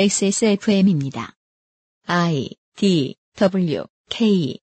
XSFM입니다. 0.00 1.34
I 2.06 2.48
D 2.74 3.16
W 3.36 3.84
K 4.08 4.58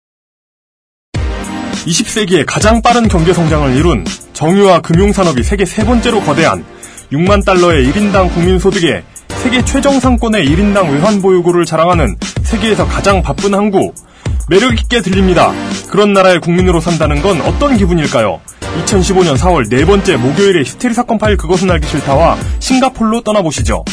20세기의 1.86 2.44
가장 2.46 2.80
빠른 2.80 3.06
경제 3.06 3.34
성장을 3.34 3.76
이룬 3.76 4.06
정유와 4.32 4.80
금융산업이 4.80 5.42
세계 5.42 5.66
세 5.66 5.84
번째로 5.84 6.22
거대한 6.22 6.64
6만 7.12 7.44
달러의 7.44 7.86
1인당 7.86 8.32
국민소득에 8.32 9.04
세계 9.42 9.62
최정상권의 9.62 10.48
1인당 10.48 10.90
외환보유고를 10.94 11.66
자랑하는 11.66 12.16
세계에서 12.42 12.86
가장 12.86 13.20
바쁜 13.20 13.52
항구. 13.52 13.92
매력있게 14.48 15.02
들립니다. 15.02 15.52
그런 15.90 16.14
나라의 16.14 16.40
국민으로 16.40 16.80
산다는 16.80 17.20
건 17.20 17.42
어떤 17.42 17.76
기분일까요? 17.76 18.40
2015년 18.86 19.36
4월 19.36 19.68
네 19.68 19.84
번째 19.84 20.16
목요일에 20.16 20.60
히스테리 20.60 20.94
사건 20.94 21.18
파일 21.18 21.36
그것은 21.36 21.70
알기 21.70 21.86
싫다와 21.86 22.38
싱가폴로 22.58 23.20
떠나보시죠. 23.20 23.84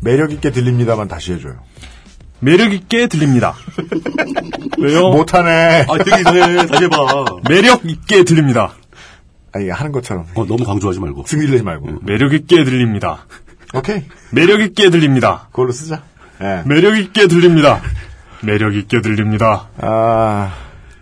매력 0.00 0.32
있게 0.32 0.50
들립니다만 0.50 1.08
다시 1.08 1.32
해줘요. 1.32 1.56
매력있게 2.40 3.06
들립니다. 3.08 3.54
왜요? 4.78 5.10
못하네. 5.10 5.84
아, 5.88 5.98
되게 5.98 6.20
이상해. 6.20 6.66
다시 6.66 6.84
해봐. 6.84 7.24
매력있게 7.48 8.24
들립니다. 8.24 8.72
아니 9.52 9.68
하는 9.68 9.92
것처럼 9.92 10.26
어, 10.34 10.46
너무 10.46 10.64
강조하지 10.64 11.00
말고. 11.00 11.24
승질 11.26 11.50
내지 11.50 11.62
말고. 11.62 12.00
매력있게 12.02 12.64
들립니다. 12.64 13.26
오케이. 13.74 14.04
매력있게 14.32 14.90
들립니다. 14.90 15.48
그걸로 15.50 15.72
쓰자. 15.72 16.02
예. 16.40 16.62
매력있게 16.66 17.26
들립니다. 17.28 17.82
매력있게 18.42 19.02
들립니다. 19.02 19.68
아, 19.78 20.54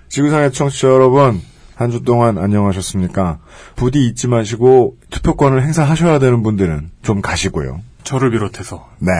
지구상의 0.08 0.52
청취자 0.52 0.88
여러분, 0.88 1.40
한 1.76 1.92
주 1.92 2.02
동안 2.02 2.36
안녕하셨습니까? 2.38 3.38
부디 3.76 4.06
잊지 4.08 4.26
마시고 4.26 4.96
투표권을 5.10 5.62
행사하셔야 5.62 6.18
되는 6.18 6.42
분들은 6.42 6.90
좀 7.02 7.20
가시고요. 7.22 7.80
저를 8.08 8.30
비롯해서. 8.30 8.88
네. 9.00 9.10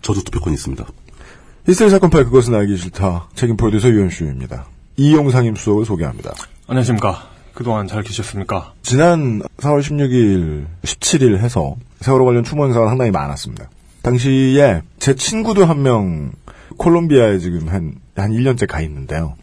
저도 0.00 0.22
투표권 0.22 0.54
있습니다. 0.54 0.82
히스테리 1.66 1.90
사건 1.90 2.08
파일 2.08 2.24
그것은 2.24 2.54
알기 2.54 2.78
싫다. 2.78 3.28
책임 3.34 3.58
프로듀서 3.58 3.90
유현수입니다. 3.90 4.64
이용상임 4.96 5.54
수석을 5.54 5.84
소개합니다. 5.84 6.32
안녕하십니까. 6.66 7.28
그동안 7.52 7.86
잘 7.86 8.02
계셨습니까? 8.02 8.72
지난 8.80 9.42
4월 9.58 9.80
16일, 9.82 10.64
17일 10.82 11.36
해서 11.40 11.76
세월호 12.00 12.24
관련 12.24 12.42
추모 12.42 12.64
행사가 12.64 12.88
상당히 12.88 13.10
많았습니다. 13.10 13.68
당시에 14.00 14.80
제 14.98 15.14
친구도 15.14 15.66
한 15.66 15.82
명 15.82 16.32
콜롬비아에 16.78 17.38
지금 17.40 17.68
한, 17.68 17.96
한 18.16 18.30
1년째 18.30 18.66
가 18.66 18.80
있는데요. 18.80 19.34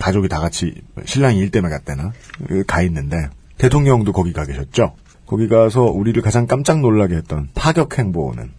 가족이 0.00 0.28
다 0.28 0.38
같이 0.38 0.74
신랑이 1.06 1.38
일 1.38 1.50
때문에 1.50 1.72
갔대나 1.72 2.12
가 2.66 2.82
있는데 2.82 3.30
대통령도 3.56 4.12
거기 4.12 4.34
가 4.34 4.44
계셨죠. 4.44 4.94
거기 5.30 5.46
가서 5.46 5.82
우리를 5.82 6.20
가장 6.22 6.48
깜짝 6.48 6.80
놀라게 6.80 7.14
했던 7.14 7.48
파격 7.54 7.96
행보는 7.96 8.50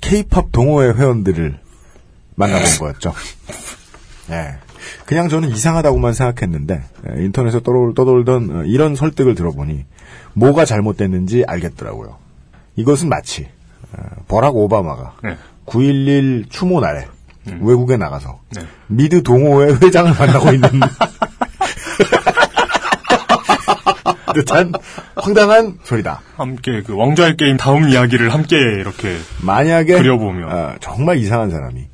케이팝 0.00 0.50
동호회 0.50 0.92
회원들을 0.92 1.58
만나본 2.36 2.64
거였죠. 2.78 3.12
예. 4.30 4.54
그냥 5.04 5.28
저는 5.28 5.50
이상하다고만 5.50 6.14
생각했는데 6.14 6.82
예, 7.10 7.24
인터넷에 7.24 7.58
떠돌, 7.58 7.92
떠돌던 7.94 8.56
어, 8.56 8.64
이런 8.64 8.96
설득을 8.96 9.34
들어보니 9.34 9.84
뭐가 10.32 10.64
잘못됐는지 10.64 11.44
알겠더라고요. 11.46 12.16
이것은 12.76 13.10
마치 13.10 13.46
어, 13.92 13.98
버락 14.26 14.56
오바마가 14.56 15.16
네. 15.22 15.36
9.11 15.66 16.48
추모 16.48 16.80
날에 16.80 17.06
외국에 17.60 17.98
나가서 17.98 18.40
네. 18.56 18.62
미드 18.86 19.22
동호회 19.22 19.74
회장을 19.82 20.14
만나고 20.18 20.50
있는 20.54 20.70
듯한 24.34 24.72
황당한 25.16 25.78
소리다. 25.84 26.20
함께 26.36 26.82
그 26.84 26.94
왕좌의 26.94 27.36
게임 27.38 27.56
다음 27.56 27.88
이야기를 27.88 28.32
함께 28.34 28.56
이렇게 28.56 29.16
만약에 29.42 29.96
그려보며. 29.96 30.48
아, 30.50 30.74
정말 30.80 31.16
이상한 31.16 31.50
사람이 31.50 31.86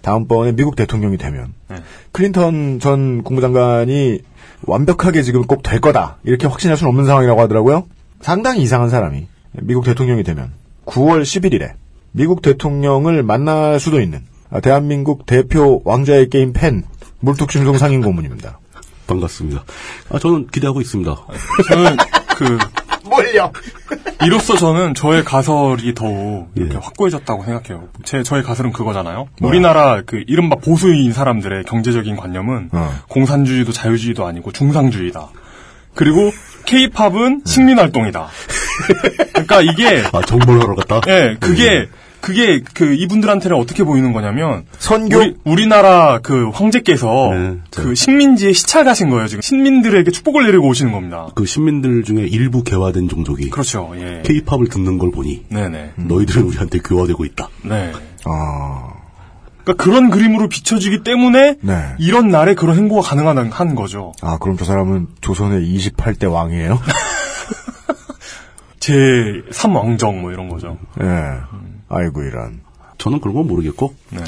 다음번에 0.00 0.52
미국 0.52 0.74
대통령이 0.74 1.16
되면 1.16 1.52
네. 1.68 1.76
클린턴 2.10 2.80
전 2.80 3.22
국무장관이 3.22 4.20
완벽하게 4.66 5.22
지금 5.22 5.42
꼭 5.46 5.62
될 5.62 5.80
거다 5.80 6.18
이렇게 6.24 6.46
확신할 6.48 6.76
수는 6.76 6.88
없는 6.88 7.04
상황이라고 7.06 7.40
하더라고요. 7.40 7.86
상당히 8.20 8.62
이상한 8.62 8.90
사람이 8.90 9.26
미국 9.62 9.84
대통령이 9.84 10.24
되면 10.24 10.52
9월 10.86 11.22
11일에 11.22 11.72
미국 12.10 12.42
대통령을 12.42 13.22
만날 13.22 13.78
수도 13.78 14.00
있는 14.00 14.20
아, 14.50 14.60
대한민국 14.60 15.24
대표 15.26 15.80
왕자의 15.84 16.28
게임 16.30 16.52
팬 16.52 16.82
물뚝심송 17.20 17.78
상임 17.78 18.02
고문입니다. 18.02 18.58
반갑습니다. 19.12 19.64
아, 20.10 20.18
저는 20.18 20.46
기대하고 20.48 20.80
있습니다. 20.80 21.14
저는 21.68 21.96
그 22.36 22.58
뭘요? 23.08 23.52
이로써 24.24 24.56
저는 24.56 24.94
저의 24.94 25.24
가설이 25.24 25.94
더욱 25.94 26.50
이렇게 26.54 26.74
예. 26.74 26.78
확고해졌다고 26.78 27.44
생각해요. 27.44 27.88
제 28.04 28.22
저의 28.22 28.42
가설은 28.42 28.72
그거잖아요. 28.72 29.28
뭐야? 29.40 29.50
우리나라 29.50 30.02
그 30.06 30.22
이른바 30.26 30.56
보수인 30.56 31.12
사람들의 31.12 31.64
경제적인 31.64 32.16
관념은 32.16 32.70
어. 32.72 32.94
공산주의도 33.08 33.72
자유주의도 33.72 34.24
아니고 34.24 34.52
중상주의다. 34.52 35.28
그리고 35.94 36.30
케이팝은 36.64 37.42
식민 37.44 37.78
활동이다. 37.78 38.28
그러니까 39.32 39.60
이게 39.60 40.02
아, 40.12 40.22
정보를 40.22 40.62
하러 40.62 40.74
갔다? 40.76 41.00
예, 41.08 41.36
그게 41.38 41.88
그게 42.22 42.62
그 42.72 42.94
이분들한테는 42.94 43.56
어떻게 43.56 43.82
보이는 43.84 44.12
거냐면 44.12 44.64
선교 44.78 45.18
우리, 45.18 45.34
우리나라 45.44 46.20
그 46.22 46.48
황제께서 46.50 47.30
네, 47.34 47.56
저- 47.72 47.82
그 47.82 47.94
식민지에 47.94 48.52
시찰가신 48.52 49.10
거예요. 49.10 49.26
지금 49.26 49.42
신민들에게 49.42 50.10
축복을 50.10 50.46
내리고 50.46 50.68
오시는 50.68 50.92
겁니다. 50.92 51.26
그 51.34 51.44
신민들 51.44 52.04
중에 52.04 52.22
일부 52.26 52.62
개화된 52.62 53.08
종족이 53.08 53.50
그렇죠. 53.50 53.92
예. 53.96 54.22
케이팝을 54.24 54.68
듣는 54.68 54.98
걸 54.98 55.10
보니 55.10 55.46
네네. 55.48 55.94
너희들은 55.96 56.44
우리한테 56.44 56.78
교화되고 56.78 57.24
있다. 57.24 57.48
네. 57.64 57.92
아, 58.24 58.92
그러니까 59.64 59.84
그런 59.84 60.10
그림으로 60.10 60.48
비춰지기 60.48 61.02
때문에 61.02 61.56
네. 61.60 61.84
이런 61.98 62.28
날에 62.28 62.54
그런 62.54 62.76
행보가 62.76 63.02
가능한 63.02 63.50
한 63.50 63.74
거죠. 63.74 64.12
아 64.22 64.38
그럼 64.38 64.56
저 64.56 64.64
사람은 64.64 65.08
조선의 65.20 65.60
28대 65.76 66.30
왕이에요? 66.32 66.78
제 68.80 68.92
3왕정 69.52 70.20
뭐 70.20 70.32
이런 70.32 70.48
거죠. 70.48 70.78
예. 71.00 71.06
아이고 71.92 72.22
이런. 72.22 72.60
저는 72.98 73.20
그런 73.20 73.34
건 73.34 73.46
모르겠고, 73.46 73.94
네. 74.10 74.20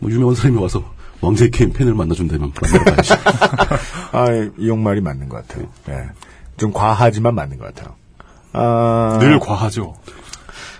뭐 0.00 0.10
유명한 0.10 0.34
사람이 0.34 0.60
와서 0.60 0.84
왕제 1.20 1.50
게임 1.50 1.72
팬을 1.72 1.94
만나준다면 1.94 2.52
만나러 2.60 2.84
가야지. 2.84 3.12
아, 4.12 4.26
이 4.58 4.68
용말이 4.68 5.00
맞는 5.00 5.28
것 5.28 5.46
같아요. 5.46 5.68
예. 5.88 6.08
좀 6.56 6.72
과하지만 6.72 7.34
맞는 7.34 7.58
것 7.58 7.72
같아요. 7.72 7.94
아, 8.52 9.18
늘 9.20 9.38
과하죠. 9.38 9.94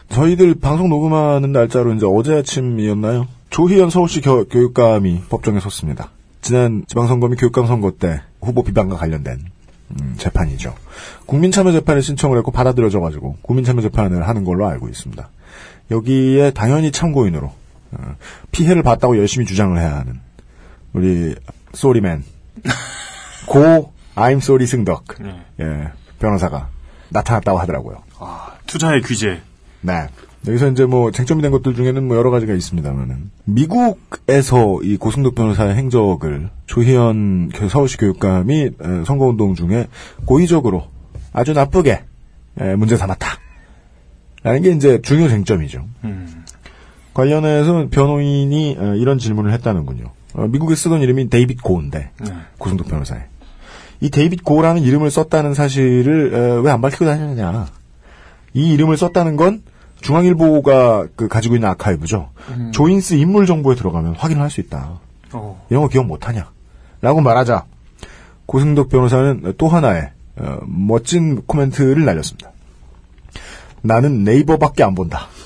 저희들 0.09 0.57
방송 0.57 0.89
녹음하는 0.89 1.53
날짜로 1.53 1.95
이제 1.95 2.07
어제 2.07 2.35
아침이었나요? 2.35 3.29
조희연 3.51 3.91
서울시 3.91 4.21
교, 4.21 4.45
교육감이 4.47 5.23
법정에 5.29 5.61
섰습니다. 5.61 6.11
지난 6.41 6.85
지방선거 6.89 7.29
및 7.29 7.37
교육감 7.37 7.67
선거 7.67 7.93
때 7.93 8.21
후보 8.41 8.65
비방과 8.65 8.97
관련된 8.97 9.39
음, 9.91 10.15
재판이죠. 10.19 10.75
국민참여재판에 11.27 12.01
신청을 12.01 12.37
했고 12.39 12.51
받아들여져가지고 12.51 13.39
국민참여재판을 13.43 14.27
하는 14.27 14.45
걸로 14.45 14.67
알고 14.67 14.89
있습니다. 14.89 15.29
여기에 15.93 16.53
당연히 16.53 16.91
참고인으로 16.91 17.53
어, 17.93 18.17
피해를 18.51 18.83
봤다고 18.83 19.19
열심히 19.19 19.47
주장을 19.47 19.79
해야 19.79 19.99
하는 19.99 20.21
우리 20.95 21.35
쏘리맨 21.75 22.25
고 23.47 23.93
I'm 24.15 24.37
sorry 24.39 24.67
승덕 24.67 25.05
네. 25.21 25.41
예, 25.61 25.89
변호사가 26.19 26.69
나타났다고 27.11 27.59
하더라고요. 27.59 28.03
아, 28.19 28.53
투자의 28.67 29.03
규제. 29.03 29.41
네. 29.83 30.07
여기서 30.47 30.69
이제 30.71 30.87
뭐 30.87 31.11
쟁점이 31.13 31.41
된 31.43 31.51
것들 31.53 31.75
중에는 31.75 32.09
뭐 32.09 32.17
여러 32.17 32.31
가지가 32.31 32.53
있습니다만은 32.55 33.31
미국에서 33.45 34.81
이 34.83 34.97
고승덕 34.97 35.35
변호사의 35.37 35.77
행적을 35.77 36.51
조희연 36.67 37.51
교- 37.51 37.69
서울시 37.69 37.97
교육감이 37.97 38.61
에, 38.65 38.71
선거운동 39.07 39.55
중에 39.55 39.87
고의적으로 40.25 40.89
아주 41.33 41.53
나쁘게 41.53 42.03
에, 42.59 42.75
문제 42.77 42.97
삼았다. 42.97 43.39
라는 44.43 44.63
게 44.63 44.71
이제 44.71 45.01
중요 45.03 45.29
쟁점이죠. 45.29 45.85
음. 46.05 46.45
관련해서 47.15 47.89
변호인이 47.91 48.71
에, 48.79 48.97
이런 48.99 49.19
질문을 49.19 49.53
했다는군요. 49.53 50.05
어, 50.35 50.47
미국에 50.49 50.75
쓰던 50.75 51.03
이름이 51.03 51.29
데이빗 51.29 51.63
고인데 51.63 52.11
네. 52.21 52.31
고승덕 52.59 52.89
변호사의 52.89 53.23
이 54.01 54.11
데이빗 54.11 54.43
고라는 54.45 54.83
이름을 54.83 55.11
썼다는 55.11 55.55
사실을 55.55 56.63
왜 56.65 56.71
안 56.71 56.81
밝히고 56.81 57.05
다니느냐. 57.05 57.67
이 58.55 58.73
이름을 58.73 58.97
썼다는 58.97 59.37
건 59.37 59.63
중앙일보가 60.01 61.07
그 61.15 61.29
가지고 61.29 61.55
있는 61.55 61.69
아카이브죠. 61.71 62.31
조인스 62.73 63.15
인물 63.15 63.47
정보에 63.47 63.77
들어가면 63.77 64.15
확인을 64.17 64.43
할 64.43 64.51
수 64.51 64.61
있다. 64.61 64.99
어. 65.33 65.65
이런 65.71 65.83
거 65.83 65.89
기억 65.89 66.07
못하냐? 66.07 66.51
라고 67.01 67.21
말하자 67.21 67.65
고승덕 68.47 68.89
변호사는 68.89 69.55
또 69.59 69.69
하나의 69.69 70.11
어, 70.37 70.59
멋진 70.67 71.43
코멘트를 71.47 72.05
날렸습니다. 72.05 72.52
나는 73.83 74.25
네이버밖에 74.25 74.83
안 74.83 74.95
본다. 74.95 75.29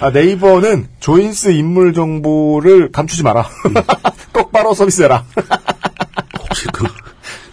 아, 0.00 0.10
네이버는 0.10 0.88
조인스 0.98 1.50
인물 1.50 1.94
정보를 1.94 2.90
감추지 2.90 3.22
마라. 3.22 3.48
똑바로 4.34 4.74
서비스해라. 4.74 5.24
혹시 6.40 6.66
그, 6.72 6.86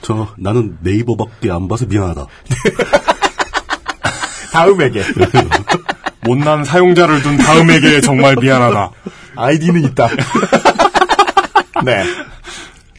저, 0.01 0.33
나는 0.35 0.77
네이버밖에 0.81 1.51
안 1.51 1.67
봐서 1.67 1.85
미안하다. 1.85 2.25
다음에게. 4.51 5.03
못난 6.21 6.63
사용자를 6.63 7.21
둔 7.21 7.37
다음에게 7.37 8.01
정말 8.01 8.35
미안하다. 8.35 8.91
아이디는 9.35 9.83
있다. 9.83 10.07
네. 11.85 12.03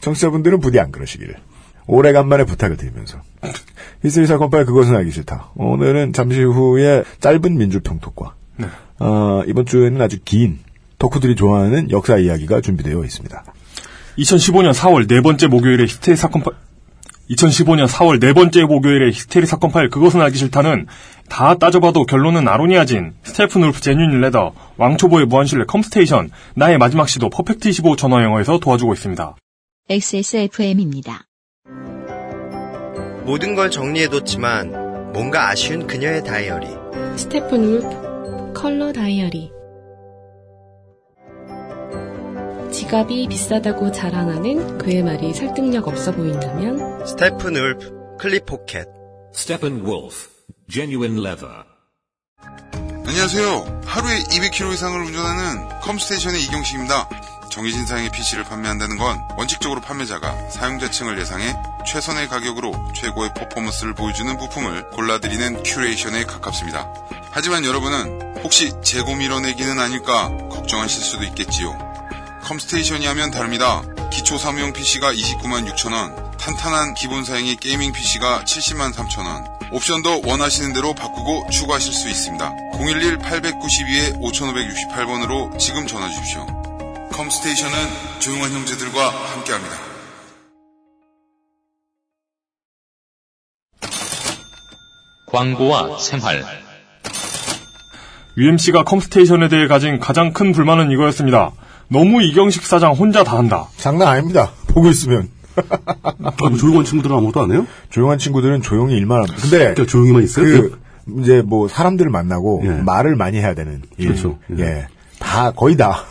청취자분들은 0.01 0.61
부디 0.61 0.79
안 0.79 0.93
그러시기를. 0.93 1.35
오래간만에 1.87 2.45
부탁을 2.45 2.77
드리면서. 2.77 3.21
히스테리 4.03 4.27
사건 4.27 4.51
파일 4.51 4.65
그것은 4.65 4.97
알기 4.97 5.11
싫다. 5.11 5.53
오늘은 5.57 6.13
잠시 6.13 6.43
후에 6.43 7.05
짧은 7.21 7.59
민주평톡과 7.59 8.35
네. 8.57 8.67
어, 8.99 9.43
이번 9.47 9.67
주에는 9.67 10.01
아주 10.01 10.19
긴 10.25 10.59
덕후들이 10.99 11.35
좋아하는 11.37 11.91
역사 11.91 12.17
이야기가 12.19 12.61
준비되어 12.61 13.03
있습니다. 13.05 13.45
2015년 14.19 14.73
4월 14.75 15.09
네 15.09 15.21
번째 15.21 15.47
목요일에 15.47 15.85
히스테리 15.85 16.17
사건 16.17 16.43
파 16.43 16.51
2015년 17.31 17.87
4월 17.87 18.21
네 18.21 18.33
번째 18.33 18.65
목요일에 18.65 19.09
히스테리 19.09 19.47
사건 19.47 19.71
파일 19.71 19.89
그것은 19.89 20.21
알기 20.21 20.37
싫다는 20.37 20.87
다 21.29 21.55
따져봐도 21.55 22.05
결론은 22.05 22.49
아로니아진, 22.49 23.13
Steppenwolf 23.23 23.81
genuine 23.81 24.21
leather, 24.21 24.53
왕초보의 24.77 25.27
무한신뢰 25.27 25.65
컴스테이션, 25.67 26.31
나의 26.57 26.77
마지막 26.77 27.09
시도 27.09 27.31
퍼펙트 27.31 27.69
25 27.69 27.95
전화 27.95 28.25
영어에서 28.25 28.59
도와주고 28.59 28.93
있습니다. 28.95 29.37
XSFM입니다. 29.89 31.30
모든 33.25 33.55
걸 33.55 33.71
정리해뒀지만 33.71 35.13
뭔가 35.13 35.51
아쉬운 35.51 35.87
그녀의 35.87 36.25
다이어리. 36.25 36.67
Steppenwolf 37.17 38.53
컬러 38.55 38.93
다이어리 38.93 39.53
지갑이 42.73 43.29
비싸다고 43.29 43.93
자랑하는 43.93 44.79
그의 44.79 45.03
말이 45.03 45.35
설득력 45.35 45.89
없어 45.89 46.13
보인다면 46.13 47.05
Steppenwolf 47.07 48.17
클립 48.19 48.47
포켓. 48.47 48.87
Steppenwolf, 49.35 50.29
genuine 50.69 51.19
leather. 51.19 51.65
안녕하세요. 53.07 53.81
하루에 53.85 54.19
200km 54.19 54.73
이상을 54.75 55.01
운전하는 55.01 55.69
컴스테이션의 55.81 56.43
이경식입니다. 56.45 57.09
정해진 57.51 57.85
사양의 57.85 58.11
PC를 58.11 58.45
판매한다는 58.45 58.97
건 58.97 59.27
원칙적으로 59.37 59.81
판매자가 59.81 60.51
사용자층을 60.51 61.19
예상해 61.19 61.55
최선의 61.87 62.29
가격으로 62.29 62.73
최고의 62.95 63.35
퍼포먼스를 63.35 63.95
보여주는 63.95 64.35
부품을 64.37 64.91
골라드리는 64.91 65.63
큐레이션에 65.63 66.25
가깝습니다. 66.25 66.89
하지만 67.33 67.65
여러분은 67.65 68.39
혹시 68.43 68.73
재고 68.83 69.15
밀어내기는 69.15 69.79
아닐까 69.79 70.31
걱정하실 70.51 71.03
수도 71.03 71.25
있겠지요. 71.25 71.79
컴스테이션이 72.45 73.07
하면 73.07 73.31
다릅니다. 73.31 73.83
기초 74.11 74.39
사무용 74.39 74.73
PC가 74.73 75.13
29만 75.13 75.71
6천원, 75.71 76.39
탄탄한 76.39 76.95
기본 76.95 77.25
사양의 77.25 77.57
게이밍 77.57 77.93
PC가 77.93 78.45
70만 78.45 78.93
3천원, 78.93 79.73
옵션도 79.73 80.23
원하시는 80.25 80.73
대로 80.73 80.95
바꾸고 80.95 81.49
추가하실 81.51 81.93
수 81.93 82.09
있습니다. 82.09 82.53
011-892-5568번으로 82.75 85.59
지금 85.59 85.87
전화 85.87 86.09
주십시오. 86.09 86.60
컴스테이션은 87.13 87.77
조용한 88.21 88.51
형제들과 88.53 89.09
함께합니다. 89.11 89.77
광고와 95.27 95.99
생활. 95.99 96.43
UMC가 98.37 98.85
컴스테이션에 98.85 99.49
대해 99.49 99.67
가진 99.69 99.99
가장 99.99 100.33
큰 100.33 100.53
불만은 100.53 100.91
이거였습니다. 100.91 101.53
너무 101.89 102.23
이경식 102.23 102.65
사장 102.65 102.93
혼자 102.93 103.25
다 103.25 103.37
한다. 103.37 103.67
장난 103.77 104.09
아닙니다. 104.09 104.53
보고 104.69 104.89
있으면. 104.89 105.29
아, 106.03 106.13
뭐 106.39 106.57
조용한 106.57 106.85
친구들은 106.85 107.15
아무것도 107.17 107.43
안 107.43 107.53
해요? 107.53 107.67
조용한 107.91 108.19
친구들은 108.19 108.63
조용히 108.63 108.97
일만 108.97 109.19
합니다. 109.19 109.37
근데 109.41 109.75
그냥 109.75 109.87
조용히만 109.87 110.23
있어요? 110.23 110.45
그 110.45 110.81
이제 111.21 111.43
뭐 111.45 111.67
사람들을 111.69 112.11
만나고 112.11 112.63
예. 112.65 112.69
말을 112.83 113.17
많이 113.17 113.39
해야 113.39 113.55
되는 113.55 113.83
일. 113.99 114.09
그렇죠. 114.09 114.39
예. 114.59 114.63
예. 114.63 114.87
다 115.19 115.51
거의 115.51 115.77
다 115.77 116.05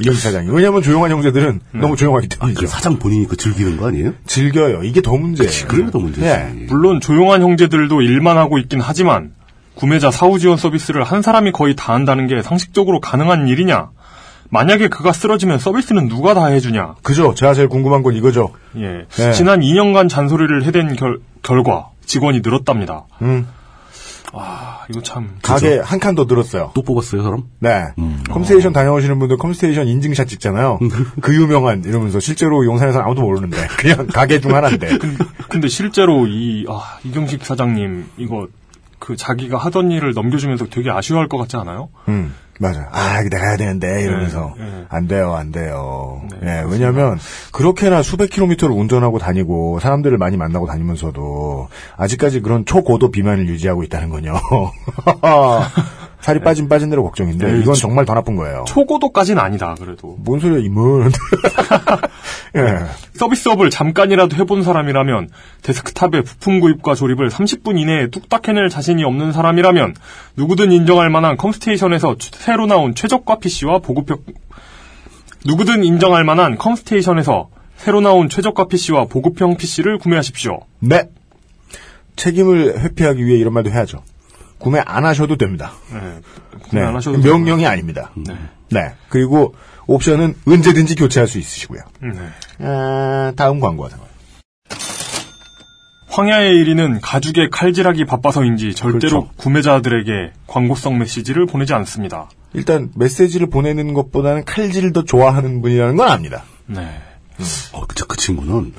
이경식 0.00 0.22
사장이. 0.22 0.48
왜냐하면 0.50 0.82
조용한 0.82 1.10
형제들은 1.10 1.60
너무 1.72 1.96
조용하기 1.96 2.28
때문이죠. 2.28 2.60
그 2.60 2.66
사장 2.66 2.98
본인이 2.98 3.26
그 3.26 3.36
즐기는 3.36 3.76
거 3.76 3.88
아니에요? 3.88 4.12
즐겨요. 4.26 4.82
이게 4.84 5.00
더 5.00 5.16
문제예요. 5.16 5.50
그게 5.68 5.90
더 5.90 5.98
문제지. 5.98 6.26
예. 6.26 6.66
물론 6.68 7.00
조용한 7.00 7.42
형제들도 7.42 8.02
일만 8.02 8.36
하고 8.36 8.58
있긴 8.58 8.80
하지만 8.80 9.32
구매자 9.74 10.10
사후 10.10 10.38
지원 10.38 10.56
서비스를 10.56 11.02
한 11.04 11.22
사람이 11.22 11.52
거의 11.52 11.74
다 11.76 11.94
한다는 11.94 12.26
게 12.26 12.42
상식적으로 12.42 13.00
가능한 13.00 13.48
일이냐? 13.48 13.88
만약에 14.50 14.88
그가 14.88 15.12
쓰러지면 15.12 15.58
서비스는 15.58 16.08
누가 16.08 16.34
다 16.34 16.46
해주냐? 16.46 16.96
그죠. 17.02 17.34
제가 17.34 17.54
제일 17.54 17.68
궁금한 17.68 18.02
건 18.02 18.14
이거죠. 18.14 18.52
예. 18.76 19.06
네. 19.16 19.32
지난 19.32 19.60
2년간 19.60 20.08
잔소리를 20.08 20.64
해댄 20.64 20.94
결, 20.96 21.18
결과 21.42 21.88
직원이 22.04 22.40
늘었답니다. 22.42 23.04
음. 23.22 23.48
아, 24.36 24.84
이거 24.90 25.00
참. 25.02 25.36
가게 25.42 25.78
한 25.78 25.98
칸 26.00 26.14
더 26.14 26.24
늘었어요. 26.24 26.70
또 26.74 26.82
뽑았어요, 26.82 27.22
사람? 27.22 27.44
네. 27.60 27.84
음. 27.98 28.22
컴스테이션 28.30 28.72
다녀오시는 28.72 29.18
분들 29.18 29.36
컴스테이션 29.38 29.86
인증샷 29.88 30.28
찍잖아요. 30.28 30.78
그 31.22 31.34
유명한 31.34 31.82
이러면서 31.84 32.20
실제로 32.20 32.64
용산에서 32.64 33.00
아무도 33.00 33.22
모르는데 33.22 33.56
그냥 33.78 34.06
가게 34.06 34.40
중 34.40 34.54
하나인데. 34.54 34.98
근데 35.48 35.68
실제로 35.68 36.26
이, 36.26 36.66
아, 36.68 36.98
이경식 37.04 37.44
사장님, 37.44 38.06
이거, 38.16 38.48
그 38.98 39.16
자기가 39.16 39.58
하던 39.58 39.90
일을 39.90 40.12
넘겨주면서 40.14 40.66
되게 40.70 40.90
아쉬워할 40.90 41.28
것 41.28 41.36
같지 41.38 41.56
않아요? 41.56 41.90
음, 42.08 42.34
맞아요. 42.58 42.86
아, 42.90 43.22
내가 43.22 43.46
해야 43.46 43.56
되는데, 43.56 44.02
이러면서. 44.02 44.54
네, 44.56 44.64
네. 44.64 44.84
안 44.88 45.08
돼요, 45.08 45.34
안 45.34 45.50
돼요. 45.50 46.22
네, 46.40 46.60
예, 46.60 46.64
왜냐면, 46.68 47.18
그렇게나 47.52 48.02
수백 48.02 48.30
킬로미터를 48.30 48.74
운전하고 48.74 49.18
다니고, 49.18 49.80
사람들을 49.80 50.16
많이 50.18 50.36
만나고 50.36 50.66
다니면서도, 50.66 51.68
아직까지 51.96 52.40
그런 52.40 52.64
초고도 52.64 53.10
비만을 53.10 53.48
유지하고 53.48 53.82
있다는 53.82 54.10
건요. 54.10 54.34
살이 56.24 56.40
빠진 56.40 56.70
빠진 56.70 56.88
대로 56.88 57.02
걱정인데, 57.04 57.46
네, 57.52 57.58
이건 57.60 57.74
초- 57.74 57.82
정말 57.82 58.06
더 58.06 58.14
나쁜 58.14 58.34
거예요. 58.34 58.64
초고도까지는 58.66 59.42
아니다, 59.42 59.74
그래도. 59.78 60.16
뭔 60.20 60.40
소리야, 60.40 60.58
이문. 60.60 61.12
예. 62.56 62.78
서비스업을 63.14 63.68
잠깐이라도 63.68 64.34
해본 64.36 64.62
사람이라면 64.62 65.28
데스크탑의 65.62 66.22
부품 66.22 66.60
구입과 66.60 66.94
조립을 66.94 67.28
30분 67.28 67.78
이내에 67.78 68.08
뚝딱 68.08 68.48
해낼 68.48 68.70
자신이 68.70 69.04
없는 69.04 69.32
사람이라면 69.32 69.94
누구든 70.36 70.72
인정할 70.72 71.10
만한 71.10 71.36
컴스테이션에서 71.36 72.16
최- 72.18 72.30
새로 72.34 72.64
나온 72.66 72.94
최저가 72.94 73.36
PC와 73.38 73.80
보급형 73.80 74.18
누구든 75.44 75.84
인정할 75.84 76.24
만한 76.24 76.56
컴스테이션에서 76.56 77.48
새로 77.76 78.00
나온 78.00 78.30
최저가 78.30 78.64
PC와 78.68 79.04
보급형 79.06 79.58
PC를 79.58 79.98
구매하십시오. 79.98 80.60
네. 80.78 81.10
책임을 82.16 82.80
회피하기 82.80 83.26
위해 83.26 83.38
이런 83.38 83.52
말도 83.52 83.70
해야죠. 83.70 84.02
구매 84.58 84.80
안 84.84 85.04
하셔도 85.04 85.36
됩니다. 85.36 85.72
네, 85.92 86.20
구매 86.62 86.80
네. 86.80 86.86
안 86.86 86.96
하셔도 86.96 87.18
명령이 87.18 87.66
아닙니다. 87.66 88.10
되고요. 88.14 88.38
네. 88.70 88.94
그리고 89.08 89.54
옵션은 89.86 90.34
언제든지 90.46 90.94
교체할 90.94 91.28
수 91.28 91.38
있으시고요. 91.38 91.80
네. 92.00 92.10
네. 92.58 92.66
아, 92.66 93.32
다음 93.36 93.60
광고 93.60 93.84
하세요. 93.84 94.00
황야의 96.08 96.54
1위는 96.54 97.00
가죽의 97.02 97.50
칼질하기 97.50 98.04
바빠서인지 98.04 98.74
절대로 98.74 99.22
그렇죠. 99.22 99.28
구매자들에게 99.36 100.32
광고성 100.46 100.98
메시지를 100.98 101.46
보내지 101.46 101.74
않습니다. 101.74 102.28
일단 102.52 102.90
메시지를 102.94 103.50
보내는 103.50 103.94
것보다는 103.94 104.44
칼질을 104.44 104.92
더 104.92 105.02
좋아하는 105.02 105.60
분이라는 105.60 105.96
건 105.96 106.08
압니다. 106.08 106.44
네. 106.66 106.88
어, 107.72 107.84
그쵸, 107.86 108.06
그 108.06 108.16
친구는 108.16 108.72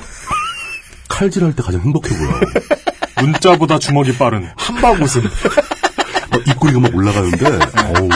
칼질할 1.10 1.55
때 1.58 1.62
가장 1.62 1.82
행복해 1.82 2.10
보여. 2.15 2.39
문자보다 3.22 3.79
주먹이 3.79 4.17
빠른 4.17 4.48
한박 4.57 5.01
웃음. 5.01 5.25
어, 5.25 6.38
입꼬리가 6.48 6.79
막 6.79 6.95
올라가는데, 6.95 7.45
어우, 7.45 8.10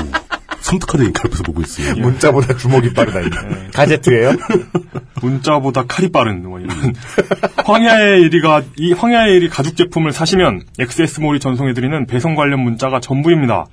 섬뜩하게 0.62 1.04
이렇게 1.06 1.22
옆에서 1.26 1.44
보고 1.44 1.62
있어요. 1.62 1.96
문자보다 1.96 2.56
주먹이 2.56 2.94
빠르다. 2.94 3.22
이거. 3.22 3.38
가제트예요? 3.74 4.34
문자보다 5.22 5.86
칼이 5.88 6.12
빠른 6.12 6.44
뭐 6.48 6.60
이런 6.60 6.94
황야의 7.66 8.30
1위가 8.30 8.64
이 8.78 8.94
황야의 8.94 9.40
1위 9.40 9.50
가죽 9.50 9.76
제품을 9.76 10.12
사시면 10.12 10.62
XS몰이 10.80 11.40
전송해드리는 11.40 12.06
배송 12.06 12.36
관련 12.36 12.60
문자가 12.62 13.00
전부입니다. 13.00 13.66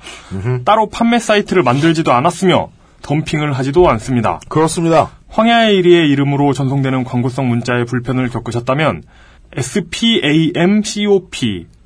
따로 0.64 0.88
판매 0.88 1.18
사이트를 1.18 1.62
만들지도 1.62 2.12
않았으며 2.12 2.68
덤핑을 3.02 3.52
하지도 3.52 3.88
않습니다. 3.90 4.40
그렇습니다. 4.48 5.10
황야의 5.28 5.80
1위의 5.82 6.08
이름으로 6.10 6.52
전송되는 6.52 7.04
광고성 7.04 7.48
문자의 7.48 7.84
불편을 7.84 8.28
겪으셨다면 8.30 9.02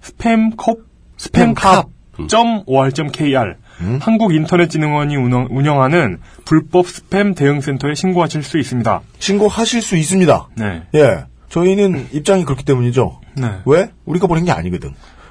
spamcop 0.02 0.78
spamcop 1.18 1.88
spamcop.or.kr 2.26 3.56
한국인터넷진흥원이 4.00 5.16
운영- 5.16 5.48
운영 5.50 5.82
하는 5.82 6.18
불법 6.44 6.86
스팸 6.86 7.34
대응센터에 7.36 7.94
신고하실 7.94 8.42
수 8.42 8.58
있습니다. 8.58 9.00
신고하실 9.18 9.80
수 9.82 9.96
있습니다. 9.96 10.48
네. 10.56 10.82
예. 10.94 11.24
저희는 11.48 12.08
입장이 12.12 12.44
그렇기 12.44 12.64
때문이죠. 12.64 13.20
네. 13.36 13.48
왜? 13.64 13.90
우리가 14.04 14.26
보낸 14.26 14.44
게 14.44 14.52
아니거든. 14.52 14.90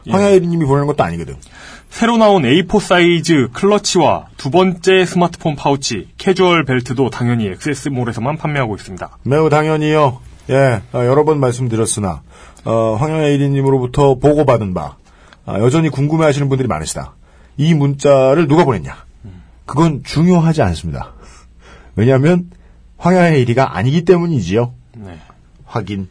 황야일이님이 0.09 0.65
보내는 0.65 0.87
것도 0.87 1.03
아니거든. 1.03 1.35
새로 1.89 2.17
나온 2.17 2.43
A4 2.43 2.79
사이즈 2.79 3.49
클러치와 3.53 4.27
두 4.37 4.49
번째 4.49 5.05
스마트폰 5.05 5.55
파우치, 5.55 6.07
캐주얼 6.17 6.65
벨트도 6.65 7.09
당연히 7.09 7.47
XS몰에서만 7.47 8.37
판매하고 8.37 8.75
있습니다. 8.75 9.17
매우 9.23 9.49
당연히요. 9.49 10.21
예, 10.49 10.81
아, 10.91 11.05
여러 11.05 11.23
번 11.25 11.39
말씀드렸으나 11.39 12.21
어, 12.65 12.95
황야일이님으로부터 12.95 14.15
보고받은 14.15 14.73
바 14.73 14.97
아, 15.45 15.59
여전히 15.59 15.89
궁금해하시는 15.89 16.49
분들이 16.49 16.67
많으시다. 16.67 17.13
이 17.57 17.73
문자를 17.73 18.47
누가 18.47 18.65
보냈냐? 18.65 18.95
그건 19.65 20.03
중요하지 20.03 20.61
않습니다. 20.63 21.13
왜냐하면 21.95 22.49
황야의 22.97 23.41
일이가 23.41 23.77
아니기 23.77 24.03
때문이지요. 24.03 24.73
네. 24.95 25.19
확인. 25.65 26.07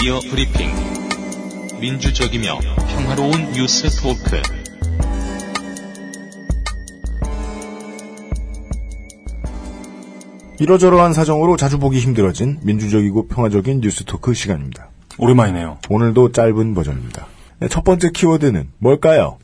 미디어 0.00 0.18
브리핑. 0.20 0.70
민주적이며 1.78 2.58
평화로운 2.88 3.52
뉴스 3.52 3.86
토크. 4.00 4.40
이러저러한 10.58 11.12
사정으로 11.12 11.58
자주 11.58 11.78
보기 11.78 11.98
힘들어진 11.98 12.58
민주적이고 12.62 13.28
평화적인 13.28 13.82
뉴스 13.82 14.04
토크 14.04 14.32
시간입니다. 14.32 14.88
오랜만이네요. 15.18 15.80
오늘도 15.90 16.32
짧은 16.32 16.74
버전입니다. 16.74 17.26
네, 17.58 17.68
첫 17.68 17.84
번째 17.84 18.10
키워드는 18.10 18.70
뭘까요? 18.78 19.36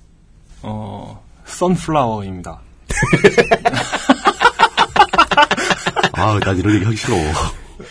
어, 0.62 1.22
sunflower입니다. 1.44 2.60
아, 6.14 6.40
난 6.40 6.56
이런 6.56 6.76
얘기 6.76 6.84
하기 6.86 6.96
싫어. 6.96 7.14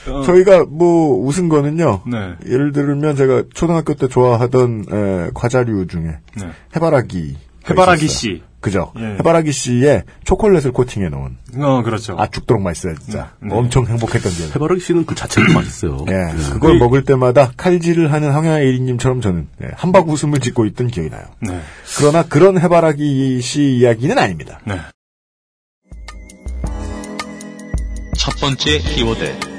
저희가 0.06 0.66
뭐 0.70 1.18
웃은 1.26 1.50
거는요. 1.50 2.02
네. 2.08 2.36
예를 2.46 2.72
들면 2.72 3.16
제가 3.16 3.44
초등학교 3.54 3.94
때 3.94 4.08
좋아하던 4.08 4.86
에, 4.92 5.30
과자류 5.34 5.88
중에 5.88 6.18
네. 6.38 6.50
해바라기 6.76 7.38
해바라기 7.70 8.08
씨. 8.08 8.44
그죠? 8.62 8.92
예. 8.98 9.18
해바라기 9.20 9.52
씨에 9.52 10.04
초콜릿을 10.24 10.72
코팅해 10.72 11.10
놓은 11.10 11.38
어, 11.60 11.84
그렇죠. 11.84 12.16
아 12.18 12.26
죽도록 12.28 12.64
맛있어요 12.64 12.96
진짜 12.96 13.34
네. 13.40 13.50
엄청 13.54 13.86
행복했던 13.86 14.32
기억. 14.32 14.56
해바라기 14.56 14.82
씨는 14.82 15.06
그 15.06 15.14
자체도 15.14 15.54
맛있어요. 15.54 15.98
예, 16.08 16.12
네. 16.14 16.34
그걸 16.54 16.80
먹을 16.80 17.04
때마다 17.06 17.52
칼질을 17.58 18.12
하는 18.12 18.32
황야의 18.32 18.80
1인님처럼 18.80 19.22
저는 19.22 19.48
예, 19.64 19.68
한박 19.76 20.10
웃음을 20.10 20.40
짓고 20.40 20.66
있던 20.66 20.88
기억이 20.88 21.12
나요. 21.12 21.26
네. 21.42 21.60
그러나 22.00 22.24
그런 22.24 22.60
해바라기 22.60 23.40
씨 23.42 23.78
이야기는 23.78 24.18
아닙니다. 24.18 24.60
네. 24.66 24.80
첫 28.18 28.34
번째 28.42 28.80
키워드. 28.80 29.55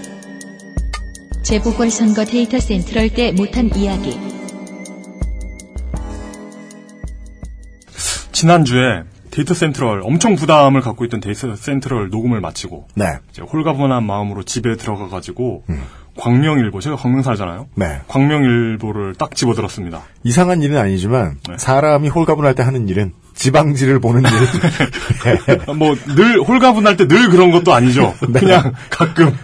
재보궐선거 1.47 2.25
데이터 2.25 2.59
센트럴 2.59 3.09
때 3.11 3.31
못한 3.31 3.71
이야기. 3.77 4.19
지난주에 8.33 9.05
데이터 9.31 9.55
센트럴 9.55 10.01
엄청 10.03 10.35
부담을 10.35 10.81
갖고 10.81 11.05
있던 11.05 11.21
데이터 11.21 11.55
센트럴 11.55 12.09
녹음을 12.11 12.41
마치고 12.41 12.89
네, 12.97 13.19
이제 13.31 13.43
홀가분한 13.43 14.05
마음으로 14.05 14.43
집에 14.43 14.77
들어가 14.77 15.07
가지고 15.09 15.63
음. 15.71 15.83
광명일보 16.19 16.81
제가 16.81 16.97
광명 16.97 17.23
살잖아요. 17.23 17.69
네. 17.77 18.01
광명일보를 18.09 19.15
딱 19.15 19.37
집어들었습니다. 19.37 20.03
이상한 20.25 20.63
일은 20.63 20.79
아니지만 20.79 21.39
네. 21.49 21.55
사람이 21.59 22.09
홀가분할 22.09 22.57
때 22.57 22.65
하는 22.65 22.89
일은 22.89 23.13
지방지를 23.35 24.01
보는 24.01 24.23
일. 24.23 24.31
예. 25.49 25.55
뭐 25.73 26.07
늘 26.07 26.41
홀가분할 26.41 26.97
때 26.97 27.07
늘 27.07 27.29
그런 27.29 27.53
것도 27.53 27.73
아니죠. 27.73 28.15
네. 28.31 28.41
그냥 28.41 28.73
가끔. 28.91 29.37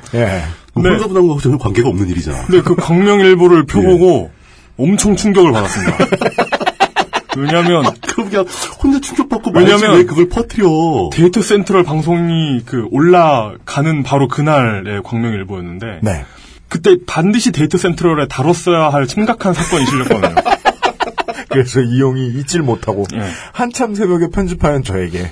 예. 0.79 0.83
네. 0.83 0.89
홀가분한 0.91 1.23
거하고 1.23 1.41
전혀 1.41 1.59
관계가 1.59 1.89
없는 1.89 2.09
일이잖아. 2.09 2.47
근데 2.47 2.63
그 2.63 2.75
광명일보를 2.75 3.67
펴보고 3.67 4.31
엄청 4.79 5.17
충격을 5.17 5.53
받았습니다. 5.53 5.99
왜냐하면 7.37 7.85
그럼 8.07 8.29
그냥 8.29 8.47
혼자 8.83 9.01
충격받고 9.01 9.53
왜냐면 9.55 9.97
왜 9.97 10.05
그걸 10.05 10.29
퍼뜨려. 10.29 11.11
데이터 11.13 11.41
센트럴 11.41 11.83
방송이 11.83 12.61
그 12.67 12.87
올라가는 12.91 14.03
바로 14.03 14.29
그날의 14.29 15.03
광명일보였는데 15.03 16.01
네. 16.03 16.25
그때 16.69 16.97
반드시 17.07 17.53
데이터 17.53 17.79
센트럴에 17.79 18.29
다뤘어야 18.29 18.91
할 18.91 19.07
심각한 19.09 19.55
사건이 19.55 19.87
실렸거든요. 19.87 20.35
그래서 21.51 21.81
이용이 21.81 22.29
잊질 22.29 22.63
못하고 22.63 23.05
예. 23.15 23.29
한참 23.53 23.95
새벽에 23.95 24.29
편집하는 24.31 24.83
저에게 24.83 25.31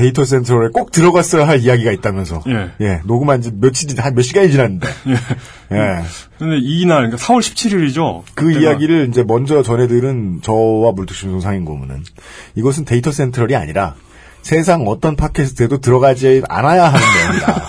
데이터 0.00 0.24
센터에 0.24 0.68
꼭 0.72 0.92
들어갔어야 0.92 1.46
할 1.46 1.60
이야기가 1.60 1.92
있다면서 1.92 2.42
예. 2.80 3.00
녹음한 3.04 3.42
지 3.42 3.50
며칠 3.52 3.88
한 4.00 4.09
몇 4.09 4.24
시간이 4.24 4.50
지났는데 4.50 4.88
예. 5.72 6.02
근데 6.38 6.56
이날 6.58 7.10
그러니까 7.10 7.18
4월 7.18 7.40
17일이죠. 7.40 8.22
그 8.34 8.50
이야기를 8.50 9.08
이제 9.10 9.22
먼저 9.22 9.62
전해들은 9.62 10.40
저와 10.42 10.92
물뚝심송 10.92 11.40
상임고문은 11.40 12.02
이것은 12.54 12.86
데이터 12.86 13.12
센트럴이 13.12 13.54
아니라 13.54 13.94
세상 14.40 14.88
어떤 14.88 15.16
팟캐스트에도 15.16 15.82
들어가지 15.82 16.42
않아야 16.48 16.86
하는 16.86 17.00
내용이다. 17.20 17.68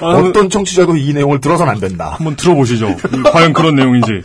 아, 0.00 0.06
어떤 0.06 0.50
청취자도 0.50 0.96
이 0.96 1.12
내용을 1.14 1.40
들어서는 1.40 1.72
안 1.72 1.78
된다. 1.78 2.14
한번 2.16 2.34
들어보시죠. 2.34 2.96
과연 3.32 3.52
그런 3.52 3.76
내용인지. 3.76 4.22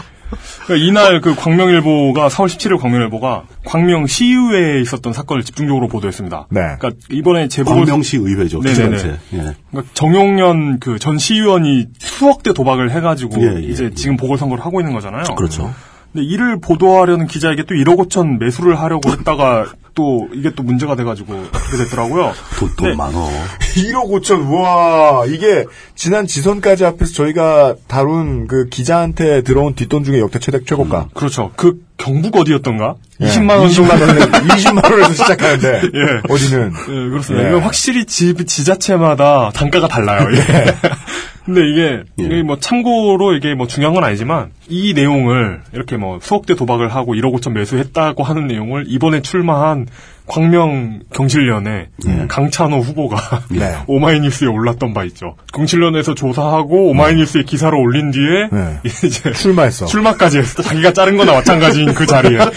그러니까 0.65 0.88
이날 0.88 1.21
그 1.21 1.36
광명일보가 1.36 2.27
4월 2.29 2.48
17일 2.48 2.79
광명일보가 2.79 3.43
광명 3.65 4.07
시의회에 4.07 4.81
있었던 4.81 5.13
사건을 5.13 5.43
집중적으로 5.43 5.88
보도했습니다. 5.88 6.48
네. 6.50 6.62
그러니까 6.79 6.91
이번에 7.12 7.48
제보를 7.48 7.86
광명시 7.86 8.17
의회죠. 8.17 8.62
네네네. 8.62 8.95
기지단체. 8.95 9.19
예. 9.33 9.55
그러니까 9.71 9.93
정용련 9.93 10.79
그전 10.79 11.17
시의원이 11.17 11.88
수억 12.00 12.43
대 12.43 12.53
도박을 12.53 12.91
해가지고 12.91 13.41
예, 13.41 13.55
예, 13.57 13.62
이제 13.62 13.86
예. 13.86 13.89
지금 13.91 14.17
보궐선거를 14.17 14.63
하고 14.63 14.79
있는 14.79 14.93
거잖아요. 14.93 15.24
그렇죠. 15.36 15.74
근데 16.12 16.25
이를 16.25 16.59
보도하려는 16.59 17.27
기자에게 17.27 17.63
또 17.63 17.75
1억 17.75 18.09
5천 18.09 18.39
매수를 18.39 18.79
하려고 18.79 19.12
했다가 19.12 19.67
또 20.00 20.29
이게 20.34 20.51
또 20.56 20.63
문제가 20.63 20.96
돼가지고 20.96 21.34
그렇게 21.34 21.84
됐더라고요. 21.84 22.32
돈, 22.58 22.75
돈 22.77 22.89
네. 22.91 22.96
많어. 22.96 23.29
1억 23.75 24.10
5천, 24.10 24.50
와 24.50 25.25
이게 25.25 25.65
지난 25.94 26.25
지선까지 26.25 26.86
앞에서 26.86 27.12
저희가 27.12 27.75
다룬 27.89 28.48
그 28.48 28.70
기자한테 28.70 29.41
들어온 29.41 29.75
뒷돈 29.75 30.06
중에 30.06 30.20
역대 30.20 30.39
최대 30.39 30.63
최고가. 30.63 31.10
그렇죠. 31.13 31.51
그 31.58 31.82
경북 31.98 32.38
어디였던가? 32.38 32.96
예, 33.20 33.25
20만 33.25 33.50
원 33.60 33.68
20만 33.68 34.00
원에 34.00 34.20
20만 34.22 34.89
원에서 34.89 35.12
시작하는데 35.12 35.82
예. 35.94 36.34
어디는 36.34 36.72
예, 36.72 37.10
그렇습니다. 37.10 37.46
예. 37.46 37.50
이건 37.50 37.62
확실히 37.63 38.06
집 38.06 38.48
지자체마다 38.48 39.51
단가가 39.53 39.89
달라요. 39.89 40.29
예. 40.34 40.39
근데 41.50 41.68
이게, 41.68 42.03
예. 42.20 42.24
이게 42.24 42.44
뭐 42.44 42.60
참고로 42.60 43.34
이게 43.34 43.56
뭐 43.56 43.65
중요한 43.65 43.96
건 43.96 44.03
아니지만 44.03 44.51
이 44.68 44.94
내용을 44.94 45.62
이렇게 45.74 45.98
뭐 45.98 46.20
수억 46.22 46.46
대 46.46 46.53
도박을 46.53 46.89
하고 46.89 47.15
1억 47.15 47.34
5천 47.39 47.53
매수했다고 47.53 48.24
하는 48.24 48.46
내용을 48.46 48.86
이번에 48.88 49.24
출마한 49.24 49.88
광명 50.27 51.00
경실련의 51.12 51.88
강찬호 52.27 52.82
후보가 52.82 53.46
네. 53.50 53.75
오마이뉴스에 53.88 54.48
올랐던 54.48 54.94
바 54.94 55.03
있죠. 55.06 55.38
경실련에서 55.53 56.13
조사하고 56.13 56.89
오마이뉴스에 56.89 57.44
기사를 57.44 57.75
올린 57.75 58.12
뒤에 58.12 58.50
네. 58.51 58.79
이제 58.86 59.32
출마했어. 59.32 59.88
출마까지 59.88 60.38
했어. 60.38 60.62
자기가 60.62 60.94
자른 60.94 61.18
거나 61.18 61.34
마찬가지인 61.34 61.96
그 61.96 62.06
자리에. 62.06 62.38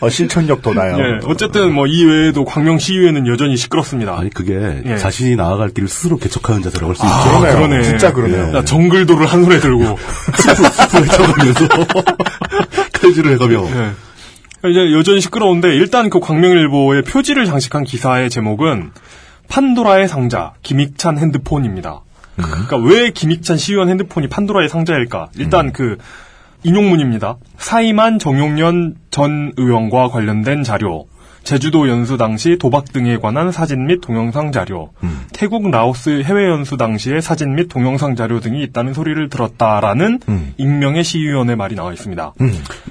어, 0.00 0.08
실천력 0.08 0.62
돋아요. 0.62 0.96
예, 0.98 1.18
어쨌든 1.24 1.72
뭐 1.74 1.86
이 1.88 2.04
외에도 2.04 2.44
광명시의회는 2.44 3.26
여전히 3.26 3.56
시끄럽습니다. 3.56 4.16
아니 4.18 4.30
그게 4.30 4.82
예. 4.84 4.96
자신이 4.96 5.36
나아갈 5.36 5.70
길을 5.70 5.88
스스로 5.88 6.16
개척하는 6.18 6.62
자세라고 6.62 6.88
할수 6.92 7.02
아, 7.04 7.08
있죠. 7.08 7.38
그러네요. 7.40 7.54
그러네. 7.68 7.82
진짜 7.82 8.12
그러네요. 8.12 8.56
야, 8.56 8.64
정글도를 8.64 9.26
한 9.26 9.42
손에 9.44 9.58
들고. 9.58 9.98
숲을 10.38 11.04
헤쳐가면서 11.04 11.68
칼질을 12.92 13.32
해가며 13.32 13.66
예. 13.66 14.70
이제 14.70 14.92
여전히 14.92 15.20
시끄러운데 15.20 15.68
일단 15.68 16.10
그 16.10 16.20
광명일보의 16.20 17.02
표지를 17.02 17.46
장식한 17.46 17.84
기사의 17.84 18.28
제목은 18.30 18.90
판도라의 19.48 20.08
상자 20.08 20.52
김익찬 20.62 21.18
핸드폰입니다. 21.18 22.02
그러니까 22.36 22.76
왜 22.76 23.10
김익찬 23.10 23.56
시의원 23.56 23.88
핸드폰이 23.88 24.28
판도라의 24.28 24.68
상자일까? 24.68 25.28
일단 25.38 25.72
그 25.72 25.96
인용문입니다. 26.62 27.38
사임한 27.56 28.18
정용련 28.18 28.96
전 29.10 29.52
의원과 29.56 30.08
관련된 30.08 30.62
자료, 30.64 31.06
제주도 31.44 31.88
연수 31.88 32.16
당시 32.18 32.58
도박 32.58 32.92
등에 32.92 33.16
관한 33.16 33.52
사진 33.52 33.86
및 33.86 34.00
동영상 34.02 34.52
자료, 34.52 34.90
태국 35.32 35.70
라오스 35.70 36.22
해외 36.24 36.46
연수 36.48 36.76
당시의 36.76 37.22
사진 37.22 37.54
및 37.54 37.68
동영상 37.68 38.16
자료 38.16 38.40
등이 38.40 38.62
있다는 38.64 38.92
소리를 38.92 39.28
들었다라는 39.30 40.20
익명의 40.58 41.04
시의원의 41.04 41.56
말이 41.56 41.74
나와 41.74 41.92
있습니다. 41.92 42.34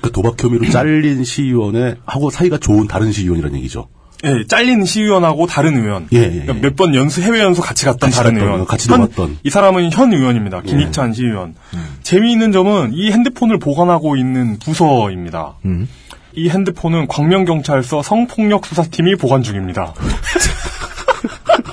그 0.01 0.11
도박 0.11 0.41
혐의로 0.41 0.65
잘린 0.69 1.23
시의원에 1.23 1.95
하고 2.05 2.29
사이가 2.29 2.57
좋은 2.57 2.87
다른 2.87 3.11
시의원이라는 3.11 3.57
얘기죠. 3.57 3.89
예, 4.23 4.43
잘린 4.47 4.83
시의원하고 4.85 5.45
그러니까 5.45 5.53
다른 5.55 5.77
의원. 5.83 6.07
예, 6.13 6.17
예, 6.19 6.45
예. 6.47 6.53
몇번 6.53 6.95
연수 6.95 7.21
해외 7.21 7.39
연수 7.39 7.61
같이 7.61 7.85
갔던 7.85 8.09
같이 8.09 8.17
다른 8.17 8.33
갔던, 8.33 8.47
의원. 8.47 8.65
같이 8.65 8.89
현- 8.89 8.99
놀았던. 9.01 9.37
이 9.43 9.49
사람은 9.49 9.91
현 9.91 10.11
의원입니다. 10.13 10.61
김익찬 10.61 11.13
시의원. 11.13 11.55
재미있는 12.03 12.51
점은 12.51 12.91
이 12.93 13.11
핸드폰을 13.11 13.59
보관하고 13.59 14.15
있는 14.15 14.57
부서입니다. 14.59 15.55
음. 15.65 15.87
이 16.33 16.49
핸드폰은 16.49 17.07
광명경찰서 17.07 18.03
성폭력 18.03 18.65
수사팀이 18.65 19.15
보관 19.15 19.41
중입니다. 19.43 19.93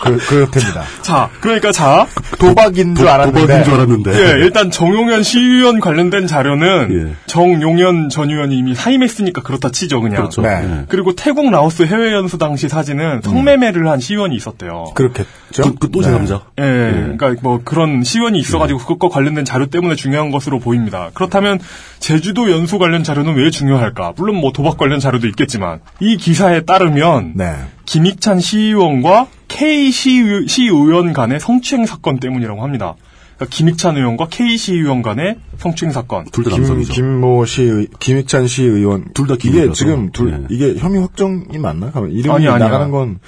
그, 0.02 0.16
그렇답니다. 0.18 0.84
자, 1.02 1.30
그러니까 1.40 1.72
자, 1.72 2.06
도박인 2.38 2.94
줄 2.94 3.08
알았는데. 3.08 3.40
도박인 3.40 3.64
줄 3.64 3.74
알았는데. 3.74 4.12
예, 4.12 4.44
일단 4.44 4.70
정용현 4.70 5.22
시의원 5.22 5.80
관련된 5.80 6.26
자료는 6.26 7.08
예. 7.10 7.16
정용현 7.26 8.08
전 8.08 8.30
의원이 8.30 8.56
이미 8.56 8.74
사임했으니까 8.74 9.42
그렇다 9.42 9.70
치죠, 9.70 10.00
그냥. 10.00 10.16
그렇죠. 10.16 10.42
네. 10.42 10.48
예. 10.48 10.84
그리고 10.88 11.14
태국 11.14 11.50
라오스 11.50 11.84
해외 11.84 12.12
연수 12.12 12.38
당시 12.38 12.68
사진은 12.68 13.22
성매매를 13.22 13.88
한 13.88 14.00
시의원이 14.00 14.36
있었대요. 14.36 14.92
그렇겠죠. 14.94 15.26
그, 15.62 15.74
그또 15.74 16.00
네. 16.02 16.08
제3자. 16.08 16.40
예, 16.58 17.16
그러니까 17.16 17.34
뭐 17.42 17.60
그런 17.64 18.02
시의원이 18.02 18.38
있어가지고 18.38 18.78
네. 18.78 18.84
그것과 18.84 19.08
관련된 19.08 19.44
자료 19.44 19.66
때문에 19.66 19.94
중요한 19.94 20.30
것으로 20.30 20.58
보입니다. 20.58 21.10
그렇다면 21.14 21.58
제주도 21.98 22.50
연수 22.50 22.78
관련 22.78 23.02
자료는 23.02 23.34
왜 23.36 23.50
중요할까? 23.50 24.12
물론 24.16 24.36
뭐 24.36 24.52
도박 24.52 24.76
관련 24.76 25.00
자료도 25.00 25.26
있겠지만 25.28 25.80
이 26.00 26.16
기사에 26.16 26.60
따르면 26.62 27.32
네. 27.34 27.54
김익찬 27.86 28.40
시의원과 28.40 29.26
K 29.48 29.90
시의- 29.90 30.48
시의원 30.48 31.12
간의 31.12 31.40
성추행 31.40 31.86
사건 31.86 32.18
때문이라고 32.18 32.62
합니다. 32.62 32.94
그러니까 33.36 33.54
김익찬 33.56 33.96
의원과 33.96 34.28
K 34.30 34.56
시의원 34.56 35.02
간의 35.02 35.36
성추행 35.58 35.92
사건. 35.92 36.24
둘다 36.32 36.50
김, 36.50 36.60
남성이죠. 36.62 36.92
김모 36.92 37.44
시, 37.44 37.88
김익찬 37.98 38.46
시 38.46 38.62
의원. 38.64 39.06
둘 39.12 39.26
다 39.26 39.34
이게. 39.42 39.70
지금 39.72 40.10
둘, 40.12 40.32
예. 40.32 40.54
이게 40.54 40.74
혐의 40.78 41.00
확정이 41.00 41.58
맞나? 41.58 41.92
이름이 41.94 42.30
아니, 42.34 42.48
아니야. 42.48 42.58
나가는 42.58 42.90
건, 42.90 43.18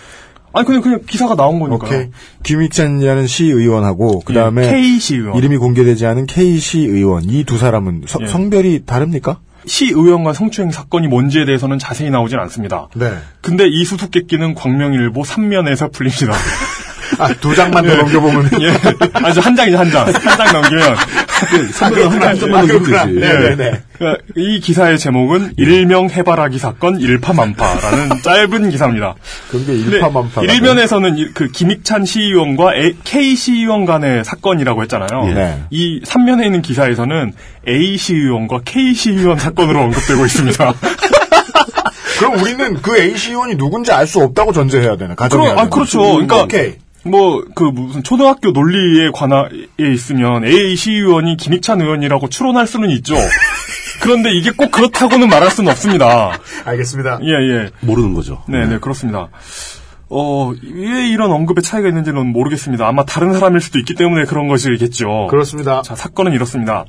아니 0.52 0.64
그냥 0.66 0.80
그냥 0.80 1.00
기사가 1.06 1.34
나온 1.36 1.58
거니까. 1.60 1.86
오케이. 1.86 2.06
김익찬이라는 2.44 3.26
시 3.26 3.44
의원하고, 3.46 4.20
그 4.24 4.32
다음에. 4.32 4.70
K 4.70 4.98
시의원. 4.98 5.36
이름이 5.36 5.58
공개되지 5.58 6.06
않은 6.06 6.26
K 6.26 6.58
시 6.58 6.80
의원. 6.80 7.24
이 7.24 7.44
두 7.44 7.58
사람은 7.58 8.02
서- 8.06 8.20
예. 8.22 8.26
성별이 8.26 8.84
다릅니까? 8.86 9.40
시의원과 9.66 10.32
성추행 10.32 10.70
사건이 10.70 11.08
뭔지에 11.08 11.44
대해서는 11.44 11.78
자세히 11.78 12.10
나오진 12.10 12.38
않습니다. 12.38 12.88
네. 12.94 13.12
근데 13.40 13.66
이 13.68 13.84
수수께끼는 13.84 14.54
광명일보 14.54 15.22
3면에서 15.22 15.92
풀립니다. 15.92 16.32
아, 17.18 17.28
두 17.40 17.54
장만 17.54 17.86
더 17.86 17.94
넘겨보면. 17.96 18.50
예. 18.60 18.72
아주 19.14 19.40
한 19.40 19.54
장이죠, 19.56 19.78
한 19.78 19.90
장. 19.90 20.06
한 20.06 20.12
장 20.36 20.52
넘기면. 20.52 20.96
선배가 21.72 22.10
한, 22.10 22.22
한 22.22 22.38
점만 22.38 22.66
넘기면. 22.66 23.06
되지. 23.14 23.20
네, 23.20 23.38
네, 23.38 23.56
네. 23.56 23.82
그러니까 23.98 24.22
이 24.36 24.60
기사의 24.60 24.98
제목은 24.98 25.52
일명 25.56 26.08
해바라기 26.10 26.58
사건 26.58 26.98
일파만파라는 27.00 28.20
짧은 28.24 28.70
기사입니다. 28.70 29.14
그게 29.50 29.64
근데 29.66 29.74
일파만파. 29.96 30.42
일면에서는 30.42 31.18
이- 31.18 31.28
그 31.32 31.48
김익찬 31.48 32.04
시의원과 32.04 32.72
K 33.04 33.36
시의원 33.36 33.84
간의 33.86 34.24
사건이라고 34.24 34.82
했잖아요. 34.82 35.28
예. 35.30 35.34
네. 35.34 35.62
이 35.70 36.00
3면에 36.04 36.44
있는 36.46 36.62
기사에서는 36.62 37.32
A 37.68 37.96
시의원과 37.96 38.60
K 38.64 38.94
시의원 38.94 39.38
사건으로 39.38 39.80
언급되고 39.80 40.24
있습니다. 40.26 40.74
그럼 42.18 42.38
우리는 42.40 42.80
그 42.80 42.96
A 42.98 43.14
시 43.16 43.30
의원이 43.30 43.56
누군지 43.56 43.92
알 43.92 44.06
수 44.06 44.20
없다고 44.22 44.52
전제해야 44.52 44.96
되나? 44.96 45.14
가정해야 45.14 45.50
그럼, 45.50 45.66
아? 45.66 45.68
그렇죠. 45.68 46.00
그러니까 46.00 46.44
오케이. 46.44 46.74
뭐 47.10 47.44
그 47.54 47.64
무슨 47.64 48.02
초등학교 48.02 48.50
논리에 48.50 49.10
관하에 49.12 49.48
있으면 49.78 50.44
A 50.44 50.76
시의원이 50.76 51.36
김익찬 51.36 51.80
의원이라고 51.80 52.28
추론할 52.28 52.66
수는 52.66 52.90
있죠. 52.90 53.14
그런데 54.02 54.30
이게 54.30 54.50
꼭 54.50 54.70
그렇다고는 54.70 55.28
말할 55.28 55.50
수는 55.50 55.70
없습니다. 55.70 56.38
알겠습니다. 56.64 57.18
예, 57.22 57.28
예. 57.28 57.70
모르는 57.80 58.14
거죠. 58.14 58.42
네, 58.48 58.66
네, 58.66 58.78
그렇습니다. 58.78 59.28
어, 60.08 60.52
왜 60.62 61.08
이런 61.08 61.32
언급의 61.32 61.62
차이가 61.62 61.88
있는지는 61.88 62.26
모르겠습니다. 62.26 62.86
아마 62.86 63.04
다른 63.04 63.32
사람일 63.32 63.60
수도 63.60 63.78
있기 63.78 63.94
때문에 63.94 64.24
그런 64.24 64.48
것이겠죠. 64.48 65.28
그렇습니다. 65.30 65.82
자, 65.82 65.94
사건은 65.96 66.32
이렇습니다. 66.32 66.84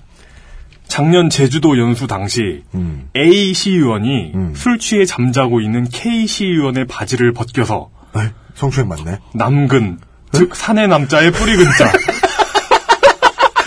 작년 0.88 1.30
제주도 1.30 1.78
연수 1.80 2.08
당시 2.08 2.64
음. 2.76 3.10
A 3.16 3.54
시의원이 3.54 4.32
음. 4.36 4.54
술 4.56 4.80
취해 4.80 5.06
잠자고 5.06 5.62
있는 5.62 5.86
K 5.86 6.28
시의원의 6.28 6.86
바지를 6.88 7.34
벗겨서 7.34 7.90
에이, 8.16 8.30
성추행 8.56 8.88
맞네. 8.88 9.20
남근, 9.34 10.00
즉 10.34 10.56
산의 10.56 10.88
남자의 10.88 11.32
뿌리 11.32 11.56
근자. 11.56 11.92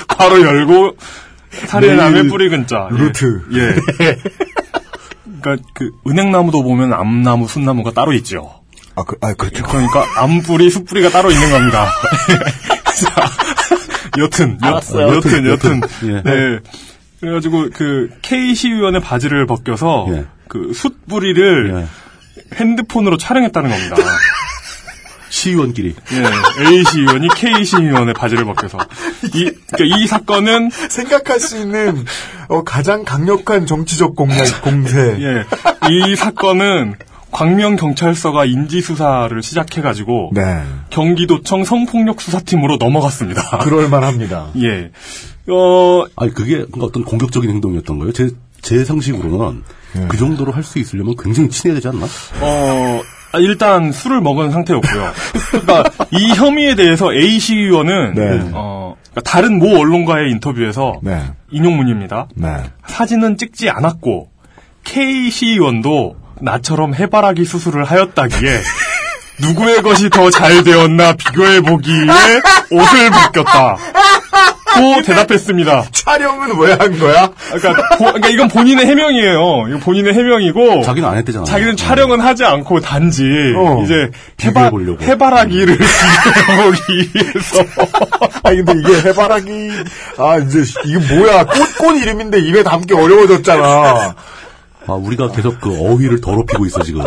괄호 0.08 0.40
열고 0.40 0.96
살해남의 1.66 2.12
내일 2.12 2.28
뿌리 2.28 2.48
근자. 2.48 2.88
예. 2.92 2.96
루트. 2.98 3.42
예. 3.52 3.74
그러니까 5.40 5.68
그 5.74 5.90
은행나무도 6.06 6.62
보면 6.62 6.92
암나무, 6.92 7.48
순나무가 7.48 7.92
따로 7.92 8.12
있죠. 8.14 8.60
아, 8.96 9.04
그, 9.04 9.16
아, 9.20 9.32
그렇죠. 9.34 9.64
그러니까 9.64 10.04
암뿌리, 10.16 10.70
숯뿌리가 10.70 11.10
따로 11.10 11.30
있는 11.30 11.50
겁니다. 11.50 11.86
자, 13.00 13.30
여튼, 14.18 14.58
알았어요. 14.60 15.16
여튼, 15.16 15.46
여튼, 15.46 15.80
여튼, 15.80 15.80
예. 16.08 16.22
네. 16.22 16.58
그래가지고 17.20 17.70
그 17.72 18.10
K 18.22 18.54
시의원의 18.54 19.00
바지를 19.00 19.46
벗겨서 19.46 20.06
예. 20.10 20.26
그 20.48 20.72
숯뿌리를 20.74 21.74
예. 21.76 22.56
핸드폰으로 22.56 23.16
촬영했다는 23.16 23.70
겁니다. 23.70 23.96
시의원끼리. 25.30 25.94
예, 26.12 26.64
A 26.66 26.84
시의원이 26.84 27.28
K 27.36 27.64
시의원의 27.64 28.14
바지를 28.14 28.44
벗겨서 28.44 28.78
이, 29.34 29.50
그러니까 29.70 29.96
이 29.98 30.06
사건은 30.06 30.70
생각할 30.70 31.40
수 31.40 31.56
있는 31.56 32.04
어, 32.48 32.62
가장 32.64 33.04
강력한 33.04 33.64
정치적 33.66 34.14
공략, 34.16 34.60
공세. 34.62 35.16
예, 35.22 35.44
이 35.90 36.16
사건은 36.16 36.96
광명 37.30 37.76
경찰서가 37.76 38.44
인지 38.44 38.80
수사를 38.82 39.40
시작해가지고 39.40 40.32
네. 40.34 40.62
경기도청 40.90 41.62
성폭력 41.64 42.20
수사팀으로 42.20 42.76
넘어갔습니다. 42.76 43.58
그럴만 43.58 44.02
합니다. 44.02 44.48
예, 44.60 44.90
어, 45.48 46.04
아니, 46.16 46.34
그게 46.34 46.64
어떤 46.80 47.04
공격적인 47.04 47.48
행동이었던 47.48 47.98
거예요. 48.00 48.12
제, 48.12 48.30
제 48.62 48.84
상식으로는 48.84 49.62
예. 49.96 50.06
그 50.08 50.16
정도로 50.16 50.52
할 50.52 50.64
수 50.64 50.78
있으려면 50.80 51.14
굉장히 51.16 51.48
친해야 51.50 51.74
되지 51.76 51.88
않나? 51.88 52.06
어, 52.40 53.00
아, 53.32 53.38
일단 53.38 53.92
술을 53.92 54.20
먹은 54.20 54.50
상태였고요. 54.50 55.12
그러니까 55.50 55.84
이 56.10 56.32
혐의에 56.34 56.74
대해서 56.74 57.12
A 57.12 57.38
시의원은 57.38 58.14
네. 58.14 58.50
어, 58.52 58.96
그러니까 59.10 59.30
다른 59.30 59.58
모 59.58 59.78
언론과의 59.78 60.30
인터뷰에서 60.32 61.00
네. 61.02 61.22
인용문입니다. 61.50 62.26
네. 62.34 62.48
사진은 62.86 63.36
찍지 63.36 63.70
않았고 63.70 64.28
K 64.84 65.30
시의원도 65.30 66.16
나처럼 66.40 66.94
해바라기 66.94 67.44
수술을 67.44 67.84
하였다기에 67.84 68.60
누구의 69.40 69.82
것이 69.82 70.10
더 70.10 70.30
잘 70.30 70.62
되었나 70.64 71.14
비교해 71.14 71.60
보기에 71.60 71.94
옷을 72.70 73.10
벗겼다. 73.10 73.76
고 74.76 75.02
대답했습니다. 75.02 75.84
촬영은 75.92 76.56
왜 76.58 76.72
한 76.74 76.98
거야? 76.98 77.30
그러니까, 77.52 77.96
보- 77.96 78.04
그러니까 78.04 78.28
이건 78.28 78.48
본인의 78.48 78.86
해명이에요. 78.86 79.66
이거 79.68 79.78
본인의 79.80 80.14
해명이고 80.14 80.82
자기는 80.82 81.08
안 81.08 81.16
했대잖아. 81.18 81.44
자기는 81.44 81.76
촬영은 81.76 82.20
하지 82.20 82.44
않고 82.44 82.80
단지 82.80 83.24
어. 83.56 83.82
이제 83.84 84.10
해바. 84.42 84.70
해바라기를 85.00 85.76
비교해보기 85.78 87.10
위해서 87.14 87.60
아 88.42 88.50
근데 88.50 88.72
이게 88.78 89.08
해바라기 89.08 89.70
아 90.18 90.38
이제 90.38 90.62
이게 90.84 91.14
뭐야 91.14 91.44
꽃, 91.44 91.78
꽃 91.78 91.96
이름인데 91.96 92.38
입에 92.40 92.62
담기 92.62 92.94
어려워졌잖아. 92.94 94.14
아, 94.86 94.92
우리가 94.94 95.30
계속 95.30 95.60
그 95.60 95.70
어휘를 95.78 96.20
더럽히고 96.20 96.66
있어, 96.66 96.82
지금. 96.82 97.02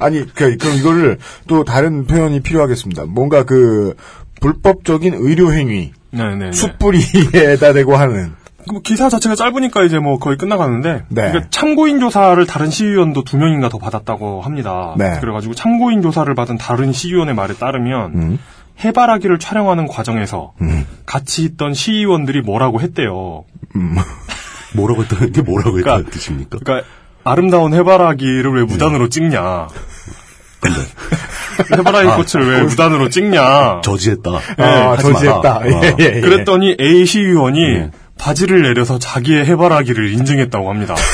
아니 0.00 0.24
그, 0.34 0.56
그럼 0.56 0.76
이거를 0.76 1.18
또 1.46 1.64
다른 1.64 2.06
표현이 2.06 2.40
필요하겠습니다. 2.40 3.04
뭔가 3.06 3.44
그 3.44 3.94
불법적인 4.40 5.14
의료 5.16 5.52
행위 5.52 5.92
네네. 6.12 6.52
숯불이에다 6.52 7.72
대고 7.72 7.96
하는 7.96 8.32
뭐 8.70 8.80
기사 8.80 9.08
자체가 9.08 9.34
짧으니까 9.34 9.82
이제 9.84 9.98
뭐 9.98 10.18
거의 10.18 10.36
끝나가는데 10.38 11.04
네. 11.08 11.22
그러니까 11.22 11.46
참고인 11.50 11.98
조사를 11.98 12.46
다른 12.46 12.70
시의원도 12.70 13.24
두 13.24 13.36
명인가 13.36 13.68
더 13.68 13.78
받았다고 13.78 14.40
합니다. 14.42 14.94
네. 14.96 15.18
그래가지고 15.20 15.54
참고인 15.54 16.00
조사를 16.02 16.32
받은 16.34 16.58
다른 16.58 16.92
시의원의 16.92 17.34
말에 17.34 17.54
따르면 17.54 18.12
음. 18.14 18.38
해바라기를 18.84 19.38
촬영하는 19.38 19.88
과정에서 19.88 20.52
음. 20.60 20.86
같이 21.06 21.42
있던 21.44 21.74
시의원들이 21.74 22.42
뭐라고 22.42 22.80
했대요. 22.80 23.44
음. 23.74 23.96
뭐라고 24.76 25.02
했다는 25.02 25.32
게 25.32 25.42
뭐라고 25.42 25.78
했다는 25.78 25.82
그러니까- 26.04 26.10
뜻입니까? 26.10 26.58
그러니까 26.64 26.88
아름다운 27.24 27.74
해바라기를 27.74 28.52
왜 28.54 28.62
무단으로 28.64 29.08
찍냐? 29.08 29.68
해바라기 31.70 32.08
꽃을 32.22 32.48
왜 32.50 32.62
무단으로 32.62 33.08
찍냐? 33.08 33.80
저지했다. 33.82 34.30
아 34.30 34.90
하지 34.92 35.10
마라. 35.10 35.14
저지했다. 35.14 35.56
어. 35.56 35.62
예, 35.66 35.94
예, 35.98 36.16
예. 36.16 36.20
그랬더니 36.20 36.76
A 36.80 37.04
시의원이 37.06 37.60
예. 37.60 37.90
바지를 38.18 38.62
내려서 38.62 38.98
자기의 38.98 39.44
해바라기를 39.46 40.12
인증했다고 40.12 40.70
합니다. 40.70 40.94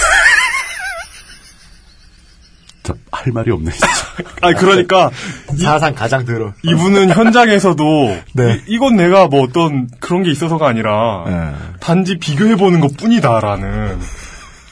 자, 2.82 2.94
할 3.12 3.32
말이 3.32 3.50
없네, 3.50 3.70
진짜. 3.70 3.88
아 4.40 4.52
그러니까 4.54 5.10
사상 5.58 5.94
가장 5.94 6.24
들어. 6.24 6.52
이분은 6.62 7.10
현장에서도 7.10 8.16
네. 8.34 8.62
이, 8.66 8.78
건 8.78 8.96
내가 8.96 9.26
뭐 9.28 9.42
어떤 9.42 9.88
그런 10.00 10.22
게 10.22 10.30
있어서가 10.30 10.66
아니라 10.66 11.24
예. 11.26 11.54
단지 11.80 12.18
비교해 12.18 12.56
보는 12.56 12.80
것 12.80 12.96
뿐이다라는 12.96 13.98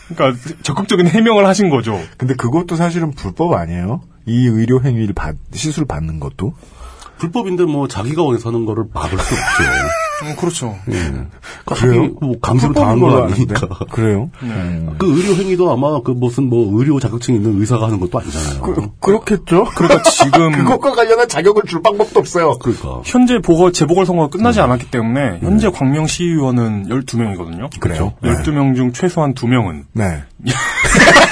그러니까 0.08 0.40
적극적인 0.62 1.08
해명을 1.08 1.46
하신 1.46 1.70
거죠. 1.70 2.00
근데 2.16 2.34
그것도 2.34 2.76
사실은 2.76 3.10
불법 3.12 3.54
아니에요? 3.54 4.02
이 4.26 4.46
의료 4.46 4.82
행위를 4.82 5.14
받, 5.14 5.36
시술 5.52 5.84
받는 5.84 6.20
것도? 6.20 6.54
불법인데 7.18 7.64
뭐 7.64 7.88
자기가 7.88 8.22
원해서 8.22 8.50
하는 8.50 8.66
거를 8.66 8.84
막을 8.92 9.18
수 9.18 9.34
없죠. 9.34 9.64
음, 10.22 10.34
그렇죠. 10.38 10.76
그래요? 11.66 12.08
뭐 12.20 12.38
강제로 12.40 12.72
당한 12.72 12.98
거 13.00 13.24
아니니까. 13.24 13.68
그래요? 13.90 14.30
그 14.98 15.06
의료 15.06 15.34
행위도 15.34 15.70
아마 15.70 16.00
그 16.00 16.12
무슨 16.12 16.44
뭐 16.48 16.78
의료 16.78 16.98
자격증 16.98 17.34
있는 17.34 17.60
의사가 17.60 17.86
하는 17.86 18.00
것도 18.00 18.18
아니잖아요. 18.18 18.62
그, 18.62 18.88
그렇겠죠? 19.00 19.64
그러니까 19.76 20.02
지금 20.04 20.52
그것과 20.64 20.92
관련한 20.92 21.28
자격을 21.28 21.64
줄 21.66 21.82
방법도 21.82 22.20
없어요. 22.20 22.58
그러니까. 22.58 23.02
현재 23.04 23.38
보궐 23.40 23.72
재보궐 23.72 24.06
선거가 24.06 24.28
끝나지 24.28 24.60
않았기 24.60 24.90
때문에 24.90 25.40
현재 25.42 25.70
광명 25.70 26.06
시의원은 26.06 26.88
12명이거든요. 26.88 27.68
그래요? 27.78 28.14
12명 28.22 28.74
중 28.76 28.92
최소한 28.92 29.34
2명은 29.34 29.84
네. 29.92 30.22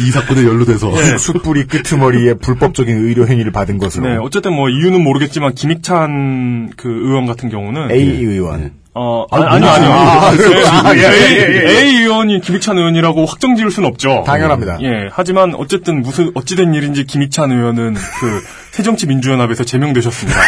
이 0.00 0.10
사건에 0.10 0.44
연루돼서 0.44 1.18
숯불이 1.18 1.66
끄트머리에 1.66 2.34
불법적인 2.34 2.96
의료 2.96 3.26
행위를 3.26 3.52
받은 3.52 3.78
것으로. 3.78 4.08
네, 4.08 4.16
어쨌든 4.16 4.52
뭐 4.52 4.68
이유는 4.68 5.02
모르겠지만 5.02 5.54
김익찬 5.54 6.72
그 6.76 6.88
의원 6.88 7.26
같은 7.26 7.48
경우는 7.48 7.90
A 7.90 8.24
의원. 8.24 8.72
어 8.94 9.26
아, 9.30 9.36
아니 9.36 9.46
아니 9.46 9.66
아니요. 9.66 9.90
아, 9.90 10.88
아, 10.88 10.96
예, 10.96 11.00
A, 11.00 11.36
예, 11.36 11.66
예. 11.66 12.00
의원이 12.00 12.40
김익찬 12.40 12.76
의원이라고 12.78 13.26
확정 13.26 13.54
지을 13.54 13.70
수는 13.70 13.88
없죠. 13.88 14.24
당연합니다. 14.26 14.78
예. 14.82 15.08
하지만 15.12 15.54
어쨌든 15.54 16.02
무슨 16.02 16.32
어찌된 16.34 16.74
일인지 16.74 17.04
김익찬 17.04 17.52
의원은 17.52 17.94
그 17.94 18.42
새정치민주연합에서 18.72 19.64
제명되셨습니다. 19.64 20.40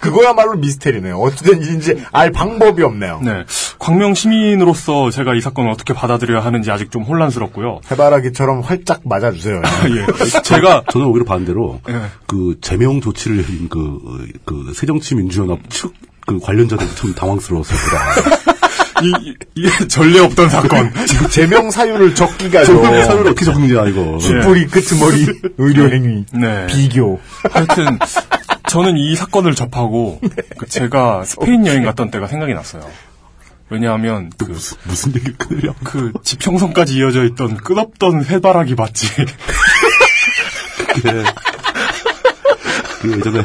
그거야말로 0.00 0.56
미스테리네요. 0.56 1.16
어찌된 1.18 1.62
일인지 1.62 2.04
알 2.12 2.30
방법이 2.30 2.82
없네요. 2.82 3.20
네. 3.22 3.44
광명 3.78 4.14
시민으로서 4.14 5.10
제가 5.10 5.34
이 5.34 5.40
사건을 5.40 5.70
어떻게 5.70 5.94
받아들여야 5.94 6.44
하는지 6.44 6.70
아직 6.70 6.90
좀 6.90 7.02
혼란스럽고요. 7.02 7.80
해바라기처럼 7.90 8.60
활짝 8.60 9.02
맞아주세요. 9.04 9.62
예. 9.90 10.40
제가 10.42 10.84
저는 10.90 11.06
오히려 11.06 11.24
반대로 11.24 11.80
예. 11.88 12.02
그 12.26 12.56
제명 12.60 13.00
조치를 13.00 13.38
해준 13.38 13.68
그, 13.68 14.28
그 14.44 14.72
새정치민주연합 14.74 15.70
측 15.70 15.92
그 16.28 16.38
관련자들이 16.40 16.90
참 16.94 17.14
당황스러웠을 17.14 17.74
거다. 17.74 18.50
이, 19.00 19.34
이 19.54 19.88
전례 19.88 20.18
없던 20.20 20.50
사건. 20.50 20.92
제명 21.30 21.70
사유를 21.70 22.14
적기가 22.14 22.64
저그 22.64 22.84
사유를 22.84 23.30
어떻게 23.30 23.46
적느냐 23.46 23.86
이거. 23.86 24.18
숯불이 24.18 24.66
끄트머리 24.66 25.26
의료 25.56 25.90
행위 25.90 26.26
네. 26.34 26.66
비교. 26.66 27.18
하여튼 27.50 27.98
저는 28.68 28.96
이 28.96 29.14
사건을 29.16 29.54
접하고 29.54 30.20
그 30.58 30.66
제가 30.66 31.24
스페인 31.24 31.66
여행 31.66 31.84
갔던 31.84 32.10
때가 32.10 32.26
생각이 32.26 32.54
났어요. 32.54 32.82
왜냐하면 33.70 34.30
그, 34.38 34.46
무슨 34.84 35.14
얘기를 35.14 35.36
끊으려? 35.36 35.74
그 35.84 36.12
지평선까지 36.22 36.96
이어져 36.96 37.24
있던 37.24 37.58
끝없던 37.58 38.24
해바라기 38.24 38.76
밭이 38.76 39.26
그, 40.94 41.02
그 43.02 43.16
예전에 43.16 43.44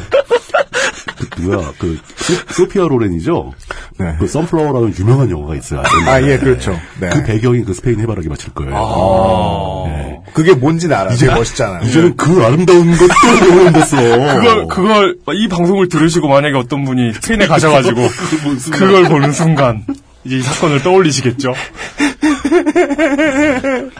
그 1.18 1.28
누구야 1.40 1.72
그 1.78 1.98
소, 2.16 2.34
소피아 2.52 2.88
로렌이죠. 2.88 3.52
네. 3.98 4.16
그 4.18 4.26
선플라워라는 4.26 4.94
유명한 4.98 5.30
영화가 5.30 5.54
있어요. 5.56 5.82
아, 6.06 6.20
예, 6.22 6.38
그렇죠. 6.38 6.78
네. 7.00 7.08
그 7.10 7.22
배경이 7.22 7.62
그 7.62 7.74
스페인 7.74 8.00
해바라기 8.00 8.28
밭일 8.28 8.54
거예요. 8.54 8.74
아. 8.74 9.88
네. 9.88 10.20
그게 10.34 10.52
뭔지는 10.52 10.96
알아요. 10.96 11.16
되게 11.16 11.32
멋있잖아요. 11.32 11.86
이제는 11.86 12.16
그 12.16 12.44
아름다운 12.44 12.90
것도 12.96 13.72
됐어. 13.72 13.96
그걸 13.96 14.68
그걸 14.68 15.16
이 15.34 15.48
방송을 15.48 15.88
들으시고 15.88 16.28
만약에 16.28 16.56
어떤 16.56 16.84
분이 16.84 17.12
스페인에 17.14 17.46
가셔가지고 17.46 18.08
그걸 18.72 19.04
보는 19.04 19.32
순간 19.32 19.84
이제 20.24 20.36
이 20.38 20.42
사건을 20.42 20.82
떠올리시겠죠. 20.82 21.52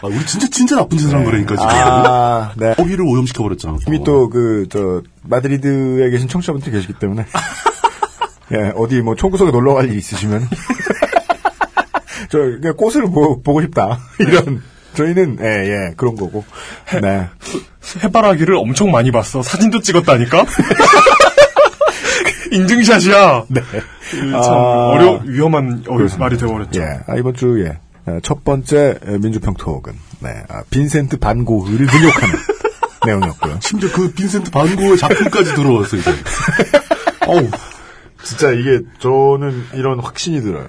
아, 0.01 0.07
우리 0.07 0.25
진짜 0.25 0.47
진짜 0.49 0.75
나쁜 0.75 0.97
짓을 0.97 1.13
한 1.15 1.23
거라니까 1.23 1.55
지금. 1.55 1.69
아, 1.69 2.51
네. 2.57 2.73
허위를 2.77 3.05
오염시켜 3.05 3.43
버렸잖아. 3.43 3.77
이미 3.87 4.03
또그저 4.03 5.01
마드리드에 5.23 6.09
계신 6.09 6.27
청취자분들 6.27 6.71
계시기 6.71 6.93
때문에 6.93 7.25
예 8.53 8.71
어디 8.75 9.01
뭐 9.01 9.15
총구석에 9.15 9.51
놀러 9.51 9.73
갈 9.73 9.85
일 9.89 9.97
있으시면 9.97 10.47
저 12.29 12.37
그냥 12.39 12.75
꽃을 12.75 13.03
보, 13.11 13.41
보고 13.41 13.61
싶다 13.61 13.99
이런 14.19 14.61
저희는 14.93 15.37
예 15.41 15.45
예 15.45 15.93
그런 15.97 16.15
거고 16.15 16.43
네 17.01 17.27
해바라기를 18.03 18.55
엄청 18.55 18.91
많이 18.91 19.11
봤어. 19.11 19.41
사진도 19.43 19.79
찍었다니까. 19.81 20.45
인증샷이야. 22.55 23.45
네. 23.49 23.61
이참 24.13 24.33
아. 24.33 24.91
어려 24.93 25.19
위험한 25.23 25.83
어, 25.87 25.95
그렇습니다. 25.95 26.17
말이 26.25 26.37
되어버렸죠. 26.37 26.81
예, 26.81 26.85
아, 27.07 27.15
이번 27.17 27.33
주에 27.33 27.77
첫 28.21 28.43
번째 28.43 28.99
민주평 29.19 29.55
톡은 29.55 29.93
네, 30.19 30.43
아, 30.49 30.63
빈센트 30.69 31.17
반 31.17 31.43
고흐를 31.45 31.87
등욕하는 31.87 32.35
내용이었고요. 33.05 33.59
심지어 33.61 33.89
그 33.91 34.11
빈센트 34.11 34.51
반고의 34.51 34.97
작품까지 34.97 35.55
들어왔어 35.55 35.97
이제. 35.97 36.11
어우. 37.27 37.49
진짜 38.23 38.51
이게 38.51 38.79
저는 38.99 39.65
이런 39.73 39.99
확신이 39.99 40.41
들어요. 40.41 40.67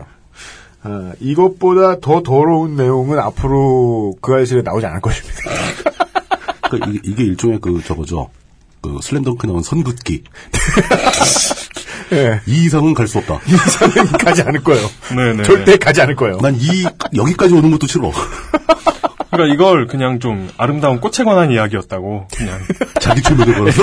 아, 0.82 1.12
이것보다 1.20 2.00
더 2.00 2.22
더러운 2.22 2.76
내용은 2.76 3.18
앞으로 3.18 4.14
그 4.20 4.34
알실에 4.34 4.62
나오지 4.62 4.86
않을 4.86 5.00
것입니다. 5.00 5.40
그러니까 6.68 6.90
이게, 6.90 7.00
이게 7.04 7.24
일종의 7.24 7.60
그 7.60 7.82
저거죠. 7.82 8.28
그 8.82 8.98
슬램덩크 9.02 9.46
나온 9.46 9.62
선긋기. 9.62 10.24
예. 12.12 12.40
이 12.46 12.64
이상은 12.66 12.94
갈 12.94 13.06
수 13.08 13.18
없다. 13.18 13.40
이상은 13.46 14.06
가지 14.12 14.42
않을 14.42 14.62
거예요. 14.62 14.86
네네. 15.16 15.42
절대 15.42 15.76
가지 15.76 16.00
않을 16.02 16.14
거예요. 16.16 16.38
난 16.40 16.54
이 16.54 16.84
여기까지 17.16 17.54
오는 17.54 17.70
것도 17.70 17.86
싫어. 17.86 18.10
그러니까 19.30 19.54
이걸 19.54 19.86
그냥 19.86 20.20
좀 20.20 20.48
아름다운 20.56 21.00
꽃에 21.00 21.24
관한 21.24 21.50
이야기였다고 21.50 22.28
그냥 22.36 22.58
자기 23.00 23.22
출근을 23.22 23.54
걸어서. 23.54 23.82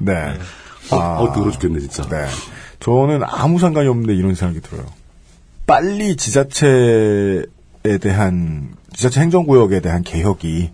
네. 0.00 0.34
아, 0.90 0.96
어, 0.96 1.32
더러 1.32 1.50
죽겠네 1.50 1.80
진짜. 1.80 2.08
네. 2.08 2.26
저는 2.80 3.20
아무 3.24 3.58
상관이 3.58 3.88
없는데 3.88 4.14
이런 4.14 4.34
생각이 4.34 4.60
들어요. 4.60 4.84
빨리 5.66 6.16
지자체에 6.16 7.42
대한, 8.00 8.68
지자체 8.94 9.20
행정구역에 9.22 9.80
대한 9.80 10.02
개혁이 10.04 10.70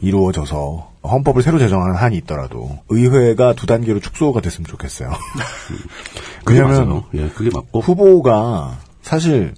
이루어져서 0.00 0.89
헌법을 1.02 1.42
새로 1.42 1.58
제정하는 1.58 1.94
한이 1.96 2.16
있더라도 2.18 2.78
의회가 2.88 3.54
두 3.54 3.66
단계로 3.66 4.00
축소가 4.00 4.40
됐으면 4.40 4.66
좋겠어요. 4.66 5.10
왜냐면. 6.46 7.04
예, 7.14 7.28
그게 7.28 7.50
맞고. 7.52 7.80
후보가 7.80 8.78
사실 9.02 9.54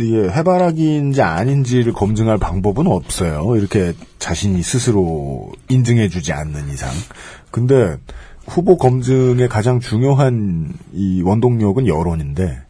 이게 0.00 0.28
해바라기인지 0.28 1.22
아닌지를 1.22 1.92
검증할 1.92 2.38
방법은 2.38 2.86
없어요. 2.88 3.56
이렇게 3.56 3.92
자신이 4.18 4.62
스스로 4.62 5.52
인증해주지 5.68 6.32
않는 6.32 6.68
이상. 6.70 6.90
근데 7.50 7.96
후보 8.46 8.76
검증의 8.76 9.48
가장 9.48 9.80
중요한 9.80 10.72
이 10.92 11.22
원동력은 11.22 11.86
여론인데 11.86 12.60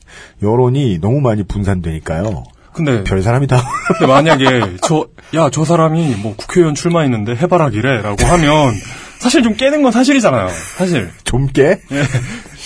여론이 0.42 0.98
너무 1.00 1.20
많이 1.20 1.42
분산되니까요. 1.42 2.44
근데 2.74 3.04
별 3.04 3.22
사람이 3.22 3.46
다 3.46 3.62
근데 3.98 4.06
만약에 4.06 4.76
저 4.82 5.06
야 5.34 5.48
저 5.50 5.64
사람이 5.64 6.16
뭐 6.16 6.34
국회의원 6.36 6.74
출마했는데 6.74 7.36
해바라기래라고 7.36 8.24
하면 8.24 8.72
사실 9.18 9.42
좀 9.42 9.54
깨는 9.56 9.82
건 9.82 9.90
사실이잖아요. 9.90 10.48
사실 10.76 11.10
좀 11.24 11.46
깨? 11.48 11.80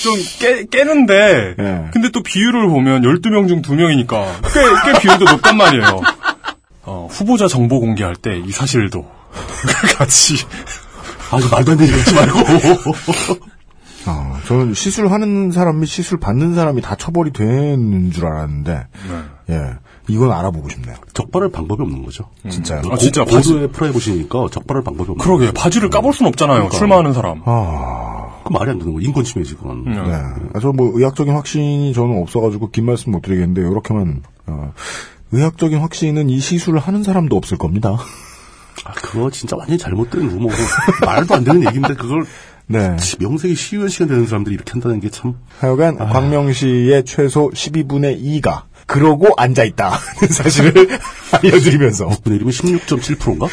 좀 0.03 0.14
깨, 0.40 0.64
깨는데 0.71 1.55
예. 1.59 1.85
근데 1.92 2.11
또 2.11 2.23
비율을 2.23 2.68
보면 2.68 3.03
12명 3.03 3.49
중 3.49 3.62
2명이니까 3.62 4.27
꽤, 4.53 4.92
꽤 4.92 4.99
비율도 5.01 5.25
높단 5.25 5.57
말이에요. 5.57 6.01
어, 6.83 7.09
후보자 7.11 7.47
정보 7.49 7.81
공개할 7.81 8.16
때 8.16 8.31
이 8.38 8.51
사실도 8.51 9.07
같이 9.97 10.35
아, 11.31 11.38
저 11.40 11.49
말도 11.49 11.73
안 11.73 11.79
되는 11.79 11.92
얘기 11.92 11.99
하지 11.99 12.14
말고. 12.14 12.38
어, 14.07 14.38
저는 14.47 14.75
시술하는 14.75 15.53
사람 15.53 15.81
및 15.81 15.87
시술 15.87 16.18
받는 16.18 16.55
사람이 16.55 16.81
다 16.83 16.97
처벌이 16.97 17.33
되는 17.33 18.11
줄 18.11 18.27
알았는데 18.27 18.87
예 19.51 19.61
이건 20.09 20.33
알아보고 20.33 20.68
싶네요. 20.71 20.97
적발할 21.12 21.51
방법이 21.51 21.83
없는 21.83 22.03
거죠. 22.05 22.25
진짜요? 22.49 22.83
아, 22.90 22.97
진짜 22.97 23.25
고, 23.25 23.31
고도의 23.37 23.68
프라이버시니까 23.68 24.47
적발할 24.51 24.83
방법이 24.83 25.11
없는 25.11 25.23
그러게 25.23 25.47
거죠. 25.47 25.55
바지를 25.61 25.90
까볼 25.90 26.12
순 26.14 26.27
없잖아요. 26.27 26.71
출마하는 26.71 27.12
사람. 27.12 27.42
그 27.44 28.53
말이 28.53 28.71
안 28.71 28.79
되는 28.79 28.94
거. 28.94 29.01
인권 29.01 29.25
침해지, 29.25 29.55
그건. 29.55 29.85
음. 29.87 29.92
네. 29.92 30.12
아, 30.55 30.61
저뭐 30.61 30.92
의학적인 30.94 31.35
확신이 31.35 31.92
저는 31.92 32.23
없어가지고 32.23 32.71
긴 32.71 32.87
말씀 32.87 33.12
못 33.12 33.21
드리겠는데 33.23 33.61
이렇게만 33.61 34.23
어, 34.47 34.73
의학적인 35.33 35.79
확신은 35.79 36.31
이 36.31 36.40
시술을 36.40 36.81
하는 36.81 37.03
사람도 37.03 37.37
없을 37.37 37.59
겁니다. 37.59 37.99
아, 38.85 38.92
그거 38.92 39.31
진짜 39.31 39.57
완전히 39.57 39.77
잘못된 39.79 40.29
루머고. 40.29 40.55
말도 41.05 41.35
안 41.35 41.44
되는 41.44 41.66
얘기인데, 41.66 41.94
그걸 41.94 42.25
네. 42.66 42.97
명색이 43.18 43.55
시의원 43.55 43.88
시간 43.88 44.09
되는 44.09 44.27
사람들이 44.27 44.55
이렇게 44.55 44.73
한다는 44.73 45.01
게 45.01 45.11
참. 45.11 45.35
하여간 45.59 45.99
광명시의 45.99 47.05
최소 47.05 47.51
12분의 47.51 48.23
2가 48.23 48.62
그러고 48.88 49.29
앉아 49.37 49.64
있다는 49.64 49.98
사실을 50.33 50.98
알려드리면서 51.31 52.09
6분의 52.09 52.42
1이면 52.42 52.81
16.7%인가? 52.81 53.46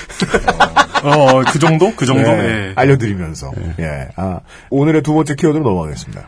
어, 1.03 1.43
그 1.43 1.59
정도? 1.59 1.93
그 1.95 2.05
정도? 2.05 2.23
네, 2.23 2.69
예. 2.69 2.73
알려드리면서 2.75 3.51
예. 3.79 4.07
아, 4.15 4.39
오늘의 4.69 5.03
두 5.03 5.13
번째 5.13 5.35
키워드로 5.35 5.63
넘어가겠습니다. 5.63 6.27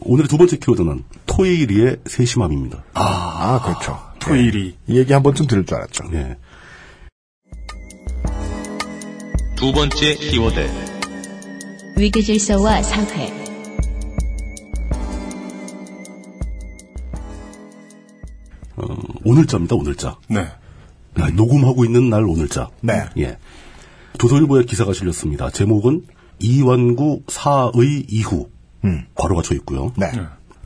오늘의 0.00 0.28
두 0.28 0.36
번째 0.36 0.58
키워드는 0.58 1.04
토이리의 1.26 1.96
세심함입니다. 2.06 2.84
아, 2.92 3.60
그렇죠. 3.64 3.98
토일이. 4.18 4.76
이 4.86 4.98
얘기 4.98 5.12
한 5.14 5.22
번쯤 5.22 5.46
들을 5.46 5.64
줄 5.64 5.78
알았죠. 5.78 6.04
예. 6.12 6.36
두 9.56 9.72
번째 9.72 10.14
키워드. 10.14 10.70
위계질서와 11.96 12.82
사회 12.82 13.37
어, 18.78 18.96
오늘자입니다, 19.24 19.74
오늘자. 19.76 20.16
네. 20.28 20.46
아, 21.16 21.30
녹음하고 21.30 21.84
있는 21.84 22.10
날 22.10 22.24
오늘자. 22.24 22.70
네. 22.80 23.04
예. 23.18 23.38
조선일보에 24.18 24.64
기사가 24.64 24.92
실렸습니다. 24.92 25.50
제목은 25.50 26.04
이완구 26.40 27.22
사의 27.28 28.06
이후. 28.08 28.48
음. 28.84 29.04
괄호가 29.14 29.42
쳐 29.42 29.54
있고요. 29.56 29.92
네. 29.96 30.06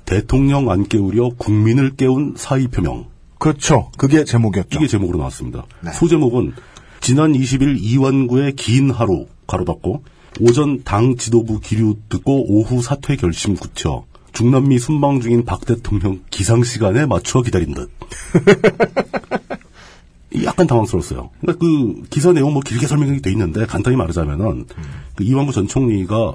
대통령 0.05 0.71
안 0.71 0.87
깨우려 0.87 1.31
국민을 1.39 1.97
깨운 1.97 2.35
사의 2.37 2.69
표명. 2.69 3.07
그렇죠. 3.39 3.91
그게 3.97 4.25
제목이었죠. 4.25 4.79
이게 4.79 4.87
제목으로 4.87 5.19
나왔습니다. 5.19 5.65
네. 5.81 5.93
소제목은 5.93 6.53
지난 7.01 7.33
20일 7.33 7.79
이완구의 7.81 8.53
긴 8.55 8.91
하루 8.91 9.27
가로 9.47 9.65
닫고 9.65 10.05
오전 10.41 10.83
당 10.85 11.17
지도부 11.17 11.61
기류 11.61 11.97
듣고 12.09 12.53
오후 12.53 12.83
사퇴 12.83 13.17
결심 13.17 13.57
굳혀 13.57 14.05
중남미 14.33 14.79
순방 14.79 15.21
중인 15.21 15.45
박 15.45 15.65
대통령 15.67 16.21
기상 16.31 16.65
시간에 16.65 17.07
맞춰 17.07 17.43
기다린 17.43 17.75
듯. 17.75 17.91
약간 20.45 20.67
당황스러웠어요. 20.67 21.31
그러니까 21.41 21.65
그 21.65 22.03
기사 22.09 22.33
내용 22.33 22.55
뭐 22.55 22.63
길게 22.63 22.87
설명이 22.87 23.21
돼 23.21 23.31
있는데 23.33 23.67
간단히 23.67 23.97
말하자면은 23.97 24.67
그 25.15 25.25
이완구 25.25 25.53
전 25.53 25.69
총리가 25.69 26.35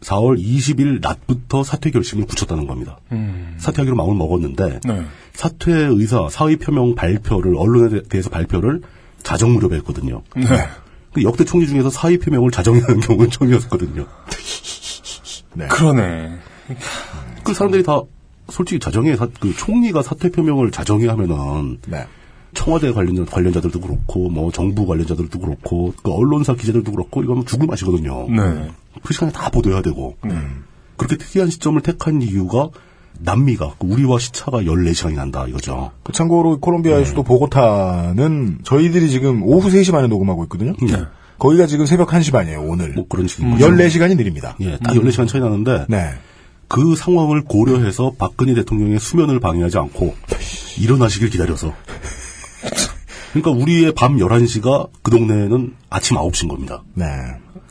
4월 0.00 0.38
20일 0.38 1.00
낮부터 1.00 1.62
사퇴 1.62 1.90
결심을 1.90 2.26
굳혔다는 2.26 2.66
겁니다. 2.66 2.98
사퇴하기로 3.58 3.96
마음을 3.96 4.14
먹었는데 4.16 4.80
네. 4.84 5.04
사퇴 5.34 5.72
의사 5.72 6.28
사의 6.30 6.56
표명 6.56 6.94
발표를 6.94 7.54
언론에 7.56 8.02
대해서 8.08 8.30
발표를 8.30 8.80
자정 9.22 9.52
무렵에 9.54 9.76
했거든요. 9.76 10.22
네. 10.36 10.44
그 11.12 11.22
역대 11.22 11.44
총리 11.44 11.66
중에서 11.66 11.90
사의 11.90 12.18
표명을 12.18 12.50
자정하는 12.50 13.00
경우는 13.00 13.30
처음이었거든요. 13.30 14.06
네. 15.54 15.68
그러네. 15.68 16.38
그 17.44 17.54
사람들이 17.54 17.82
다 17.82 18.00
솔직히 18.50 18.78
자정에 18.80 19.16
사- 19.16 19.28
그 19.40 19.54
총리가 19.54 20.02
사퇴 20.02 20.30
표명을 20.30 20.70
자정에 20.70 21.06
하면은 21.06 21.78
네. 21.88 22.06
청와대 22.54 22.92
관련 22.92 23.24
관련자들도 23.26 23.80
그렇고 23.80 24.28
뭐 24.30 24.52
정부 24.52 24.86
관련자들도 24.86 25.38
그렇고 25.40 25.92
그 26.02 26.12
언론사 26.12 26.54
기자들도 26.54 26.90
그렇고 26.92 27.22
이건 27.22 27.44
죽을 27.46 27.66
맛이거든요. 27.66 28.28
네. 28.30 28.68
그 29.02 29.12
시간에 29.12 29.32
다 29.32 29.50
보도해야 29.50 29.82
되고 29.82 30.16
그렇게 30.96 31.16
특이한 31.16 31.50
시점을 31.50 31.80
택한 31.82 32.22
이유가 32.22 32.68
남미가 33.20 33.74
그 33.78 33.86
우리와 33.86 34.18
시차가 34.18 34.62
14시간이 34.62 35.14
난다 35.14 35.46
이거죠. 35.48 35.90
그 36.02 36.12
참고로 36.12 36.60
콜롬비아의 36.60 37.06
수도 37.06 37.22
보고타는 37.22 38.58
저희들이 38.64 39.08
지금 39.10 39.42
오후 39.42 39.68
3시 39.70 39.92
반에 39.92 40.06
녹음하고 40.08 40.44
있거든요. 40.44 40.74
네. 40.80 41.02
거기가 41.38 41.66
지금 41.66 41.86
새벽 41.86 42.08
1시 42.10 42.32
반이에요, 42.32 42.62
오늘. 42.62 42.92
뭐 42.92 43.06
그런 43.08 43.26
식이죠. 43.26 43.48
14시간이 43.66 44.16
느립니다. 44.16 44.56
예, 44.60 44.78
딱 44.78 44.94
14시간 44.94 45.26
차이 45.26 45.40
나는데 45.40 45.86
네. 45.88 46.10
그 46.74 46.96
상황을 46.96 47.44
고려해서 47.44 48.14
박근혜 48.18 48.52
대통령의 48.52 48.98
수면을 48.98 49.38
방해하지 49.38 49.78
않고 49.78 50.12
일어나시길 50.80 51.30
기다려서 51.30 51.72
그러니까 53.32 53.52
우리의 53.52 53.94
밤 53.94 54.16
11시가 54.16 54.88
그 55.02 55.12
동네에는 55.12 55.72
아침 55.88 56.16
9시인 56.16 56.48
겁니다. 56.48 56.82
네. 56.94 57.06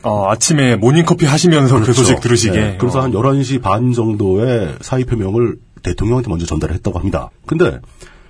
어, 0.04 0.30
아침에 0.30 0.76
모닝커피 0.76 1.26
하시면서 1.26 1.80
그 1.80 1.92
소식 1.92 2.18
들으시게. 2.22 2.58
네, 2.58 2.76
그래서 2.80 3.02
한 3.02 3.12
11시 3.12 3.60
반 3.60 3.92
정도에 3.92 4.74
사의 4.80 5.04
표명을 5.04 5.56
대통령한테 5.82 6.30
먼저 6.30 6.46
전달을 6.46 6.74
했다고 6.76 6.98
합니다. 6.98 7.28
근데 7.44 7.78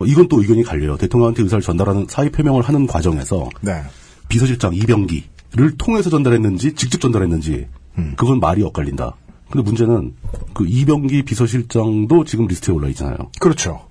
이건 0.04 0.26
또 0.26 0.40
의견이 0.40 0.64
갈려요. 0.64 0.96
대통령한테 0.96 1.44
의사를 1.44 1.62
전달하는 1.62 2.06
사의 2.08 2.30
표명을 2.30 2.62
하는 2.62 2.88
과정에서 2.88 3.48
네. 3.60 3.80
비서실장 4.28 4.74
이병기를 4.74 5.76
통해서 5.78 6.10
전달했는지 6.10 6.74
직접 6.74 7.00
전달했는지 7.00 7.68
그건 8.16 8.40
말이 8.40 8.64
엇갈린다. 8.64 9.14
근데 9.54 9.64
문제는 9.64 10.14
그 10.52 10.66
이병기 10.66 11.22
비서실장도 11.22 12.24
지금 12.24 12.48
리스트에 12.48 12.74
올라 12.74 12.88
있잖아요. 12.88 13.16
그렇죠. 13.38 13.86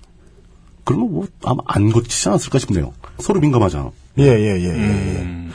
그러면 0.84 1.10
뭐 1.10 1.26
아마 1.42 1.62
안 1.66 1.90
거치지 1.90 2.28
않았을까 2.28 2.58
싶네요. 2.58 2.92
서로 3.18 3.40
민감하잖아. 3.40 3.90
예, 4.18 4.24
예, 4.24 4.60
예, 4.60 4.62
예. 4.62 5.18
예. 5.20 5.48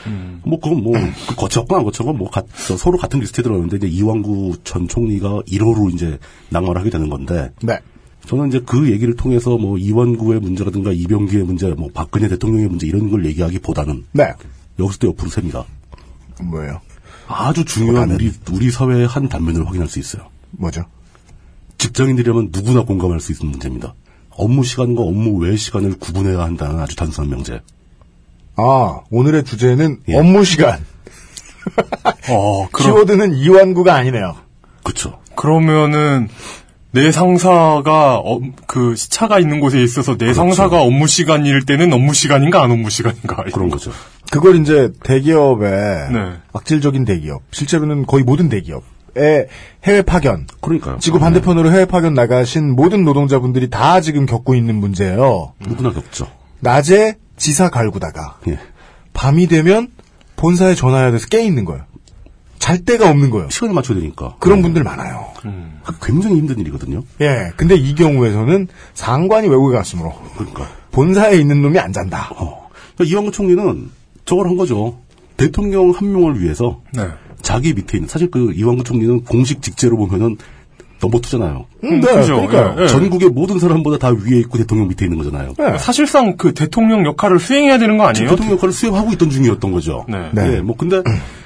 뭐 0.43 0.59
그건 0.59 0.81
뭐 0.81 0.93
그 1.27 1.35
거쳤건 1.35 1.77
안 1.79 1.85
거쳤건 1.85 2.17
뭐 2.17 2.27
가- 2.31 2.41
저 2.67 2.75
서로 2.75 2.97
같은 2.97 3.19
리스트에 3.19 3.43
들어가는데 3.43 3.77
이제 3.77 3.87
이완구 3.87 4.57
전 4.63 4.87
총리가 4.87 5.41
1호로 5.47 5.93
이제 5.93 6.17
낙마를 6.49 6.81
하게 6.81 6.89
되는 6.89 7.07
건데 7.09 7.51
네. 7.61 7.77
저는 8.25 8.47
이제 8.47 8.61
그 8.65 8.89
얘기를 8.91 9.15
통해서 9.15 9.59
뭐 9.59 9.77
이완구의 9.77 10.39
문제라든가 10.39 10.91
이병기의 10.91 11.43
문제, 11.43 11.67
뭐 11.69 11.89
박근혜 11.93 12.27
대통령의 12.29 12.67
문제 12.67 12.87
이런 12.87 13.11
걸 13.11 13.25
얘기하기보다는 13.27 14.05
네. 14.13 14.33
여기서 14.79 14.97
또 14.97 15.07
옆으로 15.09 15.29
셉니다. 15.29 15.65
뭐예요? 16.41 16.81
아주 17.29 17.63
중요한 17.63 18.11
우리 18.11 18.33
우리 18.51 18.71
사회의 18.71 19.07
한 19.07 19.29
단면을 19.29 19.67
확인할 19.67 19.87
수 19.87 19.99
있어요. 19.99 20.23
뭐죠? 20.51 20.83
직장인들이라면 21.77 22.49
누구나 22.51 22.81
공감할 22.81 23.19
수 23.19 23.31
있는 23.31 23.51
문제입니다. 23.51 23.93
업무 24.31 24.63
시간과 24.63 25.03
업무 25.03 25.37
외 25.37 25.55
시간을 25.55 25.99
구분해야 25.99 26.39
한다는 26.39 26.79
아주 26.79 26.95
단순한 26.95 27.29
명제. 27.29 27.61
아, 28.55 29.01
오늘의 29.11 29.43
주제는 29.45 29.99
예. 30.09 30.17
업무 30.17 30.43
시간. 30.43 30.83
어, 32.29 32.67
그럼, 32.73 32.93
키워드는 32.93 33.35
이완구가 33.35 33.93
아니네요. 33.93 34.35
그렇죠. 34.83 35.19
그러면은, 35.35 36.27
내 36.91 37.11
상사가, 37.11 38.17
어, 38.17 38.41
그, 38.65 38.95
시차가 38.95 39.39
있는 39.39 39.59
곳에 39.59 39.81
있어서 39.83 40.17
내 40.17 40.33
상사가 40.33 40.81
업무 40.81 41.05
시간일 41.05 41.65
때는 41.65 41.93
업무 41.93 42.13
시간인가, 42.13 42.63
안 42.63 42.71
업무 42.71 42.89
시간인가. 42.89 43.43
그런 43.53 43.69
거죠. 43.69 43.91
그걸 44.31 44.57
이제 44.57 44.91
대기업의 45.03 45.71
네. 46.13 46.33
악질적인 46.53 47.05
대기업, 47.05 47.41
실제로는 47.51 48.05
거의 48.05 48.23
모든 48.23 48.49
대기업의 48.49 49.47
해외 49.83 50.01
파견, 50.01 50.47
그러니까요. 50.61 50.99
지구 50.99 51.19
반대편으로 51.19 51.71
해외 51.71 51.85
파견 51.85 52.13
나가신 52.13 52.75
모든 52.75 53.03
노동자분들이 53.03 53.69
다 53.69 54.01
지금 54.01 54.25
겪고 54.25 54.55
있는 54.55 54.75
문제예요. 54.75 55.53
누구나 55.59 55.91
겪죠. 55.91 56.27
낮에 56.59 57.17
지사 57.37 57.69
갈구다가 57.69 58.39
예. 58.49 58.59
밤이 59.13 59.47
되면 59.47 59.87
본사에 60.35 60.75
전화해야 60.75 61.11
돼서 61.11 61.27
깨 61.27 61.41
있는 61.43 61.65
거예요. 61.65 61.83
잘 62.59 62.83
데가 62.83 63.09
없는 63.09 63.29
거예요. 63.29 63.49
시간을 63.49 63.73
맞춰야 63.73 63.97
되니까. 63.99 64.35
그런 64.39 64.61
분들 64.61 64.83
많아요. 64.83 65.27
그 65.41 65.93
굉장히 66.01 66.35
힘든 66.37 66.59
일이거든요. 66.59 67.03
예. 67.21 67.51
근데 67.55 67.75
이 67.75 67.95
경우에서는 67.95 68.67
상관이 68.93 69.47
외국에 69.47 69.75
갔으므로 69.77 70.13
그러니까. 70.35 70.67
본사에 70.91 71.37
있는 71.37 71.61
놈이 71.61 71.79
안 71.79 71.93
잔다. 71.93 72.29
어. 72.35 72.69
그러니까 72.95 73.13
이완구 73.13 73.31
총리는 73.31 73.89
저걸 74.29 74.47
한 74.47 74.57
거죠. 74.57 74.95
대통령 75.37 75.89
한 75.89 76.11
명을 76.11 76.39
위해서 76.39 76.81
네. 76.93 77.07
자기 77.41 77.73
밑에 77.73 77.97
있는 77.97 78.07
사실 78.07 78.29
그 78.29 78.53
이완구 78.53 78.83
총리는 78.83 79.23
공식 79.23 79.63
직제로 79.63 79.97
보면은 79.97 80.37
넘버 81.01 81.19
투잖아요. 81.21 81.65
음, 81.83 82.01
네. 82.01 82.13
그죠. 82.13 82.35
그러니까요. 82.35 82.75
예, 82.77 82.83
예. 82.83 82.87
전국의 82.87 83.29
모든 83.29 83.57
사람보다 83.57 83.97
다 83.97 84.09
위에 84.09 84.37
있고 84.41 84.59
대통령 84.59 84.87
밑에 84.87 85.05
있는 85.05 85.17
거잖아요. 85.17 85.53
네. 85.57 85.77
사실상 85.79 86.37
그 86.37 86.53
대통령 86.53 87.05
역할을 87.05 87.39
수행해야 87.39 87.79
되는 87.79 87.97
거 87.97 88.05
아니에요? 88.05 88.29
대통령 88.29 88.55
역할을 88.57 88.71
수행하고 88.71 89.13
있던 89.13 89.31
중이었던 89.31 89.71
거죠. 89.71 90.05
네. 90.07 90.29
네. 90.33 90.57
예, 90.57 90.61
뭐 90.61 90.75
근데 90.77 91.01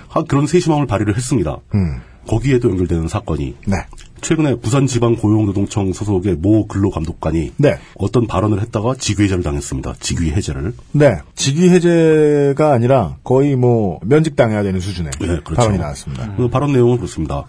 한 0.10 0.26
그런 0.26 0.46
세심함을 0.46 0.86
발휘를 0.86 1.16
했습니다. 1.16 1.58
음. 1.76 2.02
거기에도 2.28 2.70
연결되는 2.70 3.08
사건이 3.08 3.56
네. 3.68 3.78
최근에 4.22 4.56
부산지방고용노동청 4.56 5.92
소속의 5.92 6.36
모 6.36 6.66
근로감독관이 6.68 7.52
네. 7.58 7.78
어떤 7.96 8.26
발언을 8.26 8.62
했다가 8.62 8.96
직위 8.98 9.24
해제를 9.26 9.44
당했습니다. 9.44 9.96
직위 10.00 10.32
해제를. 10.32 10.74
네. 10.94 11.18
직위 11.36 11.70
해제가 11.70 12.72
아니라 12.72 13.18
거의 13.24 13.56
뭐 13.56 14.00
면직당해야 14.04 14.64
되는 14.64 14.80
수준의 14.80 15.12
네, 15.20 15.28
그렇죠. 15.28 15.54
발언이 15.56 15.78
나왔습니다. 15.78 16.36
그 16.38 16.48
발언 16.48 16.72
내용은 16.72 16.98
그렇습니다. 16.98 17.44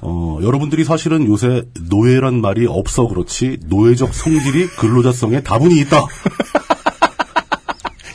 어, 0.00 0.38
여러분들이 0.42 0.84
사실은 0.84 1.26
요새 1.26 1.62
노예란 1.88 2.40
말이 2.40 2.66
없어 2.66 3.08
그렇지 3.08 3.58
노예적 3.66 4.12
성질이 4.14 4.66
근로자성에 4.78 5.42
다분히 5.42 5.80
있다. 5.80 6.04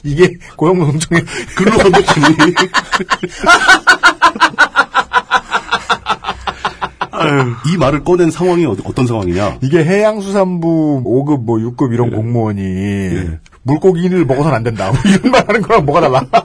이게 0.04 0.32
고용노동청의 0.56 1.24
근로감독관이 1.58 2.36
이 7.74 7.78
말을 7.78 8.04
꺼낸 8.04 8.32
상황이 8.32 8.66
어- 8.66 8.76
어떤 8.84 9.08
상황이냐? 9.08 9.58
이게 9.62 9.84
해양수산부 9.84 11.04
5급 11.06 11.44
뭐 11.44 11.58
6급 11.58 11.94
이런 11.94 12.12
공무원이 12.12 12.62
물고기를 13.64 14.26
먹어서는 14.26 14.56
안 14.58 14.64
된다. 14.64 14.92
뭐 14.92 15.00
이런 15.06 15.32
말 15.32 15.48
하는 15.48 15.62
거랑 15.62 15.86
뭐가 15.86 16.02
달라. 16.02 16.22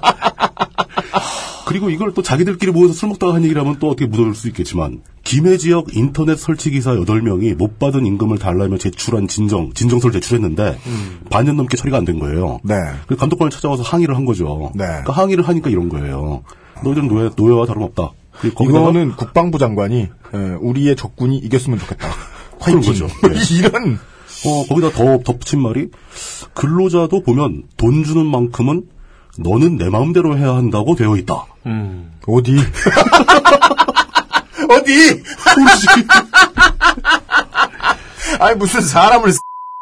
그리고 1.64 1.88
이걸 1.90 2.12
또 2.12 2.22
자기들끼리 2.22 2.70
모여서 2.72 2.92
술 2.92 3.08
먹다가 3.08 3.34
한 3.34 3.44
얘기라면 3.44 3.76
또 3.78 3.88
어떻게 3.88 4.06
묻어줄 4.06 4.34
수 4.34 4.48
있겠지만 4.48 5.00
김해 5.24 5.56
지역 5.56 5.96
인터넷 5.96 6.36
설치 6.38 6.70
기사 6.70 6.90
8명이 6.92 7.54
못 7.56 7.78
받은 7.78 8.04
임금을 8.04 8.38
달라며 8.38 8.76
제출한 8.76 9.26
진정 9.28 9.72
진정서를 9.72 10.12
제출했는데 10.20 10.76
반년 11.30 11.56
넘게 11.56 11.76
처리가 11.78 11.96
안 11.98 12.04
된 12.04 12.18
거예요. 12.18 12.58
네. 12.64 12.74
그 13.06 13.16
감독관을 13.16 13.50
찾아와서 13.50 13.82
항의를 13.84 14.16
한 14.16 14.24
거죠. 14.26 14.72
네. 14.74 14.84
그러니까 14.84 15.12
항의를 15.12 15.46
하니까 15.48 15.70
이런 15.70 15.88
거예요. 15.88 16.42
너희들은 16.84 17.08
노예, 17.08 17.30
노예와 17.36 17.64
다름없다. 17.66 18.10
이거는 18.48 19.12
국방부 19.16 19.58
장관이 19.58 20.08
에, 20.34 20.38
우리의 20.60 20.96
적군이 20.96 21.38
이겼으면 21.38 21.78
좋겠다. 21.78 22.08
화이팅. 22.60 22.80
거죠. 22.82 23.08
뭐 23.20 23.30
네. 23.30 23.36
이런 23.56 23.98
어, 24.44 24.66
거기다 24.68 24.90
더 24.90 25.18
덧붙인 25.22 25.60
말이 25.60 25.88
근로자도 26.54 27.22
보면 27.22 27.64
돈 27.76 28.04
주는 28.04 28.24
만큼은 28.26 28.86
너는 29.38 29.76
내 29.76 29.88
마음대로 29.88 30.36
해야 30.36 30.54
한다고 30.54 30.94
되어 30.94 31.16
있다. 31.16 31.46
어디 32.26 32.56
어디? 34.68 35.22
아니 38.38 38.56
무슨 38.56 38.80
사람을 38.80 39.32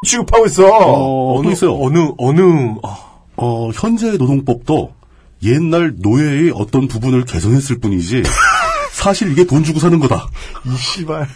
취급하고 0.06 0.46
있어. 0.46 0.66
어, 0.66 1.42
또 1.42 1.50
있어요. 1.50 1.74
어느 1.76 2.12
어느 2.18 2.74
어, 3.36 3.70
현재 3.74 4.12
노동법도 4.12 4.92
옛날 5.42 5.94
노예의 5.98 6.52
어떤 6.54 6.88
부분을 6.88 7.24
개선했을 7.24 7.78
뿐이지 7.78 8.22
사실 8.92 9.32
이게 9.32 9.44
돈 9.44 9.64
주고 9.64 9.80
사는 9.80 9.98
거다. 9.98 10.28
이 10.66 10.76
씨발. 10.76 11.26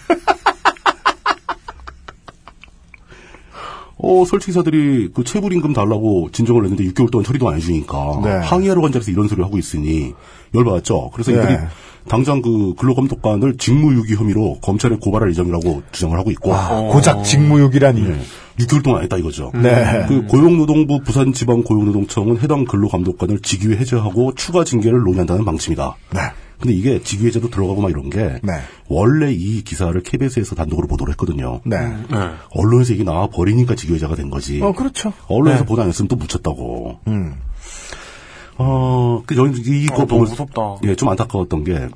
어, 3.96 4.24
설치기사들이 4.26 5.12
그 5.14 5.24
체불임금 5.24 5.72
달라고 5.72 6.28
진정을 6.30 6.62
냈는데 6.62 6.84
6개월 6.92 7.10
동안 7.10 7.24
처리도 7.24 7.48
안 7.48 7.56
해주니까 7.56 8.20
네. 8.22 8.30
항의하러 8.46 8.82
간 8.82 8.92
자리에서 8.92 9.10
이런 9.10 9.28
소리를 9.28 9.42
하고 9.42 9.56
있으니 9.56 10.12
열받았죠. 10.54 11.10
그래서 11.14 11.32
네. 11.32 11.38
이들이 11.38 11.56
당장 12.08 12.42
그 12.42 12.74
근로감독관을 12.74 13.56
직무유기 13.56 14.14
혐의로 14.14 14.58
검찰에 14.60 14.96
고발할 15.00 15.30
예정이라고 15.30 15.82
주장을 15.92 16.18
하고 16.18 16.30
있고 16.30 16.54
아, 16.54 16.80
고작 16.92 17.22
직무유기라니. 17.24 18.02
네. 18.02 18.20
6개월 18.58 18.84
동안 18.84 18.98
안 18.98 19.04
했다 19.04 19.16
이거죠. 19.16 19.50
네. 19.54 20.04
그 20.06 20.26
고용노동부 20.26 21.00
부산지방 21.00 21.64
고용노동청은 21.64 22.38
해당 22.40 22.64
근로감독관을 22.64 23.40
직위에 23.40 23.76
해제하고 23.78 24.34
추가 24.34 24.64
징계를 24.64 25.00
논의한다는 25.00 25.44
방침이다. 25.44 25.96
네. 26.14 26.20
근데 26.60 26.72
이게 26.76 27.02
직위해제도 27.02 27.50
들어가고 27.50 27.82
막 27.82 27.90
이런 27.90 28.10
게 28.10 28.38
네. 28.42 28.52
원래 28.88 29.32
이 29.32 29.62
기사를 29.62 30.00
KBS에서 30.00 30.54
단독으로 30.54 30.86
보도를 30.86 31.12
했거든요. 31.12 31.60
네. 31.64 31.76
언론에서 32.50 32.94
이게 32.94 33.02
나와 33.02 33.26
버리니까 33.26 33.74
직위해제가 33.74 34.14
된 34.14 34.30
거지. 34.30 34.62
어 34.62 34.72
그렇죠. 34.72 35.12
언론에서 35.26 35.64
보도 35.64 35.82
안 35.82 35.88
했으면 35.88 36.08
또 36.08 36.16
묻혔다고. 36.16 37.00
음. 37.08 37.34
어, 38.58 39.22
그, 39.26 39.36
여기, 39.36 39.84
이거 39.84 40.04
보면 40.06 40.28
무섭다. 40.28 40.76
예, 40.84 40.94
좀 40.94 41.08
안타까웠던 41.08 41.64
게, 41.64 41.88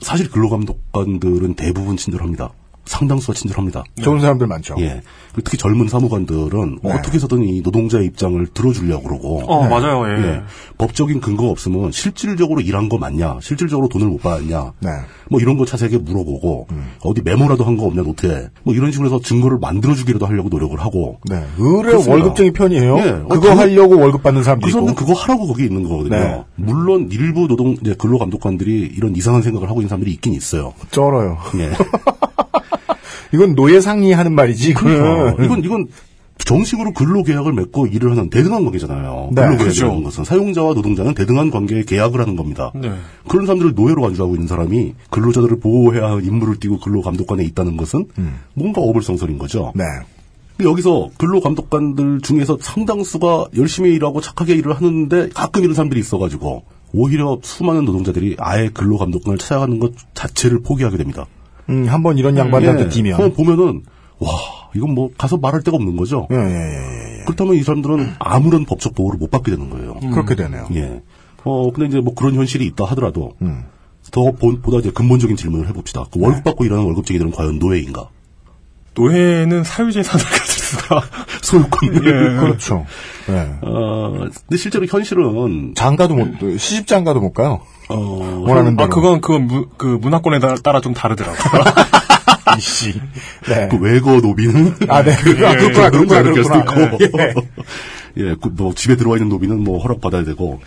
사실 0.00 0.30
근로감독관들은 0.30 1.54
대부분 1.54 1.96
친절합니다. 1.96 2.50
상당수가 2.86 3.34
친절합니다. 3.34 3.84
좋은 4.02 4.20
사람들 4.20 4.46
많죠. 4.46 4.76
예. 4.78 5.02
특히 5.34 5.58
젊은 5.58 5.86
사무관들은 5.88 6.78
네. 6.82 6.92
어떻게 6.94 7.16
해서든 7.16 7.42
이 7.44 7.60
노동자의 7.60 8.06
입장을 8.06 8.46
들어주려고 8.54 9.02
그러고. 9.08 9.40
어 9.46 9.68
맞아요. 9.68 10.06
예. 10.08 10.26
예. 10.28 10.42
법적인 10.78 11.20
근거 11.20 11.48
없으면 11.50 11.92
실질적으로 11.92 12.60
일한 12.60 12.88
거 12.88 12.96
맞냐? 12.96 13.38
실질적으로 13.42 13.88
돈을 13.88 14.06
못 14.06 14.22
받았냐? 14.22 14.72
네. 14.80 14.88
뭐 15.28 15.40
이런 15.40 15.58
거 15.58 15.64
자세하게 15.66 15.98
물어보고 15.98 16.68
어디 17.02 17.20
메모라도 17.22 17.64
한 17.64 17.76
거 17.76 17.84
없냐 17.84 18.00
노트에 18.02 18.48
뭐 18.62 18.72
이런 18.74 18.90
식으로 18.92 19.08
해서 19.08 19.20
증거를 19.20 19.58
만들어주기라도 19.58 20.24
하려고 20.26 20.48
노력을 20.48 20.78
하고 20.80 21.18
네. 21.28 21.42
의뢰. 21.58 21.92
월급쟁이 22.08 22.52
편이에요. 22.52 22.98
예. 22.98 23.08
어, 23.10 23.26
그거 23.28 23.40
그- 23.40 23.58
하려고 23.58 23.98
월급 23.98 24.22
받는 24.22 24.40
그 24.42 24.50
있고. 24.52 24.68
사람들 24.70 24.94
그거 24.94 25.12
하라고 25.12 25.46
거기 25.48 25.64
있는 25.64 25.82
거거든요. 25.82 26.16
네. 26.16 26.44
물론 26.54 27.08
일부 27.12 27.46
노동 27.48 27.72
이제 27.82 27.94
근로감독관들이 27.98 28.92
이런 28.96 29.14
이상한 29.16 29.42
생각을 29.42 29.68
하고 29.68 29.80
있는 29.80 29.88
사람들이 29.90 30.12
있긴 30.12 30.32
있어요. 30.32 30.72
쩔어요. 30.90 31.36
예. 31.58 31.72
이건 33.36 33.54
노예 33.54 33.80
상의하는 33.80 34.34
말이지. 34.34 34.72
어, 34.72 34.78
이거는. 34.78 35.44
이건 35.44 35.64
이건 35.64 35.86
정식으로 36.38 36.92
근로계약을 36.92 37.52
맺고 37.52 37.86
일을 37.86 38.10
하는 38.10 38.30
대등한 38.30 38.64
관계잖아요. 38.64 39.30
네, 39.32 39.42
근로계약이라는 39.42 39.58
그렇죠. 39.58 40.02
것은 40.02 40.24
사용자와 40.24 40.74
노동자는 40.74 41.14
대등한 41.14 41.50
관계에 41.50 41.82
계약을 41.84 42.20
하는 42.20 42.36
겁니다. 42.36 42.72
네. 42.74 42.92
그런 43.26 43.46
사람들을 43.46 43.72
노예로 43.74 44.02
간주하고 44.02 44.34
있는 44.34 44.46
사람이 44.46 44.94
근로자들을 45.10 45.60
보호해야 45.60 46.10
할 46.10 46.24
임무를 46.24 46.60
띠고 46.60 46.80
근로감독관에 46.80 47.44
있다는 47.44 47.76
것은 47.76 48.06
뭔가 48.54 48.80
어불성설인 48.80 49.38
거죠. 49.38 49.72
네. 49.74 49.84
여기서 50.60 51.10
근로감독관들 51.18 52.20
중에서 52.22 52.58
상당수가 52.60 53.48
열심히 53.56 53.94
일하고 53.94 54.20
착하게 54.20 54.54
일을 54.54 54.74
하는데 54.74 55.28
가끔 55.34 55.62
이런 55.62 55.74
사람들이 55.74 56.00
있어가지고 56.00 56.64
오히려 56.94 57.38
수많은 57.42 57.84
노동자들이 57.84 58.36
아예 58.38 58.68
근로감독관을 58.68 59.38
찾아가는 59.38 59.78
것 59.78 59.92
자체를 60.14 60.60
포기하게 60.62 60.96
됩니다. 60.98 61.26
음, 61.70 61.86
한번 61.88 62.18
이런 62.18 62.36
양반들한테 62.36 62.88
뛰면. 62.88 63.16
그럼 63.16 63.32
보면은 63.32 63.82
와 64.18 64.30
이건 64.74 64.90
뭐 64.94 65.10
가서 65.16 65.36
말할 65.36 65.62
데가 65.62 65.76
없는 65.76 65.96
거죠. 65.96 66.26
예, 66.30 66.36
예, 66.36 66.40
예, 66.40 67.20
예. 67.20 67.24
그렇다면 67.24 67.54
이 67.54 67.62
사람들은 67.62 68.14
아무런 68.18 68.64
법적 68.64 68.94
보호를 68.94 69.18
못 69.18 69.30
받게 69.30 69.50
되는 69.50 69.68
거예요. 69.70 69.94
그렇게 70.12 70.34
되네요. 70.34 70.68
예. 70.74 71.02
어 71.44 71.70
근데 71.72 71.88
이제 71.88 72.00
뭐 72.00 72.14
그런 72.14 72.34
현실이 72.34 72.64
있다 72.66 72.84
하더라도 72.86 73.32
음. 73.42 73.64
더 74.10 74.30
보, 74.32 74.56
보다 74.60 74.78
이제 74.78 74.90
근본적인 74.90 75.36
질문을 75.36 75.68
해봅시다. 75.68 76.04
그 76.12 76.20
월급 76.20 76.44
받고 76.44 76.64
일하는 76.64 76.84
월급쟁이들은 76.84 77.32
과연 77.32 77.58
노예인가? 77.58 78.08
노예는 78.94 79.62
사유재산을 79.64 80.24
가질 80.24 80.46
수가 80.46 81.02
소유권. 81.42 81.94
예. 81.94 82.00
그렇죠. 82.00 82.86
예. 83.28 83.58
어, 83.62 84.12
근데 84.18 84.56
실제로 84.56 84.86
현실은 84.86 85.74
장가도 85.74 86.14
못, 86.14 86.58
시집 86.58 86.86
장가도 86.86 87.20
못 87.20 87.32
가요. 87.32 87.60
어, 87.88 88.42
원하는 88.46 88.76
대로. 88.76 88.86
아 88.86 88.88
그건 88.88 89.20
그건 89.20 89.46
무, 89.46 89.66
그 89.76 89.86
문화권에 89.86 90.38
따라, 90.62 90.80
좀 90.80 90.94
다르더라고요. 90.94 91.62
이씨. 92.58 93.00
네. 93.48 93.68
그 93.70 93.76
외거 93.78 94.20
노비는 94.20 94.76
아, 94.88 95.02
네. 95.02 95.14
그, 95.22 95.46
아, 95.46 95.54
그렇구나, 95.54 95.90
그렇구나, 95.90 96.22
그럴 96.22 96.44
수도 96.44 96.64
그렇구나. 96.64 96.86
있고. 97.04 97.20
예. 97.20 97.34
예, 98.18 98.34
그, 98.40 98.48
뭐, 98.48 98.74
집에 98.74 98.96
들어와 98.96 99.16
있는 99.16 99.28
노비는 99.28 99.62
뭐 99.62 99.78
허락 99.78 100.00
받아야 100.00 100.24
되고. 100.24 100.60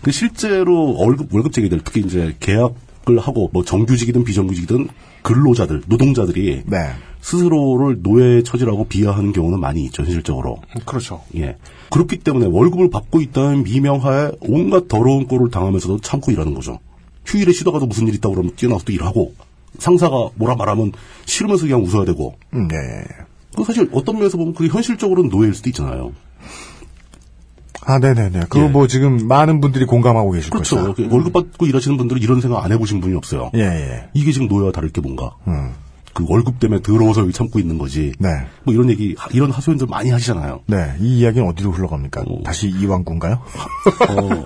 그 0.00 0.10
실제로 0.10 0.94
월급, 0.96 1.32
월급쟁이들, 1.32 1.80
특히 1.84 2.00
이제 2.00 2.34
계약 2.40 2.74
을 3.06 3.18
하고, 3.18 3.50
뭐 3.52 3.62
정규직이든 3.62 4.24
비정규직이든 4.24 4.88
근로자들, 5.20 5.82
노동자들이 5.86 6.62
네. 6.64 6.94
스스로를 7.24 8.02
노예 8.02 8.42
처지라고 8.42 8.84
비하하는 8.86 9.32
경우는 9.32 9.58
많이 9.58 9.82
있죠, 9.86 10.02
현실적으로. 10.02 10.58
그렇죠. 10.84 11.22
예. 11.36 11.56
그렇기 11.90 12.18
때문에 12.18 12.46
월급을 12.46 12.90
받고 12.90 13.22
있다는 13.22 13.64
미명하에 13.64 14.32
온갖 14.40 14.88
더러운 14.88 15.26
꼴을 15.26 15.50
당하면서도 15.50 16.00
참고 16.00 16.32
일하는 16.32 16.52
거죠. 16.52 16.80
휴일에 17.24 17.52
쉬다 17.52 17.70
가도 17.70 17.86
무슨 17.86 18.08
일 18.08 18.14
있다고 18.16 18.34
그러면 18.34 18.54
뛰어나서 18.56 18.84
또 18.84 18.92
일하고, 18.92 19.32
상사가 19.78 20.28
뭐라 20.34 20.54
말하면 20.54 20.92
싫으면서 21.24 21.64
그냥 21.64 21.82
웃어야 21.82 22.04
되고, 22.04 22.34
음, 22.52 22.68
예. 22.70 23.04
그 23.56 23.64
사실 23.64 23.88
어떤 23.92 24.16
면에서 24.16 24.36
보면 24.36 24.52
그게 24.52 24.68
현실적으로는 24.68 25.30
노예일 25.30 25.54
수도 25.54 25.70
있잖아요. 25.70 26.12
아, 27.86 27.98
네네네. 27.98 28.40
그거 28.50 28.64
예. 28.64 28.68
뭐 28.68 28.86
지금 28.86 29.26
많은 29.26 29.62
분들이 29.62 29.86
공감하고 29.86 30.32
계실 30.32 30.50
그렇죠. 30.50 30.76
거죠. 30.76 30.94
그 30.94 31.08
월급 31.10 31.32
받고 31.32 31.64
일하시는 31.64 31.96
분들은 31.96 32.20
이런 32.20 32.42
생각 32.42 32.62
안 32.62 32.70
해보신 32.72 33.00
분이 33.00 33.14
없어요. 33.14 33.50
예, 33.54 33.60
예. 33.60 34.08
이게 34.12 34.30
지금 34.30 34.46
노예와 34.48 34.72
다를 34.72 34.90
게 34.90 35.00
뭔가. 35.00 35.36
음. 35.48 35.72
그 36.14 36.24
월급 36.28 36.60
때문에 36.60 36.80
더러워서 36.80 37.20
여기 37.22 37.32
참고 37.32 37.58
있는 37.58 37.76
거지. 37.76 38.12
네. 38.18 38.28
뭐 38.62 38.72
이런 38.72 38.88
얘기, 38.88 39.14
이런 39.32 39.50
하소연들 39.50 39.88
많이 39.88 40.10
하시잖아요. 40.10 40.62
네. 40.66 40.94
이 41.00 41.18
이야기는 41.18 41.46
어디로 41.48 41.72
흘러갑니까? 41.72 42.22
어. 42.26 42.42
다시 42.44 42.68
이왕군가요? 42.68 43.34
어, 44.08 44.44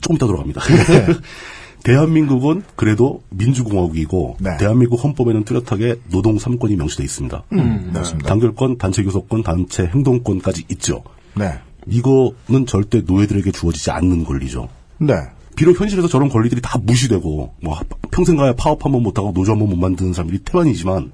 조금 0.00 0.16
이따 0.16 0.26
들어갑니다. 0.26 0.62
대한민국은 1.84 2.64
그래도 2.74 3.22
민주공화국이고 3.30 4.38
네. 4.40 4.56
대한민국 4.56 5.04
헌법에는 5.04 5.44
뚜렷하게 5.44 6.00
노동 6.10 6.36
3권이 6.36 6.74
명시되어 6.76 7.04
있습니다. 7.04 7.44
음, 7.52 7.90
맞습니다. 7.94 8.28
단결권, 8.28 8.78
단체 8.78 9.04
교섭권, 9.04 9.44
단체 9.44 9.86
행동권까지 9.86 10.64
있죠. 10.70 11.04
네. 11.34 11.60
이거는 11.86 12.66
절대 12.66 13.02
노예들에게 13.06 13.52
주어지지 13.52 13.92
않는 13.92 14.24
권리죠. 14.24 14.68
네. 14.98 15.14
비록 15.56 15.80
현실에서 15.80 16.06
저런 16.08 16.28
권리들이 16.28 16.60
다 16.62 16.78
무시되고 16.78 17.54
뭐 17.62 17.78
평생 18.10 18.36
가야 18.36 18.54
파업 18.54 18.84
한 18.84 18.92
번 18.92 19.02
못하고 19.02 19.32
노조 19.32 19.52
한 19.52 19.58
번 19.58 19.68
못 19.70 19.76
만드는 19.76 20.12
사람들이 20.12 20.40
태반이지만 20.44 21.12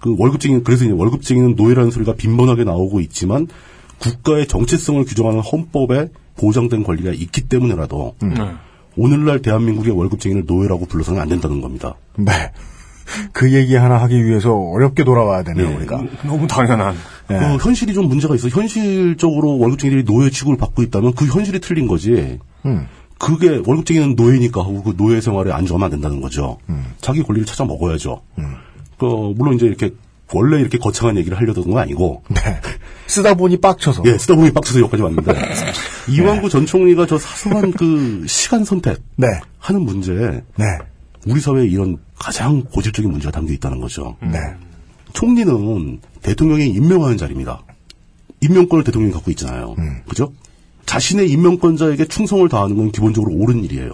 그 0.00 0.14
월급쟁이는 0.18 0.64
그래서 0.64 0.84
이제 0.84 0.92
월급쟁이는 0.94 1.54
노예라는 1.56 1.90
소리가 1.90 2.14
빈번하게 2.14 2.64
나오고 2.64 3.00
있지만 3.00 3.46
국가의 3.98 4.46
정체성을 4.46 5.04
규정하는 5.04 5.40
헌법에 5.40 6.08
보장된 6.36 6.82
권리가 6.82 7.12
있기 7.12 7.42
때문에라도 7.48 8.14
네. 8.22 8.34
오늘날 8.96 9.40
대한민국의 9.40 9.92
월급쟁이를 9.96 10.44
노예라고 10.46 10.86
불러서는 10.86 11.20
안 11.20 11.28
된다는 11.28 11.60
겁니다. 11.60 11.94
네. 12.16 12.32
그 13.32 13.52
얘기 13.54 13.74
하나 13.76 13.98
하기 14.02 14.24
위해서 14.24 14.52
어렵게 14.54 15.04
돌아와야 15.04 15.42
되네요, 15.44 15.68
네. 15.68 15.76
우리가. 15.76 16.02
너무 16.24 16.46
당연한. 16.46 16.94
네. 17.28 17.38
그 17.38 17.56
현실이 17.64 17.94
좀 17.94 18.08
문제가 18.08 18.34
있어. 18.34 18.48
현실적으로 18.48 19.58
월급쟁이들이 19.58 20.04
노예 20.04 20.28
취급을 20.30 20.56
받고 20.58 20.82
있다면 20.82 21.14
그 21.14 21.24
현실이 21.26 21.60
틀린 21.60 21.86
거지. 21.86 22.38
음. 22.64 22.86
그게 23.18 23.62
월급쟁이는 23.64 24.14
노예니까 24.14 24.60
하고 24.60 24.82
그 24.82 24.96
노예 24.96 25.20
생활에 25.20 25.52
안주하면 25.52 25.86
안 25.86 25.90
된다는 25.90 26.20
거죠. 26.20 26.58
음. 26.68 26.84
자기 27.00 27.22
권리를 27.22 27.46
찾아 27.46 27.64
먹어야죠. 27.64 28.22
그 28.98 29.04
물론 29.36 29.54
이제 29.54 29.66
이렇게 29.66 29.92
원래 30.32 30.60
이렇게 30.60 30.78
거창한 30.78 31.16
얘기를 31.16 31.38
하려던 31.38 31.64
건 31.70 31.78
아니고 31.78 32.22
네. 32.28 32.60
쓰다 33.06 33.34
보니 33.34 33.60
빡쳐서. 33.60 34.02
예 34.06 34.18
쓰다 34.18 34.34
보니 34.34 34.52
빡쳐서 34.52 34.80
여기까지 34.80 35.02
왔는데 35.02 35.32
이완구 36.10 36.48
전 36.48 36.66
총리가 36.66 37.06
저 37.06 37.18
사소한 37.18 37.72
그 37.72 38.24
시간 38.28 38.64
선택 38.64 39.00
네. 39.16 39.28
하는 39.58 39.82
문제에 39.82 40.42
네. 40.56 40.64
우리 41.26 41.40
사회에 41.40 41.66
이런 41.66 41.98
가장 42.18 42.62
고질적인 42.64 43.10
문제가 43.10 43.30
담겨 43.30 43.52
있다는 43.52 43.80
거죠. 43.80 44.16
네. 44.20 44.38
총리는 45.12 46.00
대통령이 46.22 46.68
임명하는 46.68 47.16
자리입니다. 47.16 47.62
임명권을 48.40 48.84
대통령이 48.84 49.12
갖고 49.12 49.30
있잖아요. 49.30 49.74
음. 49.78 50.02
그죠? 50.08 50.32
자신의 50.86 51.30
임명권자에게 51.30 52.06
충성을 52.06 52.48
다하는 52.48 52.76
건 52.76 52.92
기본적으로 52.92 53.34
옳은 53.34 53.64
일이에요. 53.64 53.90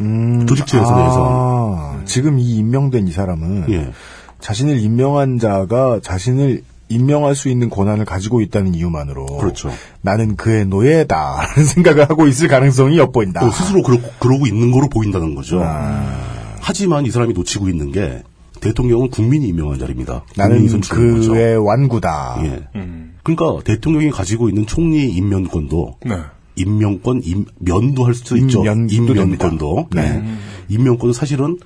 음, 0.00 0.46
조직 0.46 0.66
체에서 0.66 0.96
내에서. 0.96 1.76
아, 1.78 2.00
지금 2.04 2.38
이 2.38 2.56
임명된 2.56 3.06
이 3.06 3.12
사람은 3.12 3.66
예. 3.70 3.92
자신을 4.40 4.80
임명한 4.80 5.38
자가 5.38 6.00
자신을 6.02 6.62
임명할 6.88 7.34
수 7.34 7.48
있는 7.48 7.70
권한을 7.70 8.04
가지고 8.04 8.40
있다는 8.40 8.74
이유만으로 8.74 9.26
그렇죠. 9.38 9.70
나는 10.02 10.36
그의 10.36 10.66
노예다라는 10.66 11.64
생각을 11.64 12.10
하고 12.10 12.26
있을 12.26 12.48
가능성이 12.48 12.98
엿보인다. 12.98 13.46
어, 13.46 13.50
스스로 13.50 13.82
그러, 13.82 13.98
그러고 14.18 14.46
있는 14.46 14.72
거로 14.72 14.88
보인다는 14.88 15.34
거죠. 15.34 15.62
아. 15.62 16.56
하지만 16.60 17.06
이 17.06 17.10
사람이 17.10 17.32
놓치고 17.34 17.68
있는 17.68 17.92
게 17.92 18.22
대통령은 18.60 19.10
국민이 19.10 19.48
임명한 19.48 19.78
자리입니다. 19.78 20.24
나는 20.36 20.68
선출한 20.68 21.14
거죠. 21.16 21.32
그의 21.32 21.56
완구다. 21.56 22.40
예. 22.44 22.80
그러니까 23.22 23.62
대통령이 23.64 24.10
가지고 24.10 24.48
있는 24.48 24.66
총리 24.66 25.08
임명권도 25.08 25.96
네. 26.06 26.16
임명권, 26.56 27.22
임 27.24 27.44
면도 27.58 28.04
할 28.04 28.14
수도 28.14 28.36
있죠. 28.36 28.64
임면권도. 28.64 29.88
됩니다. 29.90 30.02
네. 30.02 30.22
임명권은 30.68 31.12
사실은 31.12 31.58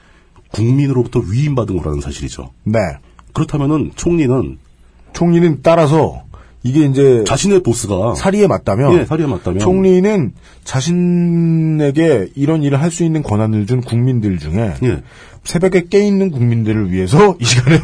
국민으로부터 0.52 1.20
위임받은 1.20 1.76
거라는 1.78 2.00
사실이죠. 2.00 2.50
네. 2.64 2.78
그렇다면은 3.32 3.92
총리는 3.96 4.58
총리는 5.12 5.60
따라서 5.62 6.22
이게 6.62 6.84
이제 6.84 7.22
자신의 7.26 7.62
보스가 7.62 8.14
사리에 8.16 8.46
맞다면 8.48 8.98
예, 8.98 9.04
사리에 9.04 9.26
맞다면 9.26 9.60
총리는 9.60 10.32
자신에게 10.64 12.30
이런 12.34 12.62
일을 12.62 12.80
할 12.80 12.90
수 12.90 13.04
있는 13.04 13.22
권한을 13.22 13.66
준 13.66 13.80
국민들 13.80 14.38
중에 14.38 14.74
예. 14.82 15.02
새벽에 15.44 15.84
깨 15.88 16.00
있는 16.06 16.30
국민들을 16.30 16.90
위해서 16.90 17.36
이 17.40 17.44
시간에 17.44 17.78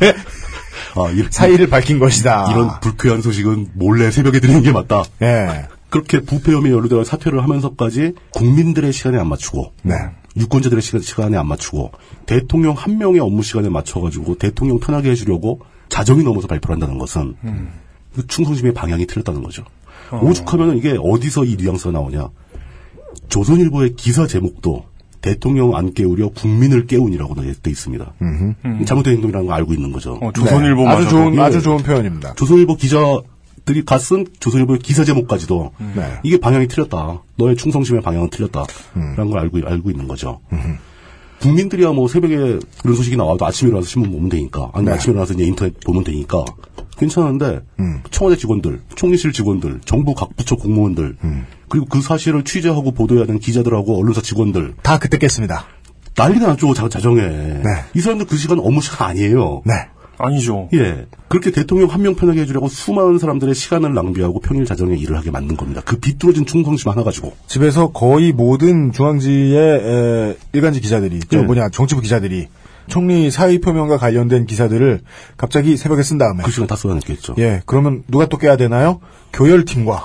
아, 0.95 1.11
이런, 1.11 1.31
사의를 1.31 1.69
밝힌 1.69 1.99
것이다. 1.99 2.51
이런 2.53 2.81
불쾌한 2.81 3.23
소식은 3.23 3.71
몰래 3.75 4.11
새벽에 4.11 4.41
드리는 4.41 4.63
게 4.63 4.73
맞다. 4.73 5.05
예. 5.23 5.67
그렇게 5.91 6.21
부패 6.21 6.53
혐의에 6.53 6.73
연루되어 6.73 7.05
사퇴를 7.05 7.43
하면서까지 7.43 8.15
국민들의 8.33 8.93
시간에 8.93 9.19
안 9.19 9.29
맞추고 9.29 9.73
네. 9.83 9.95
유권자들의 10.37 10.81
시간, 10.83 11.03
시간에 11.03 11.37
안 11.37 11.47
맞추고 11.47 11.93
대통령 12.25 12.73
한 12.73 12.97
명의 12.97 13.21
업무 13.21 13.43
시간에 13.43 13.69
맞춰가지고 13.69 14.39
대통령 14.39 14.81
편하게 14.81 15.11
해주려고 15.11 15.61
자정이 15.91 16.25
넘어서 16.25 16.47
발표를 16.47 16.75
한다는 16.75 16.97
것은 16.97 17.37
그 18.15 18.27
충성심의 18.27 18.73
방향이 18.73 19.07
틀렸다는 19.07 19.43
거죠. 19.43 19.65
오죽하면 20.11 20.79
이게 20.79 20.97
어디서 20.99 21.45
이 21.45 21.57
뉘앙스가 21.57 21.93
나오냐. 21.93 22.29
조선일보의 23.29 23.95
기사 23.97 24.27
제목도 24.27 24.85
대통령 25.23 25.75
안 25.77 25.95
깨우려 25.95 26.29
국민을 26.31 26.87
깨우니라고 26.87 27.35
돼 27.37 27.71
있습니다. 27.71 28.13
잘못된 28.85 29.15
행동이라는 29.15 29.47
걸 29.47 29.57
알고 29.57 29.73
있는 29.73 29.93
거죠. 29.93 30.19
어, 30.21 30.33
조선일보 30.33 30.83
네. 30.83 30.89
아주 30.89 31.09
좋은 31.09 31.35
예. 31.37 31.41
아주 31.41 31.63
좋은 31.63 31.79
표현입니다. 31.79 32.35
조선일보 32.35 32.77
기자들이 32.77 33.85
갔은 33.87 34.27
조선일보의 34.41 34.81
기사 34.81 35.05
제목까지도 35.05 35.73
네. 35.95 36.19
이게 36.25 36.39
방향이 36.39 36.67
틀렸다. 36.67 37.23
너의 37.37 37.57
충성심의 37.57 38.03
방향은 38.03 38.31
틀렸다라는 38.31 39.31
걸 39.31 39.39
알고 39.39 39.61
알고 39.65 39.91
있는 39.91 40.09
거죠. 40.09 40.41
국민들이야 41.41 41.93
뭐 41.93 42.07
새벽에 42.09 42.59
그런 42.83 42.97
소식이 42.97 43.17
나와도 43.17 43.45
아침에 43.47 43.69
일어나서 43.69 43.89
신문 43.89 44.13
보면 44.13 44.29
되니까 44.29 44.71
아니 44.75 44.85
면 44.85 44.95
아침에 44.95 45.13
일어나서 45.13 45.35
이제 45.35 45.45
인터넷 45.45 45.79
보면 45.81 46.05
되니까 46.05 46.45
괜찮은데 46.99 47.61
청와대 48.11 48.37
직원들, 48.39 48.81
총리실 48.95 49.33
직원들, 49.33 49.81
정부 49.85 50.15
각 50.15 50.37
부처 50.37 50.55
공무원들 50.57 51.17
그리고 51.73 51.87
그 51.87 52.03
사실을 52.03 52.45
취재하고 52.45 52.93
보도해야 52.93 53.25
하는 53.25 53.39
기자들하고 53.39 53.99
언론사 53.99 54.21
직원들 54.21 54.75
다 54.83 54.99
그때 54.99 55.17
깼습니다. 55.17 55.65
난리가 56.19 56.49
났죠 56.49 56.75
자- 56.75 56.91
자정에 56.91 57.23
이 57.95 58.01
사람들 58.03 58.27
그 58.27 58.37
시간 58.37 58.59
업무 58.59 58.83
시간 58.83 59.09
아니에요. 59.09 59.63
네. 59.65 59.73
아니죠. 60.19 60.69
예. 60.75 61.07
그렇게 61.29 61.51
대통령 61.51 61.89
한 61.89 62.03
명 62.03 62.15
편하게 62.15 62.43
해주려고 62.43 62.69
수많은 62.69 63.19
사람들의 63.19 63.55
시간을 63.55 63.95
낭비하고 63.95 64.41
평일 64.41 64.67
자정에 64.67 64.95
일을 64.99 65.17
하게 65.17 65.31
만든 65.31 65.57
겁니다. 65.57 65.81
그 65.83 65.97
비뚤어진 65.97 66.45
충성심 66.45 66.91
하나 66.91 67.03
가지고. 67.05 67.33
집에서 67.47 67.89
거의 67.91 68.33
모든 68.33 68.93
중앙지의 68.93 69.57
에, 69.57 70.37
일간지 70.53 70.83
기자들이 70.83 71.21
저 71.31 71.39
네. 71.39 71.43
뭐냐 71.45 71.71
정치부 71.71 72.03
기자들이 72.03 72.49
총리 72.89 73.31
사의 73.31 73.61
표명과 73.63 73.97
관련된 73.97 74.45
기사들을 74.45 75.01
갑자기 75.39 75.79
새벽에 75.79 76.03
쓴 76.03 76.19
다음에 76.19 76.43
그 76.45 76.51
시간 76.51 76.67
다 76.67 76.77
쏟아냈겠죠. 76.77 77.37
예 77.39 77.63
그러면 77.65 78.03
누가 78.09 78.27
또 78.27 78.37
깨야 78.37 78.59
되나요? 78.59 79.01
교열팀과 79.33 80.03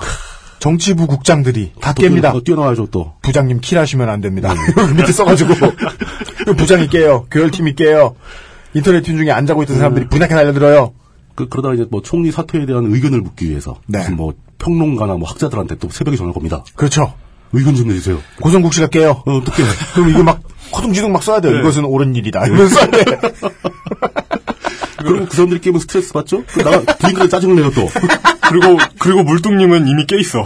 정치부 0.58 1.06
국장들이 1.06 1.72
다 1.80 1.92
또 1.94 2.02
깹니다. 2.02 2.32
뛰어- 2.32 2.40
뛰어나와야죠 2.44 2.88
또. 2.90 3.14
부장님 3.22 3.60
킬하시면 3.60 4.08
안 4.08 4.20
됩니다. 4.20 4.54
여기 4.76 4.94
밑에 4.94 5.12
써가지고 5.12 5.54
그 6.46 6.54
부장이 6.56 6.88
깨요. 6.88 7.26
교열팀이 7.30 7.74
깨요. 7.74 8.16
인터넷 8.74 9.02
팀 9.02 9.16
중에 9.16 9.30
안 9.30 9.46
자고 9.46 9.62
있던 9.62 9.76
사람들이 9.76 10.08
분야게 10.08 10.34
날려들어요. 10.34 10.92
그, 11.34 11.48
그러다가 11.48 11.74
이제 11.74 11.86
뭐 11.90 12.02
총리 12.02 12.32
사퇴에 12.32 12.66
대한 12.66 12.86
의견을 12.92 13.20
묻기 13.20 13.48
위해서. 13.48 13.76
네. 13.86 13.98
무슨 14.00 14.16
뭐 14.16 14.34
평론가나 14.58 15.14
뭐 15.14 15.28
학자들한테 15.28 15.76
또 15.76 15.88
새벽에 15.90 16.16
전화를 16.16 16.34
겁니다. 16.34 16.64
그렇죠. 16.74 17.14
의견 17.52 17.74
좀 17.76 17.88
내주세요. 17.88 18.18
고성국 18.42 18.74
씨가 18.74 18.88
깨요. 18.88 19.22
어, 19.24 19.36
어떻게. 19.36 19.62
그럼 19.94 20.10
이거 20.10 20.22
막 20.24 20.40
허둥지둥 20.74 21.12
막 21.12 21.22
써야 21.22 21.40
돼요. 21.40 21.52
네. 21.54 21.60
이것은 21.60 21.84
옳은 21.84 22.14
일이다. 22.16 22.44
이러면서 22.46 22.90
돼. 22.90 23.04
그리고 24.98 25.26
그 25.26 25.34
사람들이 25.36 25.60
깨면 25.60 25.80
스트레스 25.80 26.12
받죠? 26.12 26.42
그 26.46 26.60
나가 26.62 26.80
부인들은 26.96 27.28
짜증을 27.30 27.54
내요 27.56 27.70
또. 27.70 27.88
그리고 28.48 28.78
그리고 28.98 29.22
물뚱님은 29.24 29.86
이미 29.88 30.06
깨 30.06 30.18
있어. 30.18 30.44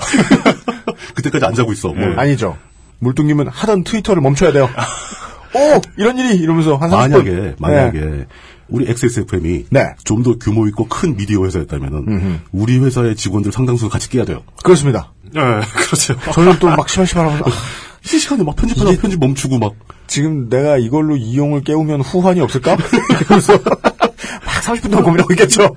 그때까지 1.15 1.45
안 1.45 1.55
자고 1.55 1.73
있어. 1.73 1.89
뭐. 1.93 2.07
아니죠. 2.17 2.57
물뚱님은 3.01 3.49
하던 3.49 3.85
트위터를 3.85 4.23
멈춰야 4.23 4.53
돼요. 4.53 4.69
오 5.55 5.81
이런 5.97 6.17
일이 6.19 6.37
이러면서 6.37 6.77
한 6.77 6.91
30분. 6.91 6.97
만약에, 6.97 7.55
만약에, 7.59 8.01
네. 8.01 8.27
우리 8.69 8.89
XSFM이 8.89 9.67
네. 9.71 9.95
좀 10.05 10.23
더 10.23 10.37
규모 10.39 10.67
있고 10.69 10.87
큰 10.89 11.15
미디어 11.17 11.45
회사였다면은 11.45 12.41
우리 12.53 12.79
회사의 12.79 13.17
직원들 13.17 13.53
상당수 13.53 13.89
같이 13.91 14.09
깨야 14.09 14.25
돼요. 14.25 14.43
그렇습니다. 14.63 15.13
네, 15.35 15.41
그렇죠. 15.75 16.15
저는 16.33 16.59
또막 16.59 16.89
시발시발하면서 16.89 17.45
아, 17.47 17.53
실시간에 18.03 18.43
막 18.45 18.57
편집하다가 18.57 18.97
편집 19.01 19.21
멈추고 19.21 19.59
막. 19.59 19.75
지금 20.07 20.49
내가 20.51 20.77
이걸로 20.77 21.17
이용을 21.17 21.63
깨우면 21.65 22.03
후환이 22.03 22.41
없을까? 22.41 22.77
이러면서 23.23 23.53
막 23.65 23.83
30분 24.63 24.91
동안 24.91 25.05
고민하고 25.05 25.33
있겠죠. 25.33 25.75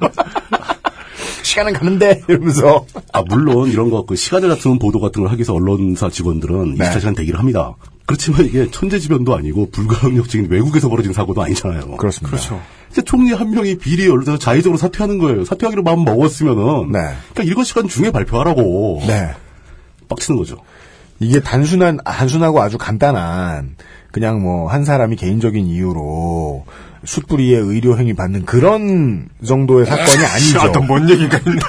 시간은 1.46 1.74
가는데 1.74 2.22
이러면서 2.28 2.86
아, 3.14 3.22
물론 3.30 3.70
이런 3.70 3.90
거, 3.90 4.06
그 4.06 4.16
시간을 4.16 4.50
다투는 4.50 4.80
보도 4.80 5.00
같은 5.00 5.22
걸 5.22 5.32
하기 5.32 5.40
위해서 5.40 5.54
언론사 5.54 6.10
직원들은 6.10 6.76
네. 6.76 6.90
24시간 6.90 7.16
대기를 7.16 7.40
합니다. 7.40 7.76
그렇지만 8.06 8.46
이게 8.46 8.70
천재지변도 8.70 9.36
아니고 9.36 9.70
불가항력적인 9.72 10.50
외국에서 10.52 10.90
벌어진 10.90 11.14
사고도 11.14 11.42
아니잖아요. 11.42 11.98
그렇습니다. 11.98 12.30
그렇죠. 12.38 12.62
이제 12.92 13.02
총리 13.02 13.32
한 13.34 13.50
명이 13.52 13.78
비리에 13.78 14.08
연루돼서 14.08 14.38
자의적으로 14.38 14.78
사퇴하는 14.78 15.18
거예요. 15.18 15.44
사퇴하기로 15.46 15.84
마음 15.84 16.04
먹었으면은. 16.06 16.92
네. 16.92 17.00
그러니까 17.34 17.44
일과 17.44 17.64
시간 17.64 17.88
중에 17.88 18.12
발표하라고. 18.12 19.02
네. 19.08 19.32
빡치는 20.08 20.38
거죠. 20.38 20.58
이게 21.20 21.40
단순한 21.40 21.98
단순하고 22.06 22.62
아주 22.62 22.78
간단한 22.78 23.76
그냥 24.12 24.42
뭐 24.44 24.70
한 24.70 24.86
사람이 24.86 25.16
개인적인 25.16 25.66
이유로 25.66 26.66
숯불이의 27.06 27.62
의료 27.62 27.98
행위 27.98 28.14
받는 28.14 28.46
그런 28.46 29.28
정도의 29.46 29.86
사건이 29.86 30.26
아니죠. 30.26 30.60
어떤 30.62 30.88
뭔 30.88 31.10
얘기가 31.10 31.38
있네. 31.38 31.60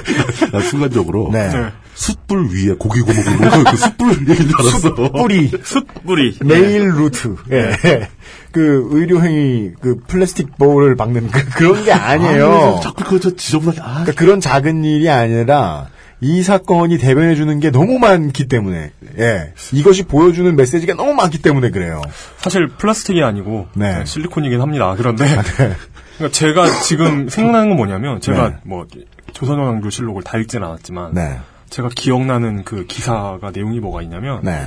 나 0.51 0.59
순간적으로. 0.61 1.29
네. 1.31 1.49
숯불 1.93 2.49
위에 2.51 2.75
고기 2.77 3.01
구워 3.01 3.15
먹는 3.15 3.63
거, 3.63 3.71
그 3.71 3.77
숯불 3.77 4.29
얘기인 4.29 4.49
줄 4.49 4.55
알았어. 4.59 4.93
뿌리 5.11 5.51
숯불이. 5.63 6.39
메일 6.45 6.89
루트. 6.89 7.35
예. 7.51 8.07
그 8.51 8.87
의료 8.91 9.21
행위 9.21 9.71
그 9.81 9.99
플라스틱 10.07 10.57
볼을 10.57 10.95
박는 10.95 11.29
그, 11.31 11.63
런게 11.63 11.91
아니에요. 11.91 12.77
아, 12.77 12.81
자꾸 12.81 13.03
그거 13.03 13.19
저 13.19 13.35
지저분하게, 13.35 13.81
아, 13.81 13.91
그러니까 14.03 14.11
그런 14.13 14.39
작은 14.39 14.83
일이 14.83 15.09
아니라 15.09 15.87
이 16.19 16.41
사건이 16.41 16.97
대변해 16.97 17.35
주는 17.35 17.59
게 17.59 17.69
너무 17.69 17.99
많기 17.99 18.47
때문에 18.47 18.91
예. 19.19 19.53
이것이 19.71 20.03
보여주는 20.03 20.55
메시지가 20.55 20.95
너무 20.95 21.13
많기 21.13 21.41
때문에 21.41 21.69
그래요. 21.69 22.01
사실 22.37 22.67
플라스틱이 22.67 23.21
아니고 23.23 23.67
네. 23.75 24.03
실리콘이긴 24.05 24.61
합니다. 24.61 24.95
그런데 24.97 25.25
그러니까 26.17 26.31
제가 26.31 26.65
지금 26.81 27.29
생각나는 27.29 27.69
건 27.69 27.77
뭐냐면 27.77 28.19
제가 28.19 28.49
네. 28.49 28.55
뭐 28.63 28.87
조선왕조 29.33 29.89
실록을 29.89 30.23
다 30.23 30.37
읽진 30.37 30.63
않았지만 30.63 31.13
네. 31.13 31.39
제가 31.69 31.89
기억나는 31.93 32.63
그 32.63 32.85
기사가 32.85 33.51
내용이 33.53 33.79
뭐가 33.79 34.01
있냐면 34.01 34.41
네. 34.43 34.65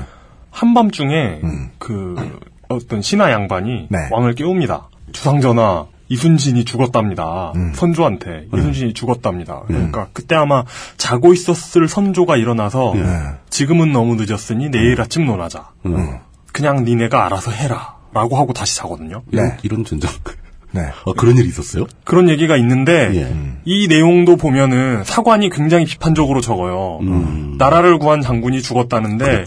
한밤중에 0.50 1.40
그 1.78 2.38
어떤 2.68 3.02
신하 3.02 3.32
양반이 3.32 3.88
네. 3.90 4.08
왕을 4.10 4.34
깨웁니다. 4.34 4.88
주상전하 5.12 5.86
이순신이 6.10 6.64
죽었답니다. 6.66 7.54
선조한테 7.74 8.48
이순신이 8.54 8.92
죽었답니다. 8.92 9.62
그러니까 9.66 10.08
그때 10.12 10.34
아마 10.34 10.64
자고 10.98 11.32
있었을 11.32 11.88
선조가 11.88 12.36
일어나서 12.36 12.94
지금은 13.48 13.92
너무 13.92 14.16
늦었으니 14.16 14.70
내일 14.70 15.00
아침 15.00 15.24
논하자. 15.24 15.70
그냥 16.52 16.84
니네가 16.84 17.24
알아서 17.24 17.50
해라. 17.52 18.00
라고 18.12 18.36
하고 18.36 18.52
다시 18.52 18.76
자거든요. 18.76 19.22
이런, 19.30 19.48
네. 19.48 19.56
이런 19.62 19.84
전장. 19.84 20.10
네. 20.72 20.82
아, 21.06 21.12
그런 21.16 21.36
일이 21.36 21.48
있었어요? 21.48 21.86
그런 22.04 22.28
얘기가 22.28 22.56
있는데 22.56 23.10
예. 23.14 23.36
이 23.64 23.86
내용도 23.88 24.36
보면은 24.36 25.04
사관이 25.04 25.50
굉장히 25.50 25.84
비판적으로 25.84 26.40
적어요. 26.40 26.98
음. 27.02 27.54
나라를 27.58 27.98
구한 27.98 28.20
장군이 28.20 28.62
죽었다는데 28.62 29.44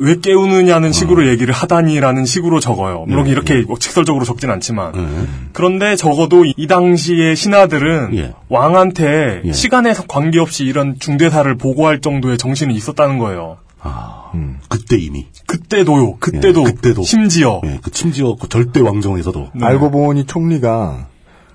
왜 0.00 0.16
깨우느냐는 0.18 0.92
식으로 0.92 1.28
얘기를 1.28 1.52
하다니라는 1.52 2.24
식으로 2.24 2.58
적어요. 2.58 3.04
물론 3.06 3.26
예, 3.28 3.32
이렇게 3.32 3.60
뭐 3.62 3.78
직설적으로 3.78 4.24
적진 4.24 4.50
않지만 4.50 4.92
예. 4.96 5.28
그런데 5.52 5.94
적어도 5.94 6.44
이 6.44 6.66
당시의 6.66 7.36
신하들은 7.36 8.16
예. 8.16 8.34
왕한테 8.48 9.42
예. 9.44 9.52
시간에 9.52 9.92
관계없이 10.08 10.64
이런 10.64 10.98
중대사를 10.98 11.54
보고할 11.56 12.00
정도의 12.00 12.38
정신이 12.38 12.74
있었다는 12.74 13.18
거예요. 13.18 13.58
아, 13.82 14.32
그때 14.68 14.96
이미. 14.96 15.26
그때도요. 15.46 16.16
그때도, 16.16 16.62
예, 16.62 16.64
그때도. 16.64 17.02
심지어 17.02 17.60
예, 17.64 17.78
그 17.82 17.90
심지어 17.92 18.36
그 18.36 18.48
절대 18.48 18.80
왕정에서도. 18.80 19.50
네. 19.54 19.66
알고 19.66 19.90
보니 19.90 20.24
총리가 20.24 21.08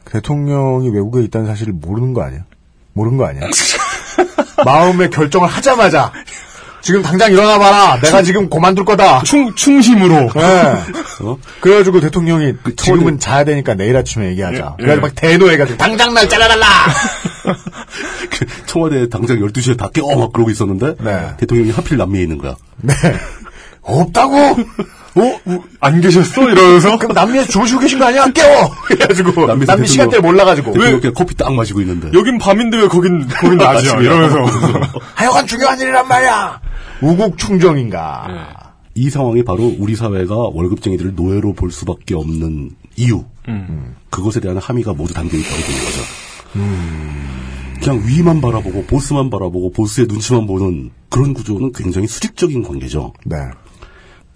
대통령이 0.06 0.90
외국에 0.90 1.24
있다는 1.24 1.48
사실을 1.48 1.74
모르는 1.74 2.14
거 2.14 2.22
아니야? 2.22 2.42
모르는 2.94 3.18
거 3.18 3.26
아니야? 3.26 3.42
마음의 4.64 5.10
결정을 5.10 5.48
하자마자 5.48 6.12
지금 6.86 7.02
당장 7.02 7.32
일어나 7.32 7.58
봐라. 7.58 8.00
내가 8.00 8.22
지금 8.22 8.48
그만둘 8.48 8.86
거다. 8.86 9.24
충, 9.24 9.56
충심으로. 9.56 10.30
네. 10.36 10.74
어? 11.22 11.36
그래가지고 11.60 12.00
대통령이 12.00 12.54
지금은 12.78 13.20
자야 13.20 13.44
되니까 13.44 13.74
내일 13.74 13.98
아침에 13.98 14.28
얘기하자. 14.28 14.76
예, 14.78 14.84
그래가지고 14.84 14.92
예. 14.92 14.96
막 15.02 15.16
대노해가지고 15.16 15.78
당장 15.80 16.14
날 16.14 16.30
잘라달라! 16.30 16.68
그 18.30 18.46
청와대 18.68 19.10
당장 19.10 19.40
12시에 19.40 19.76
다 19.76 19.90
깨워 19.92 20.16
막 20.16 20.32
그러고 20.32 20.52
있었는데 20.52 20.94
네. 21.00 21.34
대통령이 21.38 21.72
하필 21.72 21.98
남미에 21.98 22.22
있는 22.22 22.38
거야. 22.38 22.56
네. 22.78 22.94
없다고! 23.82 24.56
어? 25.16 25.40
안 25.80 26.02
계셨어? 26.02 26.50
이러면서. 26.50 26.98
그럼 26.98 27.14
남미에서 27.14 27.48
주무시고 27.48 27.80
계신 27.80 28.00
거 28.00 28.06
아니야? 28.06 28.28
깨워! 28.32 28.70
그래가지고 28.86 29.48
남미 29.48 29.66
남미 29.66 29.88
시간대를 29.88 30.22
몰라가지고 30.22 30.74
대통령 30.74 31.00
그냥 31.00 31.14
커피 31.14 31.36
딱 31.36 31.54
마시고 31.54 31.82
있는데. 31.82 32.10
여긴 32.14 32.38
밤인데 32.38 32.78
왜 32.78 32.88
거긴, 32.88 33.26
거긴 33.28 33.58
낮이야? 33.58 34.02
이러면서. 34.02 34.46
하여간 35.16 35.48
중요한 35.48 35.80
일이란 35.80 36.08
말이야! 36.08 36.62
우국 37.02 37.38
충정인가. 37.38 38.74
이 38.94 39.10
상황이 39.10 39.44
바로 39.44 39.74
우리 39.80 39.96
사회가 39.96 40.36
월급쟁이들을 40.36 41.16
노예로 41.16 41.54
볼 41.54 41.72
수밖에 41.72 42.16
없는 42.16 42.72
이유. 42.98 43.24
그것에 44.10 44.40
대한 44.40 44.58
함의가 44.58 44.94
모두 44.94 45.14
담겨 45.14 45.38
있다고 45.38 45.56
보는 45.56 45.86
거죠. 45.86 47.36
그냥 47.84 48.02
위만 48.08 48.42
바라보고 48.42 48.86
보스만 48.86 49.30
바라보고 49.30 49.72
보스의 49.74 50.08
눈치만 50.08 50.48
보는 50.48 50.92
그런 51.10 51.34
구조는 51.34 51.74
굉장히 51.74 52.08
수직적인 52.08 52.64
관계죠. 52.64 53.14
네. 53.26 53.38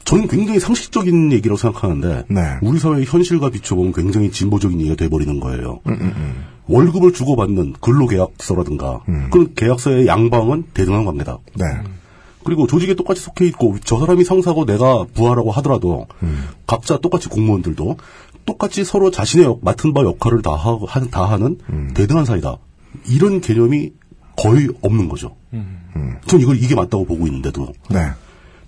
저는 0.09 0.27
굉장히 0.27 0.59
상식적인 0.59 1.31
얘기라고 1.33 1.55
생각하는데 1.57 2.23
네. 2.29 2.41
우리 2.63 2.79
사회의 2.79 3.05
현실과 3.05 3.51
비춰보면 3.51 3.93
굉장히 3.93 4.31
진보적인 4.31 4.79
얘기가 4.79 4.95
돼버리는 4.95 5.39
거예요. 5.39 5.81
월급을 6.67 7.13
주고받는 7.13 7.73
근로계약서라든가 7.79 9.01
그런 9.31 9.53
계약서의 9.55 10.07
양방은 10.07 10.63
대등한 10.73 11.05
관계다. 11.05 11.37
네. 11.55 11.65
그리고 12.43 12.65
조직에 12.65 12.95
똑같이 12.95 13.21
속해 13.21 13.45
있고 13.47 13.75
저 13.83 13.99
사람이 13.99 14.23
상사고 14.23 14.65
내가 14.65 15.05
부하라고 15.13 15.51
하더라도 15.51 16.07
각자 16.65 16.97
똑같이 16.97 17.29
공무원들도 17.29 17.97
똑같이 18.47 18.83
서로 18.83 19.11
자신의 19.11 19.45
역- 19.45 19.59
맡은 19.63 19.93
바 19.93 20.01
역할을 20.01 20.41
다, 20.41 20.51
하, 20.55 20.75
하- 20.87 21.05
다 21.11 21.25
하는 21.29 21.59
대등한 21.93 22.25
사이다. 22.25 22.57
이런 23.07 23.41
개념이 23.41 23.91
거의 24.37 24.69
없는 24.81 25.07
거죠. 25.09 25.35
전 26.25 26.39
이걸 26.41 26.57
이게 26.57 26.73
맞다고 26.73 27.05
보고 27.05 27.27
있는데도 27.27 27.73
네. 27.91 27.99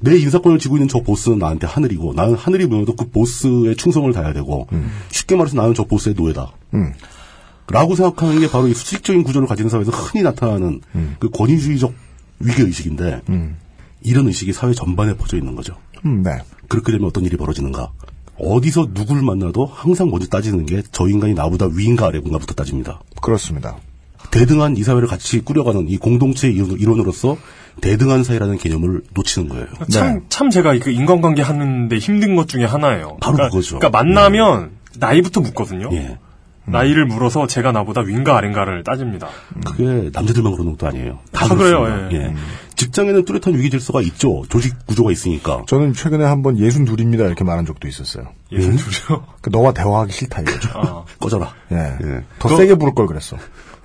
내 0.02 0.18
인사권을 0.18 0.60
쥐고 0.60 0.78
있는 0.78 0.88
저 0.88 1.00
보스는 1.02 1.40
나한테 1.40 1.68
하늘이고 1.68 2.14
나는 2.14 2.36
하늘이 2.36 2.68
보여도 2.68 2.96
그 2.96 3.10
보스의 3.10 3.76
충성을 3.76 4.12
다해야 4.14 4.34
되고 4.34 4.68
쉽게 5.12 5.36
말해서 5.36 5.56
나는 5.58 5.74
저 5.74 5.84
보스의 5.86 6.16
노예다. 6.18 6.52
음. 6.74 6.94
라고 7.70 7.96
생각하는 7.96 8.40
게 8.40 8.50
바로 8.50 8.68
이 8.68 8.74
수직적인 8.74 9.24
구조를 9.24 9.48
가진 9.48 9.70
사회에서 9.70 9.92
흔히 9.92 10.24
나타나는 10.24 10.82
그 11.20 11.30
권위주의적 11.30 11.94
위계 12.40 12.64
의식인데 12.64 13.22
이런 14.02 14.28
의식이 14.28 14.52
사회 14.54 14.74
전반에 14.74 15.16
퍼져 15.16 15.38
있는 15.38 15.56
거죠. 15.56 15.76
음, 16.06 16.24
네. 16.24 16.32
그렇게 16.68 16.92
되면 16.92 17.08
어떤 17.08 17.24
일이 17.24 17.38
벌어지는가? 17.38 17.92
어디서 18.40 18.94
누굴 18.96 19.22
만나도 19.22 19.68
항상 19.68 20.10
먼저 20.10 20.26
따지는 20.28 20.66
게 20.66 20.82
저 20.92 21.08
인간이 21.08 21.36
나보다 21.36 21.68
위인가 21.72 22.08
아래인가부터 22.08 22.56
따집니다. 22.56 23.00
그렇습니다. 23.22 23.78
대등한 24.32 24.76
이 24.78 24.84
사회를 24.84 25.08
같이 25.08 25.42
꾸려가는 25.42 25.88
이 25.90 25.98
공동체의 25.98 26.56
이론- 26.56 26.80
이론으로서 26.80 27.38
대등한 27.80 28.24
사회라는 28.24 28.58
개념을 28.58 29.02
놓치는 29.14 29.50
거예요. 29.50 29.68
참, 29.90 30.22
참 30.30 30.50
제가 30.50 30.78
그 30.80 30.90
인간관계 30.92 31.42
하는데 31.42 31.98
힘든 31.98 32.36
것 32.36 32.48
중에 32.48 32.66
하나예요. 32.66 33.18
바로 33.22 33.36
그러니까, 33.36 33.50
그거죠. 33.50 33.80
그러니까 33.80 33.98
만나면 33.98 34.72
나이부터 34.98 35.42
묻거든요. 35.42 35.90
예. 35.94 36.18
나이를 36.66 37.06
물어서 37.06 37.48
제가 37.48 37.72
나보다 37.72 38.02
윈가 38.02 38.38
아닌가를 38.38 38.84
따집니다. 38.84 39.28
그게 39.66 40.10
남자들만 40.14 40.52
그러는 40.54 40.74
것도 40.74 40.88
아니에요. 40.88 41.20
다, 41.32 41.48
다 41.48 41.56
그래요, 41.56 41.80
그렇습니다. 41.82 42.16
예. 42.16 42.26
예. 42.30 42.36
직장에는 42.76 43.26
뚜렷한 43.26 43.56
위계 43.58 43.70
질서가 43.70 44.02
있죠. 44.02 44.44
조직 44.50 44.86
구조가 44.86 45.12
있으니까. 45.12 45.64
저는 45.68 45.94
최근에 45.94 46.24
한번 46.24 46.58
예순 46.60 46.86
둘입니다 46.86 47.26
이렇게 47.26 47.44
말한 47.44 47.66
적도 47.66 47.88
있었어요. 47.88 48.26
예순 48.52 48.76
둘이요? 48.76 49.26
그 49.42 49.50
너와 49.50 49.74
대화하기 49.74 50.12
싫다 50.14 50.42
이거죠. 50.42 50.70
아, 50.76 51.04
꺼져라. 51.20 51.52
예. 51.72 51.78
예. 51.78 52.24
더 52.40 52.50
너- 52.50 52.58
세게 52.58 52.76
부를 52.76 52.94
걸 52.94 53.08
그랬어. 53.08 53.38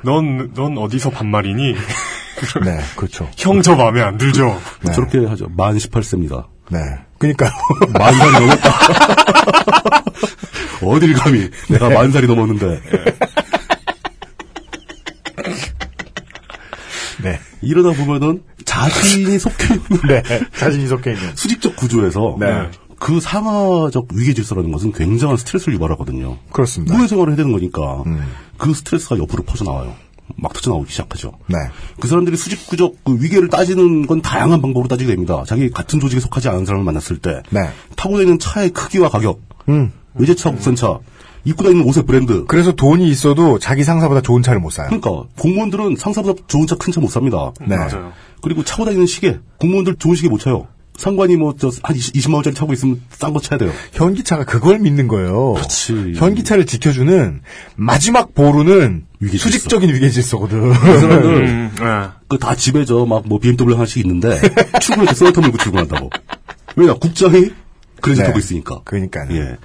넌, 0.06 0.52
넌 0.54 0.78
어디서 0.78 1.10
반말이니? 1.10 1.74
네, 2.64 2.78
그렇죠. 2.94 3.28
형 3.36 3.60
저 3.62 3.74
마음에 3.74 4.00
안 4.02 4.16
들죠? 4.18 4.60
네. 4.82 4.92
저렇게 4.92 5.26
하죠. 5.26 5.48
만 5.56 5.76
18세입니다. 5.76 6.46
네. 6.70 6.78
그니까요. 7.18 7.50
만 7.98 8.14
살이 8.14 8.32
넘었다. 8.32 8.70
어딜 10.82 11.14
감히 11.14 11.50
내가 11.68 11.88
만 11.90 12.12
살이 12.12 12.26
넘었는데 12.26 12.80
네. 17.22 17.40
이러다 17.62 17.92
보면은 17.96 18.42
자신이 18.64 19.38
속해 19.40 19.74
있는 19.74 20.00
네. 20.08 20.22
자신이 20.56 20.86
속해 20.86 21.12
있는. 21.14 21.34
수직적 21.34 21.76
구조에서 21.76 22.36
네. 22.38 22.68
그 22.98 23.20
상하적 23.20 24.08
위계 24.14 24.32
질서라는 24.34 24.72
것은 24.72 24.92
굉장한 24.92 25.36
스트레스를 25.36 25.74
유발하거든요. 25.74 26.38
그렇습니다. 26.50 26.96
노예 26.96 27.06
생활을 27.08 27.32
해야 27.32 27.36
되는 27.36 27.52
거니까 27.52 28.02
그 28.58 28.72
스트레스가 28.74 29.18
옆으로 29.18 29.42
퍼져 29.44 29.64
나와요. 29.64 29.94
막 30.36 30.52
터져 30.52 30.70
나오기 30.70 30.90
시작하죠. 30.90 31.32
네. 31.46 31.56
그 32.00 32.08
사람들이 32.08 32.36
수직구적 32.36 32.96
그 33.04 33.16
위계를 33.22 33.48
따지는 33.48 34.06
건 34.06 34.22
다양한 34.22 34.60
방법으로 34.60 34.88
따지게 34.88 35.10
됩니다. 35.10 35.44
자기 35.46 35.70
같은 35.70 36.00
조직에 36.00 36.20
속하지 36.20 36.48
않은 36.48 36.64
사람을 36.66 36.84
만났을 36.84 37.18
때 37.18 37.42
네. 37.50 37.70
타고 37.96 38.16
다니는 38.16 38.38
차의 38.40 38.70
크기와 38.70 39.08
가격, 39.08 39.40
음. 39.68 39.92
외제차, 40.14 40.50
국산차, 40.50 40.98
입고 41.44 41.62
다니는 41.62 41.84
옷의 41.84 42.04
브랜드. 42.06 42.44
그래서 42.46 42.72
돈이 42.72 43.08
있어도 43.10 43.58
자기 43.60 43.84
상사보다 43.84 44.20
좋은 44.20 44.42
차를 44.42 44.58
못 44.60 44.70
사요. 44.70 44.88
그러니까 44.88 45.28
공무원들은 45.38 45.94
상사보다 45.96 46.42
좋은 46.48 46.66
차 46.66 46.74
큰 46.76 46.92
차 46.92 47.00
못 47.00 47.08
삽니다. 47.08 47.52
네. 47.60 47.76
맞아요. 47.76 48.12
그리고 48.42 48.64
차고 48.64 48.84
다니는 48.84 49.06
시계, 49.06 49.38
공무원들 49.60 49.96
좋은 49.96 50.16
시계 50.16 50.28
못 50.28 50.38
차요. 50.40 50.66
상관이 50.96 51.36
뭐 51.36 51.52
저 51.56 51.68
한 51.82 51.96
20만 51.96 52.34
원짜리 52.34 52.54
차고 52.54 52.72
있으면 52.72 53.00
싼 53.10 53.32
거 53.32 53.40
차야 53.40 53.58
돼요. 53.58 53.70
현기차가 53.92 54.44
그걸 54.44 54.78
믿는 54.78 55.08
거예요. 55.08 55.54
그렇지. 55.54 56.12
현기차를 56.16 56.66
지켜주는 56.66 57.40
마지막 57.76 58.34
보루는 58.34 59.04
위계 59.20 59.32
질서. 59.38 59.50
수직적인 59.50 59.94
위계 59.94 60.08
질서거든. 60.10 60.72
그 60.72 60.98
사람들 61.00 61.34
음, 61.46 61.70
네. 61.78 62.08
그다 62.28 62.54
집에 62.54 62.84
저 62.84 63.04
막 63.06 63.24
뭐 63.26 63.38
BMW 63.38 63.74
하나씩 63.74 64.04
있는데 64.04 64.38
출근할 64.80 65.06
때 65.06 65.14
썰터 65.14 65.40
물고 65.40 65.58
출근한다고. 65.58 66.10
왜냐 66.76 66.94
국장이 66.94 67.50
크레딧 68.00 68.22
네. 68.22 68.26
하고 68.28 68.38
있으니까. 68.38 68.80
그러니까요. 68.84 69.28
예. 69.36 69.56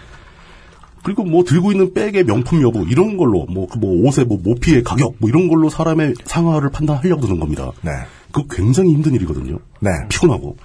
그리고 1.03 1.23
뭐 1.23 1.43
들고 1.43 1.71
있는 1.71 1.93
백의 1.93 2.25
명품 2.25 2.61
여부 2.61 2.85
이런 2.87 3.17
걸로 3.17 3.45
뭐그 3.47 3.79
뭐 3.79 4.07
옷의 4.07 4.25
뭐 4.25 4.37
모피의 4.43 4.83
가격 4.83 5.15
뭐 5.17 5.29
이런 5.29 5.47
걸로 5.47 5.69
사람의 5.69 6.13
상하를 6.25 6.69
판단하려고 6.69 7.21
드는 7.21 7.39
겁니다. 7.39 7.71
네. 7.81 7.91
그거 8.31 8.45
굉장히 8.51 8.91
힘든 8.93 9.13
일이거든요. 9.15 9.57
네. 9.79 9.89
피곤하고. 10.09 10.57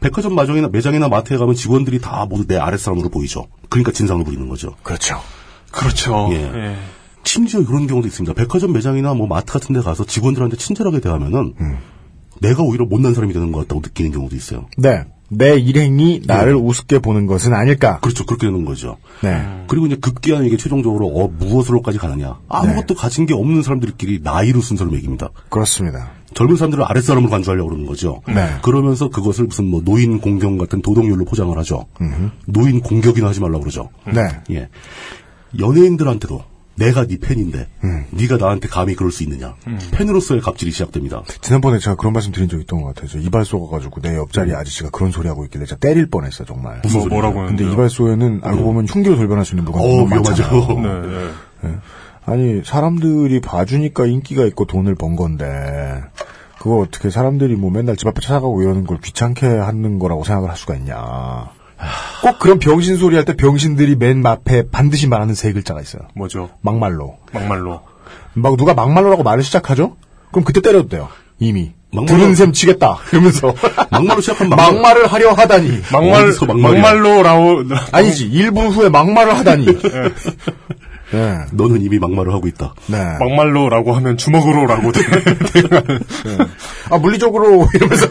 백화점 0.00 0.34
마정이나 0.34 0.68
매장이나 0.68 1.08
마트에 1.08 1.36
가면 1.36 1.54
직원들이 1.54 2.00
다 2.00 2.26
모두 2.28 2.46
내 2.46 2.56
아랫사람으로 2.56 3.08
보이죠. 3.10 3.46
그러니까 3.68 3.92
진상을 3.92 4.24
부리는 4.24 4.48
거죠. 4.48 4.74
그렇죠. 4.82 5.20
그렇죠. 5.70 6.28
예. 6.32 6.36
예. 6.36 6.76
심지어 7.22 7.60
이런 7.60 7.86
경우도 7.86 8.08
있습니다. 8.08 8.34
백화점 8.34 8.72
매장이나 8.72 9.14
뭐 9.14 9.26
마트 9.26 9.52
같은 9.52 9.74
데 9.74 9.80
가서 9.80 10.04
직원들한테 10.04 10.56
친절하게 10.56 11.00
대하면은 11.00 11.54
내가 12.40 12.62
오히려 12.62 12.86
못난 12.86 13.14
사람이 13.14 13.32
되는 13.32 13.52
것 13.52 13.60
같다고 13.60 13.82
느끼는 13.82 14.10
경우도 14.12 14.34
있어요. 14.36 14.66
네. 14.78 15.04
내 15.28 15.56
일행이 15.56 16.22
나를 16.26 16.56
우습게 16.56 16.98
보는 16.98 17.26
것은 17.26 17.54
아닐까. 17.54 18.00
그렇죠. 18.00 18.26
그렇게 18.26 18.48
되는 18.48 18.64
거죠. 18.64 18.96
네. 19.22 19.64
그리고 19.68 19.86
이제 19.86 19.94
급기야는 19.96 20.46
이게 20.46 20.56
최종적으로 20.56 21.06
어, 21.06 21.28
무엇으로까지 21.28 21.98
가느냐. 21.98 22.38
아무것도 22.48 22.96
가진 22.96 23.26
게 23.26 23.34
없는 23.34 23.62
사람들끼리 23.62 24.20
나이로 24.24 24.60
순서를 24.60 24.90
매깁니다. 24.90 25.28
그렇습니다. 25.50 26.10
젊은 26.34 26.56
사람들을 26.56 26.84
아랫사람으로 26.84 27.30
간주하려고 27.30 27.68
그러는 27.70 27.86
거죠. 27.86 28.22
네. 28.28 28.46
그러면서 28.62 29.08
그것을 29.08 29.46
무슨 29.46 29.66
뭐 29.66 29.82
노인 29.84 30.20
공경 30.20 30.58
같은 30.58 30.82
도덕률로 30.82 31.24
포장을 31.24 31.56
하죠. 31.58 31.86
노인 32.46 32.80
공격이나 32.80 33.28
하지 33.28 33.40
말라고 33.40 33.60
그러죠. 33.60 33.90
네. 34.06 34.22
예. 34.50 34.68
연예인들한테도 35.58 36.44
내가 36.76 37.06
네 37.06 37.18
팬인데 37.18 37.68
음. 37.84 38.04
네가 38.10 38.38
나한테 38.38 38.68
감히 38.68 38.94
그럴 38.94 39.12
수 39.12 39.22
있느냐. 39.24 39.54
팬으로서의 39.90 40.40
갑질이 40.40 40.70
시작됩니다. 40.70 41.22
지난번에 41.42 41.78
제가 41.78 41.96
그런 41.96 42.14
말씀 42.14 42.32
드린 42.32 42.48
적 42.48 42.58
있던 42.60 42.80
것 42.80 42.88
같아요. 42.94 43.08
저 43.08 43.18
이발 43.18 43.44
쏘가가지고 43.44 44.00
내 44.00 44.16
옆자리 44.16 44.54
아저씨가 44.54 44.88
그런 44.90 45.10
소리 45.10 45.28
하고 45.28 45.44
있길래 45.44 45.66
제가 45.66 45.78
때릴 45.78 46.06
뻔했어 46.06 46.44
정말. 46.44 46.80
무슨 46.82 47.00
뭐? 47.00 47.08
뭐라고 47.08 47.44
근데? 47.44 47.70
이발소에는 47.70 48.40
알고 48.42 48.62
보면 48.64 48.86
흉기로 48.86 49.16
돌변할 49.16 49.44
수 49.44 49.52
있는 49.54 49.64
물건이 49.64 49.84
어, 49.84 49.88
너무 49.88 50.10
위험하죠. 50.10 50.42
많잖아요. 50.42 50.80
네, 51.62 51.68
네. 51.68 51.76
아니 52.26 52.62
사람들이 52.64 53.40
봐주니까 53.40 54.06
인기가 54.06 54.44
있고 54.44 54.64
돈을 54.66 54.94
번 54.94 55.16
건데 55.16 56.02
그걸 56.58 56.82
어떻게 56.82 57.10
사람들이 57.10 57.56
뭐 57.56 57.70
맨날 57.70 57.96
집 57.96 58.06
앞에 58.06 58.20
찾아가고 58.20 58.62
이러는 58.62 58.86
걸 58.86 58.98
귀찮게 59.00 59.46
하는 59.46 59.98
거라고 59.98 60.24
생각을 60.24 60.50
할 60.50 60.56
수가 60.56 60.74
있냐. 60.76 61.48
꼭 62.22 62.38
그런 62.38 62.58
병신 62.58 62.98
소리 62.98 63.16
할 63.16 63.24
때 63.24 63.34
병신들이 63.34 63.96
맨 63.96 64.24
앞에 64.26 64.64
반드시 64.70 65.08
말하는 65.08 65.34
세 65.34 65.52
글자가 65.54 65.80
있어요. 65.80 66.02
뭐죠? 66.14 66.50
막말로. 66.60 67.16
막말로. 67.32 67.80
막 68.34 68.56
누가 68.58 68.74
막말로라고 68.74 69.22
말을 69.22 69.42
시작하죠? 69.42 69.96
그럼 70.30 70.44
그때 70.44 70.60
때려도 70.60 70.88
돼요. 70.88 71.08
이미. 71.38 71.72
막말로- 71.94 72.06
들은 72.06 72.34
셈 72.34 72.52
치겠다. 72.52 72.98
이러면서. 73.12 73.54
막말로 73.90 74.20
시작한 74.20 74.50
막말. 74.50 74.74
막말을 74.74 75.06
하려 75.06 75.32
하다니. 75.32 75.80
막말, 75.90 76.32
막말이야? 76.46 76.82
막말로라고. 76.82 77.62
아니지. 77.92 78.28
1분 78.30 78.70
후에 78.70 78.90
막말을 78.90 79.34
하다니. 79.38 79.66
네. 81.12 81.38
너는 81.52 81.82
이미 81.82 81.98
막말을 81.98 82.32
하고 82.32 82.46
있다. 82.48 82.74
네. 82.86 82.98
막말로라고 83.18 83.92
하면 83.94 84.16
주먹으로라고. 84.16 84.92
돼. 84.92 85.00
아, 86.90 86.98
물리적으로 86.98 87.68
이러면서. 87.74 88.06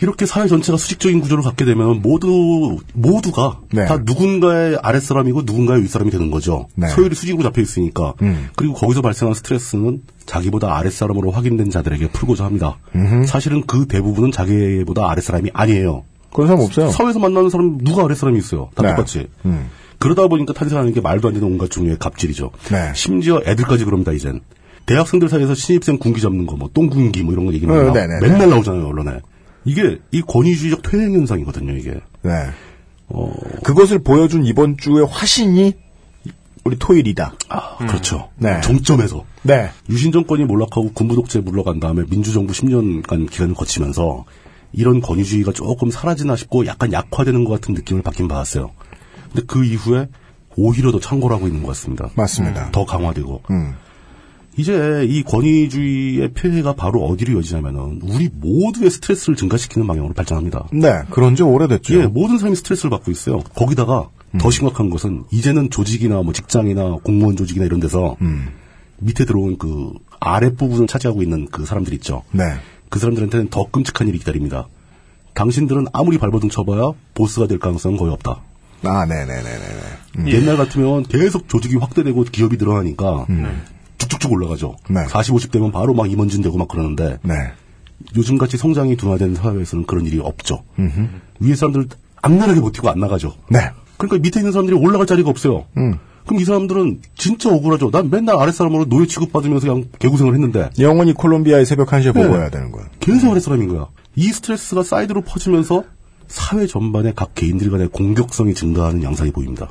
이렇게 0.00 0.26
사회 0.26 0.48
전체가 0.48 0.76
수직적인 0.76 1.20
구조를 1.20 1.44
갖게 1.44 1.64
되면 1.64 2.02
모두 2.02 2.78
모두가 2.92 3.60
네. 3.72 3.86
다 3.86 3.98
누군가의 4.04 4.76
아랫사람이고 4.82 5.42
누군가의 5.42 5.82
윗사람이 5.84 6.10
되는 6.10 6.32
거죠. 6.32 6.66
네. 6.74 6.88
소율이 6.88 7.14
수직으로 7.14 7.44
잡혀 7.44 7.60
있으니까. 7.62 8.14
음. 8.20 8.48
그리고 8.56 8.74
거기서 8.74 9.00
발생한 9.00 9.34
스트레스는 9.34 10.02
자기보다 10.26 10.76
아랫사람으로 10.76 11.30
확인된 11.30 11.70
자들에게 11.70 12.08
풀고자 12.08 12.44
합니다. 12.44 12.78
사실은 13.28 13.62
그 13.64 13.86
대부분은 13.86 14.32
자기보다 14.32 15.08
아랫사람이 15.08 15.50
아니에요. 15.54 16.02
그런 16.32 16.48
사람 16.48 16.64
없어요. 16.64 16.90
사회에서 16.90 17.20
만나는 17.20 17.50
사람 17.50 17.78
누가 17.78 18.04
아랫사람이 18.04 18.38
있어요. 18.38 18.70
다 18.74 18.82
네. 18.82 18.88
똑같이. 18.90 19.28
음. 19.44 19.68
그러다 20.02 20.26
보니까 20.26 20.52
탄생하는 20.52 20.92
게 20.92 21.00
말도 21.00 21.28
안 21.28 21.34
되는 21.34 21.46
온갖 21.46 21.70
종류의 21.70 21.98
갑질이죠. 21.98 22.50
네. 22.72 22.92
심지어 22.94 23.40
애들까지 23.46 23.84
그럽니다, 23.84 24.10
이젠. 24.12 24.40
대학생들 24.84 25.28
사이에서 25.28 25.54
신입생 25.54 25.98
군기 25.98 26.20
잡는 26.20 26.46
거, 26.46 26.56
뭐, 26.56 26.68
똥군기, 26.74 27.22
뭐 27.22 27.32
이런 27.32 27.46
거 27.46 27.52
얘기는 27.52 27.72
어, 27.72 27.92
네네네. 27.92 28.20
맨날 28.20 28.50
나오잖아요, 28.50 28.84
언론에. 28.84 29.20
이게, 29.64 30.00
이 30.10 30.20
권위주의적 30.22 30.82
퇴행 30.82 31.14
현상이거든요, 31.14 31.76
이게. 31.76 31.94
네. 32.22 32.32
어, 33.08 33.32
그것을 33.62 34.00
보여준 34.00 34.44
이번 34.44 34.76
주의 34.76 35.06
화신이 35.08 35.74
우리 36.64 36.76
토일이다. 36.78 37.34
아, 37.48 37.76
그렇죠. 37.86 38.30
네. 38.38 38.60
정점에서. 38.60 39.24
네. 39.42 39.70
유신 39.88 40.10
정권이 40.10 40.44
몰락하고 40.44 40.92
군부 40.94 41.14
독재 41.14 41.40
물러간 41.40 41.78
다음에 41.78 42.02
민주정부 42.08 42.52
10년간 42.52 43.30
기간을 43.30 43.54
거치면서 43.54 44.24
이런 44.72 45.00
권위주의가 45.00 45.52
조금 45.52 45.90
사라지나 45.90 46.34
싶고 46.34 46.66
약간 46.66 46.92
약화되는 46.92 47.44
것 47.44 47.52
같은 47.52 47.74
느낌을 47.74 48.02
받긴 48.02 48.26
받았어요. 48.26 48.70
근데 49.32 49.46
그 49.46 49.64
이후에 49.64 50.08
오히려 50.56 50.92
더 50.92 51.00
창궐 51.00 51.32
하고 51.32 51.46
있는 51.46 51.62
것 51.62 51.68
같습니다. 51.68 52.10
맞습니다. 52.14 52.70
더 52.72 52.84
강화되고. 52.84 53.42
음. 53.50 53.74
이제 54.58 55.06
이 55.08 55.22
권위주의의 55.22 56.32
폐해가 56.34 56.74
바로 56.74 57.02
어디로 57.06 57.32
이어지냐면은 57.34 58.00
우리 58.02 58.28
모두의 58.30 58.90
스트레스를 58.90 59.34
증가시키는 59.34 59.86
방향으로 59.86 60.12
발전합니다. 60.12 60.66
네. 60.72 61.02
그런 61.08 61.34
지 61.36 61.42
오래됐죠. 61.42 62.00
예, 62.00 62.06
모든 62.06 62.36
사람이 62.36 62.56
스트레스를 62.56 62.90
받고 62.90 63.10
있어요. 63.10 63.38
거기다가 63.54 64.10
더 64.38 64.50
심각한 64.50 64.90
것은 64.90 65.24
이제는 65.30 65.70
조직이나 65.70 66.22
뭐 66.22 66.34
직장이나 66.34 66.98
공무원 67.02 67.36
조직이나 67.36 67.64
이런 67.64 67.80
데서 67.80 68.16
밑에 68.98 69.24
들어온 69.24 69.56
그 69.56 69.92
아랫 70.20 70.56
부분을 70.58 70.86
차지하고 70.86 71.22
있는 71.22 71.46
그 71.50 71.64
사람들 71.64 71.94
있죠. 71.94 72.22
네. 72.32 72.44
그 72.90 72.98
사람들한테는 72.98 73.48
더 73.48 73.70
끔찍한 73.70 74.08
일이 74.08 74.18
기다립니다. 74.18 74.68
당신들은 75.34 75.86
아무리 75.94 76.18
발버둥 76.18 76.50
쳐봐야 76.50 76.92
보스가 77.14 77.46
될 77.46 77.58
가능성은 77.58 77.96
거의 77.96 78.12
없다. 78.12 78.42
아, 78.84 79.04
네네네네네. 79.06 80.32
옛날 80.32 80.56
같으면 80.56 81.04
계속 81.04 81.48
조직이 81.48 81.76
확대되고 81.76 82.24
기업이 82.24 82.56
늘어나니까 82.56 83.26
쭉쭉쭉 83.98 84.32
올라가죠. 84.32 84.76
네. 84.88 85.06
40, 85.08 85.34
50 85.34 85.52
되면 85.52 85.72
바로 85.72 85.94
막 85.94 86.10
임원진 86.10 86.42
되고 86.42 86.58
막 86.58 86.68
그러는데 86.68 87.18
네. 87.22 87.34
요즘같이 88.16 88.56
성장이 88.56 88.96
둔화된 88.96 89.34
사회에서는 89.36 89.86
그런 89.86 90.04
일이 90.06 90.18
없죠. 90.18 90.62
위에 91.40 91.54
사람들 91.54 91.88
악랄하게 92.22 92.60
버티고 92.60 92.90
안 92.90 92.98
나가죠. 92.98 93.34
네. 93.48 93.70
그러니까 93.96 94.22
밑에 94.22 94.40
있는 94.40 94.52
사람들이 94.52 94.76
올라갈 94.76 95.06
자리가 95.06 95.30
없어요. 95.30 95.66
음. 95.76 95.98
그럼 96.26 96.40
이 96.40 96.44
사람들은 96.44 97.00
진짜 97.16 97.50
억울하죠. 97.50 97.90
난 97.90 98.08
맨날 98.10 98.36
아랫사람으로 98.36 98.86
노예 98.86 99.06
취급받으면서 99.06 99.66
그냥 99.66 99.88
개고생을 99.98 100.34
했는데 100.34 100.70
영원히 100.78 101.12
콜롬비아의 101.12 101.66
새벽 101.66 101.88
1시에 101.88 102.12
네. 102.14 102.22
보고 102.22 102.36
해야 102.36 102.48
되는 102.48 102.70
거야. 102.70 102.86
계속 103.00 103.30
아랫사람인 103.30 103.68
거야. 103.68 103.88
이 104.14 104.28
스트레스가 104.28 104.82
사이드로 104.82 105.22
퍼지면서 105.22 105.84
사회 106.32 106.66
전반에 106.66 107.12
각 107.14 107.34
개인들 107.34 107.70
간의 107.70 107.88
공격성이 107.88 108.54
증가하는 108.54 109.02
양상이 109.02 109.30
보입니다. 109.30 109.68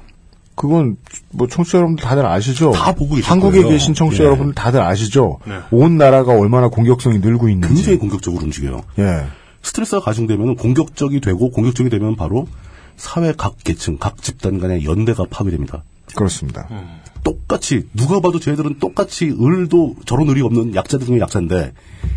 그건 0.53 0.95
뭐 1.31 1.47
청취자 1.47 1.79
여러분들 1.79 2.03
다들 2.05 2.23
아시죠? 2.23 2.71
다 2.71 2.91
보고 2.93 3.15
계실 3.15 3.31
한국에 3.31 3.61
거예요. 3.61 3.69
계신 3.69 3.95
청취자 3.95 4.23
예. 4.23 4.27
여러분들 4.27 4.53
다들 4.53 4.79
아시죠? 4.79 5.39
온 5.71 5.97
나라가 5.97 6.33
얼마나 6.33 6.67
공격성이 6.67 7.17
늘고 7.17 7.49
있는지. 7.49 7.73
굉장히 7.73 7.97
공격적으로 7.97 8.43
움직여요. 8.43 8.83
예. 8.99 9.25
스트레스가 9.63 10.01
가중되면 10.01 10.55
공격적이 10.55 11.19
되고 11.19 11.49
공격적이 11.49 11.89
되면 11.89 12.15
바로 12.15 12.47
사회 12.95 13.33
각 13.35 13.55
계층, 13.63 13.97
각 13.97 14.21
집단 14.21 14.59
간의 14.59 14.85
연대가 14.85 15.25
파괴됩니다. 15.27 15.83
그렇습니다. 16.15 16.67
똑같이 17.23 17.87
누가 17.95 18.19
봐도 18.19 18.39
쟤들은 18.39 18.77
똑같이 18.79 19.29
을도 19.29 19.95
저런 20.05 20.29
을이 20.29 20.41
없는 20.41 20.75
약자들 20.75 21.07
중에 21.07 21.19
약자인데 21.19 21.73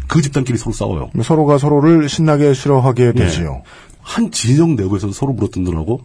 그 0.07 0.21
집단끼리 0.21 0.59
서로 0.59 0.73
싸워요. 0.75 1.11
서로가 1.23 1.57
서로를 1.57 2.11
신나게 2.11 2.53
싫어하게 2.53 3.13
되지요. 3.13 3.63
한 4.05 4.31
진영 4.31 4.77
내부에서 4.77 5.11
서로 5.13 5.33
물어뜯느라고 5.33 6.03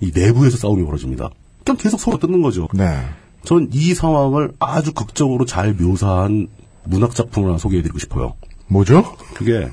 이 0.00 0.10
내부에서 0.14 0.56
싸움이 0.56 0.84
벌어집니다. 0.84 1.28
그냥 1.64 1.76
계속 1.78 1.98
서로 2.00 2.18
뜯는 2.18 2.40
거죠. 2.42 2.68
네. 2.74 3.00
전 3.44 3.68
이 3.72 3.92
상황을 3.94 4.52
아주 4.58 4.92
극적으로 4.94 5.44
잘 5.44 5.74
묘사한 5.74 6.48
문학 6.84 7.14
작품을 7.14 7.50
하나 7.50 7.58
소개해드리고 7.58 7.98
싶어요. 7.98 8.34
뭐죠? 8.68 9.16
그게 9.34 9.68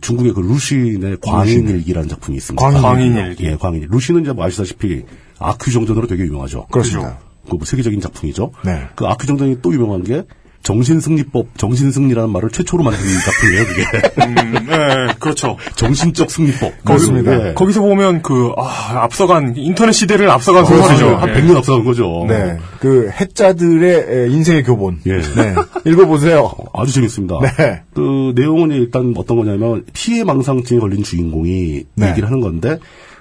중국의 0.00 0.32
그 0.32 0.40
루신의 0.40 1.18
광인일기라는 1.20 2.08
작품이 2.08 2.38
있습니다. 2.38 2.62
광인일기. 2.62 2.82
광인일기. 3.12 3.44
예, 3.44 3.56
광인일. 3.56 3.88
루신은 3.90 4.22
이제 4.22 4.32
뭐 4.32 4.44
아시다시피 4.46 5.04
아큐정전으로 5.38 6.06
되게 6.06 6.24
유명하죠. 6.24 6.66
그렇습니다. 6.70 7.18
그 7.18 7.56
뭐 7.56 7.64
세계적인 7.64 8.00
작품이죠. 8.00 8.52
네. 8.64 8.86
그 8.94 9.06
아큐정전이 9.06 9.60
또 9.60 9.74
유명한 9.74 10.04
게 10.04 10.22
정신승리법, 10.62 11.56
정신승리라는 11.56 12.30
말을 12.30 12.50
최초로 12.50 12.84
만든 12.84 13.00
작품이에요, 13.24 13.64
그게. 13.64 13.82
음, 14.26 14.66
네, 14.66 15.14
그렇죠. 15.18 15.56
정신적 15.76 16.30
승리법. 16.30 16.84
그렇습니다. 16.84 17.48
예. 17.48 17.54
거기서 17.54 17.80
보면 17.80 18.22
그, 18.22 18.52
아, 18.58 19.02
앞서간, 19.02 19.54
인터넷 19.56 19.92
시대를 19.92 20.28
앞서간 20.30 20.64
소설이죠. 20.64 21.16
한 21.16 21.28
예. 21.30 21.34
100년 21.34 21.56
앞서간 21.56 21.84
거죠. 21.84 22.26
네. 22.28 22.58
그 22.78 23.10
해자들의 23.10 24.06
에, 24.08 24.30
인생의 24.30 24.64
교본. 24.64 25.00
예. 25.06 25.12
네. 25.18 25.54
읽어보세요. 25.86 26.52
아주 26.74 26.92
재밌습니다. 26.92 27.36
네. 27.40 27.82
그 27.94 28.32
내용은 28.36 28.70
일단 28.70 29.14
어떤 29.16 29.38
거냐면 29.38 29.84
피해 29.92 30.24
망상증에 30.24 30.78
걸린 30.78 31.02
주인공이 31.02 31.84
네. 31.94 32.08
얘기를 32.10 32.28
하는 32.28 32.40
건데 32.40 32.78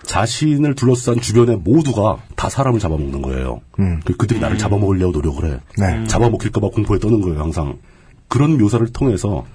자신을 0.10 0.74
둘러싼 0.74 1.22
주변의 1.22 1.58
모두가 1.58 2.18
다 2.36 2.50
사람을 2.50 2.80
잡아먹는 2.80 3.22
거예요. 3.22 3.62
그 4.04 4.18
그들이 4.18 4.40
나를 4.40 4.58
잡아먹으려고 4.58 5.12
노력을 5.12 5.46
해. 5.46 5.52
음. 5.54 5.60
네. 5.78 6.08
잡아먹힐까봐 6.08 6.70
공포에 6.70 6.98
떠는 6.98 7.22
거예요, 7.22 7.40
항상. 7.40 7.78
그런 8.28 8.58
묘사를 8.58 8.86
통해서 8.92 9.46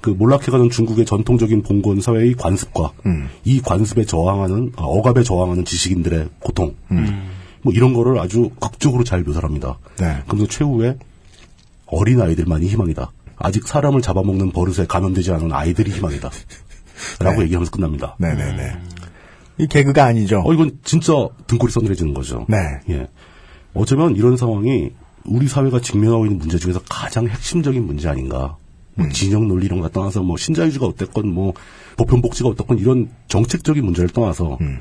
그 0.00 0.08
몰락해가는 0.08 0.70
중국의 0.70 1.04
전통적인 1.04 1.62
봉건 1.62 2.00
사회의 2.00 2.32
관습과 2.32 2.92
음. 3.04 3.28
이 3.44 3.60
관습에 3.60 4.06
저항하는 4.06 4.72
아, 4.76 4.84
억압에 4.84 5.22
저항하는 5.22 5.66
지식인들의 5.66 6.28
고통, 6.38 6.74
음. 6.90 7.28
뭐 7.60 7.74
이런 7.74 7.92
거를 7.92 8.18
아주 8.18 8.50
극적으로 8.60 9.04
잘 9.04 9.22
묘사합니다. 9.22 9.78
네. 9.98 10.22
그러면서 10.26 10.50
최후에 10.50 10.96
어린 11.84 12.22
아이들만이 12.22 12.66
희망이다. 12.66 13.10
아직 13.36 13.68
사람을 13.68 14.00
잡아먹는 14.00 14.52
버릇에 14.52 14.86
감염되지 14.86 15.32
않은 15.32 15.52
아이들이 15.52 15.90
희망이다. 15.90 16.30
라고 17.20 17.42
얘기하면서 17.42 17.70
끝납니다. 17.70 18.16
네네네. 18.18 18.72
이 19.58 19.66
개그가 19.66 20.04
아니죠. 20.04 20.42
어, 20.44 20.52
이건 20.52 20.78
진짜 20.84 21.12
등골이 21.46 21.72
서늘해지는 21.72 22.14
거죠. 22.14 22.46
네. 22.48 22.56
예. 22.90 23.08
어쩌면 23.74 24.16
이런 24.16 24.36
상황이 24.36 24.90
우리 25.24 25.46
사회가 25.46 25.80
직면하고 25.80 26.26
있는 26.26 26.38
문제 26.38 26.58
중에서 26.58 26.80
가장 26.88 27.28
핵심적인 27.28 27.84
문제 27.84 28.08
아닌가. 28.08 28.56
뭐 28.94 29.06
음. 29.06 29.10
진영 29.10 29.46
논리 29.46 29.66
이런 29.66 29.80
거 29.80 29.88
떠나서 29.88 30.22
뭐 30.22 30.36
신자유주의가 30.36 30.86
어땠건 30.86 31.32
뭐 31.32 31.52
보편복지가 31.96 32.48
어떻건 32.48 32.78
이런 32.78 33.08
정책적인 33.28 33.84
문제를 33.84 34.08
떠나서 34.10 34.58
음. 34.60 34.78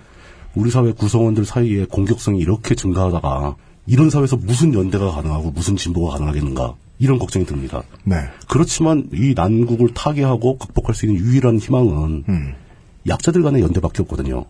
우리 0.55 0.71
사회 0.71 0.91
구성원들 0.91 1.45
사이에 1.45 1.85
공격성이 1.85 2.39
이렇게 2.39 2.73
증가하다가 2.73 3.55
이런 3.85 4.09
사회에서 4.09 4.37
무슨 4.37 4.73
연대가 4.73 5.11
가능하고 5.11 5.51
무슨 5.51 5.75
진보가 5.75 6.13
가능하겠는가 6.13 6.75
이런 6.99 7.19
걱정이 7.19 7.45
듭니다. 7.45 7.83
네. 8.03 8.15
그렇지만 8.47 9.07
이 9.13 9.33
난국을 9.35 9.93
타개하고 9.93 10.57
극복할 10.57 10.95
수 10.95 11.05
있는 11.05 11.21
유일한 11.21 11.59
희망은 11.59 12.23
음. 12.27 12.53
약자들 13.07 13.41
간의 13.43 13.61
연대밖에 13.61 14.01
없거든요. 14.03 14.45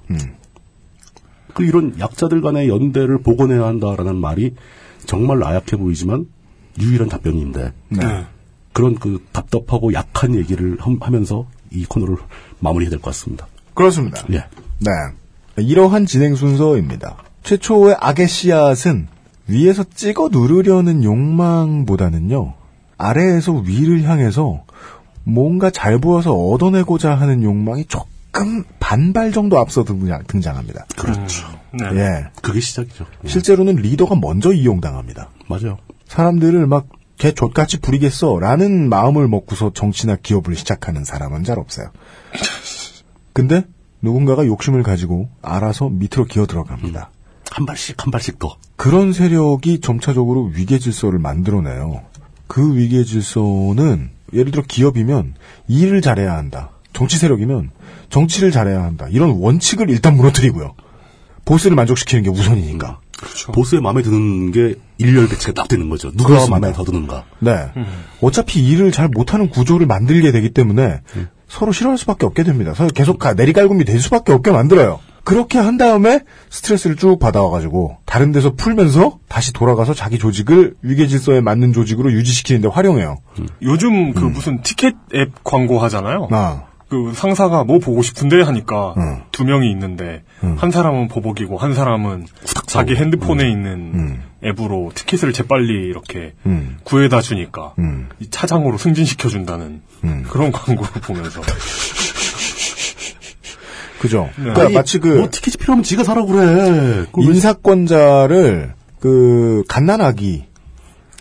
그 1.54 1.64
이런 1.64 1.96
약자들 2.00 2.42
간의 2.42 2.70
연대를 2.70 3.20
복원해야 3.20 3.66
한다라는 3.66 4.16
말이 4.18 4.54
정말 5.06 5.40
나약해 5.40 5.76
보이지만 5.78 6.28
유일한 6.80 7.10
답변인데 7.10 7.72
네. 7.90 8.26
그런 8.74 8.96
그 8.96 9.24
답답하고 9.32 9.94
약한 9.94 10.36
얘기를 10.36 10.78
함- 10.80 10.98
하면서 11.02 11.48
이 11.72 11.86
코너를 11.86 12.18
마무리해야 12.60 12.92
될 12.92 13.00
것 13.00 13.06
같습니다. 13.12 13.48
그렇습니다. 13.74 14.24
예. 14.32 14.44
네. 14.80 14.92
이러한 15.58 16.06
진행 16.06 16.36
순서입니다. 16.36 17.18
최초의 17.44 17.96
악의 18.00 18.28
씨앗은 18.28 19.08
위에서 19.48 19.84
찍어 19.96 20.30
누르려는 20.30 21.04
욕망보다는요, 21.04 22.54
아래에서 22.98 23.54
위를 23.54 24.04
향해서 24.04 24.64
뭔가 25.24 25.70
잘 25.72 26.00
보여서 26.00 26.34
얻어내고자 26.34 27.16
하는 27.16 27.44
욕망이 27.44 27.86
조금 27.86 28.08
반발 28.80 29.32
정도 29.32 29.60
앞서 29.60 29.84
등장, 29.84 30.24
등장합니다. 30.28 30.86
그렇죠. 30.96 31.48
네. 31.74 31.86
예. 31.94 32.26
그게 32.42 32.60
시작이죠. 32.60 33.06
예. 33.26 33.28
실제로는 33.28 33.76
리더가 33.76 34.16
먼저 34.16 34.54
이용당합니다. 34.54 35.30
맞아요. 35.48 35.78
사람들을 36.08 36.68
막, 36.68 36.88
걔 37.18 37.34
족같이 37.34 37.80
부리겠어. 37.80 38.38
라는 38.40 38.90
마음을 38.90 39.28
먹고서 39.28 39.72
정치나 39.74 40.18
기업을 40.18 40.56
시작하는 40.56 41.04
사람은 41.04 41.44
잘 41.44 41.58
없어요. 41.58 41.90
근데 43.34 43.66
누군가가 44.02 44.46
욕심을 44.46 44.84
가지고 44.84 45.30
알아서 45.42 45.90
밑으로 45.90 46.26
기어 46.26 46.46
들어갑니다. 46.46 47.10
한 47.50 47.66
발씩 47.66 48.04
한 48.04 48.12
발씩 48.12 48.40
더. 48.40 48.58
그런 48.76 49.14
세력이 49.14 49.82
점차적으로 49.82 50.52
위계 50.54 50.78
질서를 50.78 51.18
만들어내요. 51.18 52.04
그 52.46 52.78
위계 52.78 53.04
질서는 53.04 54.12
예를 54.34 54.52
들어 54.52 54.64
기업이면 54.68 55.36
일을 55.68 56.02
잘해야 56.02 56.36
한다. 56.36 56.70
정치 56.98 57.18
세력이면 57.20 57.70
정치를 58.10 58.50
잘해야 58.50 58.82
한다. 58.84 59.06
이런 59.12 59.30
원칙을 59.40 59.88
일단 59.92 60.16
무너뜨리고요. 60.18 60.74
보스를 61.46 61.76
만족시키는 61.76 62.24
게 62.24 62.32
우선이니까. 62.32 63.00
보스의 63.54 63.82
마음에 63.84 64.02
드는 64.02 64.52
게 64.52 64.74
일렬 64.98 65.30
배치가 65.30 65.54
딱 65.54 65.68
되는 65.68 65.90
거죠. 65.90 66.10
누가 66.12 66.30
그렇습니다. 66.30 66.60
마음에 66.60 66.74
더 66.76 66.84
드는가. 66.84 67.24
네. 67.40 67.52
어차피 68.22 68.66
일을 68.68 68.92
잘 68.92 69.10
못하는 69.10 69.48
구조를 69.50 69.86
만들게 69.86 70.32
되기 70.32 70.50
때문에 70.50 71.02
서로 71.48 71.72
싫어할 71.72 72.00
수밖에 72.00 72.26
없게 72.26 72.42
됩니다. 72.42 72.74
서로 72.74 72.90
계속 72.90 73.20
가- 73.20 73.34
내리깔굼이 73.36 73.86
될 73.86 74.00
수밖에 74.00 74.34
없게 74.34 74.50
만들어요. 74.52 75.00
그렇게 75.24 75.60
한 75.60 75.78
다음에 75.78 76.22
스트레스를 76.50 76.96
쭉 76.96 77.20
받아와가지고 77.20 77.98
다른 78.06 78.32
데서 78.32 78.54
풀면서 78.56 79.20
다시 79.30 79.54
돌아가서 79.54 79.94
자기 79.94 80.18
조직을 80.18 80.76
위계 80.82 81.06
질서에 81.08 81.42
맞는 81.42 81.74
조직으로 81.74 82.12
유지시키는데 82.12 82.70
활용해요. 82.70 83.18
요즘 83.62 84.14
그 84.14 84.24
무슨 84.26 84.62
티켓 84.64 84.96
앱 85.14 85.44
광고 85.44 85.80
하잖아요. 85.80 86.30
아, 86.32 86.64
그 86.90 87.12
상사가 87.14 87.64
뭐 87.66 87.80
보고 87.80 88.02
싶은데 88.02 88.42
하니까 88.42 88.94
음. 88.98 89.18
두 89.32 89.44
명이 89.44 89.70
있는데 89.72 90.24
한 90.58 90.72
사람은 90.72 91.10
보복이고 91.10 91.58
한 91.58 91.74
사람은 91.74 92.28
자기 92.66 92.96
핸드폰에 92.96 93.50
있는 93.50 94.22
앱으로 94.44 94.92
티켓을 94.96 95.34
재빨리 95.34 95.74
이렇게 95.88 96.34
음, 96.46 96.78
구해다 96.86 97.20
주니까 97.22 97.74
음, 97.80 98.08
이 98.20 98.30
차장으로 98.30 98.78
승진시켜 98.78 99.28
준다는 99.28 99.82
음. 100.06 100.24
그런 100.30 100.52
광고를 100.54 101.02
보면서 101.02 101.42
그죠. 104.00 104.30
네. 104.38 104.44
그러니까 104.44 104.66
아니, 104.66 104.74
마치 104.76 105.00
그 105.00 105.08
뭐 105.18 105.28
티켓이 105.32 105.58
필요하면 105.60 105.84
지가 105.84 106.04
사라고 106.04 106.28
그래. 106.28 107.06
왜- 107.18 107.26
인사권자를 107.26 108.74
그 109.00 109.64
갓난아기 109.68 110.46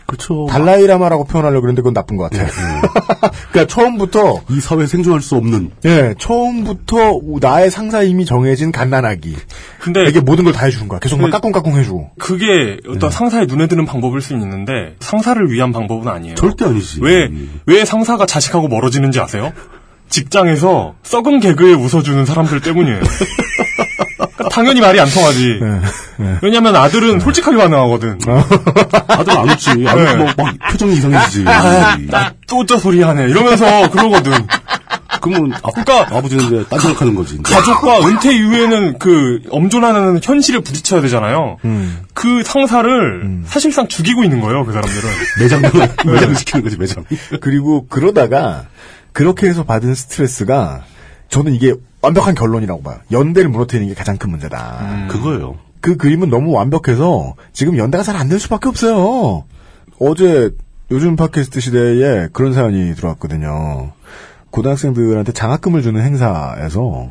그렇죠. 0.07 0.47
달라이라마라고 0.49 1.25
표현하려고 1.25 1.63
그랬는데 1.63 1.83
그건 1.83 1.95
나쁜 1.95 2.17
것 2.17 2.31
같아요. 2.31 2.49
그러니까 3.51 3.67
처음부터 3.67 4.43
이 4.51 4.61
사회에 4.61 4.87
생존할 4.87 5.21
수 5.21 5.35
없는 5.37 5.73
예, 5.85 6.15
처음부터 6.19 7.21
나의 7.41 7.71
상사 7.71 8.03
이미 8.03 8.25
정해진 8.25 8.71
갓난아기. 8.73 9.37
근데 9.81 10.05
이게 10.09 10.21
모든 10.21 10.45
걸 10.45 10.53
다 10.53 10.65
해주는 10.67 10.87
거야. 10.89 11.01
계속 11.01 11.19
막 11.21 11.27
네. 11.27 11.31
까꿍까꿍 11.33 11.77
해주고. 11.79 12.11
그게 12.19 12.79
어떤 12.89 13.11
상사의 13.11 13.47
눈에 13.47 13.67
드는 13.67 13.85
방법일 13.85 14.21
수 14.21 14.33
있는데 14.35 14.95
상사를 15.01 15.51
위한 15.51 15.73
방법은 15.73 16.09
아니에요. 16.09 16.35
절대 16.37 16.65
아니지. 16.65 17.01
왜, 17.03 17.29
왜 17.67 17.85
상사가 17.85 18.25
자식하고 18.27 18.69
멀어지는지 18.69 19.21
아세요? 19.21 19.53
직장에서 20.09 20.95
썩은 21.03 21.41
개그에 21.41 21.73
웃어주는 21.75 22.25
사람들 22.25 22.61
때문이에요. 22.61 23.01
그러니까 24.37 24.55
당연히 24.55 24.81
말이 24.81 25.01
안 25.01 25.09
통하지. 25.09 25.61
왜냐면 26.43 26.77
아들은 26.77 27.21
솔직하게 27.21 27.57
반응하거든. 27.57 28.19
아들 29.09 29.33
안 29.39 29.49
웃지. 29.49 29.71
안 29.71 29.97
네. 29.97 30.13
웃고 30.13 30.25
막, 30.25 30.37
막 30.37 30.71
표정이 30.71 30.95
이상해지지. 30.95 31.45
또저 32.47 32.79
소리 32.79 33.03
하네. 33.03 33.25
이러면서 33.31 33.91
그러거든. 33.91 34.33
그러면 35.21 35.53
아, 35.55 35.71
그러니까 35.71 36.17
아버지는 36.17 36.45
이제 36.45 36.65
딴 36.69 36.79
생각하는 36.79 37.15
거지. 37.15 37.41
가족과 37.43 38.07
은퇴 38.07 38.35
이후에는 38.35 38.99
그 38.99 39.41
엄존하는 39.51 40.21
현실에 40.23 40.61
부딪혀야 40.61 41.01
되잖아요. 41.01 41.57
그 42.15 42.43
상사를 42.45 43.43
사실상 43.47 43.89
죽이고 43.89 44.23
있는 44.23 44.41
거예요, 44.41 44.65
그 44.67 44.73
사람들은. 44.73 45.11
매장을 45.41 45.71
매장 46.05 46.35
시키는 46.35 46.63
거지 46.63 46.77
매장. 46.77 47.05
그리고 47.41 47.87
그러다가 47.89 48.67
그렇게 49.13 49.47
해서 49.49 49.65
받은 49.65 49.95
스트레스가 49.95 50.83
저는 51.31 51.55
이게 51.55 51.75
완벽한 52.07 52.35
결론이라고 52.37 52.83
봐요. 52.83 52.99
연대를 53.11 53.51
무너뜨리는 53.51 53.89
게 53.89 53.95
가장 53.95 54.17
큰 54.17 54.31
문제다. 54.31 55.07
그거예요. 55.11 55.57
그 55.81 55.97
그림은 55.97 56.31
너무 56.31 56.53
완벽해서 56.53 57.35
지금 57.53 57.77
연대가 57.79 58.05
잘 58.05 58.17
안 58.17 58.29
될 58.29 58.39
수밖에 58.39 58.69
없어요. 58.69 59.45
어제 59.99 60.51
요즘 60.93 61.17
팟캐스트 61.17 61.59
시대에 61.59 62.29
그런 62.33 62.53
사연이 62.53 62.95
들어왔거든요. 62.95 63.91
고등학생들한테 64.51 65.33
장학금을 65.33 65.83
주는 65.83 66.01
행사에서 66.01 67.09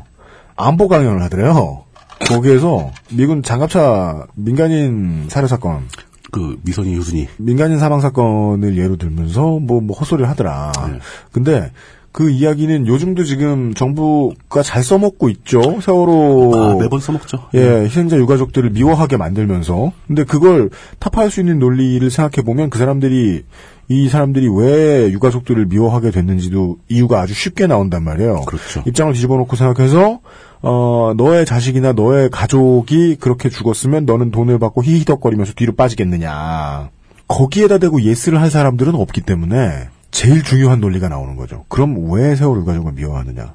안보 0.55 0.87
강연을 0.87 1.21
하더래요. 1.23 1.83
거기에서 2.29 2.91
미군 3.11 3.43
장갑차 3.43 4.27
민간인 4.35 5.27
살해 5.29 5.47
사건, 5.49 5.87
그 6.31 6.57
미선이 6.63 6.95
효순이 6.95 7.27
민간인 7.37 7.77
사망 7.79 7.99
사건을 7.99 8.77
예로 8.77 8.95
들면서 8.95 9.59
뭐, 9.59 9.81
뭐 9.81 9.97
헛소리를 9.97 10.27
하더라. 10.29 10.71
네. 10.89 10.99
근데 11.33 11.71
그 12.15 12.29
이야기는 12.29 12.87
요즘도 12.87 13.25
지금 13.25 13.73
정부가 13.73 14.63
잘 14.63 14.85
써먹고 14.85 15.27
있죠. 15.31 15.81
세월호 15.81 16.53
아, 16.55 16.75
매번 16.79 17.01
써먹죠. 17.01 17.49
예, 17.55 17.81
희생자 17.83 18.15
유가족들을 18.15 18.69
미워하게 18.69 19.17
만들면서. 19.17 19.91
근데 20.07 20.23
그걸 20.23 20.69
타파할 20.99 21.29
수 21.29 21.41
있는 21.41 21.59
논리를 21.59 22.09
생각해 22.09 22.45
보면 22.45 22.69
그 22.69 22.79
사람들이, 22.79 23.43
이 23.89 24.07
사람들이 24.07 24.47
왜 24.47 25.11
유가족들을 25.11 25.65
미워하게 25.65 26.11
됐는지도 26.11 26.77
이유가 26.87 27.19
아주 27.19 27.33
쉽게 27.33 27.67
나온단 27.67 28.05
말이에요. 28.05 28.43
그렇죠. 28.45 28.81
입장을 28.87 29.11
뒤집어 29.11 29.35
놓고 29.35 29.57
생각해서, 29.57 30.21
어, 30.61 31.13
너의 31.17 31.45
자식이나 31.45 31.91
너의 31.91 32.29
가족이 32.29 33.17
그렇게 33.19 33.49
죽었으면 33.49 34.05
너는 34.05 34.31
돈을 34.31 34.57
받고 34.57 34.85
히히덕거리면서 34.85 35.51
뒤로 35.57 35.73
빠지겠느냐. 35.73 36.91
거기에다 37.27 37.77
대고 37.79 38.03
예스를 38.03 38.39
할 38.39 38.49
사람들은 38.49 38.95
없기 38.95 39.19
때문에 39.19 39.89
제일 40.15 40.43
중요한 40.43 40.79
논리가 40.79 41.09
나오는 41.09 41.35
거죠. 41.35 41.65
그럼 41.67 42.09
왜 42.09 42.37
세월호 42.37 42.61
유가족을 42.61 42.93
미워하느냐. 42.93 43.53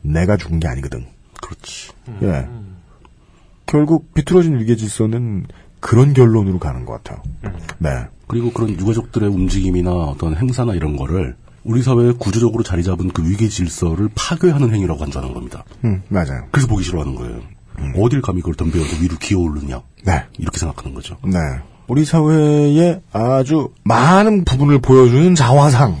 내가 0.00 0.38
죽은 0.38 0.60
게 0.60 0.66
아니거든. 0.66 1.04
그렇지. 1.42 1.92
예. 2.22 2.48
결국 3.66 4.14
비틀어진 4.14 4.58
위계 4.58 4.76
질서는 4.76 5.44
그런 5.78 6.14
결론으로 6.14 6.58
가는 6.58 6.86
것 6.86 7.04
같아요. 7.04 7.22
네. 7.78 7.90
그리고 8.28 8.50
그런 8.50 8.70
유가족들의 8.70 9.28
움직임이나 9.28 9.92
어떤 9.92 10.36
행사나 10.36 10.72
이런 10.72 10.96
거를 10.96 11.36
우리 11.64 11.82
사회에 11.82 12.12
구조적으로 12.12 12.62
자리 12.62 12.82
잡은 12.82 13.10
그 13.10 13.28
위계 13.28 13.48
질서를 13.48 14.08
파괴하는 14.14 14.72
행위라고 14.72 14.98
간주하는 15.00 15.34
겁니다. 15.34 15.64
음, 15.84 16.02
맞아요. 16.08 16.46
그래서 16.50 16.66
보기 16.66 16.82
싫어하는 16.82 17.14
거예요. 17.14 17.42
어딜 17.98 18.22
감히 18.22 18.40
그걸 18.40 18.54
덤벼서 18.54 19.02
위로 19.02 19.18
기어오르냐. 19.18 19.82
네. 20.06 20.24
이렇게 20.38 20.58
생각하는 20.58 20.94
거죠. 20.94 21.18
네. 21.24 21.38
우리 21.86 22.04
사회의 22.04 23.00
아주 23.12 23.70
많은 23.82 24.44
부분을 24.44 24.80
보여주는 24.80 25.34
자화상에 25.34 25.96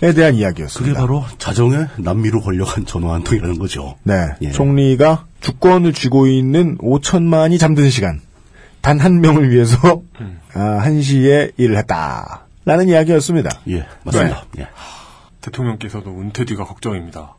대한 0.00 0.12
그게 0.14 0.30
이야기였습니다. 0.38 1.00
바로 1.00 1.24
자정에 1.38 1.86
남미로 1.98 2.40
걸려간 2.40 2.86
전화 2.86 3.14
한 3.14 3.22
통이라는 3.24 3.58
거죠. 3.58 3.96
네. 4.02 4.28
예. 4.42 4.50
총리가 4.50 5.26
주권을 5.40 5.92
쥐고 5.92 6.26
있는 6.26 6.78
5천만이 6.78 7.58
잠든 7.58 7.90
시간. 7.90 8.20
단 8.80 9.00
한 9.00 9.20
명을 9.22 9.50
위해서, 9.50 10.02
아, 10.54 10.60
한 10.60 11.00
시에 11.00 11.50
일을 11.56 11.78
했다. 11.78 12.46
라는 12.66 12.88
이야기였습니다. 12.88 13.50
예, 13.68 13.86
맞습니다. 14.04 14.44
예. 14.58 14.68
대통령께서도 15.40 16.10
은퇴 16.10 16.44
뒤가 16.44 16.64
걱정입니다. 16.64 17.34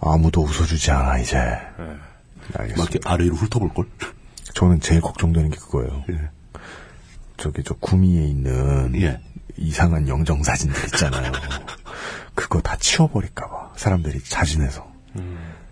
아무도 0.00 0.42
웃어주지 0.42 0.90
않아, 0.92 1.18
이제. 1.18 1.36
네. 1.38 1.84
막 2.52 2.60
알겠습니다. 2.60 2.90
이렇게 2.92 2.98
아래 3.08 3.24
위로 3.24 3.34
훑어볼걸? 3.34 3.86
저는 4.54 4.80
제일 4.80 5.00
걱정되는 5.00 5.50
게 5.50 5.56
그거예요. 5.56 6.04
예. 6.10 6.18
저기 7.36 7.62
저 7.64 7.74
구미에 7.74 8.24
있는 8.26 8.92
예. 9.00 9.20
이상한 9.56 10.08
영정 10.08 10.42
사진들 10.42 10.84
있잖아요. 10.86 11.32
그거 12.34 12.60
다 12.60 12.76
치워버릴까봐 12.78 13.70
사람들이 13.76 14.20
자진해서 14.22 14.86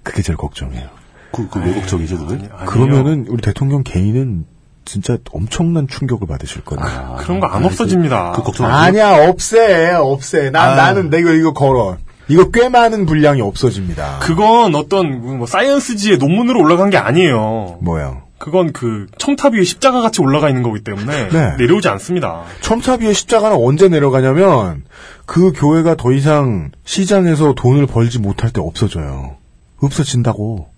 그게 0.02 0.22
제일 0.22 0.36
걱정이에요. 0.36 0.88
그, 1.32 1.48
그, 1.48 1.58
왜 1.60 1.74
걱정이죠, 1.74 2.26
그게? 2.26 2.48
그러면은 2.66 3.26
우리 3.28 3.42
대통령 3.42 3.82
개인은 3.82 4.46
진짜 4.84 5.16
엄청난 5.32 5.88
충격을 5.88 6.26
받으실 6.28 6.62
거예요. 6.64 7.16
그런 7.18 7.40
거 7.40 7.46
안 7.46 7.64
없어집니다. 7.64 8.32
그 8.32 8.42
걱정 8.42 8.66
안 8.66 8.72
아니야 8.72 9.28
없애 9.28 9.92
없애. 9.92 10.50
난 10.50 10.70
아. 10.70 10.74
나는 10.76 11.10
내가 11.10 11.30
이거 11.32 11.52
걸어. 11.52 11.96
이거 12.28 12.50
꽤 12.50 12.68
많은 12.68 13.04
분량이 13.06 13.40
없어집니다. 13.42 14.20
그건 14.20 14.74
어떤 14.74 15.38
뭐 15.38 15.46
사이언스지의 15.46 16.18
논문으로 16.18 16.60
올라간 16.60 16.90
게 16.90 16.96
아니에요. 16.98 17.78
뭐요? 17.82 18.22
그건 18.38 18.72
그 18.72 19.06
첨탑 19.18 19.54
위에 19.54 19.64
십자가 19.64 20.00
같이 20.00 20.20
올라가 20.20 20.48
있는 20.48 20.62
거기 20.62 20.82
때문에 20.82 21.28
네. 21.28 21.56
내려오지 21.56 21.88
않습니다. 21.88 22.42
첨탑 22.60 23.00
위에 23.00 23.12
십자가는 23.12 23.56
언제 23.58 23.88
내려가냐면 23.88 24.84
그 25.24 25.52
교회가 25.52 25.94
더 25.96 26.12
이상 26.12 26.70
시장에서 26.84 27.54
돈을 27.54 27.86
벌지 27.86 28.18
못할 28.18 28.50
때 28.50 28.60
없어져요. 28.60 29.36
없어진다고. 29.80 30.68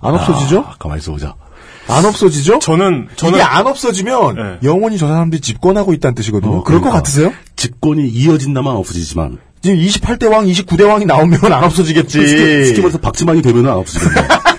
안 0.00 0.14
없어지죠? 0.14 0.64
아, 0.66 0.74
가만히 0.78 1.00
있어 1.00 1.12
보자. 1.12 1.34
안 1.88 2.04
없어지죠? 2.04 2.58
저는 2.60 3.08
저는 3.16 3.34
이게 3.34 3.42
안 3.42 3.66
없어지면 3.66 4.34
네. 4.34 4.68
영원히 4.68 4.98
저 4.98 5.06
사람들이 5.06 5.40
집권하고 5.40 5.92
있다는 5.92 6.14
뜻이거든요. 6.14 6.58
어, 6.58 6.62
그럴 6.64 6.80
것 6.80 6.86
그러니까. 6.86 6.98
같으세요? 6.98 7.32
집권이 7.56 8.08
이어진다만 8.08 8.74
없어지지만. 8.76 9.38
지금 9.60 9.78
28대 9.78 10.28
왕, 10.30 10.44
29대 10.46 10.88
왕이 10.88 11.06
나오면 11.06 11.52
안 11.52 11.62
없어지겠지. 11.64 12.26
쉽게, 12.26 12.64
쉽게 12.64 12.80
말해서 12.80 12.98
박지만이 12.98 13.42
되면 13.42 13.66
안 13.68 13.74
없어지겠네. 13.76 14.28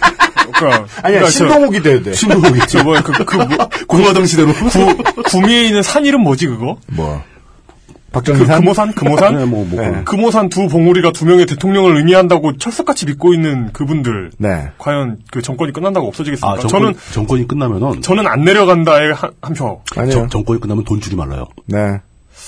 그러니까, 0.53 0.87
아니야, 1.01 1.19
그러니까 1.19 1.29
신동욱이 1.29 1.81
돼야 1.81 2.01
돼. 2.01 2.13
신동욱이 2.13 2.59
저, 2.61 2.65
저 2.67 2.83
뭐야 2.83 3.01
그, 3.01 3.11
그 3.25 3.35
뭐, 3.37 3.69
공화당 3.87 4.25
시대로. 4.25 4.53
구, 4.53 4.97
구미에 5.23 5.63
있는 5.65 5.81
산 5.83 6.05
이름 6.05 6.21
뭐지 6.21 6.47
그거? 6.47 6.77
뭐. 6.87 7.21
그 8.13 8.19
박정희산? 8.19 8.59
금호산 8.59 8.93
금호산? 8.93 9.35
네, 9.35 9.45
뭐, 9.45 9.65
뭐. 9.65 9.81
네. 9.81 10.03
금호산 10.05 10.49
두 10.49 10.67
봉우리가 10.67 11.11
두 11.13 11.25
명의 11.25 11.47
대통령을 11.47 11.97
의미한다고 11.97 12.57
철석같이 12.57 13.07
믿고 13.07 13.33
있는 13.33 13.73
그분들 13.73 14.31
네. 14.37 14.69
과연 14.77 15.17
그 15.31 15.41
정권이 15.41 15.73
끝난다고 15.73 16.07
없어지겠습니까? 16.07 16.47
아, 16.47 16.59
정권, 16.59 16.69
저는 16.69 16.93
정권이 17.11 17.47
끝나면은. 17.47 18.03
저는 18.03 18.27
안 18.27 18.43
내려간다에 18.43 19.11
한, 19.11 19.31
한 19.41 19.53
표. 19.53 19.81
아니요. 19.95 20.13
정, 20.13 20.29
정권이 20.29 20.61
끝나면 20.61 20.83
돈 20.83 21.01
줄이 21.01 21.15
말라요. 21.15 21.47
네. 21.65 22.01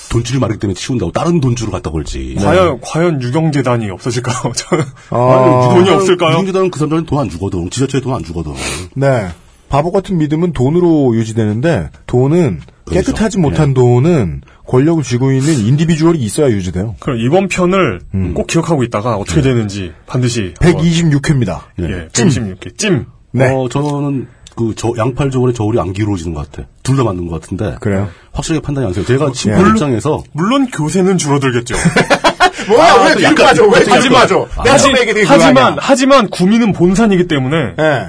돈줄이 0.10 0.40
마르기 0.40 0.60
때문에 0.60 0.76
치운다고 0.76 1.12
다른 1.12 1.40
돈줄을 1.42 1.72
갖다 1.72 1.90
걸지. 1.92 2.36
과연 2.40 2.80
과연 2.82 3.22
유경재단이 3.22 3.90
없어질까요? 3.90 4.52
저는 4.56 4.84
아, 5.10 5.70
돈이 5.74 5.90
없을까요? 5.90 6.32
유경재단은 6.34 6.72
그 6.72 6.80
사람들은 6.80 7.06
돈 7.06 7.20
안 7.20 7.30
주거든. 7.30 7.70
지자체에 7.70 8.02
돈 8.02 8.14
안 8.14 8.24
주거든. 8.24 8.54
네. 8.96 9.28
바보 9.70 9.92
같은 9.92 10.18
믿음은 10.18 10.54
돈으로 10.54 11.16
유지되는데 11.16 11.90
돈은 12.06 12.62
깨끗하지 12.92 13.40
못한 13.40 13.74
돈은 13.74 14.42
권력을 14.68 15.02
쥐고 15.04 15.32
있는 15.32 15.54
인디비주얼이 15.56 16.20
있어야 16.20 16.50
유지돼요. 16.52 16.96
그럼 17.00 17.18
이번 17.20 17.48
편을 17.48 18.00
음. 18.14 18.34
꼭 18.36 18.46
기억하고 18.48 18.84
있다가 18.84 19.16
어떻게 19.18 19.42
되는지 19.42 19.92
반드시 20.06 20.54
126회입니다. 20.60 21.62
예, 21.80 22.08
찜. 22.14 22.28
126회 22.28 22.78
찜. 22.78 23.06
네. 23.32 23.50
어, 23.52 23.68
저는 23.70 24.28
그 24.56 24.74
저 24.76 24.94
양팔 24.98 25.32
저울에 25.32 25.52
저울이 25.54 25.80
안 25.80 25.92
기울어지는 25.94 26.34
것 26.34 26.50
같아. 26.52 26.68
둘 26.84 26.96
다 26.96 27.04
맞는 27.04 27.28
것 27.28 27.42
같은데. 27.42 27.76
그래요? 27.82 28.10
확실하게 28.34 28.62
판단이 28.66 28.88
안 28.88 28.94
돼요. 28.94 29.06
제가 29.06 29.28
예. 29.28 29.32
친구 29.34 29.68
입장에서 29.70 30.24
물론 30.34 30.68
교세는 30.72 31.18
줄어들겠죠. 31.18 31.76
뭐야, 32.70 32.94
아, 32.94 33.04
왜 33.16 33.24
약간- 33.24 33.46
맞아? 33.46 33.64
왜 33.64 33.70
약간- 33.82 34.02
지금 34.02 34.14
맞아? 34.18 34.36
내가 34.36 34.74
하지, 34.74 34.84
처음에 34.86 35.06
게 35.14 35.24
하지만. 35.26 35.78
하지만 35.80 36.30
구민은 36.30 36.72
본산이기 36.74 37.28
때문에 37.28 37.76
예. 37.80 38.08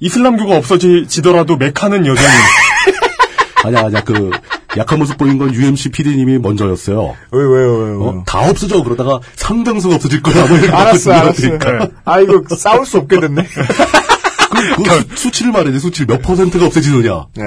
이슬람교가 0.00 0.56
없어지더라도 0.56 1.56
메카는 1.56 2.04
여전히 2.06 2.28
아니야, 3.64 3.80
아니야. 3.86 4.02
그 4.04 4.30
약한 4.76 4.98
모습 4.98 5.16
보인 5.16 5.38
건 5.38 5.54
UMC 5.54 5.88
PD님이 5.90 6.38
먼저였어요. 6.38 7.16
왜, 7.32 7.42
왜요, 7.42 7.74
왜요? 7.78 8.02
어? 8.02 8.22
다 8.26 8.40
없어져. 8.48 8.82
그러다가 8.82 9.20
상당수가 9.36 9.94
없어질 9.94 10.20
거야. 10.22 10.44
알았어, 10.78 11.12
알았어. 11.12 11.42
그러니까. 11.58 11.88
아, 12.04 12.20
이거 12.20 12.42
싸울 12.54 12.84
수 12.84 12.98
없게 12.98 13.18
됐네. 13.20 13.46
그, 14.48 14.82
그 15.08 15.16
수, 15.16 15.30
치를 15.30 15.52
말해야 15.52 15.72
돼. 15.72 15.78
수치를 15.78 16.06
몇 16.06 16.22
퍼센트가 16.22 16.66
없어지느냐. 16.66 17.26
네. 17.36 17.44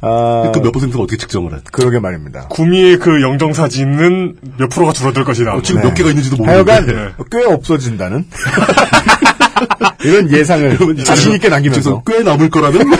아, 0.00 0.50
그몇 0.54 0.72
퍼센트가 0.72 1.02
어떻게 1.02 1.16
측정을 1.16 1.54
해. 1.54 1.58
그러게 1.72 1.98
말입니다. 1.98 2.46
구미의 2.48 2.98
그 2.98 3.20
영정 3.20 3.52
사진은 3.52 4.36
몇 4.56 4.68
프로가 4.70 4.92
줄어들 4.92 5.24
것이다. 5.24 5.54
어, 5.54 5.62
지금 5.62 5.80
네. 5.80 5.88
몇 5.88 5.94
개가 5.94 6.10
있는지도 6.10 6.36
모르는데. 6.36 6.72
하여간 6.72 7.14
꽤 7.32 7.44
없어진다는 7.44 8.26
이런 10.04 10.30
예상을 10.30 10.96
자신 11.04 11.32
있게 11.32 11.48
남기면서 11.48 12.02
꽤 12.06 12.20
남을 12.22 12.48
거라면 12.50 12.90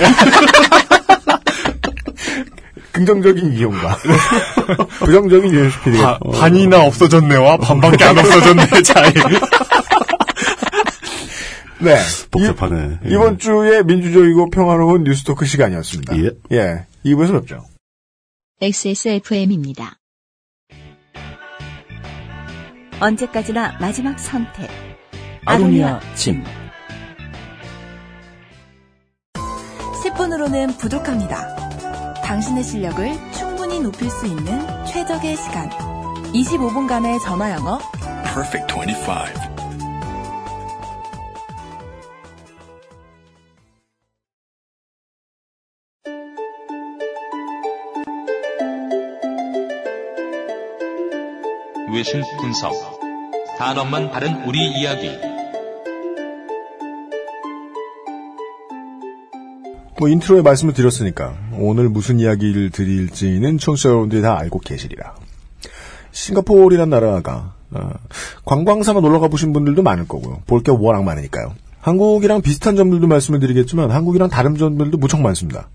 긍정적인 2.92 3.52
이용과 3.52 3.96
부정적인 4.98 5.54
UNSPD가 5.54 6.18
바- 6.18 6.30
반이나 6.40 6.80
없어졌네와 6.82 7.58
반밖에 7.58 8.04
안 8.04 8.18
없어졌네 8.18 8.82
차이. 8.82 9.12
네. 11.80 11.96
복잡하네. 12.30 13.00
이, 13.06 13.16
번 13.16 13.38
주에 13.38 13.82
민주적이고 13.82 14.50
평화로운 14.50 15.04
뉴스토크 15.04 15.46
시간이었습니다. 15.46 16.16
예. 16.18 16.30
예. 16.52 16.86
2부에서 17.04 17.40
뵙죠. 17.40 17.64
XSFM입니다. 18.60 19.98
언제까지나 23.00 23.78
마지막 23.80 24.18
선택. 24.18 24.68
아로니아 25.44 26.00
침. 26.14 26.42
10분으로는 30.04 30.76
부족합니다. 30.78 31.54
당신의 32.22 32.64
실력을 32.64 33.32
충분히 33.32 33.80
높일 33.80 34.10
수 34.10 34.26
있는 34.26 34.60
최적의 34.86 35.36
시간. 35.36 35.70
25분간의 36.32 37.22
전화 37.22 37.52
영어. 37.52 37.78
Perfect 38.24 38.74
25. 38.74 39.47
외신 51.92 52.22
분석. 52.40 52.72
단어만 53.58 54.10
다른 54.10 54.44
우리 54.46 54.58
이야기. 54.80 55.10
뭐 59.98 60.08
인트로에 60.08 60.42
말씀을 60.42 60.74
드렸으니까 60.74 61.36
오늘 61.58 61.88
무슨 61.88 62.20
이야기를 62.20 62.70
드릴지는 62.70 63.58
청취자 63.58 63.88
여러분들이 63.88 64.22
다 64.22 64.38
알고 64.38 64.60
계시리라. 64.60 65.14
싱가포르라는 66.12 66.90
나라가 66.90 67.54
어, 67.70 67.90
관광 68.44 68.82
삼아 68.82 69.00
놀러 69.00 69.18
가보신 69.20 69.52
분들도 69.52 69.82
많을 69.82 70.06
거고요. 70.06 70.42
볼 70.46 70.62
게 70.62 70.70
워낙 70.70 71.02
많으니까요. 71.02 71.54
한국이랑 71.80 72.42
비슷한 72.42 72.76
점들도 72.76 73.06
말씀을 73.06 73.40
드리겠지만 73.40 73.90
한국이랑 73.90 74.28
다른 74.28 74.56
점들도 74.56 74.98
무척 74.98 75.20
많습니다. 75.20 75.68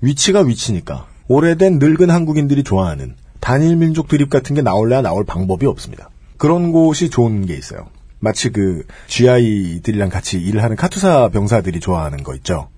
위치가 0.00 0.40
위치니까 0.40 1.06
오래된 1.28 1.78
늙은 1.78 2.10
한국인들이 2.10 2.64
좋아하는 2.64 3.14
단일 3.40 3.76
민족 3.76 4.08
드립 4.08 4.30
같은 4.30 4.54
게 4.54 4.62
나올래야 4.62 5.02
나올 5.02 5.24
방법이 5.24 5.66
없습니다. 5.66 6.10
그런 6.36 6.72
곳이 6.72 7.10
좋은 7.10 7.46
게 7.46 7.54
있어요. 7.54 7.88
마치 8.20 8.50
그 8.50 8.84
GI들이랑 9.06 10.08
같이 10.08 10.38
일을 10.38 10.62
하는 10.62 10.76
카투사 10.76 11.28
병사들이 11.28 11.80
좋아하는 11.80 12.22
거 12.22 12.34
있죠. 12.36 12.68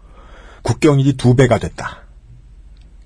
국경일이 0.62 1.14
두 1.16 1.34
배가 1.34 1.58
됐다. 1.58 2.04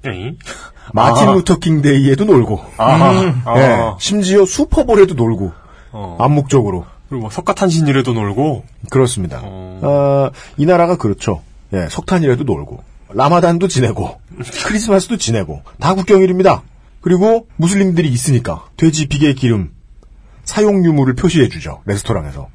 에이? 0.04 0.36
마틴 0.92 1.28
아. 1.28 1.32
루터킹 1.32 1.82
Day에도 1.82 2.24
놀고, 2.24 2.62
아하. 2.76 3.20
음, 3.22 3.42
아. 3.46 3.58
예, 3.58 3.94
심지어 3.98 4.44
슈퍼볼에도 4.44 5.14
놀고, 5.14 5.52
어. 5.92 6.16
암묵적으로 6.20 6.84
그리고 7.08 7.22
뭐 7.22 7.30
석가탄신일에도 7.30 8.12
놀고. 8.12 8.64
그렇습니다. 8.90 9.40
어. 9.42 9.80
어, 9.82 10.30
이 10.56 10.66
나라가 10.66 10.96
그렇죠. 10.96 11.42
예, 11.72 11.88
석탄일에도 11.88 12.44
놀고, 12.44 12.82
라마단도 13.10 13.68
지내고, 13.68 14.20
크리스마스도 14.66 15.16
지내고, 15.16 15.62
다 15.80 15.94
국경일입니다. 15.94 16.62
그리고 17.04 17.48
무슬림들이 17.56 18.08
있으니까 18.08 18.64
돼지 18.78 19.08
비계 19.08 19.34
기름 19.34 19.74
사용 20.44 20.82
유무를 20.86 21.14
표시해 21.14 21.50
주죠 21.50 21.82
레스토랑에서. 21.84 22.48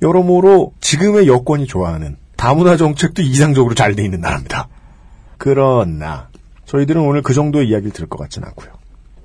여러모로 0.00 0.72
지금의 0.80 1.28
여권이 1.28 1.66
좋아하는 1.66 2.16
다문화 2.38 2.78
정책도 2.78 3.20
이상적으로 3.20 3.74
잘 3.74 3.94
돼 3.94 4.02
있는 4.02 4.22
나라입니다. 4.22 4.68
그러나 5.36 6.30
저희들은 6.64 7.02
오늘 7.02 7.20
그 7.20 7.34
정도의 7.34 7.68
이야기를 7.68 7.92
들을 7.92 8.08
것 8.08 8.16
같지는 8.16 8.48
않고요. 8.48 8.70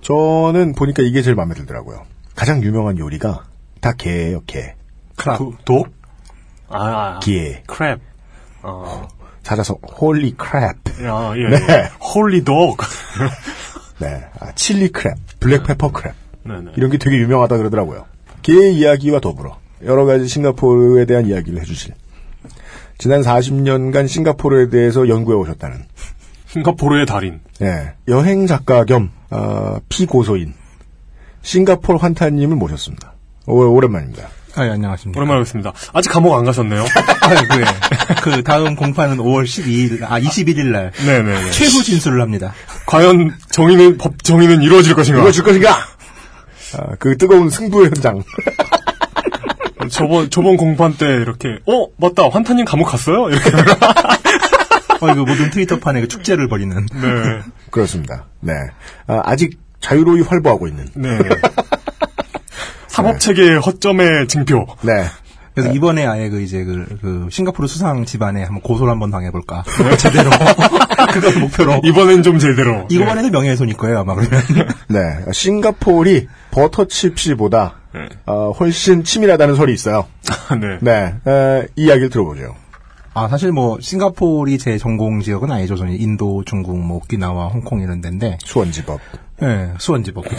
저는 0.02 0.74
보니까 0.74 1.02
이게 1.02 1.22
제일 1.22 1.36
마음에 1.38 1.56
들더라고요. 1.56 2.04
가장 2.36 2.62
유명한 2.62 2.98
요리가 2.98 3.46
다 3.80 3.94
게예요, 3.94 4.44
게. 4.48 4.76
그, 5.16 5.56
dog? 5.64 5.88
아, 6.68 7.16
아. 7.16 7.20
게. 7.22 7.64
crab. 7.68 8.02
어. 8.64 9.08
찾아서 9.44 9.76
holy 9.76 10.36
crab. 10.36 11.06
야, 11.06 11.34
예. 11.38 11.58
네. 11.58 11.90
holy 12.14 12.44
dog. 12.44 12.78
네. 14.02 14.26
아, 14.40 14.52
chili 14.54 14.90
crab, 14.90 15.16
black 15.40 15.63
pepper 15.63 15.92
crab. 15.92 16.14
네네. 16.44 16.72
이런 16.76 16.90
게 16.90 16.98
되게 16.98 17.18
유명하다 17.18 17.58
그러더라고요. 17.58 18.06
게의 18.42 18.76
이야기와 18.76 19.20
더불어 19.20 19.60
여러 19.84 20.06
가지 20.06 20.28
싱가포르에 20.28 21.06
대한 21.06 21.28
이야기를 21.28 21.62
해주실 21.62 21.94
지난 22.98 23.22
40년간 23.22 24.08
싱가포르에 24.08 24.70
대해서 24.70 25.08
연구해 25.08 25.38
오셨다는 25.38 25.86
싱가포르의 26.48 27.06
달인. 27.06 27.40
예, 27.62 27.94
여행 28.08 28.48
작가 28.48 28.84
겸 28.86 29.12
어, 29.30 29.78
피고소인 29.90 30.54
싱가포르 31.44 32.00
환타님을 32.00 32.56
모셨습니다. 32.56 33.14
오, 33.46 33.58
오랜만입니다. 33.72 34.28
아, 34.56 34.66
예, 34.66 34.72
안녕하십니까. 34.72 35.18
오랜만에 35.18 35.40
뵙습니다. 35.42 35.72
아직 35.94 36.10
감옥 36.10 36.36
안 36.36 36.44
가셨네요? 36.44 36.84
아, 37.22 37.30
그래. 37.48 37.66
그 38.22 38.44
다음 38.44 38.76
공판은 38.76 39.18
5월 39.18 39.46
12일, 39.46 40.04
아, 40.04 40.20
21일 40.20 40.66
날. 40.72 40.92
네네. 41.06 41.52
최후 41.52 41.82
진술을 41.84 42.22
합니다. 42.22 42.54
과연 42.86 43.38
정의는, 43.50 43.98
법 43.98 44.24
정의는 44.24 44.62
이루어질 44.62 44.94
것인가? 44.94 45.20
이루어질 45.20 45.44
것인가? 45.44 45.72
아, 46.78 46.96
그 47.00 47.18
뜨거운 47.18 47.50
승부의 47.50 47.88
현장. 47.88 48.22
저번, 49.90 50.30
저번 50.30 50.58
공판 50.58 50.96
때 50.98 51.06
이렇게, 51.06 51.58
어, 51.66 51.88
맞다, 51.98 52.30
환타님 52.30 52.66
감옥 52.66 52.86
갔어요? 52.86 53.30
이렇게. 53.30 53.50
어, 55.02 55.10
이거 55.12 55.26
모든 55.26 55.50
트위터판에 55.50 56.02
그 56.02 56.08
축제를 56.08 56.48
벌이는. 56.48 56.86
네. 56.94 57.42
그렇습니다. 57.72 58.26
네. 58.42 58.54
아, 59.08 59.22
아직 59.24 59.60
자유로이 59.80 60.22
활보하고 60.22 60.68
있는. 60.68 60.86
네. 60.94 61.18
사법 62.92 63.20
체계의 63.20 63.60
허점의 63.60 64.28
증표. 64.28 64.68
네. 64.82 65.06
그래서 65.54 65.74
이번에 65.74 66.06
아예 66.06 66.30
그 66.30 66.42
이제 66.42 66.64
그, 66.64 66.86
그 67.02 67.28
싱가포르 67.30 67.68
수상 67.68 68.06
집안에 68.06 68.44
한번 68.44 68.62
고소를 68.62 68.92
한번 68.92 69.12
당해볼까. 69.12 69.64
제대로. 69.98 70.30
그걸 71.14 71.40
목표로. 71.42 71.82
이번엔 71.84 72.24
좀 72.24 72.40
제대로. 72.40 72.88
이번에도 72.90 73.30
명예훼손일 73.30 73.76
거예요, 73.76 74.00
아마 74.00 74.16
그러면. 74.16 74.42
네. 74.88 75.18
싱가폴이 75.32 76.28
버터칩시보다 76.52 77.76
어, 78.26 78.52
훨씬 78.52 79.04
치밀하다는 79.04 79.56
설이 79.56 79.74
있어요. 79.74 80.06
네. 80.60 80.78
네. 80.82 81.16
에, 81.28 81.68
이 81.76 81.86
이야기를 81.86 82.10
들어보죠. 82.10 82.56
아, 83.14 83.28
사실 83.28 83.52
뭐, 83.52 83.78
싱가포르이 83.82 84.58
제 84.58 84.78
전공 84.78 85.20
지역은 85.20 85.52
아니죠. 85.52 85.76
저는 85.76 86.00
인도, 86.00 86.44
중국, 86.46 86.80
뭐, 86.80 86.98
오키나와, 86.98 87.48
홍콩 87.50 87.82
이런 87.82 88.00
데인데. 88.00 88.38
수원지법. 88.42 89.02
예, 89.44 89.74
수원지법, 89.80 90.24
그쵸? 90.30 90.38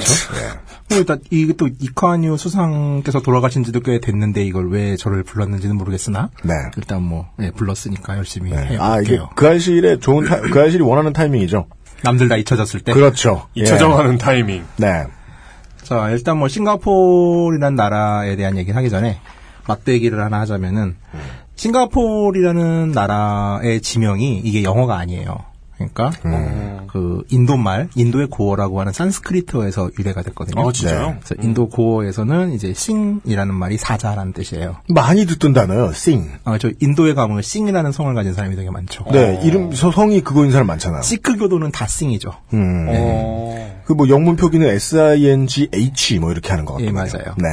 뭐 0.89 0.99
일단, 0.99 1.20
이게 1.31 1.53
또, 1.53 1.68
이카뉴 1.68 2.39
수상께서 2.39 3.20
돌아가신 3.20 3.62
지도 3.62 3.81
꽤 3.81 4.01
됐는데, 4.01 4.43
이걸 4.45 4.70
왜 4.70 4.97
저를 4.97 5.23
불렀는지는 5.23 5.77
모르겠으나. 5.77 6.31
네. 6.45 6.55
일단 6.79 7.03
뭐, 7.03 7.29
예, 7.41 7.51
불렀으니까 7.51 8.16
열심히 8.16 8.53
해볼게요. 8.53 8.81
아, 8.81 9.01
이게 9.03 9.20
그 9.35 9.47
알실의 9.47 10.01
좋은, 10.01 10.25
타, 10.25 10.41
그 10.41 10.59
알실이 10.59 10.83
원하는 10.83 11.12
타이밍이죠. 11.12 11.66
남들 12.05 12.31
다 12.31 12.37
잊혀졌을 12.37 12.81
때. 12.81 12.95
그렇죠. 12.95 13.49
잊혀져가는 13.55 14.16
타이밍. 14.16 14.64
네. 14.79 15.05
자, 15.83 16.09
일단 16.09 16.39
뭐, 16.39 16.49
싱가포르라는 16.49 17.77
나라에 17.77 18.37
대한 18.37 18.57
얘기를 18.57 18.79
하기 18.79 18.89
전에, 18.89 19.18
맞대기를 19.68 20.25
하나 20.25 20.41
하자면은, 20.41 20.97
싱가포르라는 21.57 22.92
나라의 22.92 23.80
지명이 23.80 24.40
이게 24.44 24.62
영어가 24.62 24.96
아니에요. 24.98 25.38
그러니까 25.76 26.11
그 26.92 27.22
인도말, 27.28 27.88
인도의 27.96 28.28
고어라고 28.28 28.78
하는 28.78 28.92
산스크리트어에서 28.92 29.90
유래가 29.98 30.22
됐거든요. 30.22 30.68
아, 30.68 30.70
진짜요? 30.72 31.07
네. 31.09 31.16
그래서 31.24 31.42
인도 31.42 31.68
고어에서는 31.68 32.53
이제 32.53 32.72
싱이라는 32.72 33.53
말이 33.55 33.78
사자라는 33.78 34.32
뜻이에요. 34.32 34.76
많이 34.90 35.26
듣던 35.26 35.53
단어요, 35.55 35.92
싱. 35.92 36.28
아, 36.44 36.57
저 36.59 36.70
인도에 36.80 37.14
가면 37.14 37.42
싱이라는 37.42 37.90
성을 37.90 38.14
가진 38.14 38.32
사람이 38.32 38.55
되게 38.55 38.70
많죠. 38.70 39.05
네, 39.11 39.40
이름, 39.42 39.72
서- 39.72 39.90
성이 39.90 40.20
그거인 40.20 40.53
사람 40.53 40.68
많잖아요. 40.68 41.03
시크 41.03 41.36
교도는 41.38 41.72
다 41.72 41.86
싱이죠. 41.88 42.30
음. 42.55 42.86
네. 42.86 43.72
그 43.95 44.03
뭐 44.03 44.09
영문 44.09 44.34
표기는 44.36 44.66
S-I-N-G-H 44.66 46.18
뭐 46.18 46.32
이렇게 46.32 46.51
하는 46.51 46.64
것 46.64 46.74
같아요. 46.74 46.88
예, 46.88 46.93
맞아요. 46.93 47.34
네. 47.38 47.49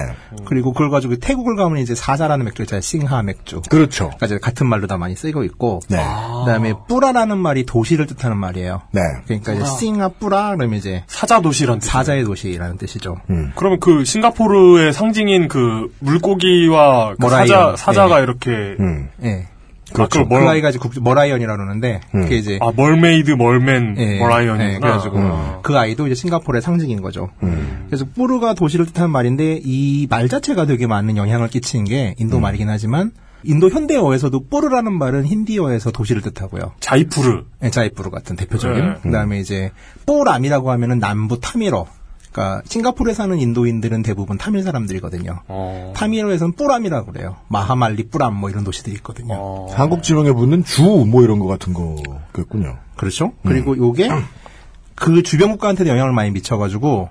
그리고 0.46 0.74
그걸 0.74 0.90
가지고 0.90 1.18
태국을 1.18 1.56
가면 1.56 1.78
이제 1.80 1.94
사자라는 1.94 2.46
맥주 2.46 2.64
있잖아요. 2.64 2.82
싱하 2.82 3.22
맥주. 3.22 3.62
그렇죠. 3.70 4.06
그러니까 4.06 4.26
이제 4.26 4.38
같은 4.40 4.66
말로 4.68 4.88
다 4.88 4.98
많이 4.98 5.16
쓰이고 5.16 5.44
있고. 5.44 5.82
네. 5.90 5.98
그다음에 5.98 6.74
뿌라라는 6.88 7.38
말이 7.38 7.66
도시를 7.66 8.08
뜻하는 8.08 8.38
말이에요. 8.38 8.82
네. 8.92 9.02
그러니까 9.26 9.54
이제 9.54 9.62
아. 9.64 9.66
싱하 9.66 10.10
뿌라 10.10 10.56
그러면 10.56 10.78
이제 10.80 11.04
사자 11.08 11.40
도시란 11.42 11.80
뜻. 11.80 11.86
사자의 11.86 12.24
도시라는 12.24 12.78
뜻이죠. 12.78 13.18
음. 13.30 13.52
그러면 13.56 13.80
그 13.80 14.04
싱가포르의 14.06 14.94
상징인 14.94 15.48
그 15.48 15.94
물고기와 16.00 17.16
그 17.20 17.30
사자. 17.30 17.76
사자가 17.78 18.18
네. 18.18 18.24
이렇게 18.24 18.52
음. 18.80 19.10
예. 19.24 19.48
그렇죠. 19.94 20.28
그 20.28 20.36
아이가 20.36 20.70
이제 20.70 20.78
국- 20.80 20.94
머라이언이라고 21.02 21.58
그러는데 21.58 22.02
음. 22.16 22.22
그게 22.22 22.38
이제 22.38 22.60
아 22.62 22.72
mermaid 22.76 23.32
merman 23.32 23.96
예, 23.98 24.20
머라이언이구나. 24.20 24.74
예, 24.74 24.80
그래가지고 24.80 25.18
음. 25.18 25.54
그 25.64 25.78
아이도 25.78 26.06
이제 26.08 26.16
싱가포르의 26.16 26.62
상징인 26.62 27.02
거죠. 27.02 27.30
음. 27.44 27.86
그래서 27.88 28.06
뿌르가 28.14 28.54
도시를 28.54 28.86
뜻하는 28.86 29.10
말인데 29.12 29.60
이 29.64 30.08
말 30.10 30.28
자체가 30.30 30.66
되게 30.66 30.88
많은 30.88 31.18
영향을 31.18 31.48
끼치는 31.50 31.86
게 31.86 32.16
인도 32.20 32.38
음. 32.38 32.42
말이긴 32.42 32.70
하지만 32.70 33.12
인도 33.44 33.70
현대어에서도 33.70 34.48
뿌르라는 34.50 34.92
말은 34.94 35.26
힌디어에서 35.26 35.92
도시를 35.92 36.22
뜻하고요. 36.22 36.74
자이푸르. 36.82 37.44
예, 37.64 37.70
자이푸르 37.70 38.10
같은 38.10 38.36
대표적인. 38.36 38.86
네. 38.86 38.94
그다음에 39.02 39.40
이제 39.40 39.72
뿌람이라고 40.06 40.72
하면은 40.72 41.00
남부 41.00 41.40
타밀어. 41.40 41.86
그러니까 42.32 42.62
싱가포르에 42.68 43.14
사는 43.14 43.38
인도인들은 43.38 44.04
대부분 44.04 44.38
타밀 44.38 44.62
사람들이거든요. 44.64 45.40
어. 45.48 45.94
타밀어에서는 45.96 46.54
뿌람이라고 46.54 47.12
그래요. 47.12 47.38
마하말리 47.48 48.10
뿌람 48.10 48.36
뭐 48.36 48.50
이런 48.50 48.64
도시들이 48.64 48.96
있거든요. 48.98 49.34
어. 49.36 49.68
한국 49.74 50.04
지명에 50.04 50.32
붙는 50.32 50.64
주 50.64 50.84
뭐 51.06 51.24
이런 51.24 51.40
거 51.40 51.48
같은 51.48 51.74
거겠군요. 51.74 52.78
그렇죠. 52.98 53.26
음. 53.28 53.32
그리고 53.50 53.76
요게 53.78 54.10
그 54.96 55.24
주변 55.24 55.52
국가한테도 55.52 55.90
영향을 55.90 56.12
많이 56.12 56.30
미쳐가지고 56.32 57.10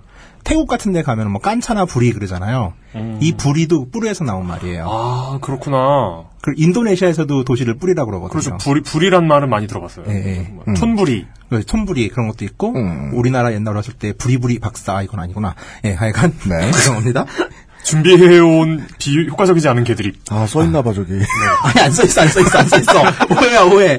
태국 0.48 0.66
같은 0.66 0.92
데 0.92 1.02
가면 1.02 1.30
뭐 1.30 1.40
깐차나 1.40 1.84
부리 1.84 2.12
그러잖아요. 2.12 2.72
이 3.20 3.32
부리도 3.36 3.90
뿌리에서 3.90 4.24
나온 4.24 4.46
말이에요. 4.46 4.84
음. 4.84 4.88
아 4.90 5.38
그렇구나. 5.42 6.24
그 6.40 6.52
인도네시아에서도 6.56 7.44
도시를 7.44 7.74
뿌리라고 7.78 8.10
그러거든요. 8.10 8.40
그렇죠. 8.40 8.56
부리 8.64 8.80
부리란 8.82 9.26
말은 9.28 9.50
많이 9.50 9.66
들어봤어요. 9.66 10.06
예, 10.08 10.12
예. 10.14 10.48
뭐 10.50 10.64
톤부리. 10.74 11.26
그 11.50 11.64
톤부리 11.64 12.08
그런 12.08 12.28
것도 12.28 12.44
있고 12.44 12.74
음. 12.74 13.10
우리나라 13.14 13.52
옛날에 13.52 13.76
왔을 13.76 13.92
때 13.94 14.12
부리부리 14.12 14.58
박사 14.58 15.02
이건 15.02 15.20
아니구나. 15.20 15.54
예, 15.84 15.92
하여간 15.92 16.32
네. 16.48 16.70
죄송합니다. 16.72 17.26
준비해온 17.84 18.86
비 18.98 19.28
효과적이지 19.28 19.66
않은 19.68 19.84
개드립. 19.84 20.16
아, 20.30 20.46
써있나봐, 20.46 20.92
저기. 20.92 21.12
아니 21.62 21.80
안 21.80 21.90
써 21.92 22.04
있어 22.04 22.20
안 22.22 22.28
써 22.28 22.40
있어 22.40 22.58
안 22.58 22.68
써 22.68 22.76
있어 22.78 22.92
오해야 23.34 23.62
오해. 23.64 23.98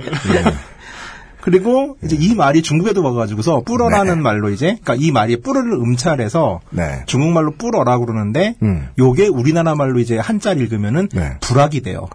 그리고 1.50 1.98
이제 2.04 2.16
이 2.20 2.36
말이 2.36 2.62
중국에도 2.62 3.04
와가지고서 3.04 3.62
뿌러라는 3.62 4.22
말로 4.22 4.52
이제 4.52 4.78
그러니까 4.84 4.96
이 4.96 5.12
말이 5.12 5.42
뿌러를 5.42 5.74
음찰해서 5.74 6.60
네. 6.70 7.04
중국말로 7.08 7.56
뿌러라고 7.58 8.06
그러는데 8.06 8.56
음. 8.62 8.90
요게 9.00 9.30
우리나라 9.30 9.74
말로 9.74 10.00
이제 10.00 10.20
한자를 10.20 10.62
읽으면은 10.62 11.10
네. 11.12 11.38
불악이 11.42 11.82
돼요. 11.82 12.08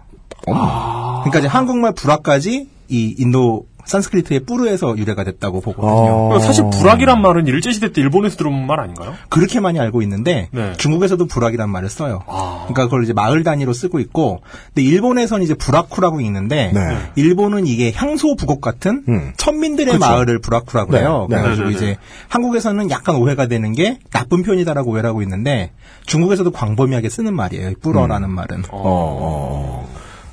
그러니까 0.45 1.39
이제 1.39 1.47
한국말 1.49 1.93
불악까지 1.93 2.69
이 2.87 3.15
인도 3.17 3.65
산스크리트의 3.85 4.41
뿌르에서 4.41 4.97
유래가 4.97 5.23
됐다고 5.23 5.61
보거든요. 5.61 6.33
어. 6.33 6.39
사실 6.39 6.65
불악이란 6.71 7.21
말은 7.21 7.47
일제 7.47 7.71
시대 7.71 7.91
때 7.91 8.01
일본에서 8.01 8.37
들어온 8.37 8.65
말 8.65 8.79
아닌가요? 8.79 9.13
그렇게 9.29 9.59
많이 9.59 9.79
알고 9.79 10.01
있는데 10.01 10.49
네. 10.51 10.73
중국에서도 10.77 11.25
불악이란 11.25 11.69
말을 11.69 11.89
써요. 11.89 12.23
아. 12.27 12.65
그러니까 12.67 12.85
그걸 12.85 13.03
이제 13.03 13.13
마을 13.13 13.43
단위로 13.43 13.73
쓰고 13.73 13.99
있고, 13.99 14.41
근데 14.73 14.87
일본에서는 14.87 15.43
이제 15.43 15.53
불악쿠라고 15.53 16.21
있는데 16.21 16.71
네. 16.73 16.97
일본은 17.15 17.67
이게 17.67 17.91
향소 17.93 18.35
부곡 18.35 18.61
같은 18.61 19.03
음. 19.07 19.33
천민들의 19.37 19.93
그쵸. 19.93 20.05
마을을 20.05 20.39
불악쿠라고 20.39 20.91
네. 20.93 20.99
해요. 20.99 21.27
네. 21.29 21.37
그래가지고 21.37 21.69
네, 21.69 21.71
네, 21.71 21.77
이제 21.77 21.97
한국에서는 22.29 22.89
약간 22.89 23.15
오해가 23.15 23.47
되는 23.47 23.73
게 23.73 23.99
나쁜 24.11 24.43
표현이다라고 24.43 24.91
오해를 24.91 25.09
하고 25.09 25.21
있는데 25.21 25.71
중국에서도 26.05 26.51
광범위하게 26.51 27.09
쓰는 27.09 27.35
말이에요. 27.35 27.69
이 27.69 27.75
뿌러라는 27.75 28.29
말은. 28.29 28.63
어, 28.71 29.87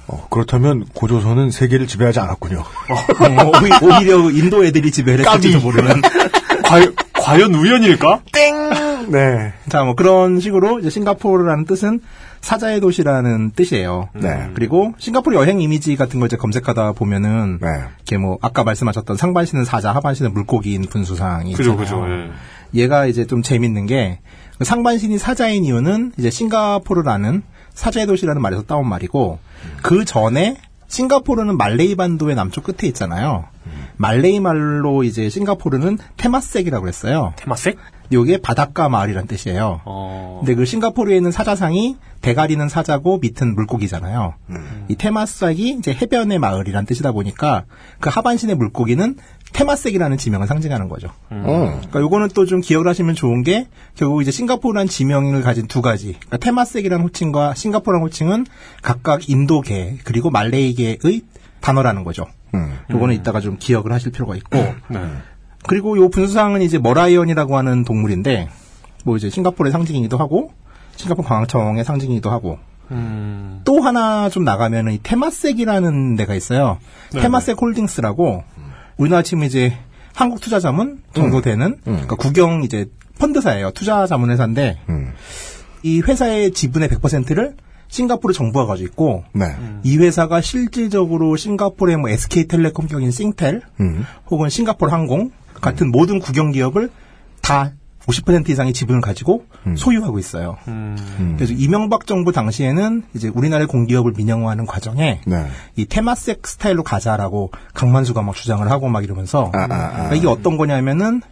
어. 0.06 0.14
어, 0.16 0.26
그렇다면 0.30 0.84
고조선은 0.94 1.50
세계를 1.50 1.86
지배하지 1.86 2.20
않았군요. 2.20 2.58
어, 2.58 3.50
오히- 3.60 3.82
오히려 3.82 4.30
인도 4.30 4.64
애들이 4.64 4.90
지배를 4.90 5.26
했을지도 5.26 5.60
모르는. 5.60 6.00
과연, 6.64 6.94
과연 7.14 7.54
우연일까? 7.54 8.20
네. 9.08 9.52
자, 9.68 9.84
뭐 9.84 9.94
그런 9.94 10.40
식으로 10.40 10.78
이제 10.80 10.90
싱가포르라는 10.90 11.64
뜻은 11.66 12.00
사자의 12.40 12.80
도시라는 12.80 13.52
뜻이에요. 13.54 14.08
네. 14.14 14.48
그리고 14.54 14.94
싱가포르 14.98 15.36
여행 15.36 15.60
이미지 15.60 15.96
같은 15.96 16.18
걸 16.18 16.26
이제 16.26 16.36
검색하다 16.36 16.92
보면은 16.92 17.58
네. 17.60 17.68
이렇게 17.98 18.16
뭐 18.16 18.38
아까 18.42 18.64
말씀하셨던 18.64 19.16
상반신은 19.16 19.64
사자, 19.64 19.92
하반신은 19.92 20.32
물고기인 20.32 20.82
분수상이 20.82 21.52
그죠. 21.54 21.76
그죠. 21.76 22.04
예. 22.08 22.30
얘가 22.82 23.06
이제 23.06 23.26
좀 23.26 23.42
재밌는 23.42 23.86
게그 23.86 24.64
상반신이 24.64 25.18
사자인 25.18 25.64
이유는 25.64 26.12
이제 26.18 26.30
싱가포르라는 26.30 27.42
사자의 27.74 28.06
도시라는 28.06 28.42
말에서 28.42 28.62
따온 28.62 28.88
말이고 28.88 29.38
그 29.82 30.04
전에 30.04 30.56
싱가포르는 30.88 31.56
말레이 31.56 31.94
반도의 31.94 32.34
남쪽 32.34 32.64
끝에 32.64 32.88
있잖아요. 32.88 33.44
말레이 33.96 34.40
말로 34.40 35.04
이제 35.04 35.28
싱가포르는 35.28 35.98
테마색이라고 36.16 36.82
그랬어요. 36.82 37.32
테마색? 37.36 37.78
요게 38.12 38.38
바닷가 38.38 38.88
마을이란 38.88 39.26
뜻이에요. 39.26 39.80
어. 39.84 40.38
근데 40.40 40.54
그 40.54 40.64
싱가포르에 40.64 41.16
있는 41.16 41.30
사자상이 41.32 41.96
대가리는 42.20 42.68
사자고 42.68 43.18
밑은 43.18 43.54
물고기잖아요. 43.54 44.34
이 44.88 44.94
테마색이 44.96 45.76
이제 45.78 45.92
해변의 45.92 46.38
마을이란 46.38 46.86
뜻이다 46.86 47.12
보니까 47.12 47.64
그 48.00 48.10
하반신의 48.10 48.54
물고기는 48.56 49.16
테마색이라는 49.52 50.16
지명을 50.18 50.46
상징하는 50.46 50.88
거죠. 50.88 51.08
어. 51.30 51.74
그러니까 51.78 52.00
요거는 52.00 52.28
또 52.34 52.46
좀 52.46 52.60
기억을 52.60 52.86
하시면 52.88 53.14
좋은 53.14 53.42
게 53.42 53.66
결국 53.94 54.22
이제 54.22 54.30
싱가포르란 54.30 54.88
지명을 54.88 55.42
가진 55.42 55.66
두 55.66 55.80
가지. 55.82 56.12
그러니까 56.12 56.36
테마색이라는 56.38 57.04
호칭과 57.04 57.54
싱가포르란 57.54 58.02
호칭은 58.04 58.46
각각 58.82 59.28
인도계 59.28 59.98
그리고 60.04 60.30
말레이계의 60.30 61.22
단어라는 61.60 62.04
거죠. 62.04 62.26
음. 62.54 62.76
요거는 62.90 63.14
이따가 63.14 63.40
좀 63.40 63.56
기억을 63.58 63.92
하실 63.92 64.12
필요가 64.12 64.36
있고 64.36 64.58
네. 64.88 65.00
그리고 65.66 65.96
요 65.96 66.08
분수상은 66.08 66.62
이제 66.62 66.78
머라이언이라고 66.78 67.56
하는 67.56 67.84
동물인데 67.84 68.48
뭐 69.04 69.16
이제 69.16 69.30
싱가포르의 69.30 69.72
상징이기도 69.72 70.16
하고 70.18 70.52
싱가포르 70.96 71.26
관광청의 71.26 71.84
상징이기도 71.84 72.30
하고 72.30 72.58
음. 72.90 73.60
또 73.64 73.80
하나 73.80 74.28
좀 74.28 74.44
나가면은 74.44 74.92
이 74.92 75.00
테마섹이라는 75.02 76.16
데가 76.16 76.34
있어요. 76.34 76.78
네네. 77.10 77.22
테마섹 77.22 77.60
홀딩스라고 77.60 78.44
우리나라 78.96 79.22
치면 79.22 79.46
이제 79.46 79.72
한국 80.14 80.40
투자 80.40 80.60
자문 80.60 81.02
정도 81.14 81.40
되는 81.40 81.78
그러니까 81.84 82.16
국영 82.16 82.64
이제 82.64 82.86
펀드사예요. 83.18 83.70
투자 83.70 84.06
자문 84.06 84.30
회사인데 84.30 84.78
음. 84.88 85.12
이 85.82 86.00
회사의 86.00 86.52
지분의 86.52 86.88
100%를 86.88 87.56
싱가포르 87.88 88.32
정부가 88.32 88.66
가지고 88.66 88.88
있고 88.88 89.24
네. 89.34 89.54
이 89.82 89.98
회사가 89.98 90.40
실질적으로 90.40 91.36
싱가포르의 91.36 91.98
뭐 91.98 92.08
SK텔레콤 92.10 92.86
격인 92.88 93.10
싱텔 93.10 93.62
음. 93.80 94.04
혹은 94.30 94.48
싱가포르 94.48 94.90
항공 94.90 95.30
같은 95.62 95.90
모든 95.90 96.20
국영 96.20 96.52
기업을 96.52 96.90
다 97.40 97.72
50% 98.06 98.48
이상의 98.48 98.72
지분을 98.72 99.00
가지고 99.00 99.46
소유하고 99.76 100.18
있어요. 100.18 100.56
음. 100.68 101.34
그래서 101.36 101.52
이명박 101.52 102.06
정부 102.06 102.32
당시에는 102.32 103.04
이제 103.14 103.28
우리나라의 103.28 103.68
공기업을 103.68 104.12
민영화하는 104.16 104.66
과정에 104.66 105.20
네. 105.24 105.46
이 105.76 105.86
테마색 105.86 106.46
스타일로 106.46 106.82
가자라고 106.82 107.52
강만수가 107.74 108.22
막 108.22 108.34
주장을 108.34 108.68
하고 108.70 108.88
막 108.88 109.04
이러면서 109.04 109.50
아, 109.54 109.58
아, 109.58 109.62
아. 109.62 109.90
그러니까 109.92 110.14
이게 110.16 110.26
어떤 110.26 110.56
거냐면은 110.56 111.22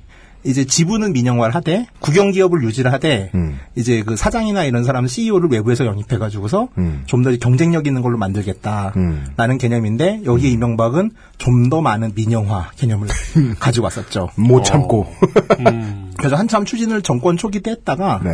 이제 0.44 0.64
지분은 0.64 1.12
민영화를 1.12 1.54
하되 1.54 1.86
국영 2.00 2.30
기업을 2.30 2.62
유지를 2.62 2.92
하되 2.92 3.30
이제 3.76 4.02
그 4.02 4.16
사장이나 4.16 4.64
이런 4.64 4.84
사람 4.84 5.06
CEO를 5.06 5.48
외부에서 5.50 5.86
영입해 5.86 6.18
가지고서 6.18 6.68
음. 6.78 7.02
좀더 7.06 7.30
경쟁력 7.36 7.86
있는 7.86 8.02
걸로 8.02 8.18
만들겠다라는 8.18 9.58
개념인데 9.58 10.22
여기에 10.24 10.50
이명박은 10.50 11.10
좀 11.38 11.70
더 11.70 11.80
많은 11.80 12.12
민영화 12.14 12.70
개념을 12.76 13.08
가지고 13.60 13.84
왔었죠. 13.84 14.30
못 14.36 14.64
참고. 14.64 15.06
그래서 16.18 16.36
한참 16.36 16.64
추진을 16.64 17.02
정권 17.02 17.36
초기 17.36 17.60
때 17.60 17.70
했다가 17.70 18.20
네. 18.24 18.30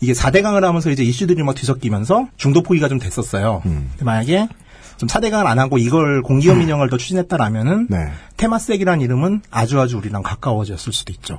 이게 0.00 0.12
4대강을 0.12 0.62
하면서 0.62 0.90
이제 0.90 1.02
이슈들이 1.02 1.42
막 1.42 1.54
뒤섞이면서 1.54 2.28
중도 2.36 2.62
포기가 2.62 2.88
좀 2.88 2.98
됐었어요. 2.98 3.62
만약에 4.00 4.48
좀 4.98 5.08
4대강을 5.08 5.46
안 5.46 5.58
하고 5.58 5.78
이걸 5.78 6.22
공기업 6.22 6.58
민영을 6.58 6.90
더 6.90 6.96
추진했다라면은 6.96 7.86
네. 7.88 8.10
테마색이라는 8.36 9.00
이름은 9.00 9.42
아주 9.50 9.80
아주 9.80 9.96
우리랑 9.96 10.22
가까워졌을 10.22 10.92
수도 10.92 11.12
있죠. 11.12 11.38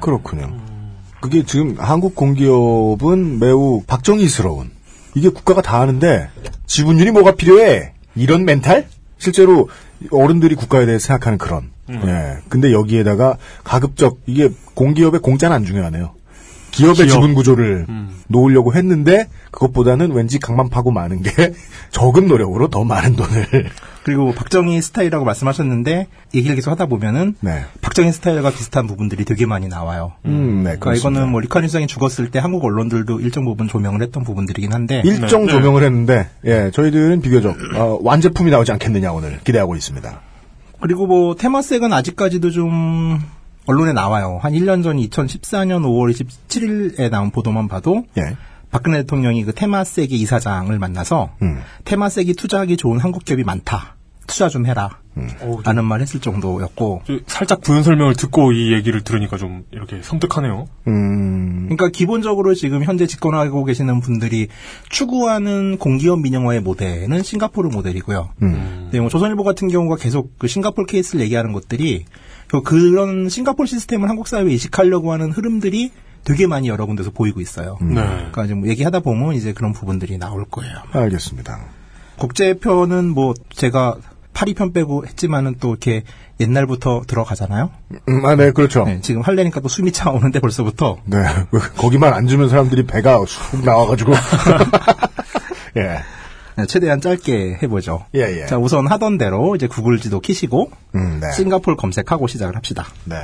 그렇군요. 0.00 0.56
그게 1.20 1.42
지금 1.42 1.74
한국 1.78 2.14
공기업은 2.14 3.40
매우 3.40 3.82
박정희스러운. 3.86 4.70
이게 5.14 5.30
국가가 5.30 5.62
다 5.62 5.80
하는데 5.80 6.28
지분율이 6.66 7.10
뭐가 7.10 7.34
필요해? 7.34 7.92
이런 8.14 8.44
멘탈? 8.44 8.86
실제로 9.16 9.68
어른들이 10.12 10.54
국가에 10.54 10.86
대해 10.86 10.98
생각하는 10.98 11.38
그런. 11.38 11.70
예. 11.90 12.36
근데 12.48 12.72
여기에다가 12.72 13.38
가급적 13.64 14.18
이게 14.26 14.50
공기업의 14.74 15.20
공짜는 15.20 15.56
안 15.56 15.64
중요하네요. 15.64 16.12
기업의 16.78 17.06
기업. 17.06 17.14
지분 17.16 17.34
구조를 17.34 17.86
놓으려고 18.28 18.74
했는데 18.74 19.28
그것보다는 19.50 20.12
왠지 20.12 20.38
강만 20.38 20.68
파고 20.68 20.90
마는 20.90 21.22
게 21.22 21.30
적은 21.90 22.28
노력으로 22.28 22.68
더 22.68 22.84
많은 22.84 23.16
돈을. 23.16 23.46
그리고 24.04 24.32
박정희 24.32 24.80
스타일이라고 24.80 25.24
말씀하셨는데 25.26 26.06
얘기를 26.34 26.56
계속 26.56 26.70
하다 26.70 26.86
보면은 26.86 27.34
네. 27.40 27.64
박정희 27.82 28.10
스타일과 28.12 28.50
비슷한 28.50 28.86
부분들이 28.86 29.24
되게 29.26 29.44
많이 29.44 29.68
나와요. 29.68 30.12
음, 30.24 30.58
네. 30.58 30.62
그러니까 30.62 30.84
그렇습니다. 30.86 31.20
이거는 31.20 31.32
뭐 31.32 31.40
리카니 31.40 31.68
수장이 31.68 31.86
죽었을 31.86 32.30
때 32.30 32.38
한국 32.38 32.64
언론들도 32.64 33.20
일정 33.20 33.44
부분 33.44 33.68
조명을 33.68 34.00
했던 34.02 34.24
부분들이긴 34.24 34.72
한데 34.72 35.02
일정 35.04 35.44
네. 35.44 35.52
조명을 35.52 35.82
했는데 35.82 36.28
예 36.46 36.70
저희들은 36.72 37.20
비교적 37.20 37.56
어, 37.76 37.98
완제품이 38.02 38.50
나오지 38.50 38.72
않겠느냐 38.72 39.12
오늘 39.12 39.40
기대하고 39.44 39.76
있습니다. 39.76 40.20
그리고 40.80 41.06
뭐 41.06 41.34
테마색은 41.34 41.92
아직까지도 41.92 42.50
좀 42.50 43.20
언론에 43.68 43.92
나와요. 43.92 44.38
한 44.40 44.54
1년 44.54 44.82
전 44.82 44.96
2014년 44.96 45.82
5월 45.82 46.10
27일에 46.10 47.10
나온 47.10 47.30
보도만 47.30 47.68
봐도 47.68 48.04
예. 48.16 48.34
박근혜 48.70 48.98
대통령이 48.98 49.44
그 49.44 49.52
테마색의 49.52 50.18
이사장을 50.18 50.76
만나서 50.78 51.34
음. 51.42 51.60
테마색이 51.84 52.32
투자하기 52.34 52.78
좋은 52.78 52.98
한국 52.98 53.26
기업이 53.26 53.44
많다. 53.44 53.96
투자 54.26 54.48
좀 54.48 54.66
해라. 54.66 54.98
라는 55.64 55.84
말 55.84 56.00
했을 56.00 56.20
정도였고 56.20 57.02
저 57.04 57.18
살짝 57.26 57.60
부연 57.60 57.82
설명을 57.82 58.14
듣고 58.14 58.52
이 58.52 58.72
얘기를 58.72 59.02
들으니까 59.02 59.36
좀 59.36 59.64
이렇게 59.72 60.00
섬뜩하네요. 60.00 60.68
음. 60.86 61.64
그러니까 61.64 61.88
기본적으로 61.88 62.54
지금 62.54 62.84
현재 62.84 63.06
집권하고 63.06 63.64
계시는 63.64 64.00
분들이 64.00 64.46
추구하는 64.88 65.78
공기업 65.78 66.20
민영화의 66.20 66.60
모델은 66.60 67.22
싱가포르 67.24 67.68
모델이고요. 67.70 68.30
음. 68.42 68.88
네, 68.92 69.00
뭐 69.00 69.08
조선일보 69.08 69.42
같은 69.42 69.68
경우가 69.68 69.96
계속 69.96 70.38
그 70.38 70.46
싱가포르 70.46 70.86
케이스를 70.86 71.20
얘기하는 71.24 71.52
것들이 71.52 72.04
그- 72.48 72.62
그런 72.62 73.28
싱가포르 73.28 73.66
시스템을 73.66 74.08
한국 74.08 74.26
사회에 74.28 74.52
이식하려고 74.52 75.12
하는 75.12 75.30
흐름들이 75.32 75.92
되게 76.24 76.46
많이 76.46 76.68
여러 76.68 76.84
군데서 76.86 77.10
보이고 77.10 77.40
있어요. 77.40 77.78
네. 77.80 77.94
그러니까 77.94 78.46
좀 78.46 78.66
얘기하다 78.66 79.00
보면 79.00 79.34
이제 79.34 79.52
그런 79.52 79.72
부분들이 79.72 80.18
나올 80.18 80.44
거예요. 80.44 80.74
알겠습니다. 80.92 81.58
국제편은 82.18 83.10
뭐 83.10 83.34
제가 83.54 83.96
8위편 84.34 84.72
빼고 84.74 85.06
했지만은 85.06 85.56
또 85.60 85.70
이렇게 85.70 86.02
옛날부터 86.40 87.02
들어가잖아요. 87.06 87.70
음, 88.08 88.26
아, 88.26 88.36
네, 88.36 88.52
그렇죠. 88.52 88.84
네, 88.84 89.00
지금 89.00 89.22
할래니까 89.22 89.60
또 89.60 89.68
숨이 89.68 89.90
차오는데 89.92 90.38
벌써부터 90.40 90.98
네. 91.06 91.18
거기만 91.76 92.12
앉으면 92.12 92.48
사람들이 92.48 92.86
배가 92.86 93.24
쑥 93.26 93.64
나와가지고. 93.64 94.12
예. 95.76 95.98
네, 96.58 96.66
최대한 96.66 97.00
짧게 97.00 97.60
해보죠. 97.62 98.04
예, 98.16 98.42
예. 98.42 98.46
자, 98.46 98.58
우선 98.58 98.86
하던 98.88 99.16
대로 99.16 99.54
이제 99.54 99.68
구글 99.68 99.98
지도 100.00 100.18
키시고 100.20 100.70
음, 100.96 101.20
네. 101.20 101.30
싱가포르 101.32 101.76
검색하고 101.76 102.26
시작을 102.26 102.56
합시다. 102.56 102.86
네. 103.04 103.16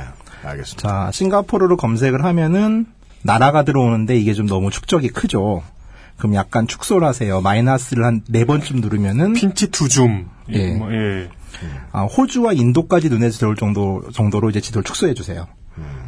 알겠습니다. 0.43 0.87
자, 1.05 1.11
싱가포르를 1.11 1.75
검색을 1.75 2.23
하면은 2.23 2.85
나라가 3.23 3.63
들어오는데 3.63 4.15
이게 4.17 4.33
좀 4.33 4.45
너무 4.47 4.69
축적이 4.71 5.09
크죠. 5.09 5.63
그럼 6.17 6.35
약간 6.35 6.65
축소를 6.65 7.05
하세요. 7.05 7.41
마이너스를 7.41 8.05
한 8.05 8.21
네 8.29 8.45
번쯤 8.45 8.79
누르면은 8.79 9.33
pinch 9.33 9.67
to 9.71 9.89
zoom. 9.89 10.27
예. 10.49 10.71
뭐, 10.71 10.89
예. 10.93 11.27
아, 11.91 12.03
호주와 12.03 12.53
인도까지 12.53 13.09
눈에 13.09 13.29
들어올 13.29 13.55
정도 13.57 14.01
정도로 14.13 14.49
이제 14.49 14.61
지도를 14.61 14.83
축소해 14.85 15.13
주세요. 15.13 15.47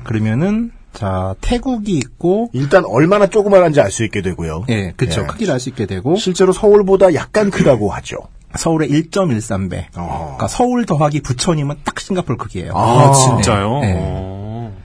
그러면은 0.06 0.72
자 0.98 1.36
태국이 1.42 1.96
있고 1.96 2.50
일단 2.54 2.84
얼마나 2.86 3.28
조그만한지 3.28 3.80
알 3.82 3.92
수 3.92 4.04
있게 4.04 4.24
되고요. 4.24 4.66
예, 4.70 4.94
그렇죠. 4.98 5.22
예. 5.22 5.26
크기를 5.28 5.54
알 5.54 5.60
수 5.60 5.70
있게 5.70 5.86
되고 5.86 6.16
실제로 6.16 6.52
서울보다 6.52 7.14
약간 7.14 7.52
크다고 7.52 7.92
하죠. 7.92 8.18
서울의 8.56 8.90
1.13배. 8.90 9.92
그러니까 9.94 10.48
서울 10.48 10.88
더하기 10.88 11.22
부천이면 11.22 11.82
딱 11.84 12.00
싱가포르 12.00 12.38
크기예요. 12.38 12.72
아, 12.76 13.12
진짜요? 13.12 13.80
네. 13.82 13.94
어. 14.00 14.76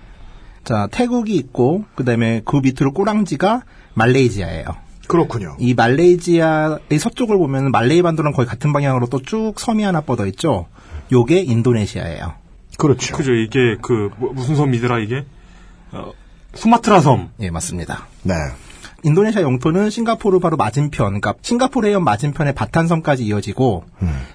자, 0.64 0.86
태국이 0.90 1.34
있고 1.36 1.84
그다음에 1.94 2.42
그 2.44 2.56
밑으로 2.56 2.92
꼬랑지가 2.92 3.62
말레이시아예요. 3.94 4.66
그렇군요. 5.08 5.56
이 5.60 5.72
말레이시아의 5.72 6.98
서쪽을 7.00 7.38
보면 7.38 7.70
말레이 7.70 8.02
반도랑 8.02 8.34
거의 8.34 8.46
같은 8.46 8.72
방향으로 8.74 9.06
또 9.06 9.20
쭉 9.20 9.54
섬이 9.58 9.82
하나 9.82 10.02
뻗어 10.02 10.26
있죠. 10.26 10.66
요게 11.10 11.40
인도네시아예요. 11.40 12.34
그렇죠. 12.76 13.16
그죠. 13.16 13.32
이게 13.32 13.76
그 13.80 14.10
뭐, 14.18 14.32
무슨 14.34 14.56
섬이더라 14.56 14.98
이게? 14.98 15.24
어, 15.92 16.12
수마트라 16.54 17.00
섬. 17.00 17.30
예, 17.40 17.50
맞습니다. 17.50 18.06
네. 18.22 18.34
인도네시아 19.04 19.42
영토는 19.42 19.90
싱가포르 19.90 20.38
바로 20.38 20.56
맞은편, 20.56 21.06
그러니까 21.06 21.34
싱가포르 21.42 21.88
해협 21.88 22.02
맞은편에 22.02 22.52
바탄섬까지 22.52 23.24
이어지고 23.24 23.84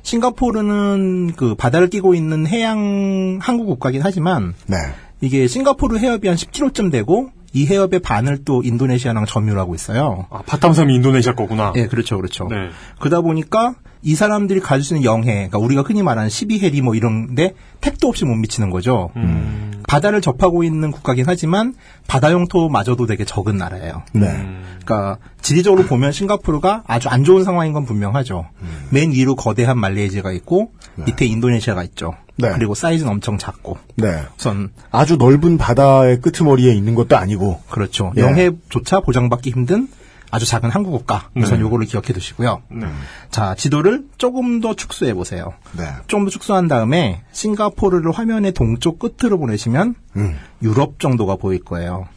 싱가포르는 0.03 1.34
그 1.38 1.55
바다를 1.55 1.89
끼고 1.89 2.16
있는 2.16 2.45
해양 2.47 3.39
항구 3.41 3.66
국가긴 3.66 4.01
하지만 4.03 4.53
네. 4.68 4.76
이게 5.22 5.47
싱가포르 5.47 5.99
해협이 5.99 6.28
한 6.28 6.36
10km쯤 6.36 6.91
되고 6.91 7.30
이 7.53 7.66
해협의 7.66 8.01
반을 8.01 8.43
또 8.43 8.62
인도네시아랑 8.62 9.26
점유하고 9.26 9.74
있어요. 9.74 10.28
아, 10.30 10.41
바탐섬이 10.45 10.93
인도네시아 10.95 11.34
거구나. 11.34 11.72
예, 11.78 11.88
그렇죠, 11.88 12.18
그렇죠. 12.18 12.47
네. 12.49 12.70
그러다 12.99 13.22
보니까 13.22 13.76
이 14.02 14.16
사람들이 14.16 14.60
가질 14.60 14.84
수 14.84 14.95
있는 14.95 15.06
영해, 15.06 15.34
그러니까 15.34 15.58
우리가 15.58 15.82
흔히 15.82 16.04
말하는 16.04 16.30
12해리 16.30 16.82
뭐 16.82 16.95
이런데 16.95 17.54
택도 17.82 18.08
없이 18.08 18.26
못 18.26 18.36
미치는 18.36 18.70
거죠. 18.70 19.12
음. 19.16 19.84
바다를 19.88 20.22
접하고 20.22 20.64
있는 20.64 20.91
국가긴 20.91 21.26
하지만 21.28 21.74
바다 22.08 22.32
영토마저도 22.32 23.06
되게 23.06 23.24
적은 23.24 23.58
나라예요. 23.58 24.04
네. 24.14 24.28
그러니까 24.84 25.18
지리적으로 25.41 25.84
보면 25.84 26.12
싱가포르가 26.12 26.84
아주 26.88 27.08
안 27.08 27.24
좋은 27.24 27.45
상황인 27.45 27.72
건 27.72 27.86
분명하죠. 27.86 28.48
맨 28.89 29.12
위로 29.12 29.36
거대한 29.36 29.80
말레이시아가 29.80 30.34
있고 30.34 30.72
밑에 30.95 31.26
인도네시아가 31.26 31.84
있죠. 31.84 32.16
네. 32.38 32.50
그리고 32.54 32.76
사이즈는 32.76 33.12
엄청 33.12 33.38
작고. 33.38 33.78
네. 33.95 34.24
우선 34.38 34.72
아주 34.91 35.16
넓은 35.16 35.58
바다의 35.58 36.22
끄트머리에 36.22 36.74
있는 36.74 36.93
것도 36.93 37.18
아니고. 37.18 37.62
그렇죠. 37.70 38.12
예. 38.18 38.22
영해조차 38.22 39.00
보장받기 39.00 39.52
힘든 39.52 39.88
아주 40.32 40.45
작은 40.45 40.69
항구 40.69 40.91
국가. 40.91 41.30
우선 41.36 41.57
네. 41.57 41.61
요거를 41.61 41.86
기억해 41.86 42.13
두시고요. 42.13 42.61
네. 42.69 42.88
자, 43.32 43.55
지도를 43.55 44.05
조금 44.17 44.59
더 44.61 44.73
축소해 44.73 45.13
보세요. 45.13 45.53
네. 45.78 45.86
좀더 46.07 46.30
축소한 46.30 46.67
다음에 46.67 47.21
싱가포르를 47.32 48.11
화면의 48.11 48.51
동쪽 48.51 48.99
끝으로 48.99 49.38
보내시면 49.38 49.95
음. 50.15 50.38
유럽 50.61 50.99
정도가 50.99 51.36
보일 51.38 51.63
거예요. 51.63 52.07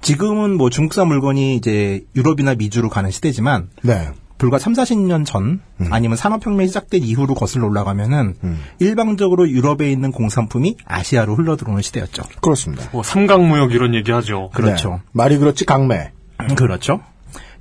지금은 0.00 0.56
뭐 0.56 0.70
중국산 0.70 1.08
물건이 1.08 1.56
이제 1.56 2.04
유럽이나 2.14 2.54
미주로 2.54 2.90
가는 2.90 3.10
시대지만 3.10 3.70
네. 3.82 4.10
불과 4.36 4.58
3, 4.58 4.74
40년 4.74 5.24
전 5.24 5.60
아니면 5.90 6.16
산업혁명이 6.16 6.68
시작된 6.68 7.02
이후로 7.02 7.34
거슬러 7.34 7.66
올라가면은 7.66 8.34
일방적으로 8.80 9.48
유럽에 9.48 9.90
있는 9.90 10.12
공산품이 10.12 10.76
아시아로 10.84 11.36
흘러들어오는 11.36 11.80
시대였죠. 11.82 12.24
그렇습니다. 12.42 12.88
뭐 12.92 13.02
삼강무역 13.02 13.72
이런 13.72 13.94
얘기하죠. 13.94 14.50
그렇죠. 14.52 14.90
네. 14.90 14.98
말이 15.12 15.38
그렇지 15.38 15.64
강매. 15.64 16.12
그렇죠. 16.56 17.00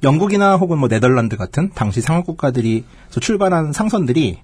영국이나 0.04 0.56
혹은 0.56 0.78
뭐 0.78 0.90
네덜란드 0.90 1.38
같은 1.38 1.72
당시 1.74 2.02
상업 2.02 2.26
국가들이 2.26 2.84
출발한 3.20 3.74
상선들이 3.74 4.40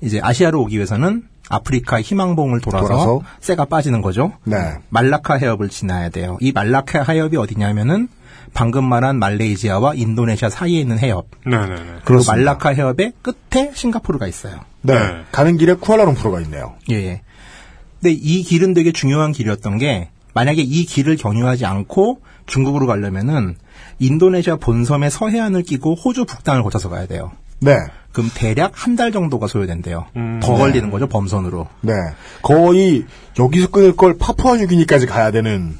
이제 0.00 0.20
아시아로 0.22 0.60
오기 0.62 0.76
위해서는 0.76 1.24
아프리카 1.48 2.00
희망봉을 2.00 2.60
돌아서, 2.60 2.86
돌아서? 2.88 3.20
쇠가 3.40 3.66
빠지는 3.66 4.00
거죠. 4.00 4.32
네. 4.44 4.74
말라카 4.88 5.34
해협을 5.34 5.68
지나야 5.68 6.08
돼요. 6.08 6.38
이 6.40 6.52
말라카 6.52 7.02
해협이 7.02 7.36
어디냐면은 7.36 8.08
방금 8.54 8.84
말한 8.84 9.18
말레이시아와 9.18 9.94
인도네시아 9.94 10.50
사이에 10.50 10.80
있는 10.80 10.98
해협. 10.98 11.26
네네네. 11.46 11.74
그리고 11.74 12.00
그렇습니다. 12.04 12.36
말라카 12.36 12.70
해협의 12.70 13.12
끝에 13.22 13.70
싱가포르가 13.74 14.26
있어요. 14.26 14.60
네. 14.82 14.94
네. 14.94 15.22
가는 15.30 15.56
길에 15.56 15.74
쿠알라룸푸르가 15.74 16.40
있네요. 16.42 16.74
예, 16.90 16.94
예. 16.96 17.22
근데 18.00 18.12
이 18.12 18.42
길은 18.42 18.74
되게 18.74 18.92
중요한 18.92 19.32
길이었던 19.32 19.78
게 19.78 20.10
만약에 20.34 20.62
이 20.62 20.84
길을 20.84 21.16
경유하지 21.16 21.66
않고 21.66 22.20
중국으로 22.46 22.86
가려면은 22.86 23.56
인도네시아 23.98 24.56
본섬의 24.56 25.10
서해안을 25.10 25.62
끼고 25.62 25.94
호주 25.94 26.24
북단을 26.24 26.62
거쳐서 26.62 26.88
가야 26.88 27.06
돼요. 27.06 27.32
네. 27.60 27.76
그럼 28.12 28.30
대략 28.34 28.72
한 28.74 28.96
달 28.96 29.12
정도가 29.12 29.46
소요된대요. 29.46 30.06
음. 30.16 30.40
더 30.42 30.52
네. 30.52 30.58
걸리는 30.58 30.90
거죠, 30.90 31.06
범선으로. 31.06 31.66
네. 31.82 31.92
거의 32.42 33.04
여기서 33.38 33.68
끊을 33.68 33.96
걸 33.96 34.18
파푸아뉴기니까지 34.18 35.06
가야 35.06 35.30
되는 35.30 35.76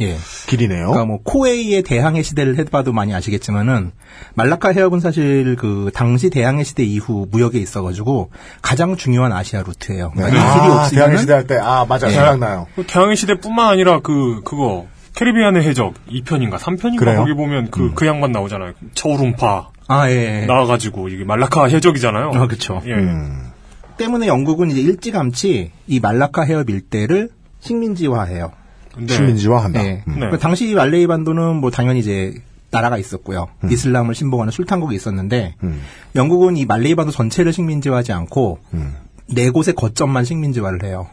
예. 0.00 0.16
길이네요. 0.46 0.86
그러니까 0.88 1.04
뭐 1.06 1.20
코웨이의 1.22 1.82
대항해 1.82 2.22
시대를 2.22 2.58
해봐도 2.58 2.92
많이 2.92 3.14
아시겠지만은 3.14 3.92
말라카 4.34 4.72
해협은 4.72 5.00
사실 5.00 5.56
그 5.58 5.90
당시 5.94 6.28
대항해 6.30 6.64
시대 6.64 6.82
이후 6.84 7.26
무역에 7.30 7.58
있어가지고 7.58 8.30
가장 8.62 8.96
중요한 8.96 9.32
아시아 9.32 9.62
루트예요. 9.62 10.12
네. 10.16 10.22
그러니까 10.22 10.38
이 10.38 10.52
길이 10.60 10.72
아, 10.72 10.82
없으면 10.82 11.00
대항해 11.00 11.16
시대 11.18 11.32
할 11.32 11.46
때, 11.46 11.58
아, 11.58 11.84
맞아. 11.88 12.08
예. 12.08 12.12
생각나요. 12.12 12.66
그 12.76 12.84
대항해 12.86 13.14
시대뿐만 13.16 13.68
아니라 13.70 14.00
그 14.00 14.42
그거 14.44 14.86
캐리비안의 15.16 15.62
해적 15.62 15.94
2편인가 16.08 16.58
3편인가 16.58 16.98
그래요? 16.98 17.20
거기 17.20 17.32
보면 17.32 17.70
그그 17.70 18.06
양반 18.06 18.32
나오잖아요. 18.32 18.74
차우rum파 18.94 19.70
아 19.88 20.10
예. 20.10 20.42
예. 20.42 20.46
나와가지고 20.46 21.08
이게 21.08 21.24
말라카 21.24 21.66
해적이잖아요. 21.68 22.32
아 22.34 22.46
그렇죠. 22.46 22.82
예. 22.84 22.92
음. 22.92 23.50
때문에 23.96 24.26
영국은 24.26 24.70
이제 24.70 24.80
일찌감치 24.80 25.72
이 25.86 26.00
말라카 26.00 26.42
해협 26.42 26.68
일대를 26.68 27.30
식민지화해요. 27.60 28.52
네. 28.98 29.06
식민지화한다. 29.14 29.82
네. 29.82 30.04
음. 30.06 30.30
그 30.30 30.38
당시 30.38 30.74
말레이 30.74 31.06
반도는 31.06 31.56
뭐 31.56 31.70
당연히 31.70 32.00
이제 32.00 32.34
나라가 32.70 32.98
있었고요. 32.98 33.46
이슬람을 33.70 34.14
신봉하는 34.14 34.50
술탄국이 34.50 34.94
있었는데 34.94 35.54
음. 35.62 35.80
영국은 36.14 36.58
이 36.58 36.66
말레이 36.66 36.94
반도 36.94 37.10
전체를 37.10 37.54
식민지화하지 37.54 38.12
않고 38.12 38.58
음. 38.74 38.96
네 39.28 39.48
곳의 39.48 39.74
거점만 39.74 40.24
식민지화를 40.24 40.84
해요. 40.84 41.08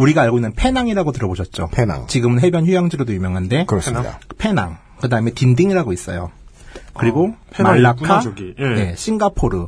우리가 0.00 0.22
알고 0.22 0.38
있는 0.38 0.52
페낭이라고 0.54 1.12
들어보셨죠? 1.12 1.68
페낭. 1.72 2.06
지금은 2.06 2.40
해변 2.40 2.66
휴양지로도 2.66 3.12
유명한데 3.12 3.66
그렇습니다. 3.66 4.18
페낭. 4.38 4.78
그 5.00 5.08
다음에 5.08 5.30
딘딩이라고 5.30 5.92
있어요. 5.92 6.30
그리고 6.94 7.34
페낭 7.50 7.74
말라카. 7.74 8.22
예. 8.58 8.64
네, 8.64 8.94
싱가포르 8.96 9.66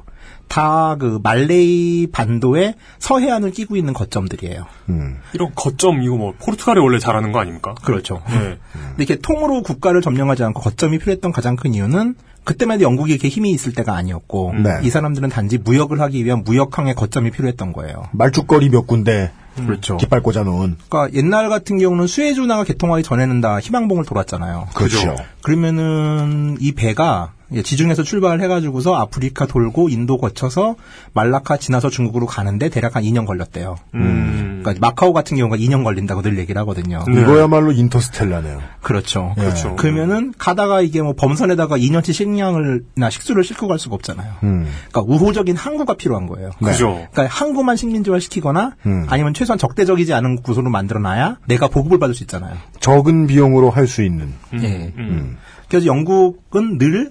다 0.49 0.97
그 1.01 1.19
말레이 1.23 2.07
반도의 2.13 2.75
서해안을 2.99 3.53
끼고 3.53 3.77
있는 3.77 3.95
거점들이에요. 3.95 4.67
음. 4.91 5.17
이런 5.33 5.51
거점 5.55 6.03
이거 6.03 6.17
뭐 6.17 6.35
포르투갈이 6.39 6.79
원래 6.79 6.99
잘하는 6.99 7.33
거 7.33 7.41
아닙니까? 7.41 7.75
그렇죠. 7.83 8.23
예. 8.29 8.35
근데 8.73 9.05
이렇게 9.05 9.17
통으로 9.17 9.63
국가를 9.63 10.03
점령하지 10.03 10.45
않고 10.45 10.61
거점이 10.61 10.99
필요했던 10.99 11.33
가장 11.33 11.57
큰 11.57 11.73
이유는 11.73 12.15
그때만 12.45 12.75
해도 12.75 12.85
영국이 12.85 13.13
이렇게 13.13 13.29
힘이 13.29 13.53
있을 13.53 13.73
때가 13.73 13.95
아니었고 13.95 14.55
네. 14.63 14.81
이 14.83 14.91
사람들은 14.91 15.29
단지 15.31 15.59
무역을 15.59 16.01
하기 16.01 16.25
위한 16.25 16.43
무역항의 16.45 16.95
거점이 16.97 17.31
필요했던 17.31 17.73
거예요. 17.73 18.09
말죽거리 18.13 18.69
몇 18.69 18.87
군데 18.87 19.31
그렇죠. 19.57 19.97
깃발 19.97 20.23
꽂아놓은. 20.23 20.77
그러니까 20.89 21.17
옛날 21.17 21.49
같은 21.49 21.79
경우는 21.79 22.07
수에즈 22.07 22.41
운하가 22.41 22.65
개통하기 22.65 23.03
전에는 23.03 23.41
다 23.41 23.61
희망봉을 23.61 24.05
돌았잖아요. 24.05 24.69
그렇죠. 24.75 25.17
그러면은 25.43 26.57
이 26.61 26.73
배가 26.73 27.33
지중해에서 27.63 28.03
출발을 28.03 28.41
해가지고서 28.43 28.95
아프리카 28.95 29.47
돌고 29.47 29.91
인도 29.91 30.17
거쳐서 30.17 30.77
말라카 31.13 31.59
지나서 31.59 31.91
중국으로 31.91 32.27
가는데 32.27 32.71
대략 32.71 32.97
한 32.97 33.03
2년 33.03 33.27
걸렸대요. 33.27 33.77
음. 33.95 34.61
그러니까 34.63 34.87
마카오 34.87 35.13
같은 35.13 35.37
경우가 35.37 35.57
2년 35.57 35.85
걸린다고 35.85 36.23
늘 36.23 36.39
얘기를 36.39 36.59
하거든요. 36.61 37.05
네. 37.09 37.21
이거야말로 37.21 37.73
인터스텔라네요. 37.73 38.61
그렇죠. 38.81 39.35
그렇죠. 39.37 39.77
그러면은 39.77 40.33
가다가 40.39 40.81
이게 40.81 41.03
뭐 41.03 41.15
범선에다가 41.15 41.77
2년치 41.77 42.13
식량을나 42.13 43.11
식수를 43.11 43.45
싣고 43.45 43.69
갈 43.69 43.79
수가 43.79 43.97
없잖아요. 43.97 44.33
음. 44.45 44.67
그러니까 44.91 45.13
우호적인 45.13 45.57
항구가 45.57 45.95
필요한 45.95 46.27
거예요. 46.27 46.51
그죠. 46.65 47.07
그러니까 47.13 47.27
항구만 47.27 47.77
식민지화 47.77 48.19
시키거나 48.21 48.77
음. 48.87 49.07
아니면 49.09 49.35
최소한 49.35 49.59
적대적이지 49.59 50.15
않은 50.15 50.43
구조로 50.43 50.71
만들어놔야 50.71 51.39
내가 51.49 51.69
보급을 51.69 51.99
받을 51.99 52.15
수 52.15 52.23
있잖아요. 52.23 52.57
적은 52.81 53.27
비용으로 53.27 53.71
할 53.71 53.83
수 53.93 54.03
있는. 54.03 54.33
예. 54.63 54.93
음. 54.97 55.37
그래서 55.69 55.87
영국은 55.87 56.79
늘 56.79 57.11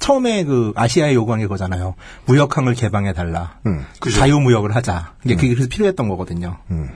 처음에 0.00 0.44
그 0.44 0.72
아시아에 0.74 1.14
요구한 1.14 1.38
게 1.38 1.44
그거잖아요. 1.44 1.94
무역항을 2.26 2.74
개방해 2.74 3.12
달라. 3.12 3.58
음. 3.66 3.84
자유 4.12 4.40
무역을 4.40 4.74
하자. 4.74 5.12
이게 5.24 5.36
그게 5.36 5.54
그래서 5.54 5.68
필요했던 5.68 6.08
거거든요. 6.08 6.56
음. 6.70 6.88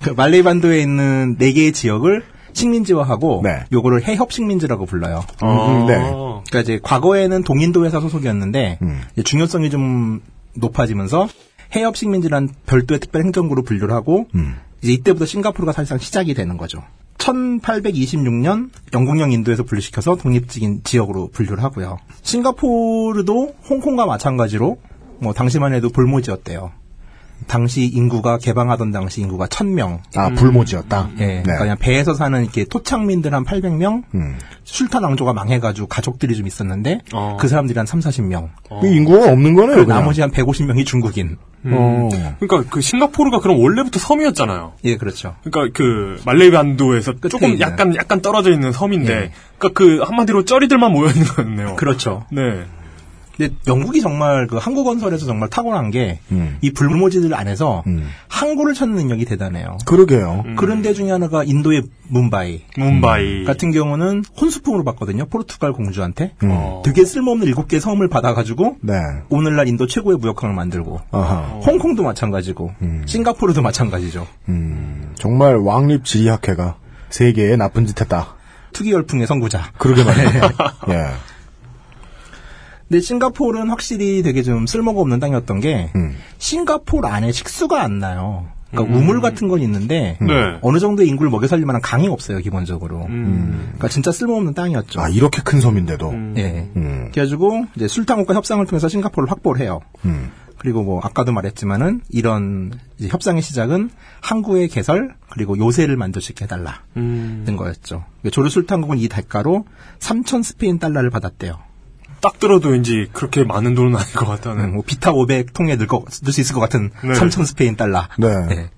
그 0.00 0.10
말레이 0.10 0.42
반도에 0.42 0.80
있는 0.80 1.36
네 1.38 1.52
개의 1.52 1.72
지역을 1.72 2.24
식민지화하고 2.52 3.42
네. 3.44 3.64
요거를 3.72 4.06
해협 4.06 4.32
식민지라고 4.32 4.86
불러요. 4.86 5.24
음, 5.42 5.86
네. 5.86 5.98
그러니까 5.98 6.60
이제 6.60 6.80
과거에는 6.82 7.42
동인도 7.42 7.84
회사 7.84 8.00
소속이었는데 8.00 8.78
음. 8.82 9.02
중요성이 9.24 9.70
좀 9.70 10.20
높아지면서 10.54 11.28
해협 11.74 11.96
식민지란 11.96 12.48
별도의 12.66 13.00
특별 13.00 13.22
행정구로 13.24 13.62
분류를 13.62 13.94
하고 13.94 14.26
음. 14.34 14.56
이제 14.82 14.92
이때부터 14.92 15.26
싱가포르가 15.26 15.72
사실상 15.72 15.98
시작이 15.98 16.34
되는 16.34 16.56
거죠. 16.56 16.82
1826년 17.18 18.70
영국령 18.94 19.32
인도에서 19.32 19.62
분리시켜서 19.64 20.16
독립적인 20.16 20.82
지역으로 20.84 21.28
분류를 21.32 21.62
하고요. 21.62 21.98
싱가포르도 22.22 23.54
홍콩과 23.68 24.06
마찬가지로 24.06 24.78
뭐 25.20 25.32
당시만 25.32 25.74
해도 25.74 25.90
볼모지였대요. 25.90 26.72
당시 27.46 27.84
인구가 27.84 28.38
개방하던 28.38 28.90
당시 28.90 29.20
인구가 29.20 29.46
1000명. 29.46 30.00
아, 30.16 30.30
불모지였다. 30.30 31.10
예. 31.20 31.26
네. 31.26 31.42
그러니까 31.42 31.58
그냥 31.58 31.76
배에서 31.78 32.14
사는 32.14 32.42
이렇게 32.42 32.64
토착민들 32.64 33.32
한 33.32 33.44
800명, 33.44 34.02
음. 34.14 34.38
술탄 34.64 35.04
왕조가 35.04 35.32
망해 35.32 35.60
가지고 35.60 35.86
가족들이 35.86 36.36
좀 36.36 36.46
있었는데 36.46 37.00
어. 37.14 37.36
그 37.40 37.48
사람들이 37.48 37.78
한 37.78 37.86
3, 37.86 38.00
40명. 38.00 38.48
이 38.84 38.96
인구가 38.96 39.32
없는 39.32 39.54
거네요. 39.54 39.76
그 39.76 39.84
그냥. 39.84 40.00
나머지 40.00 40.20
한 40.20 40.30
150명이 40.30 40.84
중국인. 40.84 41.36
어. 41.64 42.08
그러니까 42.38 42.70
그 42.70 42.80
싱가포르가 42.80 43.40
그럼 43.40 43.60
원래부터 43.60 43.98
섬이었잖아요. 43.98 44.74
예, 44.84 44.96
그렇죠. 44.96 45.34
그러니까 45.42 45.76
그 45.76 46.20
말레이 46.24 46.50
반도에서 46.50 47.14
조금 47.28 47.48
있는. 47.48 47.60
약간 47.60 47.96
약간 47.96 48.20
떨어져 48.20 48.52
있는 48.52 48.72
섬인데, 48.72 49.12
예. 49.12 49.32
그러니까 49.58 49.78
그 49.78 50.00
한마디로 50.02 50.44
쩌리들만 50.44 50.92
모여 50.92 51.08
있는 51.08 51.24
거였네요. 51.24 51.76
그렇죠. 51.76 52.26
네. 52.30 52.64
근데 53.38 53.54
영국이 53.68 54.00
정말 54.00 54.48
그 54.48 54.56
항구 54.56 54.82
건설에서 54.82 55.24
정말 55.24 55.48
탁월한 55.48 55.92
게이 55.92 56.18
음. 56.32 56.58
불모지들 56.74 57.32
안에서 57.34 57.84
음. 57.86 58.08
항구를 58.28 58.74
찾는 58.74 58.96
능력이 58.96 59.24
대단해요. 59.24 59.78
그러게요. 59.86 60.44
그런 60.56 60.82
데 60.82 60.92
중에 60.92 61.10
하나가 61.12 61.44
인도의 61.44 61.84
뭄바이 62.08 62.62
뭄바이 62.76 63.44
같은 63.44 63.70
경우는 63.70 64.24
혼수품으로 64.40 64.82
받거든요. 64.82 65.26
포르투갈 65.26 65.72
공주한테. 65.72 66.32
음. 66.42 66.48
어. 66.50 66.82
되게 66.84 67.04
쓸모없는 67.04 67.46
일곱 67.46 67.68
개의 67.68 67.80
섬을 67.80 68.08
받아가지고 68.08 68.78
네. 68.80 68.94
오늘날 69.28 69.68
인도 69.68 69.86
최고의 69.86 70.18
무역항을 70.18 70.54
만들고 70.56 71.00
아하. 71.12 71.60
홍콩도 71.64 72.02
마찬가지고 72.02 72.72
싱가포르도 73.06 73.62
마찬가지죠. 73.62 74.26
음. 74.48 75.12
정말 75.14 75.56
왕립 75.56 76.04
지리학회가 76.04 76.76
세계에 77.10 77.56
나쁜 77.56 77.86
짓 77.86 78.00
했다. 78.00 78.34
투기 78.72 78.92
열풍의 78.92 79.26
선구자. 79.26 79.72
그러게 79.78 80.04
말이에요. 80.04 80.42
예. 80.90 81.06
근데 82.88 83.00
싱가포르는 83.00 83.68
확실히 83.68 84.22
되게 84.22 84.42
좀 84.42 84.66
쓸모가 84.66 85.00
없는 85.00 85.20
땅이었던 85.20 85.60
게 85.60 85.90
음. 85.94 86.16
싱가포르 86.38 87.06
안에 87.06 87.32
식수가 87.32 87.80
안 87.80 87.98
나요. 87.98 88.46
그러니까 88.70 88.96
우물 88.96 89.20
같은 89.20 89.48
건 89.48 89.60
있는데 89.60 90.18
네. 90.20 90.58
어느 90.60 90.78
정도의 90.78 91.08
인구를 91.08 91.30
먹여 91.30 91.46
살릴 91.46 91.64
만한 91.64 91.80
강이 91.80 92.08
없어요 92.08 92.38
기본적으로. 92.38 93.06
음. 93.06 93.60
그러니까 93.62 93.88
진짜 93.88 94.12
쓸모없는 94.12 94.54
땅이었죠. 94.54 95.00
아, 95.00 95.08
이렇게 95.08 95.42
큰 95.42 95.60
섬인데도. 95.60 96.12
예. 96.36 96.68
음. 96.76 97.08
그래가지고 97.12 97.66
이제 97.76 97.88
술탄국과 97.88 98.34
협상을 98.34 98.64
통해서 98.66 98.88
싱가포르를 98.88 99.30
확보를 99.30 99.60
해요. 99.62 99.80
음. 100.04 100.30
그리고 100.58 100.82
뭐 100.82 101.00
아까도 101.00 101.32
말했지만은 101.32 102.00
이런 102.10 102.72
이제 102.98 103.08
협상의 103.08 103.42
시작은 103.42 103.90
항구의 104.20 104.68
개설 104.68 105.14
그리고 105.30 105.56
요새를 105.56 105.96
만들 105.96 106.20
수 106.20 106.32
있게 106.32 106.44
해달라 106.44 106.82
음. 106.96 107.44
는 107.46 107.56
거였죠. 107.56 108.04
조르 108.32 108.48
술탄국은 108.48 108.98
이 108.98 109.08
대가로 109.08 109.64
3천 110.00 110.42
스페인 110.42 110.78
달러를 110.78 111.10
받았대요. 111.10 111.67
딱 112.20 112.38
들어도 112.38 112.70
왠지 112.70 113.08
그렇게 113.12 113.44
많은 113.44 113.74
돈은 113.74 113.96
아닐 113.96 114.12
것 114.14 114.26
같다는. 114.26 114.64
음, 114.64 114.74
뭐 114.74 114.82
비타 114.86 115.12
500 115.12 115.52
통에 115.52 115.76
넣을, 115.76 115.86
거, 115.86 116.04
넣을 116.22 116.32
수 116.32 116.40
있을 116.40 116.54
것 116.54 116.60
같은 116.60 116.90
네. 117.02 117.10
3천 117.10 117.46
스페인 117.46 117.76
달러. 117.76 118.06
네. 118.18 118.70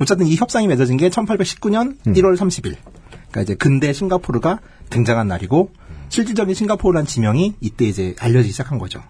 어쨌든 0.00 0.26
이 0.26 0.36
협상이 0.36 0.66
맺어진 0.66 0.96
게 0.96 1.08
1819년 1.08 1.96
1월 2.06 2.36
30일. 2.36 2.76
그러니까 3.10 3.42
이제 3.42 3.54
근대 3.54 3.92
싱가포르가 3.92 4.60
등장한 4.90 5.28
날이고 5.28 5.72
실질적인 6.08 6.54
싱가포르란 6.54 7.04
지명이 7.04 7.54
이때 7.60 7.84
이제 7.84 8.14
알려지기 8.18 8.52
시작한 8.52 8.78
거죠. 8.78 9.00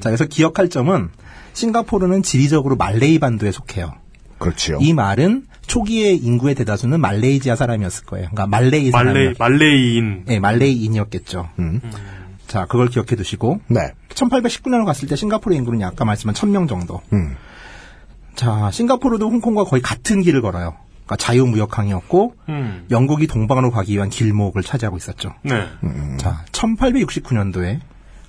자, 0.00 0.10
그래서 0.10 0.26
기억할 0.26 0.68
점은 0.68 1.08
싱가포르는 1.54 2.22
지리적으로 2.22 2.76
말레이 2.76 3.18
반도에 3.18 3.50
속해요. 3.52 3.94
그렇지요. 4.38 4.78
이 4.80 4.92
말은 4.92 5.46
초기의 5.66 6.16
인구의 6.16 6.54
대다수는 6.54 7.00
말레이지아 7.00 7.56
사람이었을 7.56 8.04
거예요. 8.06 8.28
그러니까 8.30 8.46
말레이 8.46 8.90
사람. 8.90 9.06
말레이 9.08 9.34
말레이인. 9.38 10.22
네, 10.26 10.38
말레이인이었겠죠. 10.40 11.48
음. 11.58 11.80
자, 12.48 12.64
그걸 12.66 12.88
기억해 12.88 13.14
두시고 13.14 13.60
네. 13.68 13.92
1819년을 14.08 14.84
갔을 14.84 15.06
때 15.06 15.14
싱가포르 15.14 15.54
인구는 15.54 15.82
아까 15.84 16.04
말씀한 16.04 16.34
1000명 16.34 16.68
정도. 16.68 17.00
음. 17.12 17.36
자, 18.34 18.70
싱가포르도 18.72 19.30
홍콩과 19.30 19.64
거의 19.64 19.82
같은 19.82 20.22
길을 20.22 20.40
걸어요. 20.42 20.74
그러니까 21.04 21.16
자유무역항이었고 21.16 22.34
음. 22.48 22.86
영국이 22.90 23.26
동방으로 23.26 23.70
가기 23.70 23.94
위한 23.94 24.08
길목을 24.08 24.62
차지하고 24.62 24.96
있었죠. 24.96 25.34
네. 25.42 25.66
자, 26.18 26.44
1869년도에 26.52 27.80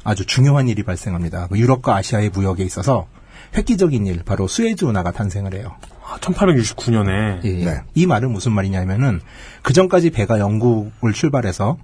아주 0.03 0.25
중요한 0.25 0.67
일이 0.67 0.83
발생합니다. 0.83 1.47
그 1.47 1.57
유럽과 1.57 1.95
아시아의 1.95 2.29
무역에 2.29 2.63
있어서 2.63 3.07
획기적인 3.55 4.05
일, 4.05 4.23
바로 4.23 4.47
수에즈 4.47 4.85
운하가 4.85 5.11
탄생을 5.11 5.53
해요. 5.53 5.75
아, 6.05 6.17
1869년에. 6.19 7.43
예. 7.43 7.65
네. 7.65 7.81
이 7.95 8.05
말은 8.05 8.31
무슨 8.31 8.51
말이냐면은 8.51 9.21
그 9.61 9.73
전까지 9.73 10.11
배가 10.11 10.39
영국을 10.39 11.13
출발해서 11.13 11.77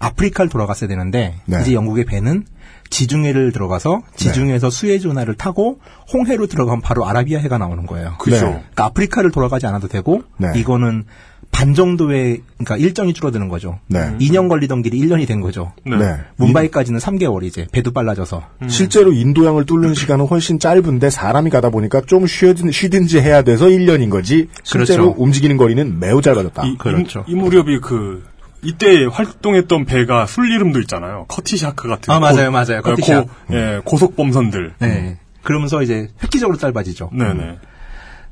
아프리카를 0.00 0.48
돌아갔어야 0.48 0.88
되는데 0.88 1.36
네. 1.46 1.60
이제 1.60 1.74
영국의 1.74 2.06
배는 2.06 2.44
지중해를 2.88 3.52
들어가서 3.52 4.02
지중해에서 4.16 4.68
수에즈 4.68 5.06
운하를 5.06 5.34
타고 5.34 5.78
홍해로 6.12 6.48
들어가면 6.48 6.80
바로 6.80 7.06
아라비아 7.06 7.38
해가 7.38 7.56
나오는 7.56 7.86
거예요. 7.86 8.16
그죠. 8.18 8.36
네. 8.36 8.50
그러니까 8.52 8.84
아프리카를 8.86 9.30
돌아가지 9.30 9.66
않아도 9.66 9.86
되고 9.86 10.22
네. 10.38 10.52
이거는 10.56 11.04
반 11.52 11.74
정도의 11.74 12.42
그러니까 12.58 12.76
일정이 12.76 13.12
줄어드는 13.12 13.48
거죠. 13.48 13.80
네. 13.88 14.16
2년 14.20 14.48
걸리던 14.48 14.82
길이 14.82 15.00
1년이 15.00 15.26
된 15.26 15.40
거죠. 15.40 15.72
네. 15.84 16.16
뭄바이까지는 16.36 17.00
3개월 17.00 17.42
이제 17.42 17.66
배도 17.72 17.92
빨라져서. 17.92 18.42
실제로 18.68 19.12
인도양을 19.12 19.66
뚫는 19.66 19.94
시간은 19.94 20.26
훨씬 20.26 20.58
짧은데 20.58 21.10
사람이 21.10 21.50
가다 21.50 21.70
보니까 21.70 22.02
좀 22.02 22.26
쉬든, 22.26 22.70
쉬든지 22.70 23.20
해야 23.20 23.42
돼서 23.42 23.66
1년인 23.66 24.10
거지. 24.10 24.48
실제로 24.62 25.06
그렇죠. 25.06 25.22
움직이는 25.22 25.56
거리는 25.56 25.98
매우 25.98 26.22
짧아졌다. 26.22 26.64
이, 26.66 26.70
이, 26.70 27.32
이 27.32 27.34
무렵이 27.34 27.80
그 27.80 28.24
이때 28.62 29.06
활동했던 29.06 29.84
배가 29.86 30.26
술 30.26 30.50
이름도 30.52 30.80
있잖아요. 30.80 31.24
Cutty 31.28 31.61
Sark 31.61 31.88
같은. 31.88 32.12
아, 32.12 32.20
맞아요, 32.20 32.46
고- 32.46 32.52
맞아요. 32.52 32.82
고, 32.82 32.90
Cutty 32.90 33.09
Sark. 33.09 33.28
예, 33.52 33.80
고속 33.84 34.16
범선들. 34.16 34.74
네. 34.80 35.18
그러면서 35.42 35.82
이제 35.82 36.08
획기적으로 36.22 36.58
짧아지죠. 36.58 37.10
네네. 37.12 37.58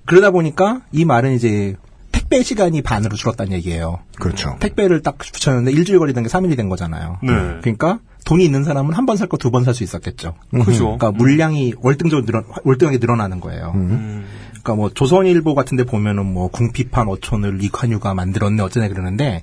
그러다 0.05 0.31
보니까 0.31 0.83
이 0.93 1.05
말은 1.05 1.33
이제 1.33 1.77
택배 2.13 2.43
시간이 2.43 2.83
반으로 2.83 3.17
줄었다는 3.17 3.53
얘기예요. 3.53 4.01
그렇죠. 4.19 4.57
택배를 4.61 5.03
딱 5.03 5.17
붙였는데 5.19 5.73
일주일 5.73 5.99
걸리던 5.99 6.23
게 6.23 6.29
3일이 6.29 6.57
된 6.57 6.69
거잖아요. 6.69 7.19
네. 7.23 7.33
그러니까 7.63 7.99
돈이 8.27 8.45
있는 8.45 8.65
사람은 8.65 8.93
한 8.95 9.07
번 9.07 9.17
살 9.17 9.29
거 9.29 9.39
두 9.39 9.51
번 9.51 9.65
살 9.65 9.73
수 9.75 9.85
있었겠죠. 9.85 10.35
그죠. 10.65 10.85
그러니까 10.99 11.13
물량이 11.13 11.75
월등적으로 11.79 12.27
늘어, 12.27 12.43
월등하게 12.65 12.99
늘어나는 12.99 13.41
거예요. 13.41 13.73
그러니까 14.62 14.74
뭐 14.74 14.90
조선일보 14.90 15.55
같은데 15.55 15.85
보면은 15.85 16.26
뭐 16.26 16.48
궁피판 16.48 17.09
어촌을 17.09 17.56
리관유가 17.56 18.14
만들었네 18.14 18.62
어쩌네 18.62 18.89
그러는데 18.89 19.43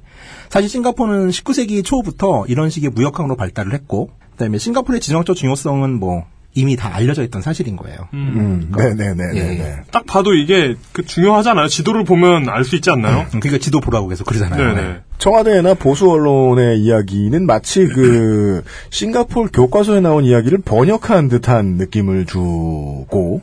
사실 0.49 0.69
싱가포르는 0.69 1.29
19세기 1.29 1.83
초부터 1.83 2.45
이런 2.47 2.69
식의 2.69 2.91
무역항으로 2.91 3.35
발달을 3.35 3.73
했고 3.73 4.09
그다음에 4.31 4.57
싱가포르의 4.57 5.01
지정학적 5.01 5.35
중요성은 5.35 5.99
뭐 5.99 6.25
이미 6.57 6.77
다 6.77 6.89
알려져 6.95 7.21
있던 7.23 7.41
사실인 7.41 7.75
거예요. 7.75 7.97
음, 8.13 8.71
네네네네. 8.77 9.37
예. 9.59 9.75
딱 9.91 10.05
봐도 10.05 10.33
이게 10.33 10.75
그 10.93 11.05
중요하잖아요. 11.05 11.67
지도를 11.67 12.05
보면 12.05 12.47
알 12.47 12.63
수 12.63 12.77
있지 12.77 12.89
않나요? 12.89 13.25
그러니까 13.29 13.57
지도 13.57 13.81
보라고 13.81 14.07
계속 14.07 14.25
그러잖아요. 14.25 14.73
네네. 14.73 14.95
청와대나 15.17 15.73
보수 15.73 16.09
언론의 16.09 16.79
이야기는 16.79 17.45
마치 17.45 17.85
그 17.87 18.63
싱가포르 18.89 19.49
교과서에 19.51 19.99
나온 19.99 20.23
이야기를 20.23 20.59
번역한 20.59 21.27
듯한 21.27 21.75
느낌을 21.75 22.25
주고 22.25 23.41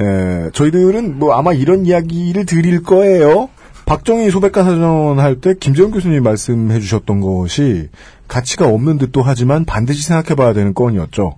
에, 0.00 0.50
저희들은 0.52 1.18
뭐 1.18 1.34
아마 1.34 1.52
이런 1.52 1.86
이야기를 1.86 2.46
드릴 2.46 2.82
거예요. 2.82 3.48
박정희 3.86 4.30
소백과 4.30 4.64
사전 4.64 5.18
할 5.18 5.40
때 5.40 5.54
김재훈 5.58 5.90
교수님이 5.90 6.20
말씀해 6.20 6.78
주셨던 6.80 7.20
것이 7.20 7.88
가치가 8.28 8.66
없는 8.68 8.98
듯도 8.98 9.22
하지만 9.22 9.64
반드시 9.64 10.02
생각해 10.04 10.34
봐야 10.36 10.52
되는 10.54 10.72
건이었죠. 10.72 11.36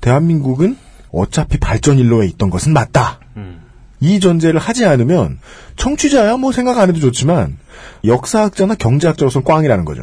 대한민국은 0.00 0.76
어차피 1.12 1.58
발전 1.58 1.98
일로에 1.98 2.26
있던 2.26 2.50
것은 2.50 2.72
맞다. 2.72 3.20
이 4.00 4.20
전제를 4.20 4.60
하지 4.60 4.84
않으면 4.84 5.38
청취자야 5.76 6.36
뭐 6.36 6.52
생각 6.52 6.78
안 6.78 6.88
해도 6.90 6.98
좋지만 7.00 7.56
역사학자나 8.04 8.74
경제학자로서는 8.74 9.44
꽝이라는 9.46 9.84
거죠. 9.86 10.02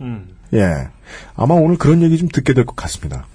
음. 0.00 0.28
예. 0.54 0.88
아마 1.34 1.54
오늘 1.54 1.76
그런 1.76 2.00
얘기 2.02 2.16
좀 2.16 2.28
듣게 2.28 2.54
될 2.54 2.64
것 2.64 2.76
같습니다. 2.76 3.26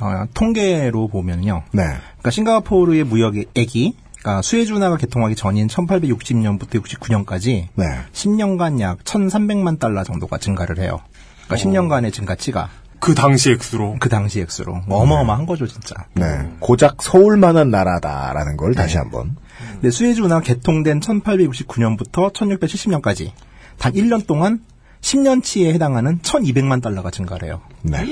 어, 0.00 0.24
통계로 0.32 1.08
보면요. 1.08 1.64
네. 1.72 1.82
그러니까 2.26 2.30
싱가포르의 2.30 3.04
무역액이 3.04 3.94
그러니까 4.18 4.42
수에즈 4.42 4.72
운하가 4.72 4.96
개통하기 4.96 5.36
전인 5.36 5.68
1860년부터 5.68 6.82
69년까지 6.82 7.68
네. 7.76 7.84
10년간 8.12 8.80
약 8.80 9.04
1,300만 9.04 9.78
달러 9.78 10.02
정도가 10.02 10.38
증가를 10.38 10.80
해요. 10.80 10.98
그러니까 11.46 11.70
10년간의 11.70 12.12
증가치가 12.12 12.68
그 12.98 13.14
당시 13.14 13.52
액수로. 13.52 13.98
그 14.00 14.08
당시 14.08 14.40
액수로 14.40 14.82
뭐 14.88 14.98
어마어마한 15.02 15.46
거죠, 15.46 15.68
진짜. 15.68 15.94
네. 16.14 16.24
고작 16.58 17.00
서울만한 17.00 17.70
나라다라는 17.70 18.56
걸 18.56 18.74
다시 18.74 18.96
한번. 18.96 19.36
근데 19.74 19.90
수에즈 19.90 20.20
운하 20.20 20.40
개통된 20.40 20.98
1869년부터 20.98 22.32
1670년까지 22.32 23.30
단 23.78 23.92
1년 23.92 24.26
동안 24.26 24.64
10년치에 25.00 25.72
해당하는 25.72 26.18
1,200만 26.22 26.82
달러가 26.82 27.12
증가해요. 27.12 27.60
네. 27.82 28.04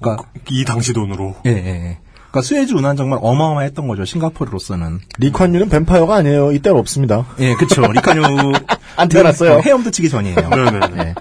그러니까 0.00 0.16
이 0.50 0.64
당시 0.64 0.92
돈으로. 0.92 1.36
예, 1.46 1.50
예, 1.50 1.66
예. 1.66 1.98
그러니까 2.32 2.40
수에즈 2.48 2.72
운하는 2.72 2.96
정말 2.96 3.18
어마어마했던 3.22 3.86
거죠, 3.86 4.06
싱가포르로서는. 4.06 5.00
리콴유는 5.18 5.68
뱀파이어가 5.68 6.16
아니에요. 6.16 6.52
이때는 6.52 6.78
없습니다. 6.78 7.26
예, 7.38 7.54
그쵸. 7.54 7.82
리콴유. 7.82 8.22
안 8.96 9.08
태어났어요. 9.08 9.60
헤엄도 9.60 9.90
치기 9.90 10.08
전이에요. 10.08 10.36
네네. 10.36 10.80
예. 10.96 11.14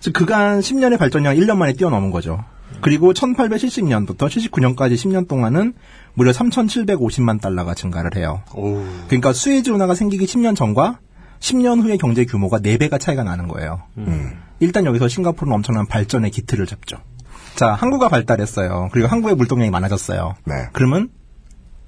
즉, 0.00 0.14
그간 0.14 0.60
10년의 0.60 0.98
발전량 0.98 1.36
1년 1.36 1.58
만에 1.58 1.74
뛰어넘은 1.74 2.10
거죠. 2.10 2.42
그리고 2.80 3.12
1870년부터 3.12 4.16
79년까지 4.16 4.94
10년 4.94 5.28
동안은 5.28 5.74
무려 6.14 6.32
3,750만 6.32 7.40
달러가 7.40 7.74
증가를 7.74 8.16
해요. 8.16 8.42
오. 8.54 8.82
그러니까 9.08 9.34
수에즈 9.34 9.70
운하가 9.70 9.94
생기기 9.94 10.24
10년 10.24 10.56
전과 10.56 10.98
10년 11.40 11.82
후의 11.82 11.98
경제 11.98 12.24
규모가 12.24 12.58
4배가 12.58 12.98
차이가 12.98 13.22
나는 13.22 13.48
거예요. 13.48 13.82
일단 14.60 14.86
여기서 14.86 15.08
싱가포르는 15.08 15.54
엄청난 15.56 15.86
발전의 15.86 16.30
기틀을 16.30 16.66
잡죠. 16.66 16.96
자, 17.54 17.72
항구가 17.72 18.08
발달했어요. 18.08 18.88
그리고 18.92 19.08
항구의 19.08 19.34
물동량이 19.36 19.70
많아졌어요. 19.70 20.34
네. 20.44 20.54
그러면 20.72 21.10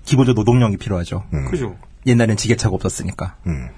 기본적으로 0.04 0.42
노동력이 0.42 0.76
필요하죠. 0.76 1.24
그죠. 1.50 1.76
옛날엔 2.06 2.36
지게차가 2.36 2.74
없었으니까. 2.74 3.36
음. 3.46 3.68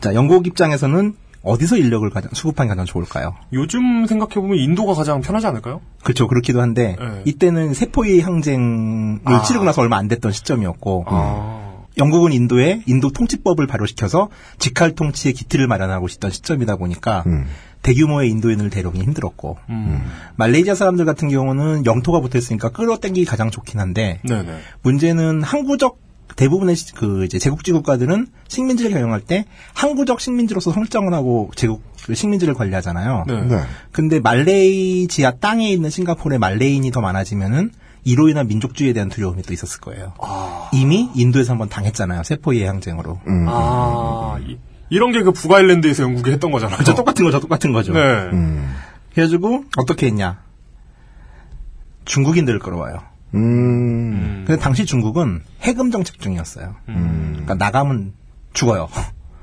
자, 0.00 0.14
영국 0.14 0.46
입장에서는 0.46 1.14
어디서 1.42 1.76
인력을 1.76 2.08
가장, 2.10 2.30
수급하기 2.32 2.68
가장 2.68 2.86
좋을까요? 2.86 3.34
요즘 3.52 4.06
생각해 4.06 4.34
보면 4.34 4.58
인도가 4.58 4.94
가장 4.94 5.20
편하지 5.20 5.46
않을까요? 5.46 5.80
그렇죠. 6.02 6.28
그렇기도 6.28 6.60
한데 6.60 6.96
네. 6.98 7.22
이때는 7.24 7.74
세포의 7.74 8.20
항쟁을 8.20 9.20
아. 9.24 9.42
치르고 9.42 9.64
나서 9.64 9.82
얼마 9.82 9.96
안 9.96 10.08
됐던 10.08 10.32
시점이었고 10.32 11.04
아. 11.08 11.72
영국은 11.98 12.32
인도에 12.32 12.82
인도 12.86 13.10
통치법을 13.10 13.66
발효시켜서 13.66 14.28
직할 14.58 14.94
통치의 14.94 15.34
기틀을 15.34 15.66
마련하고 15.66 16.06
있던 16.08 16.30
시점이다 16.30 16.76
보니까 16.76 17.24
음. 17.26 17.46
대규모의 17.82 18.30
인도인을 18.30 18.70
데려오기 18.70 19.00
힘들었고 19.00 19.58
음. 19.70 20.02
말레이시아 20.36 20.74
사람들 20.74 21.04
같은 21.04 21.28
경우는 21.28 21.84
영토가 21.86 22.20
붙어있으니까 22.20 22.70
끌어당기기 22.70 23.24
가장 23.26 23.50
좋긴 23.50 23.80
한데 23.80 24.20
네네. 24.28 24.58
문제는 24.82 25.42
항구적 25.42 25.98
대부분의 26.36 26.76
시- 26.76 26.94
그 26.94 27.24
이제 27.24 27.38
제국지 27.38 27.72
국가들은 27.72 28.26
식민지를 28.48 28.92
경영할 28.92 29.20
때 29.20 29.44
항구적 29.74 30.20
식민지로서 30.20 30.72
설정을 30.72 31.12
하고 31.12 31.50
제국 31.56 31.82
그 32.04 32.14
식민지를 32.14 32.54
관리하잖아요. 32.54 33.24
네. 33.26 33.42
네. 33.42 33.60
근데 33.90 34.18
말레이시아 34.20 35.32
땅에 35.40 35.70
있는 35.70 35.90
싱가포르의 35.90 36.38
말레인이 36.38 36.90
더 36.90 37.00
많아지면은 37.00 37.70
이로 38.04 38.28
인한 38.28 38.48
민족주의에 38.48 38.92
대한 38.94 39.08
두려움이 39.08 39.42
또 39.42 39.52
있었을 39.52 39.80
거예요. 39.80 40.14
이미 40.72 41.08
인도에서 41.14 41.52
한번 41.52 41.68
당했잖아요. 41.68 42.22
세포의 42.24 42.64
항쟁으로. 42.64 43.20
음. 43.28 43.46
아, 43.48 44.38
이, 44.40 44.56
이런 44.92 45.10
게 45.12 45.22
그 45.22 45.32
북아일랜드에서 45.32 46.02
영국이 46.02 46.30
했던 46.30 46.50
거잖아요. 46.50 46.76
그죠 46.76 46.94
똑같은 46.94 47.24
거죠, 47.24 47.40
똑같은 47.40 47.72
거죠. 47.72 47.94
네. 47.94 48.00
음. 48.32 48.74
그래가지고 49.14 49.64
어떻게 49.78 50.06
했냐? 50.06 50.42
중국인들을 52.04 52.58
끌어와요. 52.58 52.98
음. 53.34 54.44
근데 54.46 54.60
당시 54.60 54.84
중국은 54.84 55.42
해금 55.62 55.90
정책 55.90 56.20
중이었어요. 56.20 56.74
그러니까 56.84 57.54
나가면 57.54 58.12
죽어요. 58.52 58.88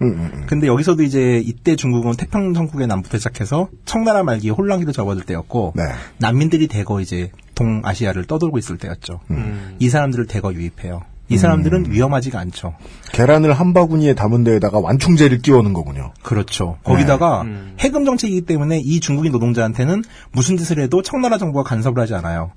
음, 0.02 0.08
음. 0.08 0.44
근데 0.46 0.68
여기서도 0.68 1.02
이제 1.04 1.42
이때 1.44 1.76
중국은 1.76 2.14
태평양 2.16 2.54
전국의 2.54 2.86
남부터 2.88 3.18
시작해서 3.18 3.70
청나라 3.86 4.24
말기에 4.24 4.52
혼란기도 4.52 4.92
접어들 4.92 5.24
때였고 5.24 5.74
네. 5.76 5.84
난민들이 6.20 6.68
대거 6.68 7.02
이제 7.02 7.32
동아시아를 7.56 8.26
떠돌고 8.26 8.58
있을 8.60 8.78
때였죠. 8.78 9.20
음. 9.32 9.76
이 9.80 9.90
사람들을 9.90 10.28
대거 10.28 10.54
유입해요. 10.54 11.02
이 11.30 11.38
사람들은 11.38 11.92
위험하지가 11.92 12.40
않죠. 12.40 12.74
계란을 13.14 13.54
한 13.54 13.74
바구니에 13.74 14.16
담은 14.16 14.44
데에다가 14.44 14.80
완충제를 14.80 15.40
끼워놓은 15.40 15.74
거군요. 15.74 16.12
그렇죠. 16.24 16.78
거기다가 16.84 17.42
음. 17.42 17.76
해금 17.80 18.04
정책이기 18.06 18.42
때문에 18.42 18.80
이 18.84 19.00
중국인 19.00 19.32
노동자한테는 19.32 20.04
무슨 20.32 20.58
짓을 20.58 20.80
해도 20.80 21.02
청나라 21.02 21.38
정부가 21.38 21.64
간섭을 21.64 22.00
하지 22.02 22.16
않아요. 22.16 22.52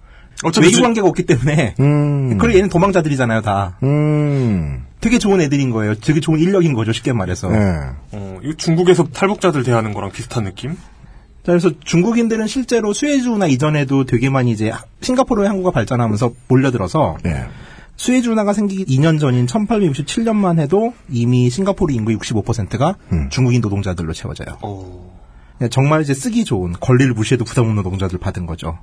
어차피 0.44 0.68
외교 0.68 0.76
지- 0.76 0.82
관계가 0.82 1.06
없기 1.06 1.26
때문에 1.26 1.74
음. 1.80 2.38
그리고 2.38 2.56
얘는 2.56 2.70
도망자들이잖아요, 2.70 3.42
다. 3.42 3.76
음. 3.82 4.84
되게 5.00 5.18
좋은 5.18 5.40
애들인 5.42 5.70
거예요. 5.70 5.94
되게 5.96 6.20
좋은 6.20 6.38
인력인 6.40 6.72
거죠, 6.72 6.92
쉽게 6.92 7.12
말해서. 7.12 7.50
네. 7.50 7.58
어, 8.12 8.38
이거 8.42 8.54
중국에서 8.56 9.04
탈북자들 9.08 9.62
대하는 9.64 9.92
거랑 9.92 10.10
비슷한 10.10 10.44
느낌? 10.44 10.70
자, 10.72 10.76
그래서 11.52 11.70
중국인들은 11.84 12.46
실제로 12.46 12.92
수에즈운하 12.92 13.48
이전에도 13.48 14.04
되게 14.06 14.30
많이 14.30 14.52
이제 14.52 14.72
싱가포르의 15.02 15.48
항구가 15.48 15.72
발전하면서 15.72 16.32
몰려들어서 16.48 17.18
네. 17.24 17.44
수에즈 17.96 18.28
운하가 18.28 18.52
생기기 18.52 18.84
2년 18.86 19.20
전인 19.20 19.46
1867년만 19.46 20.58
해도 20.58 20.94
이미 21.08 21.50
싱가포르 21.50 21.92
인구의 21.92 22.16
65%가 22.18 22.96
음. 23.12 23.28
중국인 23.30 23.60
노동자들로 23.60 24.12
채워져요. 24.12 24.58
어. 24.62 25.20
그냥 25.58 25.70
정말 25.70 26.02
이제 26.02 26.14
쓰기 26.14 26.44
좋은 26.44 26.72
권리를 26.80 27.12
무시해도 27.12 27.44
부담 27.44 27.64
없는 27.64 27.76
노동자들 27.76 28.18
받은 28.18 28.46
거죠. 28.46 28.78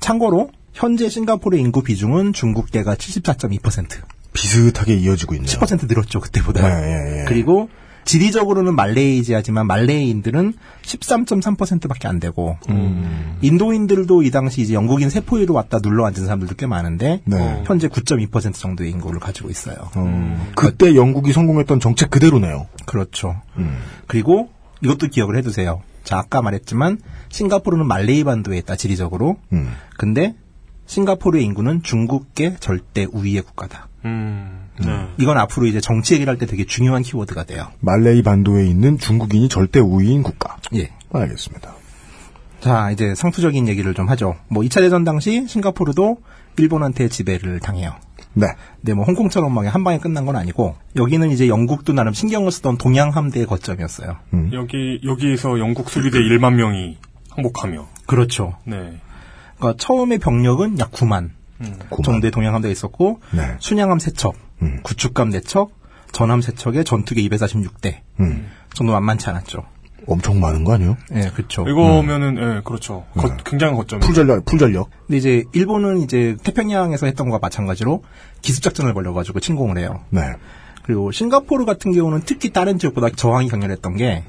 참고로 0.00 0.50
현재 0.72 1.08
싱가포르의 1.08 1.62
인구 1.62 1.82
비중은 1.82 2.32
중국계가 2.32 2.94
74.2%. 2.94 3.88
비슷하게 4.32 4.94
이어지고 4.94 5.34
있네요. 5.34 5.48
10% 5.48 5.88
늘었죠 5.88 6.20
그때보다. 6.20 6.68
네, 6.68 6.86
예, 6.86 7.20
예. 7.20 7.24
그리고 7.26 7.68
지리적으로는 8.06 8.74
말레이지아지만 8.74 9.66
말레이인들은 9.66 10.54
13.3%밖에 10.82 12.08
안 12.08 12.20
되고 12.20 12.56
음. 12.70 13.36
인도인들도 13.42 14.22
이 14.22 14.30
당시 14.30 14.62
이제 14.62 14.74
영국인 14.74 15.10
세포위로 15.10 15.52
왔다 15.52 15.80
눌러 15.80 16.06
앉은 16.06 16.24
사람들도 16.24 16.54
꽤 16.54 16.66
많은데 16.66 17.20
네. 17.24 17.62
현재 17.66 17.88
9.2% 17.88 18.54
정도의 18.54 18.90
인구를 18.92 19.20
가지고 19.20 19.50
있어요. 19.50 19.76
음, 19.96 20.50
그때 20.54 20.94
영국이 20.94 21.32
성공했던 21.32 21.80
정책 21.80 22.10
그대로네요. 22.10 22.68
그렇죠. 22.86 23.36
음. 23.58 23.76
그리고 24.06 24.50
이것도 24.82 25.08
기억을 25.08 25.36
해두세요. 25.36 25.82
자 26.04 26.18
아까 26.18 26.40
말했지만 26.40 26.98
싱가포르는 27.30 27.86
말레이 27.86 28.22
반도에 28.22 28.58
있다 28.58 28.76
지리적으로. 28.76 29.36
음. 29.52 29.72
근데 29.98 30.36
싱가포르의 30.86 31.44
인구는 31.44 31.82
중국계 31.82 32.56
절대 32.60 33.04
우위의 33.10 33.42
국가다. 33.42 33.88
음, 34.04 34.55
네. 34.80 35.08
이건 35.18 35.38
앞으로 35.38 35.66
이제 35.66 35.80
정치 35.80 36.14
얘기를 36.14 36.30
할 36.30 36.38
때 36.38 36.46
되게 36.46 36.64
중요한 36.64 37.02
키워드가 37.02 37.44
돼요. 37.44 37.68
말레이 37.80 38.22
반도에 38.22 38.66
있는 38.66 38.98
중국인이 38.98 39.48
절대 39.48 39.80
우위인 39.80 40.22
국가. 40.22 40.56
예. 40.74 40.90
알겠습니다. 41.12 41.74
자, 42.60 42.90
이제 42.90 43.14
상투적인 43.14 43.68
얘기를 43.68 43.94
좀 43.94 44.08
하죠. 44.08 44.36
뭐 44.48 44.62
2차 44.62 44.80
대전 44.80 45.04
당시 45.04 45.46
싱가포르도 45.46 46.18
일본한테 46.58 47.08
지배를 47.08 47.60
당해요. 47.60 47.94
네. 48.34 48.46
근데 48.80 48.94
뭐 48.94 49.04
홍콩처럼 49.04 49.52
막 49.54 49.66
한 49.66 49.84
방에 49.84 49.98
끝난 49.98 50.26
건 50.26 50.36
아니고 50.36 50.76
여기는 50.96 51.30
이제 51.30 51.48
영국도 51.48 51.92
나름 51.92 52.12
신경을 52.12 52.50
쓰던 52.50 52.76
동양 52.78 53.10
함대의 53.10 53.46
거점이었어요. 53.46 54.16
여기 54.52 55.00
여기에서 55.04 55.58
영국 55.58 55.88
수비대 55.90 56.18
1만 56.18 56.54
명이 56.54 56.98
항복하며. 57.30 57.86
그렇죠. 58.06 58.56
네. 58.64 58.98
그러니까 59.58 59.74
처음에 59.78 60.18
병력은 60.18 60.78
약 60.78 60.90
9만, 60.92 61.30
정도의 62.04 62.30
동양 62.30 62.54
함대가 62.54 62.70
있었고 62.72 63.20
네. 63.32 63.56
순양함 63.60 63.98
3척, 63.98 64.34
구축함 64.82 65.30
4척, 65.30 65.70
전함 66.12 66.40
3척에 66.40 66.84
전투기 66.84 67.28
246대 67.28 67.98
음. 68.20 68.48
정도 68.74 68.92
만만치 68.92 69.28
않았죠. 69.30 69.64
엄청 70.08 70.38
많은 70.38 70.62
거 70.62 70.74
아니에요? 70.74 70.96
예, 71.16 71.30
그렇죠. 71.34 71.66
이거면은 71.68 72.36
예, 72.38 72.60
그렇죠. 72.62 73.04
거- 73.16 73.36
굉장히 73.44 73.74
거점. 73.74 73.98
풀전력, 73.98 74.44
풀전력. 74.44 74.90
근데 75.06 75.16
이제 75.16 75.44
일본은 75.52 75.98
이제 75.98 76.36
태평양에서 76.44 77.06
했던 77.06 77.28
것과 77.28 77.40
마찬가지로 77.42 78.04
기습 78.40 78.62
작전을 78.62 78.94
벌려 78.94 79.12
가지고 79.12 79.40
침공을 79.40 79.78
해요. 79.78 80.04
네. 80.10 80.20
그리고 80.86 81.10
싱가포르 81.10 81.64
같은 81.64 81.92
경우는 81.92 82.22
특히 82.24 82.52
다른 82.52 82.78
지역보다 82.78 83.10
저항이 83.10 83.48
격렬했던 83.48 83.96
게 83.96 84.22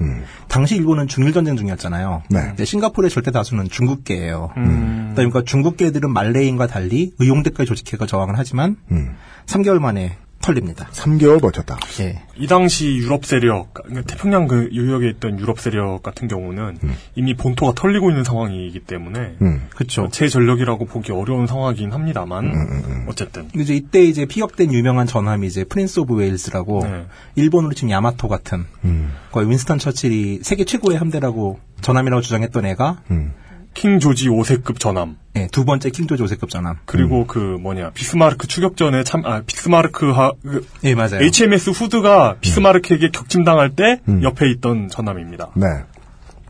당시 0.48 0.74
일본은 0.74 1.06
중일 1.06 1.32
전쟁 1.32 1.56
중이었잖아요. 1.56 2.24
네. 2.30 2.40
근데 2.40 2.64
싱가포르의 2.64 3.10
절대 3.10 3.30
다수는 3.30 3.68
중국계예요. 3.68 4.50
음. 4.56 5.12
그러니까 5.14 5.42
중국계들은 5.44 6.12
말레이인과 6.12 6.66
달리 6.66 7.12
의용대까지 7.20 7.68
조직해서 7.68 8.06
저항을 8.06 8.34
하지만 8.36 8.76
음. 8.90 9.14
3개월 9.46 9.78
만에 9.78 10.16
털립니다. 10.48 10.88
3개월 10.92 11.42
버텼다. 11.42 11.78
예. 12.00 12.22
이 12.38 12.46
당시 12.46 12.96
유럽 12.96 13.26
세력, 13.26 13.74
그러니까 13.74 14.02
태평양 14.02 14.48
그 14.48 14.70
유역에 14.72 15.10
있던 15.10 15.38
유럽 15.38 15.60
세력 15.60 16.02
같은 16.02 16.26
경우는 16.26 16.78
이미 17.16 17.34
본토가 17.34 17.72
털리고 17.74 18.08
있는 18.08 18.24
상황이기 18.24 18.80
때문에 18.80 19.36
음. 19.42 19.66
그렇죠. 19.74 20.08
제 20.10 20.26
전력이라고 20.28 20.86
보기 20.86 21.12
어려운 21.12 21.46
상황이긴 21.46 21.92
합니다만 21.92 23.06
어쨌든 23.08 23.48
근데 23.48 23.62
이제 23.62 23.74
이때 23.74 24.02
이제 24.02 24.24
피격된 24.24 24.72
유명한 24.72 25.06
전함이 25.06 25.46
이제 25.46 25.64
프린스 25.64 26.00
오브 26.00 26.14
웨일스라고 26.14 26.80
네. 26.84 27.06
일본으로 27.34 27.74
치면 27.74 27.90
야마토 27.90 28.28
같은 28.28 28.64
음. 28.84 29.12
거의 29.30 29.50
윈스턴 29.50 29.78
처칠이 29.78 30.40
세계 30.42 30.64
최고의 30.64 30.96
함대라고 30.98 31.58
전함이라고 31.82 32.22
주장했던 32.22 32.64
애가 32.64 33.02
음. 33.10 33.32
킹 33.74 34.00
조지 34.00 34.28
5세급 34.28 34.78
전함 34.80 35.16
예, 35.36 35.46
두 35.52 35.64
번째 35.64 35.90
킹 35.90 36.06
조지 36.08 36.22
5세급 36.24 36.48
전함. 36.50 36.78
그리고 36.84 37.26
그 37.26 37.38
뭐냐 37.38 37.90
비스마르크 37.90 38.46
추격전에 38.48 39.04
참 39.04 39.24
아 39.24 39.42
비스마르크하 39.46 40.32
그 40.42 40.66
예, 40.84 40.94
맞아요. 40.94 41.20
HMS 41.22 41.70
후드가 41.70 42.36
비스마르크에게 42.40 43.10
격침당할 43.10 43.76
때 43.76 44.00
음. 44.08 44.22
옆에 44.22 44.50
있던 44.50 44.88
전함입니다. 44.88 45.50
네. 45.54 45.66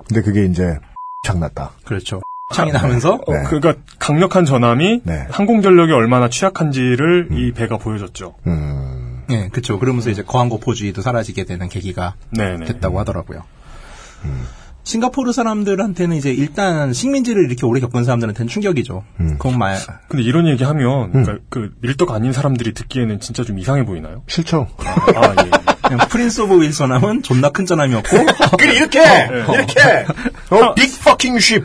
근데 0.06 0.22
그게 0.22 0.44
이제 0.46 0.78
장났다. 1.24 1.72
그렇죠. 1.84 2.22
창이 2.54 2.72
나면서 2.72 3.14
어, 3.14 3.32
그러니까 3.48 3.74
강력한 3.98 4.46
전함이 4.46 5.02
네. 5.04 5.26
항공 5.30 5.60
전력이 5.60 5.92
얼마나 5.92 6.30
취약한지를 6.30 7.28
이 7.32 7.52
배가 7.52 7.76
보여줬죠. 7.76 8.36
음. 8.46 9.24
예, 9.30 9.48
그렇죠. 9.48 9.78
그러면서 9.78 10.08
이제 10.08 10.22
거함 10.22 10.48
거포주의도 10.48 11.02
사라지게 11.02 11.44
되는 11.44 11.68
계기가 11.68 12.14
네네. 12.30 12.64
됐다고 12.64 12.98
하더라고요. 13.00 13.42
싱가포르 14.88 15.32
사람들한테는 15.32 16.16
이제 16.16 16.30
일단 16.30 16.94
식민지를 16.94 17.44
이렇게 17.44 17.66
오래 17.66 17.78
겪은 17.78 18.04
사람들한테는 18.04 18.48
충격이죠. 18.48 19.04
그건 19.18 19.58
말 19.58 19.76
근데 20.08 20.22
이런 20.22 20.48
얘기 20.48 20.64
하면 20.64 21.12
그러니까 21.12 21.36
그 21.50 21.74
밀덕 21.82 22.10
아닌 22.10 22.32
사람들이 22.32 22.72
듣기에는 22.72 23.20
진짜 23.20 23.44
좀 23.44 23.58
이상해 23.58 23.84
보이나요? 23.84 24.22
싫죠. 24.26 24.66
아 24.78 25.34
예. 25.44 25.50
그냥 25.82 26.08
프린스 26.08 26.40
오브 26.40 26.62
웨일스 26.62 26.87
전함은 26.87 27.22
존나 27.22 27.50
큰 27.50 27.66
전함이었고 27.66 28.08
그래, 28.58 28.76
이렇게! 28.76 29.00
이렇게! 29.00 30.06
어, 30.50 30.74
big 30.74 31.04
fucking 31.04 31.38
ship! 31.38 31.64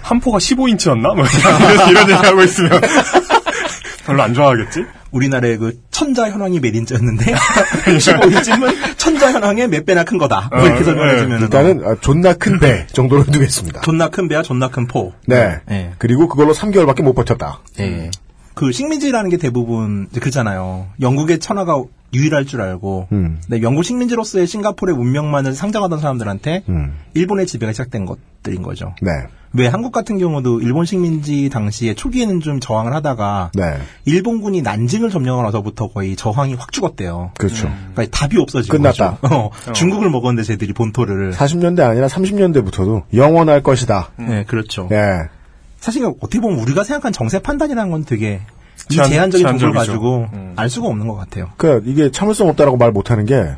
한 0.00 0.20
포가 0.20 0.38
15인치였나? 0.38 1.14
뭐 1.14 1.24
이런, 1.26 1.90
이런 1.90 2.10
얘기 2.10 2.12
하고 2.12 2.42
있으면 2.42 2.80
별로 4.04 4.22
안 4.22 4.34
좋아하겠지? 4.34 4.84
우리나라의 5.12 5.58
그 5.58 5.80
천자 5.90 6.30
현황이 6.30 6.58
메린자였는데 6.60 7.34
15일쯤은 7.34 8.98
천자 8.98 9.32
현황의 9.32 9.68
몇 9.68 9.86
배나 9.86 10.04
큰 10.04 10.18
거다. 10.18 10.50
뭐 10.52 10.64
이렇게 10.66 10.80
어, 10.80 10.84
설명해주면 10.84 11.40
일단은 11.42 11.82
아, 11.84 11.96
존나 12.00 12.34
큰 12.34 12.58
배 12.58 12.86
정도로 12.88 13.24
두겠습니다. 13.24 13.80
존나 13.82 14.08
큰 14.08 14.28
배와 14.28 14.42
존나 14.42 14.68
큰 14.68 14.86
포. 14.86 15.12
네. 15.26 15.58
예. 15.70 15.92
그리고 15.98 16.28
그걸로 16.28 16.52
3개월밖에 16.54 17.02
못 17.02 17.14
버텼다. 17.14 17.60
예. 17.80 18.10
그 18.54 18.70
식민지라는 18.72 19.30
게 19.30 19.36
대부분 19.36 20.06
이제 20.10 20.20
그렇잖아요. 20.20 20.86
영국의 21.00 21.40
천하가 21.40 21.82
유일할 22.12 22.44
줄 22.44 22.60
알고 22.60 23.08
음. 23.10 23.40
영국 23.62 23.82
식민지로서의 23.82 24.46
싱가포르의 24.46 24.96
문명만을 24.96 25.52
상정하던 25.54 25.98
사람들한테 26.00 26.62
음. 26.68 26.94
일본의 27.14 27.46
지배가 27.46 27.72
시작된 27.72 28.06
것들인 28.06 28.62
거죠. 28.62 28.94
네. 29.02 29.10
왜 29.56 29.68
한국 29.68 29.92
같은 29.92 30.18
경우도 30.18 30.60
일본 30.60 30.84
식민지 30.84 31.48
당시에 31.48 31.94
초기에는 31.94 32.40
좀 32.40 32.58
저항을 32.60 32.92
하다가 32.92 33.52
네. 33.54 33.78
일본군이 34.04 34.62
난징을 34.62 35.10
점령하고서부터 35.10 35.88
거의 35.88 36.16
저항이 36.16 36.54
확 36.54 36.72
죽었대요. 36.72 37.30
그렇죠. 37.38 37.70
그러니까 37.94 38.06
답이 38.18 38.36
없어지고 38.38 38.76
끝났다. 38.78 39.18
어, 39.22 39.50
중국을 39.72 40.10
먹었는데 40.10 40.44
쟤들이 40.44 40.72
본토를 40.72 41.32
40년대 41.32 41.80
아니라 41.88 42.08
30년대부터도 42.08 43.02
영원할 43.14 43.62
것이다. 43.62 44.10
네, 44.16 44.44
그렇죠. 44.44 44.88
예. 44.90 45.28
사실 45.78 46.04
어떻게 46.04 46.40
보면 46.40 46.58
우리가 46.58 46.82
생각한 46.82 47.12
정세 47.12 47.38
판단이라는 47.38 47.90
건 47.92 48.04
되게 48.04 48.40
이 48.90 48.96
제한- 48.96 49.08
제한적인 49.08 49.46
정보를. 49.46 49.72
가지고 49.74 50.26
음. 50.32 50.52
알 50.56 50.68
수가 50.68 50.88
없는 50.88 51.06
것 51.06 51.14
같아요. 51.14 51.50
그 51.56 51.82
이게 51.86 52.10
참을성 52.10 52.48
없다라고 52.48 52.76
말 52.76 52.90
못하는 52.90 53.24
게 53.24 53.50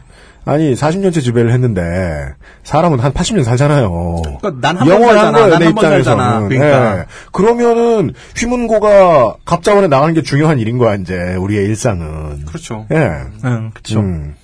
아니 0.46 0.74
40년째 0.74 1.20
지배를 1.22 1.52
했는데 1.52 2.32
사람은 2.62 3.00
한 3.00 3.12
80년 3.12 3.42
살잖아요. 3.42 4.22
그러니까 4.40 4.52
난한 4.60 4.86
번 4.86 5.02
살잖아. 5.02 5.46
내한 5.58 5.60
번. 5.60 5.70
입장에서는. 5.70 6.48
그러니까 6.48 6.98
예. 6.98 7.04
그러면은 7.32 8.14
휘문고가 8.36 9.36
갑자원에 9.44 9.88
나가는 9.88 10.14
게 10.14 10.22
중요한 10.22 10.60
일인 10.60 10.78
거야 10.78 10.94
이제 10.94 11.34
우리의 11.34 11.66
일상은. 11.66 12.44
그렇죠. 12.46 12.86
예. 12.92 12.96
응, 13.44 13.72
그렇죠. 13.74 13.98
음. 13.98 14.36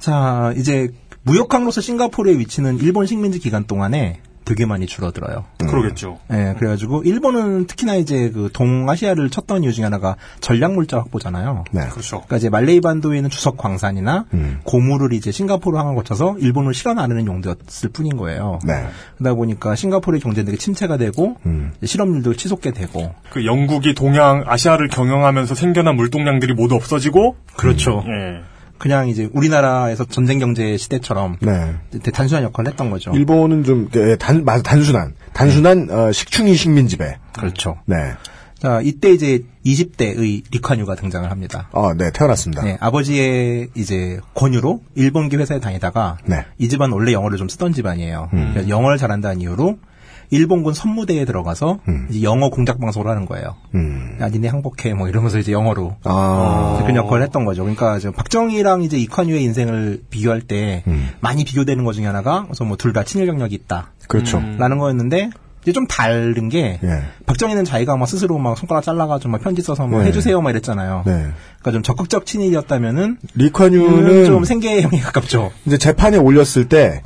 자, 0.00 0.52
이제 0.56 0.88
무역항로서 1.22 1.80
싱가포르의 1.80 2.40
위치는 2.40 2.78
일본 2.80 3.06
식민지 3.06 3.38
기간 3.38 3.64
동안에 3.64 4.18
되게 4.44 4.66
많이 4.66 4.86
줄어들어요. 4.86 5.44
그러겠죠. 5.58 6.18
예, 6.32 6.54
그래가지고 6.58 7.02
일본은 7.04 7.66
특히나 7.66 7.94
이제 7.94 8.30
그 8.30 8.50
동아시아를 8.52 9.30
쳤던 9.30 9.64
이유 9.64 9.72
중에 9.72 9.84
하나가 9.84 10.16
전략 10.40 10.74
물자 10.74 10.98
확보잖아요. 10.98 11.64
네. 11.70 11.88
그렇죠. 11.88 12.16
그러니까 12.18 12.36
이제 12.36 12.50
말레이 12.50 12.80
반도에 12.80 13.16
있는 13.16 13.30
주석 13.30 13.56
광산이나 13.56 14.26
음. 14.34 14.60
고물을 14.64 15.12
이제 15.14 15.30
싱가포르 15.30 15.76
항을 15.76 15.94
거쳐서 15.94 16.36
일본을 16.38 16.74
실어 16.74 16.94
나르는 16.94 17.26
용도였을 17.26 17.88
뿐인 17.90 18.16
거예요. 18.16 18.58
네. 18.64 18.86
그러다 19.16 19.34
보니까 19.34 19.74
싱가포르의 19.74 20.20
경제는 20.20 20.46
되게 20.46 20.58
침체가 20.58 20.96
되고 20.96 21.36
음. 21.46 21.72
실업률도 21.82 22.34
치솟게 22.34 22.72
되고 22.72 23.14
그 23.30 23.46
영국이 23.46 23.94
동양 23.94 24.44
아시아를 24.46 24.88
경영하면서 24.88 25.54
생겨난 25.54 25.96
물동량들이 25.96 26.54
모두 26.54 26.74
없어지고 26.74 27.36
그렇죠. 27.56 28.04
예. 28.06 28.53
그냥 28.84 29.08
이제 29.08 29.30
우리나라에서 29.32 30.04
전쟁 30.04 30.38
경제 30.38 30.76
시대처럼 30.76 31.38
네. 31.40 31.74
단순한 32.12 32.44
역할을 32.44 32.70
했던 32.70 32.90
거죠. 32.90 33.12
일본은 33.12 33.64
좀 33.64 33.88
예, 33.96 34.16
단, 34.16 34.44
맞아, 34.44 34.62
단순한 34.62 35.14
단순한 35.32 35.88
어, 35.90 36.12
식충이 36.12 36.54
식민 36.54 36.86
지배. 36.86 37.16
그렇죠. 37.32 37.78
네. 37.86 37.96
자, 38.58 38.82
이때 38.82 39.10
이제 39.10 39.42
20대의 39.64 40.42
리카뉴가 40.50 40.96
등장을 40.96 41.30
합니다. 41.30 41.70
어, 41.72 41.94
네, 41.94 42.10
태어났습니다. 42.10 42.62
네, 42.62 42.76
아버지의 42.78 43.70
이제 43.74 44.20
권유로 44.34 44.82
일본기 44.96 45.38
회사에 45.38 45.60
다니다가 45.60 46.18
네. 46.26 46.44
이 46.58 46.68
집안 46.68 46.92
원래 46.92 47.14
영어를 47.14 47.38
좀 47.38 47.48
쓰던 47.48 47.72
집안이에요. 47.72 48.28
그래서 48.32 48.68
영어를 48.68 48.98
잘한다는 48.98 49.40
이유로 49.40 49.78
일본군 50.30 50.74
선무대에 50.74 51.24
들어가서 51.24 51.78
이제 52.10 52.22
영어 52.22 52.50
공작 52.50 52.80
방송을 52.80 53.08
하는 53.10 53.26
거예요. 53.26 53.54
음. 53.74 54.16
야, 54.20 54.28
니네 54.28 54.48
항복해 54.48 54.94
뭐 54.94 55.08
이러면서 55.08 55.38
이제 55.38 55.52
영어로 55.52 55.96
아. 56.04 56.78
그런 56.82 56.96
역할을 56.96 57.22
했던 57.22 57.44
거죠. 57.44 57.62
그러니까 57.62 57.98
지금 57.98 58.12
박정희랑 58.14 58.82
이제 58.82 58.96
이칸유의 58.96 59.42
인생을 59.42 60.02
비교할 60.10 60.40
때 60.42 60.82
음. 60.86 61.10
많이 61.20 61.44
비교되는 61.44 61.84
것 61.84 61.92
중에 61.92 62.06
하나가 62.06 62.44
그래서 62.44 62.64
뭐 62.64 62.76
둘 62.76 62.92
다 62.92 63.02
친일 63.04 63.26
경력이 63.26 63.54
있다. 63.54 63.92
그렇죠. 64.08 64.38
음. 64.38 64.56
라는 64.58 64.78
거였는데 64.78 65.30
이제 65.62 65.72
좀 65.72 65.86
다른 65.86 66.50
게 66.50 66.78
예. 66.84 67.02
박정희는 67.24 67.64
자기가 67.64 67.96
막 67.96 68.06
스스로 68.06 68.36
막 68.36 68.56
손가락 68.58 68.82
잘라가지고 68.84 69.30
막 69.30 69.40
편지 69.40 69.62
써서 69.62 69.86
뭐 69.86 70.00
네. 70.02 70.08
해주세요 70.08 70.42
막 70.42 70.50
이랬잖아요. 70.50 71.04
네. 71.06 71.12
그러니까 71.12 71.70
좀 71.72 71.82
적극적 71.82 72.26
친일이었다면은 72.26 73.16
리콴유는 73.34 74.26
좀 74.26 74.44
생계형에 74.44 74.98
가깝죠. 75.00 75.52
이제 75.64 75.78
재판에 75.78 76.18
올렸을 76.18 76.68
때 76.68 77.02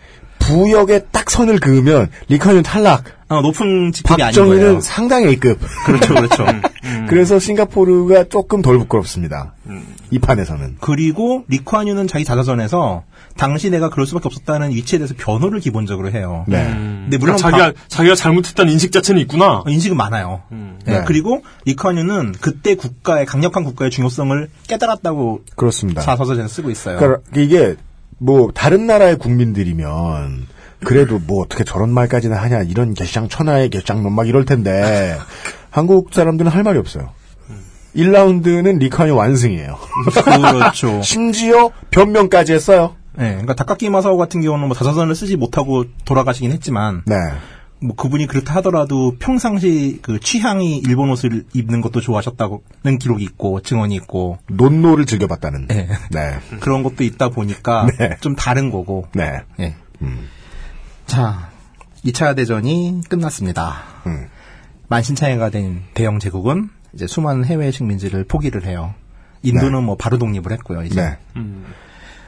부역에 0.49 1.05
딱 1.11 1.31
선을 1.31 1.61
그으면 1.61 2.09
리콴유 2.29 2.63
탈락. 2.63 3.05
아, 3.31 3.43
높은 3.43 3.93
직급이 3.93 4.23
아닌 4.23 4.35
거예요. 4.35 4.49
박정희는 4.49 4.81
상당 4.81 5.23
A급. 5.25 5.61
그렇죠, 5.85 6.15
그렇죠. 6.15 6.47
그래서 7.11 7.39
싱가포르가 7.39 8.25
조금 8.31 8.63
덜 8.63 8.79
부끄럽습니다. 8.79 9.53
이 10.11 10.19
판에서는. 10.19 10.77
그리고 10.81 11.45
리쿠아뉴는 11.49 12.07
자기 12.09 12.25
자서전에서 12.25 13.03
당시 13.37 13.69
내가 13.69 13.91
그럴 13.91 14.07
수밖에 14.07 14.29
없었다는 14.29 14.71
위치에 14.71 14.99
대해서 14.99 15.15
변호를 15.19 15.61
기본적으로 15.61 16.11
해요. 16.11 16.45
네. 16.49 16.65
근데 16.65 17.19
물론 17.19 17.37
그러니까 17.37 17.51
자기가 17.51 17.73
자기가 17.89 18.15
잘못했다는 18.15 18.73
인식 18.73 18.91
자체는 18.93 19.21
있구나. 19.23 19.63
인식은 19.67 19.97
많아요. 19.97 20.41
네, 20.51 20.77
네. 20.87 21.05
그리고 21.07 21.43
리쿠아뉴는 21.67 22.33
그때 22.41 22.75
국가의 22.75 23.27
강력한 23.27 23.65
국가의 23.65 23.91
중요성을 23.91 24.49
깨달았다고 24.67 25.43
그렇습니다. 25.55 26.01
자서전에서 26.01 26.49
쓰고 26.49 26.71
있어요. 26.71 26.99
그러니까 26.99 27.23
이게 27.37 27.77
뭐 28.19 28.51
다른 28.53 28.87
나라의 28.87 29.17
국민들이면 29.17 30.47
그래도 30.85 31.19
뭐 31.19 31.43
어떻게 31.43 31.65
저런 31.65 31.91
말까지는 31.91 32.37
하냐 32.37 32.63
이런 32.63 32.95
개쌍 32.95 33.29
천하의 33.29 33.71
개쌍놈 33.71 34.13
막 34.13 34.29
이럴 34.29 34.45
텐데 34.45 35.17
한국 35.71 36.13
사람들은 36.13 36.51
할 36.51 36.63
말이 36.63 36.79
없어요. 36.79 37.11
1라운드는 37.97 38.79
리카니 38.79 39.11
완승이에요. 39.11 39.77
그렇죠. 40.25 41.01
심지어 41.03 41.71
변명까지 41.91 42.53
했어요. 42.53 42.95
네, 43.17 43.31
그러니까 43.31 43.55
다카키 43.55 43.91
마사오 43.91 44.17
같은 44.17 44.41
경우는 44.41 44.69
뭐 44.69 44.77
자서전을 44.77 45.15
쓰지 45.17 45.37
못하고 45.37 45.85
돌아가시긴 46.05 46.53
했지만, 46.53 47.03
네. 47.07 47.17
뭐 47.81 47.95
그분이 47.95 48.27
그렇다 48.27 48.57
하더라도 48.57 49.15
평상시 49.19 50.01
그 50.03 50.19
취향이 50.19 50.79
일본 50.79 51.11
옷을 51.11 51.45
입는 51.55 51.81
것도 51.81 52.01
좋아하셨다고는 52.01 52.99
기록이 52.99 53.23
있고 53.25 53.61
증언이 53.61 53.95
있고 53.97 54.39
논노를 54.49 55.07
즐겨봤다는. 55.07 55.69
네. 55.69 55.89
네. 56.11 56.39
그런 56.61 56.83
것도 56.83 57.05
있다 57.05 57.29
보니까 57.29 57.87
네. 57.99 58.17
좀 58.21 58.35
다른 58.35 58.71
거고. 58.71 59.07
네. 59.15 59.43
예. 59.61 59.77
자, 61.07 61.51
2차 62.05 62.35
대전이 62.37 63.03
끝났습니다. 63.09 63.77
음. 64.07 64.27
만신창이가 64.89 65.51
된 65.51 65.83
대영 65.95 66.19
제국은 66.19 66.71
이제 66.95 67.07
수많은 67.07 67.45
해외 67.45 67.71
식민지를 67.71 68.25
포기를 68.25 68.65
해요. 68.65 68.95
인도는 69.43 69.85
뭐 69.85 69.97
바로 69.97 70.19
독립을 70.19 70.51
했고요. 70.53 70.83
이제. 70.83 71.01
네. 71.01 71.19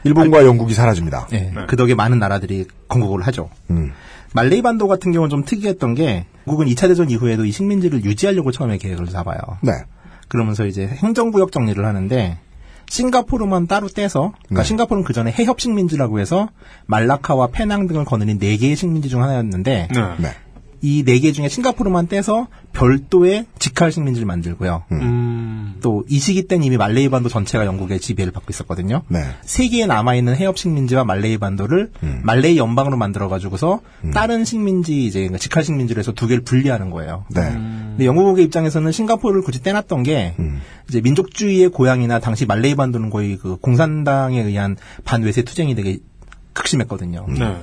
일본과 0.05 0.45
영국이 0.45 0.75
사라집니다. 0.75 1.29
예, 1.33 1.53
그 1.69 1.77
덕에 1.77 1.95
많은 1.95 2.19
나라들이 2.19 2.67
건국을 2.89 3.27
하죠. 3.27 3.51
음. 3.71 3.93
말레이 4.35 4.63
반도 4.63 4.89
같은 4.89 5.13
경우는 5.13 5.31
좀 5.31 5.45
특이했던 5.45 5.95
게 5.95 6.27
미국은 6.45 6.67
2차 6.67 6.89
대전 6.89 7.11
이후에도 7.11 7.45
이 7.45 7.53
식민지를 7.53 8.05
유지하려고 8.05 8.53
처음에 8.53 8.79
계획을 8.79 9.07
잡아요. 9.07 9.39
네. 9.63 9.73
그러면서 10.29 10.67
이제 10.67 10.87
행정구역 10.87 11.53
정리를 11.53 11.85
하는데 11.85 12.39
싱가포르만 12.89 13.67
따로 13.67 13.89
떼서 13.89 14.33
그러니까 14.47 14.63
네. 14.63 14.65
싱가포르는 14.65 15.05
그 15.05 15.13
전에 15.13 15.31
해협 15.33 15.61
식민지라고 15.61 16.19
해서 16.19 16.49
말라카와 16.87 17.49
페낭 17.49 17.87
등을 17.87 18.05
거느린 18.05 18.39
네 18.39 18.57
개의 18.57 18.77
식민지 18.77 19.09
중 19.09 19.23
하나였는데 19.23 19.89
네. 20.19 20.29
이 20.83 21.03
네 21.05 21.21
개 21.21 21.33
중에 21.33 21.49
싱가포르만 21.49 22.09
떼서 22.09 22.49
별도의 22.73 23.47
직할 23.59 23.93
식민지를 23.93 24.27
만들고요. 24.27 24.85
음. 24.93 25.75
또 25.83 26.05
이 26.09 26.19
시기 26.19 26.47
때는 26.49 26.65
이미 26.65 26.77
말레이 26.77 27.09
반도 27.09 27.29
전체가 27.29 27.67
영국의 27.67 28.01
지배를 28.01 28.33
받고 28.33 28.47
있었거든요. 28.51 29.03
네. 29.09 29.23
세 29.43 29.69
개의 29.69 29.87
남아 29.87 30.15
있는 30.15 30.35
해협 30.37 30.57
식민지와 30.59 31.05
말레이 31.05 31.37
반도를 31.39 31.91
음. 32.03 32.21
말레이 32.25 32.57
연방으로 32.59 32.97
만들어 32.97 33.29
가지고서 33.29 33.81
다른 34.15 34.45
식민지 34.45 35.05
이제 35.07 35.29
직할 35.39 35.63
식민지로 35.65 35.99
해서 35.99 36.13
두 36.13 36.27
개를 36.27 36.43
분리하는 36.43 36.91
거예요. 36.91 37.25
네. 37.31 37.43
근데 37.53 38.07
영국의 38.07 38.45
입장에서는 38.47 38.91
싱가포르를 38.93 39.43
굳이 39.43 39.63
떼놨던 39.63 40.03
게 40.03 40.35
음. 40.39 40.61
이제 40.89 41.01
민족주의의 41.01 41.69
고향이나 41.69 42.19
당시 42.21 42.47
말레이 42.47 42.75
반도는 42.75 43.11
거의 43.11 43.37
그 43.37 43.57
공산당에 43.57 44.41
의한 44.43 44.77
반외세 45.05 45.43
투쟁이 45.43 45.75
되게 45.75 45.99
극심했거든요. 46.55 47.27
네. 47.39 47.57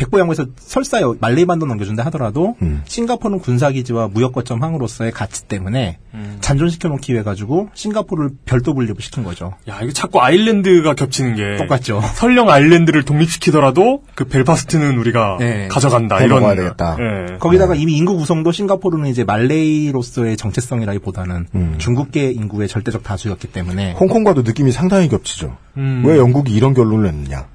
백보양에서 0.00 0.46
설사 0.56 1.00
여- 1.02 1.14
말레이 1.20 1.44
반도 1.44 1.66
넘겨준다 1.66 2.04
하더라도 2.06 2.56
음. 2.62 2.82
싱가포르는 2.86 3.40
군사기지와 3.40 4.08
무역거점 4.08 4.62
항으로서의 4.62 5.12
가치 5.12 5.44
때문에 5.44 5.98
잔존시켜 6.40 6.88
놓기 6.88 7.12
위해 7.12 7.22
가지고 7.22 7.68
싱가포르를 7.74 8.30
별도 8.46 8.74
분립을 8.74 9.00
시킨 9.02 9.22
거죠. 9.24 9.52
야, 9.68 9.78
이게 9.82 9.92
자꾸 9.92 10.20
아일랜드가 10.20 10.94
겹치는 10.94 11.34
게 11.36 11.56
똑같죠. 11.62 12.00
설령 12.14 12.48
아일랜드를 12.48 13.04
독립시키더라도 13.04 14.02
그 14.14 14.24
벨파스트는 14.24 14.98
우리가 14.98 15.36
네. 15.38 15.68
가져간다 15.68 16.18
더 16.18 16.24
이런 16.24 16.40
먹어야 16.40 16.56
되겠다. 16.56 16.96
예. 16.98 17.36
거기다가 17.38 17.74
이미 17.74 17.96
인구 17.96 18.16
구성도 18.16 18.52
싱가포르는 18.52 19.06
이제 19.08 19.22
말레이로서의 19.24 20.36
정체성이라기보다는 20.36 21.46
음. 21.54 21.74
중국계 21.78 22.30
인구의 22.32 22.68
절대적 22.68 23.02
다수였기 23.02 23.48
때문에 23.48 23.92
홍콩과도 23.92 24.42
느낌이 24.42 24.72
상당히 24.72 25.08
겹치죠. 25.08 25.56
음. 25.76 26.02
왜 26.04 26.16
영국이 26.18 26.52
이런 26.52 26.74
결론을 26.74 27.04
냈느냐. 27.04 27.46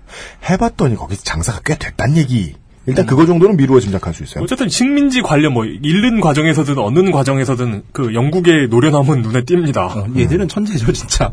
해봤더니 0.50 0.96
거기서 0.96 1.24
장사가 1.24 1.62
꽤 1.66 1.78
됐단 1.78 2.18
얘기. 2.18 2.56
일단 2.88 3.06
그거 3.08 3.26
정도는 3.26 3.58
미루어 3.58 3.80
짐작할 3.80 4.14
수 4.14 4.24
있어요. 4.24 4.44
어쨌든 4.44 4.70
식민지 4.70 5.22
관련 5.22 5.54
뭐 5.54 5.66
잃는 5.66 6.22
과정에서든 6.22 6.78
얻는 6.78 7.12
과정에서든 7.12 7.84
그 7.92 8.14
영국의 8.14 8.68
노련함은 8.68 9.24
눈에 9.24 9.42
띕니다. 9.42 9.78
어, 9.78 10.08
얘들은 10.16 10.48
천재죠 10.48 10.92
진짜. 10.94 11.32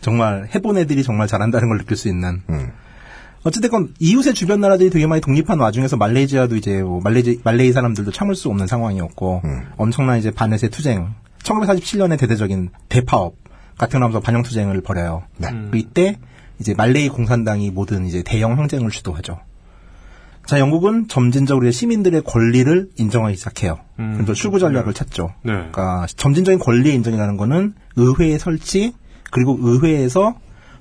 정말 0.00 0.48
해본 0.54 0.78
애들이 0.78 1.02
정말 1.02 1.28
잘한다는 1.28 1.68
걸 1.68 1.78
느낄 1.78 1.96
수 1.96 2.08
있는. 2.08 2.40
음. 2.48 2.72
어쨌든 3.44 3.70
이웃의 3.98 4.34
주변 4.34 4.60
나라들이 4.60 4.90
되게 4.90 5.06
많이 5.06 5.20
독립한 5.20 5.60
와중에서 5.60 5.96
말레이시아도 5.96 6.56
이제 6.56 6.82
뭐 6.82 7.00
말레이 7.02 7.38
말레이 7.44 7.72
사람들도 7.72 8.10
참을 8.10 8.34
수 8.34 8.48
없는 8.48 8.66
상황이었고 8.66 9.42
음. 9.44 9.62
엄청난 9.76 10.18
이제 10.18 10.30
반외세 10.30 10.68
투쟁. 10.68 11.14
1947년에 11.42 12.18
대대적인 12.18 12.70
대파업 12.88 13.34
같은 13.78 14.00
거 14.00 14.04
하면서 14.04 14.20
반영 14.20 14.42
투쟁을 14.42 14.80
벌여요. 14.82 15.22
네. 15.38 15.48
그 15.70 15.78
이때 15.78 16.18
이제 16.58 16.74
말레이 16.74 17.08
공산당이 17.08 17.70
모든 17.70 18.06
이제 18.06 18.22
대형 18.22 18.58
항쟁을 18.58 18.90
주도하죠. 18.90 19.38
자, 20.44 20.58
영국은 20.58 21.08
점진적으로 21.08 21.70
시민들의 21.70 22.22
권리를 22.22 22.88
인정하기 22.96 23.36
시작해요. 23.36 23.78
음. 23.98 24.14
그래서 24.14 24.32
출구 24.32 24.58
전략을 24.58 24.94
찾죠. 24.94 25.34
네. 25.42 25.52
그러니까 25.52 26.06
점진적인 26.16 26.58
권리의 26.58 26.94
인정이라는 26.96 27.36
거는 27.36 27.74
의회 27.96 28.38
설치 28.38 28.94
그리고 29.30 29.58
의회에서 29.60 30.36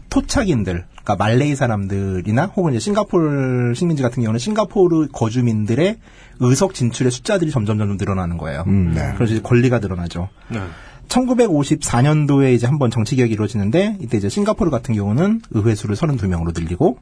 토착인들, 0.10 0.86
그러니까 1.04 1.16
말레이 1.18 1.54
사람들이나 1.56 2.46
혹은 2.56 2.72
이제 2.72 2.80
싱가포르 2.80 3.74
식민지 3.74 4.02
같은 4.02 4.24
경우는 4.24 4.40
싱가포르 4.40 5.10
거주민들의 5.12 5.98
의석 6.40 6.74
진출의 6.74 7.12
숫자들이 7.12 7.52
점점 7.52 7.78
점점 7.78 7.98
늘어나는 7.98 8.38
거예요. 8.38 8.64
음, 8.68 8.94
네. 8.96 9.14
그래서 9.16 9.34
이제 9.34 9.42
권리가 9.42 9.80
늘어나죠. 9.80 10.30
네. 10.50 10.62
1954년도에 11.08 12.54
이제 12.54 12.68
한번 12.68 12.92
정치 12.92 13.16
개혁이 13.16 13.34
이루어지는데 13.34 13.98
이때 14.02 14.18
이제 14.18 14.30
싱가포르 14.30 14.70
같은 14.72 14.96
경우는 14.96 15.42
의회 15.52 15.76
수를 15.76 15.96
32명으로 15.96 16.54
늘리고 16.58 17.00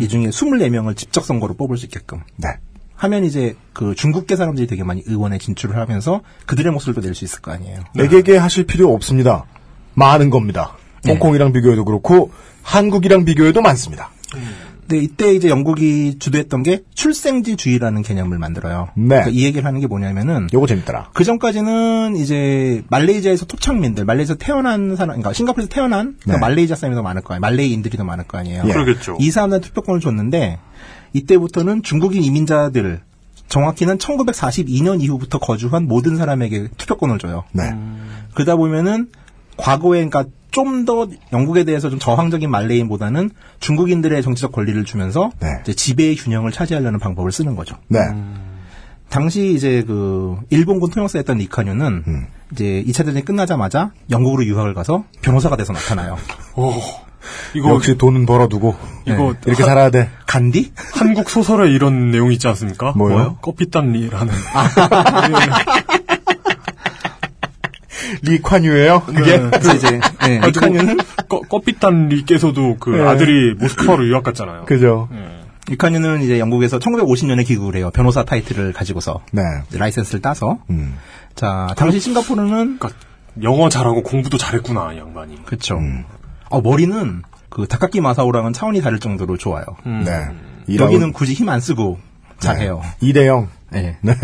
이 0.00 0.08
중에 0.08 0.26
24명을 0.26 0.96
직접 0.96 1.24
선거로 1.24 1.54
뽑을 1.54 1.76
수 1.76 1.86
있게끔 1.86 2.20
네. 2.36 2.48
하면 2.96 3.24
이제 3.24 3.54
그 3.72 3.94
중국계 3.94 4.34
사람들이 4.36 4.66
되게 4.66 4.82
많이 4.82 5.02
의원에 5.06 5.38
진출을 5.38 5.76
하면서 5.76 6.20
그들의 6.46 6.72
목소리도 6.72 7.00
낼 7.00 7.14
수 7.14 7.24
있을 7.24 7.40
거 7.40 7.52
아니에요. 7.52 7.80
내게게 7.94 8.36
하실 8.36 8.66
필요 8.66 8.92
없습니다. 8.92 9.44
많은 9.94 10.30
겁니다. 10.30 10.76
네. 11.04 11.12
홍콩이랑 11.12 11.52
비교해도 11.52 11.84
그렇고 11.84 12.32
한국이랑 12.62 13.24
비교해도 13.24 13.62
많습니다. 13.62 14.10
근데 14.88 15.04
이때 15.04 15.34
이제 15.34 15.50
영국이 15.50 16.18
주도했던 16.18 16.62
게 16.62 16.82
출생지주의라는 16.94 18.00
개념을 18.02 18.38
만들어요. 18.38 18.88
네. 18.94 19.08
그러니까 19.08 19.30
이 19.30 19.44
얘기를 19.44 19.66
하는 19.66 19.80
게 19.80 19.86
뭐냐면은 19.86 20.48
요거 20.52 20.66
재밌더라. 20.66 21.10
그 21.12 21.24
전까지는 21.24 22.16
이제 22.16 22.82
말레이시아에서 22.88 23.44
토착민들, 23.44 24.06
말레이시아에서 24.06 24.38
태어난 24.38 24.96
사람, 24.96 25.08
그러니까 25.08 25.34
싱가포르에서 25.34 25.68
태어난 25.68 26.16
그러니까 26.22 26.32
네. 26.32 26.38
말레이시아 26.38 26.76
사람이 26.76 26.96
더 26.96 27.02
많을 27.02 27.20
거예요. 27.20 27.38
말레이인들이 27.40 27.98
더 27.98 28.04
많을 28.04 28.24
거 28.24 28.38
아니에요. 28.38 28.62
예. 28.66 28.72
그러겠죠. 28.72 29.18
이 29.20 29.30
사람들 29.30 29.60
투표권을 29.60 30.00
줬는데 30.00 30.58
이때부터는 31.12 31.82
중국인 31.82 32.24
이민자들 32.24 33.00
정확히는 33.48 33.98
1942년 33.98 35.02
이후부터 35.02 35.38
거주한 35.38 35.86
모든 35.86 36.16
사람에게 36.16 36.68
투표권을 36.78 37.18
줘요. 37.18 37.44
네. 37.52 37.74
그러다 38.32 38.56
보면은 38.56 39.08
과거에 39.58 40.06
그러니까 40.06 40.24
좀 40.50 40.84
더 40.84 41.06
영국에 41.32 41.64
대해서 41.64 41.90
좀 41.90 41.98
저항적인 41.98 42.50
말레이인보다는 42.50 43.30
중국인들의 43.60 44.22
정치적 44.22 44.52
권리를 44.52 44.82
주면서 44.84 45.30
네. 45.40 45.48
이제 45.62 45.74
지배의 45.74 46.16
균형을 46.16 46.52
차지하려는 46.52 46.98
방법을 46.98 47.32
쓰는 47.32 47.54
거죠. 47.56 47.76
네. 47.88 48.00
당시 49.10 49.54
이제 49.54 49.82
그 49.86 50.36
일본군 50.50 50.90
통역사였던 50.90 51.38
리카뉴는 51.38 52.04
음. 52.06 52.26
이제 52.52 52.84
2차 52.86 52.98
대전이 53.04 53.24
끝나자마자 53.24 53.92
영국으로 54.10 54.44
유학을 54.44 54.74
가서 54.74 55.04
변호사가 55.22 55.56
돼서 55.56 55.72
나타나요. 55.72 56.16
오, 56.56 56.72
이거 57.54 57.70
역시 57.70 57.96
돈은 57.98 58.26
벌어두고 58.26 58.74
이거 59.06 59.34
이렇게 59.46 59.62
하- 59.62 59.68
살아야 59.68 59.90
돼. 59.90 60.10
간디? 60.26 60.72
한국 60.94 61.28
소설에 61.30 61.70
이런 61.70 62.10
내용 62.10 62.32
있지 62.32 62.46
않습니까? 62.48 62.92
뭐요? 62.96 63.36
커피단리라는. 63.42 64.32
리콴유예요. 68.22 69.02
그게 69.06 69.38
그래서 69.38 69.74
이제 69.74 70.00
네, 70.20 70.40
리카뉴는 70.40 70.98
꺼- 71.28 71.40
커피단리께서도 71.40 72.76
그 72.78 72.90
네. 72.90 73.02
아들이 73.02 73.54
모스크바로 73.54 74.06
유학 74.08 74.22
갔잖아요. 74.24 74.64
그죠. 74.64 75.08
리카뉴는 75.68 76.22
이제 76.22 76.38
영국에서 76.38 76.78
1950년에 76.78 77.46
귀국을 77.46 77.76
해요. 77.76 77.90
변호사 77.92 78.24
타이틀을 78.24 78.72
가지고서 78.72 79.20
네. 79.32 79.42
라이센스를 79.72 80.22
따서. 80.22 80.58
음. 80.70 80.96
자, 81.34 81.68
당시 81.76 82.00
싱가포르는 82.00 82.78
영어 83.42 83.68
잘하고 83.68 84.02
공부도 84.02 84.38
잘했구나, 84.38 84.94
이 84.94 84.98
양반이. 84.98 85.44
그렇죠. 85.44 85.78
어, 86.50 86.60
머리는 86.62 87.22
그 87.50 87.66
다카키 87.66 88.00
마사오랑은 88.00 88.52
차원이 88.54 88.80
다를 88.80 88.98
정도로 88.98 89.36
좋아요. 89.36 89.64
네. 89.84 90.28
여기는 90.78 91.12
굳이 91.12 91.34
힘 91.34 91.48
안 91.48 91.60
쓰고 91.60 91.98
잘해요. 92.40 92.82
2대0. 93.02 93.48
네. 93.70 93.96
네. 94.00 94.14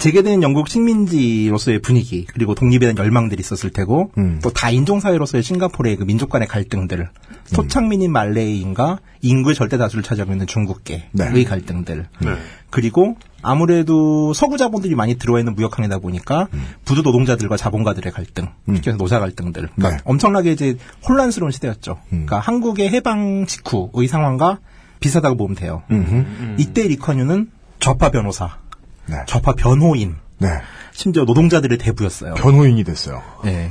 재개된 0.00 0.42
영국 0.42 0.68
식민지로서의 0.68 1.80
분위기 1.80 2.24
그리고 2.24 2.54
독립에 2.54 2.80
대한 2.80 2.96
열망들이 2.96 3.38
있었을 3.38 3.70
테고 3.70 4.10
음. 4.16 4.40
또 4.42 4.50
다인종 4.50 4.98
사회로서의 4.98 5.42
싱가포르의 5.42 5.96
그 5.96 6.04
민족 6.04 6.30
간의 6.30 6.48
갈등들 6.48 7.10
소창민인 7.44 8.10
말레이인과 8.10 9.00
인구의 9.20 9.54
절대 9.54 9.76
다수를 9.76 10.02
차지하고 10.02 10.32
있는 10.32 10.46
중국계의 10.46 11.08
네. 11.12 11.44
갈등들 11.44 12.06
네. 12.20 12.30
그리고 12.70 13.16
아무래도 13.42 14.32
서구 14.32 14.56
자본들이 14.56 14.94
많이 14.94 15.16
들어와 15.16 15.38
있는 15.38 15.54
무역항이다 15.54 15.98
보니까 15.98 16.48
부두 16.84 17.02
노동자들과 17.02 17.56
자본가들의 17.56 18.12
갈등, 18.12 18.48
특히 18.66 18.92
노사 18.92 19.18
갈등들. 19.18 19.68
그러니까 19.74 19.96
네. 19.96 20.02
엄청나게 20.04 20.52
이제 20.52 20.76
혼란스러운 21.08 21.50
시대였죠. 21.50 21.98
그러니까 22.08 22.38
한국의 22.38 22.90
해방 22.90 23.46
직후의 23.46 24.08
상황과 24.08 24.60
비슷하다고 25.00 25.36
보면 25.36 25.56
돼요. 25.56 25.82
이때 26.58 26.82
리커뉴는 26.86 27.50
좌파 27.80 28.10
변호사, 28.10 28.58
네. 29.10 29.16
좌파 29.26 29.52
변호인, 29.54 30.16
네. 30.38 30.48
심지어 30.92 31.24
노동자들의 31.24 31.78
대부였어요. 31.78 32.34
변호인이 32.34 32.82
됐어요. 32.84 33.22
예. 33.46 33.70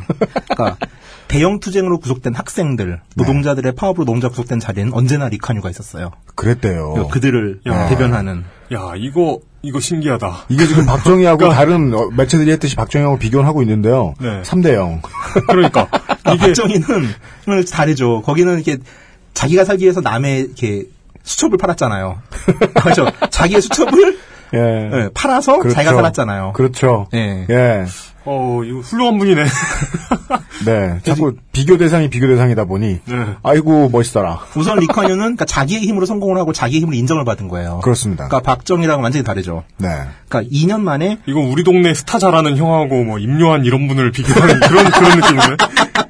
그러니까 0.49 0.77
대형 1.27 1.59
투쟁으로 1.59 1.99
구속된 1.99 2.33
학생들, 2.33 3.01
노동자들의 3.15 3.75
파업으로 3.75 4.05
노동자 4.05 4.29
구속된 4.29 4.59
자리에는 4.59 4.93
언제나 4.93 5.29
리카뉴가 5.29 5.69
있었어요. 5.69 6.11
그랬대요. 6.35 6.91
그러니까 6.91 7.13
그들을 7.13 7.61
야. 7.67 7.87
대변하는. 7.89 8.43
야, 8.73 8.93
이거, 8.97 9.39
이거 9.61 9.79
신기하다. 9.79 10.45
이게 10.49 10.65
지금 10.65 10.85
박정희하고 10.87 11.49
다른 11.49 11.93
어, 11.93 12.09
매체들이 12.15 12.51
했듯이 12.51 12.75
박정희하고 12.75 13.19
비교를 13.19 13.45
하고 13.45 13.61
있는데요. 13.61 14.15
네. 14.19 14.41
3대 14.41 14.73
0. 14.73 15.01
그러니까. 15.47 15.87
아, 16.23 16.33
이게, 16.33 16.47
박정희는 16.47 16.85
다르죠. 17.71 18.21
거기는 18.23 18.55
이렇게 18.55 18.77
자기가 19.33 19.65
살기 19.65 19.83
위해서 19.83 20.01
남의 20.01 20.39
이렇게 20.41 20.85
수첩을 21.23 21.57
팔았잖아요. 21.57 22.21
그렇죠. 22.81 23.05
자기의 23.29 23.61
수첩을 23.61 24.17
예. 24.53 24.89
예, 24.93 25.09
팔아서 25.13 25.59
그렇죠. 25.59 25.76
자기가 25.76 25.95
살았잖아요. 25.95 26.53
그렇죠. 26.53 27.07
예. 27.13 27.45
예. 27.49 27.85
어, 28.26 28.61
이거 28.63 28.80
훌륭한 28.80 29.17
분이네. 29.17 29.43
네. 30.65 30.99
자꾸 31.03 31.35
비교 31.51 31.77
대상이 31.77 32.09
비교 32.09 32.27
대상이다 32.27 32.65
보니, 32.65 32.99
네. 33.05 33.15
아이고, 33.41 33.89
멋있더라. 33.89 34.41
우선 34.55 34.80
리커뉴는 34.80 35.17
그러니까 35.17 35.45
자기의 35.45 35.81
힘으로 35.81 36.05
성공을 36.05 36.38
하고 36.38 36.53
자기의 36.53 36.81
힘으로 36.81 36.95
인정을 36.95 37.26
받은 37.26 37.47
거예요. 37.47 37.80
그렇습니다. 37.80 38.27
그러니까 38.27 38.51
박정희랑은 38.51 39.01
완전히 39.01 39.23
다르죠. 39.23 39.63
네. 39.77 39.88
그러니까 40.27 40.51
2년 40.53 40.81
만에 40.81 41.19
이건 41.26 41.45
우리 41.45 41.63
동네 41.63 41.93
스타 41.93 42.19
잘하는 42.19 42.57
형하고 42.57 43.03
뭐 43.03 43.19
임요한 43.19 43.65
이런 43.65 43.88
분을 43.88 44.11
비교하는 44.11 44.59
그런 44.59 44.91
그런 44.91 45.19
느낌이네. 45.19 45.57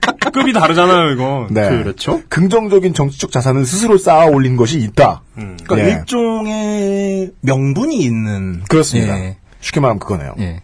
급이 0.32 0.54
다르잖아요, 0.54 1.12
이거. 1.12 1.48
네. 1.50 1.70
그렇죠. 1.70 2.22
긍정적인 2.30 2.94
정치적 2.94 3.32
자산을 3.32 3.66
스스로 3.66 3.98
쌓아 3.98 4.26
올린 4.26 4.56
것이 4.56 4.80
있다. 4.80 5.24
그러니까 5.36 5.80
예. 5.80 5.92
일종의 5.92 7.32
명분이 7.42 7.98
있는 7.98 8.64
그렇습니다. 8.70 9.20
예. 9.20 9.38
쉽게 9.62 9.80
말하면 9.80 10.00
그거네요. 10.00 10.36
예. 10.40 10.62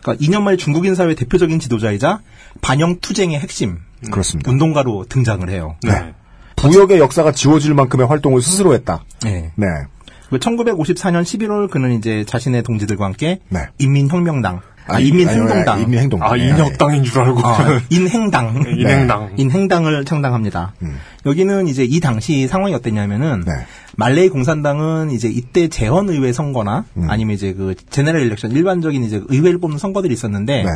그러니까 0.00 0.24
2년 0.24 0.42
만에 0.42 0.56
중국인 0.56 0.94
사회 0.94 1.14
대표적인 1.14 1.60
지도자이자 1.60 2.20
반영 2.60 3.00
투쟁의 3.00 3.38
핵심 3.38 3.78
그렇습니다. 4.10 4.50
운동가로 4.50 5.06
등장을 5.08 5.48
해요. 5.48 5.76
네. 5.82 6.14
부역의 6.56 6.98
역사가 6.98 7.32
지워질 7.32 7.74
만큼의 7.74 8.06
활동을 8.06 8.42
스스로 8.42 8.74
했다. 8.74 9.04
네. 9.22 9.52
네. 9.56 9.66
1954년 10.30 11.22
11월 11.22 11.70
그는 11.70 11.92
이제 11.92 12.24
자신의 12.26 12.62
동지들과 12.62 13.04
함께 13.04 13.40
네. 13.48 13.60
인민혁명당, 13.78 14.62
아, 14.86 15.00
인민행동당. 15.00 15.78
아, 16.28 16.36
네. 16.36 16.48
인혁당인 16.48 17.04
줄 17.04 17.20
알고. 17.20 17.40
어, 17.40 17.56
인행당, 17.90 18.62
네, 18.62 18.70
인행당. 18.72 19.30
인행당을 19.36 20.04
창당합니다. 20.04 20.74
여기는 21.26 21.68
이제 21.68 21.84
이 21.84 22.00
당시 22.00 22.46
상황이 22.46 22.74
어땠냐면은 22.74 23.42
네. 23.46 23.52
말레이 23.96 24.28
공산당은 24.28 25.10
이제 25.10 25.28
이때 25.28 25.68
재헌 25.68 26.08
의회 26.10 26.32
선거나 26.32 26.84
아니면 27.08 27.34
이제 27.34 27.52
그 27.54 27.74
제네럴 27.90 28.22
일렉션 28.22 28.50
일반적인 28.50 29.04
이제 29.04 29.22
의회를 29.28 29.58
뽑는 29.58 29.78
선거들이 29.78 30.12
있었는데 30.12 30.64
네. 30.64 30.68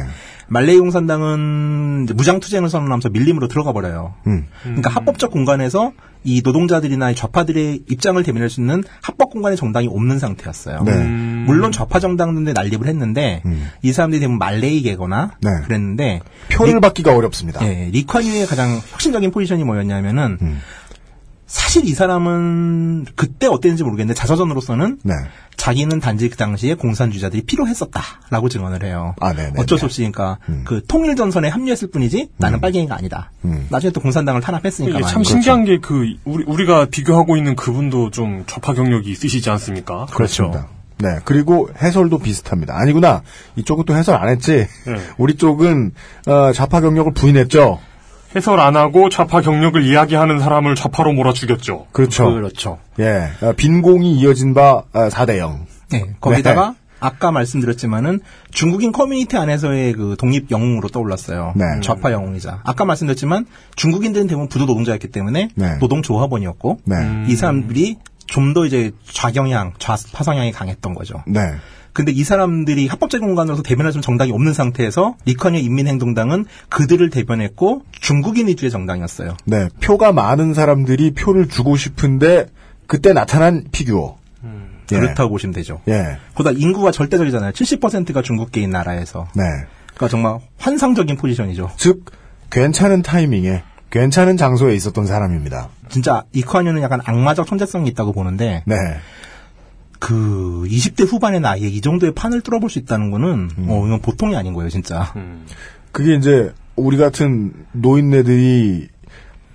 말레이 0.46 0.78
공산당은 0.78 2.04
이제 2.04 2.14
무장 2.14 2.40
투쟁을 2.40 2.68
선언하면서 2.70 3.10
밀림으로 3.10 3.48
들어가 3.48 3.72
버려요. 3.72 4.14
음. 4.26 4.46
그러니까 4.62 4.90
합법적 4.90 5.30
공간에서 5.30 5.92
이 6.24 6.42
노동자들이나 6.44 7.10
이 7.10 7.14
좌파들의 7.14 7.84
입장을 7.90 8.22
대변할 8.22 8.50
수 8.50 8.60
있는 8.60 8.82
합법 9.02 9.30
공간의 9.30 9.56
정당이 9.56 9.88
없는 9.88 10.18
상태였어요. 10.18 10.82
네. 10.84 11.04
물론 11.04 11.72
좌파 11.72 12.00
정당들도 12.00 12.52
난립을 12.52 12.86
했는데 12.86 13.42
이 13.82 13.92
사람들이 13.92 14.20
대부분 14.20 14.38
말레이계거나 14.38 15.38
네. 15.40 15.50
그랬는데 15.64 16.20
표를 16.52 16.80
받기가 16.80 17.14
어렵습니다. 17.16 17.66
예, 17.66 17.88
리ኳ유의 17.92 18.46
가장 18.46 18.80
혁신적인 18.90 19.30
포지션이 19.30 19.64
뭐였냐면은 19.64 20.38
음. 20.42 20.60
사실 21.48 21.86
이 21.86 21.94
사람은 21.94 23.06
그때 23.16 23.46
어땠는지 23.46 23.82
모르겠는데 23.82 24.16
자서전으로서는 24.16 24.98
네. 25.02 25.14
자기는 25.56 25.98
단지 25.98 26.28
그 26.28 26.36
당시에 26.36 26.74
공산주의자들이 26.74 27.42
필요했었다라고 27.42 28.50
증언을 28.50 28.84
해요. 28.84 29.14
아, 29.18 29.32
네네. 29.32 29.54
어쩔 29.56 29.78
수 29.78 29.86
없이 29.86 30.02
그러니까 30.02 30.38
그 30.64 30.82
통일 30.86 31.16
전선에 31.16 31.48
합류했을 31.48 31.90
뿐이지 31.90 32.28
나는 32.36 32.60
빨갱이가 32.60 32.94
아니다. 32.94 33.32
음. 33.46 33.66
나중에 33.70 33.90
또 33.92 34.00
공산당을 34.00 34.42
탄압했으니까. 34.42 35.00
참 35.08 35.24
신기한 35.24 35.64
게그 35.64 36.18
우리 36.24 36.44
우리가 36.44 36.86
비교하고 36.90 37.38
있는 37.38 37.56
그분도 37.56 38.10
좀 38.10 38.44
좌파 38.46 38.74
경력이 38.74 39.10
있으시지 39.10 39.48
않습니까? 39.48 40.06
그렇습니다. 40.12 40.68
네. 40.98 41.18
그리고 41.24 41.70
해설도 41.80 42.18
비슷합니다. 42.18 42.76
아니구나. 42.76 43.22
이쪽은 43.56 43.84
또 43.86 43.96
해설 43.96 44.16
안 44.16 44.28
했지. 44.28 44.66
네. 44.84 44.96
우리 45.16 45.36
쪽은 45.36 45.92
어, 46.26 46.52
좌파 46.52 46.80
경력을 46.80 47.12
부인했죠. 47.14 47.80
해설 48.36 48.60
안 48.60 48.76
하고 48.76 49.08
좌파 49.08 49.40
경력을 49.40 49.82
이야기하는 49.82 50.38
사람을 50.38 50.74
좌파로 50.74 51.12
몰아 51.12 51.32
죽였죠. 51.32 51.86
그렇죠. 51.92 52.32
그렇죠. 52.32 52.78
예. 53.00 53.28
어, 53.40 53.52
빈공이 53.56 54.16
이어진 54.18 54.54
바 54.54 54.82
4대 54.92 55.38
0. 55.38 55.66
네, 55.90 56.04
거기다가 56.20 56.74
아까 57.00 57.30
말씀드렸지만은 57.30 58.20
중국인 58.50 58.92
커뮤니티 58.92 59.36
안에서의 59.36 59.92
그 59.92 60.16
독립 60.18 60.50
영웅으로 60.50 60.88
떠올랐어요. 60.88 61.54
네. 61.56 61.64
좌파 61.82 62.12
영웅이자. 62.12 62.60
아까 62.64 62.84
말씀드렸지만 62.84 63.46
중국인들은 63.76 64.26
대부분 64.26 64.48
부두 64.48 64.66
노동자였기 64.66 65.08
때문에 65.08 65.50
네. 65.54 65.78
노동 65.78 66.02
조합원이었고 66.02 66.80
네. 66.84 67.24
이 67.28 67.36
사람들이 67.36 67.96
좀 68.28 68.54
더 68.54 68.64
이제 68.64 68.92
좌경향, 69.04 69.74
좌파 69.78 70.22
성향이 70.22 70.52
강했던 70.52 70.94
거죠. 70.94 71.22
네. 71.26 71.40
근데 71.92 72.12
이 72.12 72.22
사람들이 72.22 72.86
합법적인 72.86 73.26
공간으로서 73.26 73.62
대변할 73.62 73.90
수 73.90 73.96
있는 73.96 74.02
정당이 74.02 74.30
없는 74.30 74.52
상태에서 74.52 75.16
리커니의 75.24 75.64
인민행동당은 75.64 76.44
그들을 76.68 77.10
대변했고 77.10 77.82
중국인 77.90 78.46
위주의 78.46 78.70
정당이었어요. 78.70 79.36
네. 79.46 79.68
표가 79.80 80.12
많은 80.12 80.54
사람들이 80.54 81.12
표를 81.12 81.48
주고 81.48 81.76
싶은데 81.76 82.46
그때 82.86 83.12
나타난 83.12 83.64
피규어. 83.72 84.16
예. 84.92 84.96
그렇다고 84.96 85.30
보시면 85.30 85.52
되죠. 85.54 85.80
예. 85.88 86.18
보다 86.34 86.50
인구가 86.50 86.90
절대적이잖아요. 86.90 87.52
70%가 87.52 88.22
중국계인 88.22 88.70
나라에서. 88.70 89.26
네. 89.34 89.42
그러니까 89.88 90.08
정말 90.08 90.38
환상적인 90.58 91.16
포지션이죠. 91.16 91.72
즉 91.76 92.04
괜찮은 92.50 93.02
타이밍에 93.02 93.64
괜찮은 93.90 94.36
장소에 94.36 94.74
있었던 94.74 95.06
사람입니다. 95.06 95.68
진짜 95.88 96.24
이ኳ뉴는 96.32 96.82
약간 96.82 97.00
악마적 97.04 97.46
천재성이 97.46 97.88
있다고 97.90 98.12
보는데 98.12 98.62
네. 98.66 98.76
그 99.98 100.64
20대 100.68 101.06
후반의 101.10 101.40
나이에 101.40 101.68
이 101.68 101.80
정도의 101.80 102.14
판을 102.14 102.40
뚫어볼 102.42 102.70
수 102.70 102.78
있다는 102.78 103.10
거는 103.10 103.50
어 103.68 103.84
이건 103.86 104.00
보통이 104.00 104.36
아닌 104.36 104.54
거예요, 104.54 104.70
진짜. 104.70 105.12
그게 105.92 106.14
이제 106.14 106.52
우리 106.76 106.96
같은 106.96 107.52
노인네들이 107.72 108.88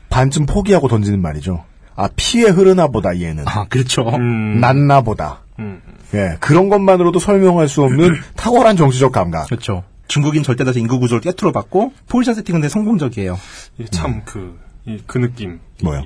반쯤 0.09 0.45
포기하고 0.45 0.87
던지는 0.89 1.21
말이죠. 1.21 1.63
아 1.95 2.09
피에 2.15 2.49
흐르나 2.49 2.87
보다 2.87 3.17
얘는. 3.19 3.45
아, 3.47 3.65
그렇죠. 3.69 4.09
음. 4.09 4.59
낫나 4.59 5.01
보다. 5.01 5.43
음. 5.59 5.81
예, 6.13 6.37
그런 6.39 6.69
것만으로도 6.69 7.19
설명할 7.19 7.67
수 7.69 7.81
없는 7.83 8.13
탁월한 8.35 8.75
정치적 8.75 9.11
감각. 9.11 9.45
그렇죠. 9.45 9.83
중국인 10.07 10.43
절대 10.43 10.63
다수 10.63 10.77
인구 10.79 10.99
구조를 10.99 11.21
깨트려 11.21 11.51
받고 11.51 11.93
포지션 12.09 12.35
세팅은 12.35 12.61
데 12.61 12.69
성공적이에요. 12.69 13.39
이게 13.79 13.87
참 13.89 14.21
그, 14.25 14.59
이- 14.85 15.01
그 15.07 15.17
느낌. 15.17 15.59
뭐요? 15.81 16.03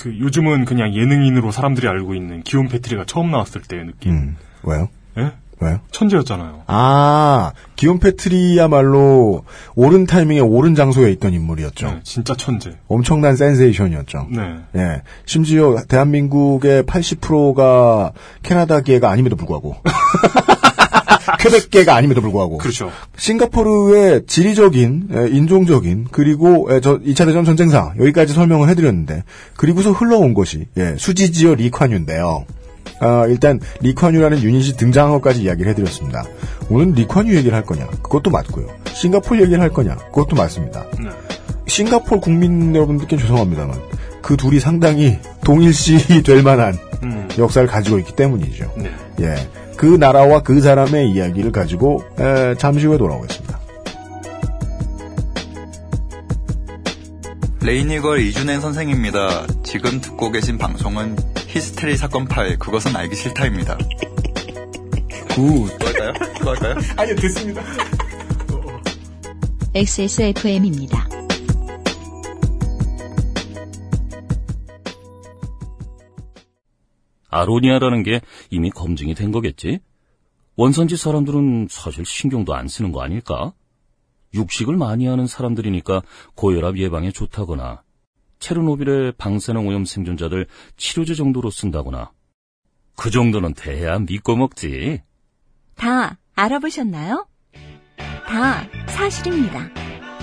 그 0.00 0.18
요즘은 0.18 0.64
그냥 0.64 0.94
예능인으로 0.94 1.50
사람들이 1.50 1.88
알고 1.88 2.14
있는 2.14 2.42
기욤 2.42 2.68
패트리가 2.68 3.04
처음 3.06 3.30
나왔을 3.30 3.62
때의 3.62 3.86
느낌. 3.86 4.12
음, 4.12 4.36
왜요? 4.62 4.88
예? 5.18 5.32
왜요? 5.60 5.80
천재였잖아요. 5.92 6.64
아, 6.66 7.52
기욤 7.76 7.98
패트리야말로 8.00 9.44
옳은 9.76 10.06
타이밍에 10.06 10.40
옳은 10.40 10.74
장소에 10.74 11.10
있던 11.12 11.32
인물이었죠. 11.32 11.86
네, 11.86 12.00
진짜 12.02 12.34
천재. 12.34 12.76
엄청난 12.88 13.36
센세이션이었죠. 13.36 14.28
네. 14.30 14.56
예. 14.76 15.02
심지어 15.26 15.76
대한민국의 15.88 16.82
80%가 16.82 18.12
캐나다계가 18.42 19.10
아님에도 19.10 19.36
불구하고. 19.36 19.76
퀘벡계가 21.38 21.94
아님에도 21.94 22.20
불구하고. 22.20 22.58
그렇죠. 22.58 22.90
싱가포르의 23.16 24.26
지리적인, 24.26 25.08
에, 25.12 25.28
인종적인, 25.28 26.08
그리고 26.10 26.68
에, 26.70 26.80
저 26.80 26.98
2차 26.98 27.26
대전 27.26 27.44
전쟁사 27.44 27.92
여기까지 27.98 28.32
설명을 28.32 28.68
해드렸는데 28.70 29.24
그리고서 29.56 29.92
흘러온 29.92 30.34
것이 30.34 30.66
예, 30.76 30.94
수지지어 30.98 31.54
리콴유인데요. 31.54 32.44
아, 33.00 33.26
일단 33.26 33.60
리콴유라는 33.80 34.42
유닛이 34.42 34.76
등장한 34.76 35.12
것까지 35.14 35.42
이야기를 35.42 35.70
해드렸습니다. 35.70 36.24
오늘 36.68 36.92
리콴유 36.94 37.34
얘기를 37.36 37.54
할 37.54 37.64
거냐? 37.64 37.86
그것도 38.02 38.30
맞고요. 38.30 38.68
싱가폴 38.92 39.40
얘기를 39.42 39.60
할 39.60 39.70
거냐? 39.70 39.96
그것도 39.96 40.36
맞습니다. 40.36 40.84
싱가폴 41.66 42.20
국민 42.20 42.74
여러분들께 42.74 43.16
죄송합니다만 43.16 43.80
그 44.22 44.36
둘이 44.36 44.60
상당히 44.60 45.18
동일시 45.44 46.22
될 46.22 46.42
만한 46.42 46.78
음. 47.02 47.28
역사를 47.36 47.66
가지고 47.66 47.98
있기 47.98 48.14
때문이죠. 48.16 48.72
네. 48.76 48.90
예, 49.20 49.34
그 49.76 49.86
나라와 49.86 50.42
그 50.42 50.60
사람의 50.60 51.10
이야기를 51.10 51.52
가지고 51.52 52.02
에, 52.18 52.54
잠시 52.56 52.86
후에 52.86 52.98
돌아오겠습니다. 52.98 53.60
레이니걸 57.62 58.20
이준행 58.20 58.60
선생입니다. 58.60 59.46
지금 59.62 60.00
듣고 60.00 60.30
계신 60.30 60.58
방송은 60.58 61.16
히스테리 61.46 61.96
사건 61.96 62.26
파일 62.26 62.58
그것은 62.58 62.94
알기 62.94 63.16
싫다입니다. 63.16 63.78
굿. 65.34 65.68
또 65.78 65.86
할까요? 65.86 66.12
또 66.42 66.50
할까요? 66.50 66.74
아니요, 66.96 67.16
됐습니다. 67.16 67.62
XSFM입니다. 69.74 71.08
아로니아라는 77.34 78.02
게 78.04 78.20
이미 78.50 78.70
검증이 78.70 79.14
된 79.14 79.32
거겠지? 79.32 79.80
원산지 80.56 80.96
사람들은 80.96 81.66
사실 81.68 82.06
신경도 82.06 82.54
안 82.54 82.68
쓰는 82.68 82.92
거 82.92 83.02
아닐까? 83.02 83.52
육식을 84.34 84.76
많이 84.76 85.06
하는 85.06 85.26
사람들이니까 85.26 86.02
고혈압 86.36 86.78
예방에 86.78 87.10
좋다거나 87.10 87.82
체르노빌의 88.38 89.12
방사능 89.18 89.66
오염 89.66 89.84
생존자들 89.84 90.46
치료제 90.76 91.14
정도로 91.14 91.50
쓴다거나 91.50 92.12
그 92.96 93.10
정도는 93.10 93.54
돼야 93.54 93.98
믿고 93.98 94.36
먹지. 94.36 95.02
다 95.74 96.18
알아보셨나요? 96.34 97.26
다 98.26 98.68
사실입니다. 98.88 99.70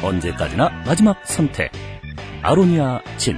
언제까지나 0.01 0.69
마지막 0.85 1.25
선택. 1.25 1.71
아로니아 2.41 3.01
진. 3.17 3.37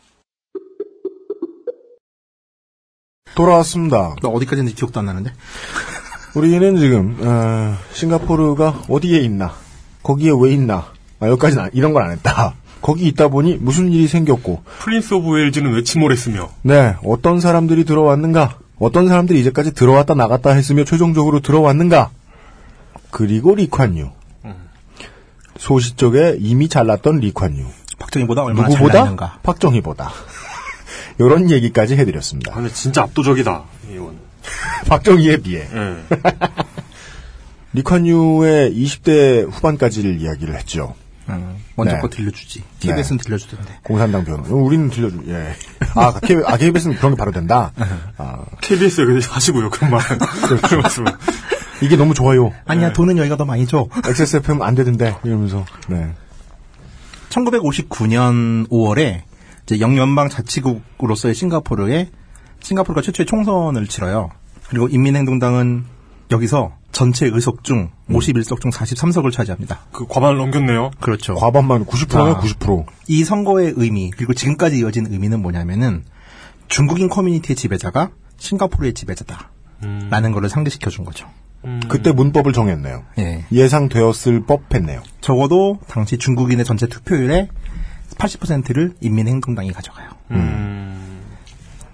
돌아왔습니다. 3.35 4.15
나 4.21 4.29
어디까지인지 4.29 4.75
기억도 4.75 4.99
안 4.99 5.05
나는데. 5.07 5.31
우리는 6.35 6.77
지금 6.77 7.17
어, 7.21 7.77
싱가포르가 7.93 8.83
어디에 8.89 9.19
있나, 9.19 9.53
거기에 10.03 10.31
왜 10.39 10.53
있나, 10.53 10.85
아, 11.19 11.27
여기까지는 11.27 11.63
안- 11.65 11.69
이런 11.73 11.93
걸 11.93 12.03
안 12.03 12.11
했다. 12.11 12.53
거기 12.81 13.05
있다 13.07 13.27
보니 13.27 13.57
무슨 13.57 13.91
일이 13.91 14.07
생겼고, 14.07 14.63
프린스 14.79 15.13
오브 15.15 15.29
웨일즈는 15.29 15.73
왜 15.73 15.83
침몰했으며 15.83 16.49
네, 16.63 16.95
어떤 17.05 17.39
사람들이 17.39 17.83
들어왔는가, 17.85 18.57
어떤 18.79 19.07
사람들이 19.07 19.39
이제까지 19.41 19.73
들어왔다 19.73 20.15
나갔다 20.15 20.51
했으며 20.51 20.83
최종적으로 20.85 21.41
들어왔는가, 21.41 22.09
그리고 23.11 23.53
리콴유. 23.55 24.09
소시적에 25.57 26.37
이미 26.39 26.69
잘났던 26.69 27.19
리콴유. 27.19 27.65
박정희보다 27.99 28.41
얼마나 28.43 28.67
누구보다? 28.69 28.93
잘났는가. 28.93 29.39
박정희보다. 29.43 30.11
이런 31.25 31.49
얘기까지 31.51 31.95
해드렸습니다. 31.95 32.51
아, 32.51 32.55
근데 32.55 32.73
진짜 32.73 33.03
압도적이다. 33.03 33.63
이건. 33.91 34.17
박정희에 34.87 35.37
비해. 35.37 35.67
예. 35.71 35.95
리콴유의 37.73 38.73
20대 38.75 39.49
후반까지를 39.49 40.19
이야기를 40.19 40.55
했죠. 40.55 40.95
음, 41.29 41.55
먼저 41.75 41.95
네. 41.95 42.01
거 42.01 42.09
들려주지. 42.09 42.63
KBS는 42.81 43.19
들려주던데. 43.19 43.79
공산당 43.83 44.25
변호. 44.25 44.43
우리는 44.57 44.89
들려주, 44.89 45.21
예. 45.27 45.53
아, 45.95 46.19
K, 46.19 46.37
아, 46.45 46.57
KBS는 46.57 46.97
그런 46.97 47.13
게 47.13 47.17
바로 47.17 47.31
된다? 47.31 47.71
아, 48.17 48.43
KBS에 48.61 49.05
그냥 49.05 49.21
하시고요, 49.23 49.69
그런 49.69 49.91
말. 49.91 50.01
그런 50.07 50.81
말씀. 50.81 51.05
이게 51.81 51.95
너무 51.95 52.13
좋아요. 52.13 52.51
아니야, 52.65 52.91
돈은 52.91 53.17
여기가 53.17 53.37
더 53.37 53.45
많이 53.45 53.65
줘. 53.65 53.87
XSFM 54.05 54.61
안 54.61 54.75
되던데, 54.75 55.15
이러면서. 55.23 55.65
네. 55.87 56.13
1959년 57.29 58.67
5월에 58.69 59.21
이제 59.65 59.79
영연방 59.79 60.29
자치국으로서의 60.29 61.35
싱가포르에 61.35 62.09
싱가포르가 62.61 63.01
최초의 63.01 63.25
총선을 63.25 63.87
치러요. 63.87 64.29
그리고 64.69 64.87
인민행동당은 64.87 65.85
여기서 66.31 66.73
전체 66.91 67.25
의석 67.25 67.63
중 67.63 67.89
51석 68.09 68.61
중 68.61 68.71
43석을 68.71 69.31
차지합니다. 69.31 69.79
그 69.91 70.05
과반을 70.07 70.37
넘겼네요. 70.37 70.91
그렇죠. 70.99 71.35
과반만 71.35 71.85
90%요, 71.85 72.35
아. 72.35 72.39
90%. 72.39 72.85
이 73.07 73.23
선거의 73.23 73.73
의미 73.75 74.11
그리고 74.11 74.33
지금까지 74.33 74.79
이어진 74.79 75.07
의미는 75.09 75.41
뭐냐면은 75.41 76.03
중국인 76.67 77.09
커뮤니티의 77.09 77.55
지배자가 77.55 78.11
싱가포르의 78.37 78.93
지배자다. 78.93 79.51
라는 80.09 80.31
거를 80.31 80.47
상기시켜 80.47 80.89
준 80.91 81.05
거죠. 81.05 81.27
그때 81.89 82.11
문법을 82.11 82.53
정했네요. 82.53 83.03
예. 83.19 83.45
예상되었을 83.51 84.45
법했네요. 84.45 85.01
적어도 85.21 85.79
당시 85.87 86.17
중국인의 86.17 86.65
전체 86.65 86.87
투표율의 86.87 87.49
80%를 88.17 88.95
인민행동당이 89.01 89.71
가져가요. 89.71 90.09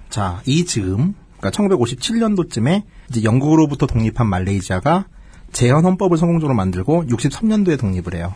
자, 0.09 0.41
이 0.45 0.65
즈음, 0.65 1.13
그러니까 1.37 1.63
1957년도쯤에 1.63 2.83
이제 3.09 3.23
영국으로부터 3.23 3.85
독립한 3.85 4.27
말레이시아가 4.27 5.05
제헌 5.51 5.85
헌법을 5.85 6.17
성공적으로 6.17 6.55
만들고 6.55 7.05
63년도에 7.05 7.79
독립을 7.79 8.15
해요. 8.15 8.33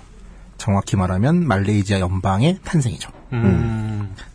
정확히 0.58 0.96
말하면 0.96 1.48
말레이시아 1.48 2.00
연방의 2.00 2.60
탄생이죠. 2.64 3.10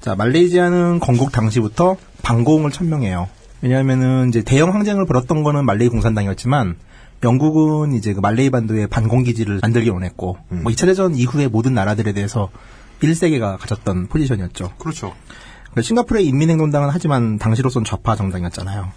자, 0.00 0.16
말레이시아는 0.16 0.98
건국 1.00 1.30
당시부터 1.30 1.96
반공을 2.22 2.72
천명해요. 2.72 3.28
왜냐하면은 3.62 4.28
이제 4.28 4.42
대형 4.42 4.74
항쟁을 4.74 5.06
벌였던 5.06 5.42
거는 5.42 5.64
말레이 5.64 5.88
공산당이었지만 5.88 6.76
영국은 7.22 7.94
이제 7.94 8.12
그 8.12 8.20
말레이 8.20 8.50
반도에 8.50 8.86
반공 8.86 9.22
기지를 9.22 9.60
만들기 9.62 9.88
원했고 9.88 10.36
뭐 10.48 10.72
2차 10.72 10.86
대전 10.86 11.14
이후의 11.14 11.48
모든 11.48 11.74
나라들에 11.74 12.12
대해서 12.12 12.50
1세계가 13.02 13.58
가졌던 13.58 14.08
포지션이었죠. 14.08 14.72
그렇죠. 14.78 15.14
그러니까 15.70 15.82
싱가포르의 15.82 16.26
인민행동당은 16.26 16.88
하지만 16.90 17.38
당시로선 17.38 17.84
좌파 17.84 18.16
정당이었잖아요. 18.16 18.92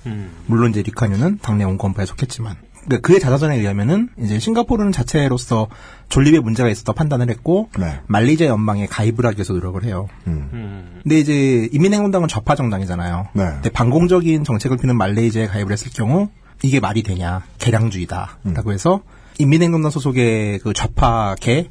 물론 0.45 0.71
이제 0.71 0.81
리카뉴는 0.81 1.39
당내 1.41 1.65
온건파에 1.65 2.05
속했지만 2.05 2.55
그러니까 2.85 3.05
그의 3.05 3.19
자서전에 3.19 3.57
의하면은 3.57 4.07
이제 4.17 4.39
싱가포르는 4.39 4.93
자체로서 4.93 5.67
존립에 6.07 6.39
문제가 6.39 6.69
있었다 6.69 6.93
판단을 6.93 7.29
했고 7.29 7.69
네. 7.77 7.99
말레이시아 8.07 8.47
연방에 8.47 8.85
가입을 8.87 9.25
하기 9.25 9.37
위해서 9.37 9.51
노력을 9.53 9.83
해요. 9.83 10.07
근데 10.23 11.19
이제 11.19 11.67
인민행동당은 11.73 12.29
좌파 12.29 12.55
정당이잖아요. 12.55 13.27
네. 13.33 13.43
근데 13.43 13.69
반공적인 13.69 14.45
정책을 14.45 14.77
피는 14.77 14.97
말레이시아에 14.97 15.47
가입을 15.47 15.73
했을 15.73 15.91
경우 15.91 16.29
이게 16.63 16.79
말이 16.79 17.03
되냐 17.03 17.43
개량주의다라고 17.57 18.71
해서 18.71 19.01
인민행동당 19.37 19.91
소속의 19.91 20.59
그 20.59 20.71
좌파계 20.71 21.69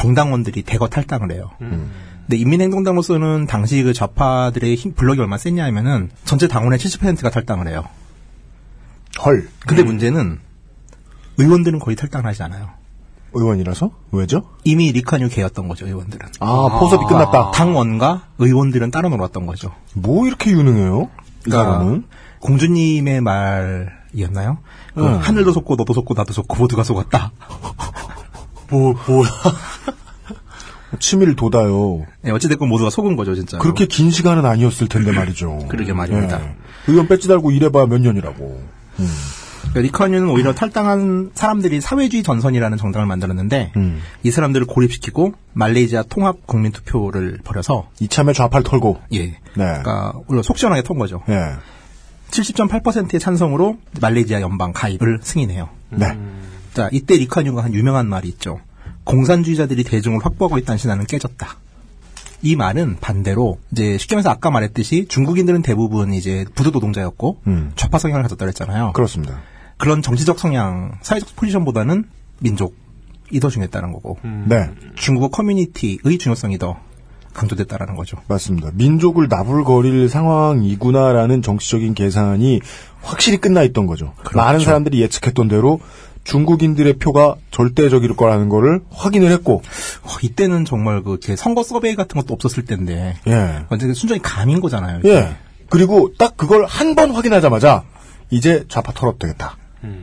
정당원들이 0.00 0.62
대거 0.62 0.88
탈당을 0.88 1.30
해요. 1.32 1.50
근데 1.58 2.36
인민행동당으로서는 2.38 3.46
당시 3.46 3.82
그 3.82 3.92
좌파들의 3.92 4.74
힘, 4.74 4.94
블록이 4.94 5.20
얼마나 5.20 5.36
셌냐 5.36 5.62
하면은 5.66 6.10
전체 6.24 6.48
당원의 6.48 6.78
70%가 6.78 7.28
탈당을 7.28 7.68
해요. 7.68 7.84
헐. 9.22 9.48
근데 9.66 9.82
문제는 9.82 10.38
의원들은 11.36 11.80
거의 11.80 11.96
탈당을 11.96 12.26
하지 12.26 12.42
않아요. 12.44 12.70
의원이라서? 13.32 13.90
왜죠? 14.12 14.44
이미 14.64 14.90
리콴유 14.92 15.28
개였던 15.28 15.68
거죠, 15.68 15.86
의원들은. 15.86 16.28
아, 16.40 16.78
포섭이 16.78 17.04
끝났다. 17.06 17.50
당원과 17.50 18.28
의원들은 18.38 18.90
따로 18.90 19.10
놀았던 19.10 19.44
거죠. 19.46 19.74
뭐 19.94 20.26
이렇게 20.26 20.50
유능해요? 20.50 21.10
이 21.46 21.50
그러니까 21.50 21.72
사람은? 21.72 22.04
공주님의 22.40 23.20
말이었나요? 23.20 24.58
그 24.94 25.04
응. 25.04 25.18
하늘도 25.18 25.52
속고 25.52 25.76
너도 25.76 25.92
속고 25.92 26.14
나도 26.14 26.32
속고 26.32 26.56
모두가 26.56 26.84
속았다. 26.84 27.32
뭐, 28.70 28.94
뭐야. 29.06 29.28
취미를 30.98 31.36
돋아요. 31.36 32.04
네, 32.22 32.30
어찌됐건 32.32 32.68
모두가 32.68 32.90
속은 32.90 33.16
거죠, 33.16 33.34
진짜. 33.34 33.58
그렇게 33.58 33.86
긴 33.86 34.10
시간은 34.10 34.44
아니었을 34.44 34.88
텐데 34.88 35.12
말이죠. 35.12 35.66
그러게 35.68 35.92
말입니다. 35.92 36.40
예. 36.40 36.56
의원 36.88 37.06
배지 37.06 37.28
달고 37.28 37.52
일해봐 37.52 37.86
몇 37.86 38.00
년이라고. 38.00 38.62
음. 38.98 39.08
그러니까 39.60 39.80
리커뉴는 39.82 40.28
오히려 40.30 40.52
탈당한 40.52 41.30
사람들이 41.34 41.80
사회주의 41.80 42.22
전선이라는 42.22 42.76
정당을 42.76 43.06
만들었는데 43.06 43.72
음. 43.76 44.00
이 44.24 44.30
사람들을 44.30 44.66
고립시키고 44.66 45.34
말레이시아 45.52 46.04
통합 46.08 46.46
국민 46.46 46.72
투표를 46.72 47.38
벌여서 47.44 47.88
이참에 48.00 48.32
좌파를 48.32 48.64
털고. 48.64 49.00
예. 49.14 49.26
네. 49.26 49.36
그러니까 49.54 50.14
물론 50.26 50.42
속 50.42 50.58
시원하게 50.58 50.82
턴 50.82 50.98
거죠. 50.98 51.22
예. 51.28 51.52
70.8%의 52.30 53.20
찬성으로 53.20 53.76
말레이시아 54.00 54.40
연방 54.40 54.72
가입을 54.72 55.20
승인해요. 55.22 55.68
네. 55.90 56.18
자, 56.74 56.88
이때 56.92 57.16
리카뉴가 57.16 57.64
한 57.64 57.74
유명한 57.74 58.06
말이 58.06 58.28
있죠. 58.28 58.60
공산주의자들이 59.04 59.84
대중을 59.84 60.24
확보하고 60.24 60.58
있다는 60.58 60.78
신화는 60.78 61.06
깨졌다. 61.06 61.56
이 62.42 62.56
말은 62.56 62.96
반대로 63.00 63.58
이제 63.72 63.98
쉽게 63.98 64.14
말해서 64.14 64.30
아까 64.30 64.50
말했듯이 64.50 65.06
중국인들은 65.08 65.62
대부분 65.62 66.14
이제 66.14 66.46
부도 66.54 66.70
노동자였고 66.70 67.38
음. 67.46 67.72
좌파 67.76 67.98
성향을 67.98 68.22
가졌다 68.22 68.44
그랬잖아요. 68.44 68.92
그렇습니다. 68.92 69.40
그런 69.76 70.00
정치적 70.02 70.38
성향, 70.38 70.98
사회적 71.02 71.36
포지션보다는 71.36 72.04
민족이 72.40 73.40
더 73.40 73.48
중요했다는 73.48 73.92
거고. 73.92 74.18
네. 74.46 74.70
중국어 74.94 75.28
커뮤니티의 75.28 76.18
중요성이 76.18 76.58
더 76.58 76.78
강조됐다라는 77.32 77.94
거죠. 77.94 78.18
맞습니다. 78.28 78.70
민족을 78.74 79.28
나불거릴 79.28 80.08
상황이구나라는 80.08 81.42
정치적인 81.42 81.94
계산이 81.94 82.60
확실히 83.02 83.38
끝나 83.38 83.62
있던 83.62 83.86
거죠. 83.86 84.14
많은 84.34 84.60
사람들이 84.60 85.00
예측했던 85.00 85.48
대로 85.48 85.80
중국인들의 86.24 86.94
표가 86.94 87.36
절대적일 87.50 88.14
거라는 88.16 88.48
거를 88.48 88.80
확인을 88.90 89.30
했고. 89.32 89.62
어, 90.02 90.08
이때는 90.22 90.64
정말 90.64 91.02
그 91.02 91.18
선거 91.36 91.62
서베이 91.62 91.94
같은 91.96 92.20
것도 92.20 92.34
없었을 92.34 92.64
때인데 92.64 93.16
예. 93.26 93.64
완전 93.68 93.92
순전히 93.94 94.20
감인 94.22 94.60
거잖아요. 94.60 95.00
이게. 95.00 95.10
예. 95.14 95.36
그리고 95.68 96.12
딱 96.18 96.36
그걸 96.36 96.64
한 96.66 96.94
번 96.94 97.10
확인하자마자 97.12 97.84
이제 98.30 98.64
좌파 98.68 98.92
털어도 98.92 99.18
되겠다. 99.18 99.56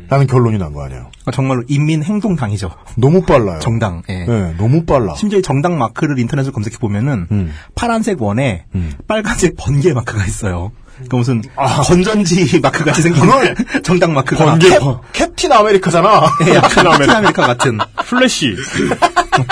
라는 0.10 0.26
결론이 0.28 0.58
난 0.58 0.74
거 0.74 0.84
아니에요. 0.84 1.10
그러니까 1.12 1.32
정말로 1.34 1.64
인민행동당이죠. 1.68 2.72
너무 2.98 3.22
빨라요. 3.24 3.60
정당. 3.60 4.02
예. 4.10 4.26
예, 4.28 4.56
너무 4.58 4.86
빨라. 4.86 5.14
심지어 5.16 5.40
이 5.40 5.41
정당 5.41 5.78
마크를 5.78 6.18
인터넷으로 6.20 6.52
검색해 6.54 6.78
보면은 6.78 7.28
음. 7.32 7.54
파란색 7.76 8.22
원에 8.22 8.66
빨간색 9.08 9.56
번개 9.58 9.94
마크가 9.94 10.26
있어요. 10.26 10.72
그러니까 10.95 11.18
무슨 11.18 11.41
건전지 11.86 12.60
마크 12.64 12.84
같이 12.84 13.04
생긴 13.04 13.24
정당 13.84 14.14
마크가 14.14 14.45
번개 14.45 14.70
캡틴 15.14 15.52
아메리카잖아. 15.52 16.24
예, 16.48 16.56
약간 16.56 16.86
캡틴 16.98 17.10
아메리카 17.12 17.45
같은 17.45 17.78
플래시. 18.08 18.56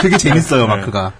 되게 0.02 0.18
재밌어요 0.18 0.66
마크가. 0.66 1.12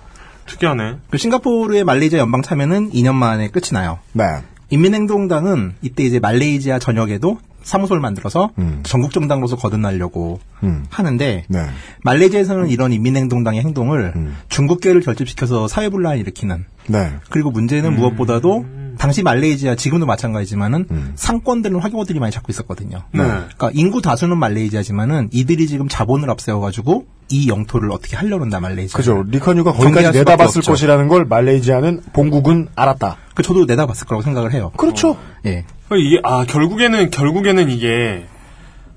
특이하네. 0.48 0.96
그 1.12 1.18
싱가포르의 1.20 1.84
말레이시아 1.84 2.18
연방 2.20 2.42
참여는 2.42 2.92
2년 2.92 3.14
만에 3.14 3.50
끝이 3.50 3.70
나요. 3.74 4.00
네. 4.14 4.24
인민행동당은 4.72 5.76
이때 5.82 6.04
이제 6.04 6.20
말레이시아 6.20 6.80
전역에도 6.80 7.38
사무소를 7.66 8.00
만들어서 8.00 8.52
전국 8.84 9.12
정당으로서 9.12 9.58
거듭나려고 9.58 10.40
음. 10.64 10.86
하는데 10.90 11.44
네. 11.48 11.66
말레이시아에서는 12.04 12.70
이런 12.70 12.94
인민행동당의 12.94 13.62
행동을 13.62 14.14
중국계를 14.50 15.02
결집시켜서 15.02 15.68
사회분란을 15.68 16.20
일으키는 16.20 16.66
네. 16.88 17.12
그리고 17.30 17.52
문제는 17.52 17.96
무엇보다도 17.96 18.66
당시 18.98 19.24
말레이시아 19.24 19.76
지금도 19.76 20.06
마찬가지지만은 20.06 21.14
상권들은 21.16 21.80
화교들이 21.80 22.20
많이 22.20 22.32
잡고 22.32 22.48
있었거든요. 22.52 23.04
네. 23.12 23.24
그러니까 23.24 23.72
인구 23.74 24.02
다수는 24.02 24.38
말레이시아지만은 24.38 25.30
이들이 25.34 25.68
지금 25.68 25.88
자본을 25.90 26.30
앞세워가지고 26.30 27.06
이 27.30 27.50
영토를 27.50 27.92
어떻게 27.92 28.16
하려는다 28.16 28.60
말레이시아. 28.60 28.96
그죠. 28.98 29.24
리콴유가 29.28 29.74
거기까지 29.74 30.18
내다봤을 30.20 30.62
것이라는 30.62 31.08
걸 31.08 31.26
말레이시아는 31.26 32.02
본국은 32.14 32.70
알았다. 32.76 33.18
그 33.34 33.44
저도 33.44 33.66
내다봤을 33.66 34.06
거라고 34.08 34.22
생각을 34.22 34.54
해요. 34.54 34.72
그렇죠. 34.78 35.18
예. 35.46 35.66
이게 35.98 36.20
아 36.24 36.46
결국에는 36.46 37.10
결국에는 37.12 37.70
이게 37.70 38.26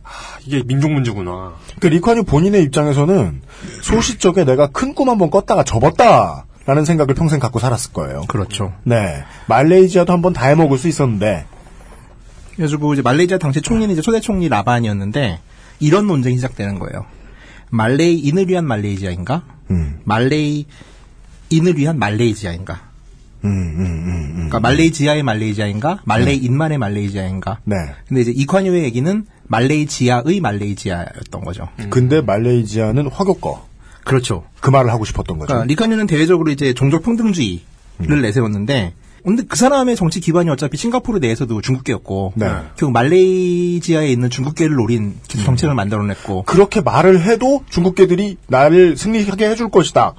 아, 0.04 0.08
이게 0.46 0.62
민족 0.64 0.92
문제구나. 0.92 1.54
그 1.80 1.86
리콴유 1.88 2.24
본인의 2.24 2.62
입장에서는 2.64 3.40
소시 3.82 4.18
적에 4.18 4.44
내가 4.44 4.68
큰 4.68 4.94
꿈 4.94 5.08
한번 5.08 5.30
꿨다가 5.30 5.64
접었다. 5.64 6.44
라는 6.68 6.84
생각을 6.84 7.14
평생 7.14 7.40
갖고 7.40 7.58
살았을 7.58 7.94
거예요. 7.94 8.24
그렇죠. 8.28 8.74
네. 8.84 9.24
말레이시아도 9.46 10.12
한번 10.12 10.34
다 10.34 10.48
해먹을 10.48 10.76
수 10.76 10.86
있었는데. 10.86 11.46
그래가지고 12.52 12.92
이제 12.92 13.00
말레이시아 13.00 13.38
당시 13.38 13.62
총리는 13.62 13.90
이제 13.90 14.02
초대 14.02 14.20
총리 14.20 14.50
라만이었는데 14.50 15.40
이런 15.80 16.06
논쟁이 16.06 16.36
시작되는 16.36 16.78
거예요. 16.78 17.06
말레이인을 17.70 18.48
위한 18.50 18.66
말레이시아인가? 18.66 19.44
음. 19.70 20.00
말레이인을 20.04 20.66
위한 21.76 21.98
말레이시아인가? 21.98 22.80
음, 23.46 23.48
음, 23.48 23.80
음, 23.80 24.32
그러니까 24.34 24.60
말레이지아의 24.60 25.22
말레이시아인가? 25.22 26.00
말레이인만의 26.04 26.76
말레이시아인가? 26.76 27.60
네. 27.64 27.76
근데 28.08 28.20
이제 28.20 28.30
이관유의 28.34 28.84
얘기는 28.84 29.24
말레이지아의 29.44 30.40
말레이시아였던 30.42 31.44
거죠. 31.44 31.70
근데 31.88 32.20
말레이시아는 32.20 33.06
화교거. 33.06 33.67
그렇죠. 34.04 34.44
그 34.60 34.70
말을 34.70 34.90
하고 34.90 35.04
싶었던 35.04 35.38
거죠. 35.38 35.48
그러니까 35.48 35.66
리카뉴는 35.66 36.06
대외적으로 36.06 36.50
이제 36.50 36.72
종족 36.72 37.02
평등주의를 37.02 37.60
음. 38.00 38.22
내세웠는데, 38.22 38.94
근데 39.24 39.42
그 39.46 39.56
사람의 39.56 39.96
정치 39.96 40.20
기반이 40.20 40.48
어차피 40.48 40.76
싱가포르 40.76 41.18
내에서도 41.18 41.60
중국계였고, 41.60 42.32
네. 42.36 42.46
결국 42.76 42.92
말레이시아에 42.92 44.08
있는 44.08 44.30
중국계를 44.30 44.76
노린 44.76 45.16
정책을 45.28 45.74
만들어냈고, 45.74 46.44
그렇게 46.44 46.80
말을 46.80 47.22
해도 47.22 47.64
중국계들이 47.68 48.38
나를 48.46 48.96
승리하게 48.96 49.48
해줄 49.50 49.70
것이다. 49.70 50.14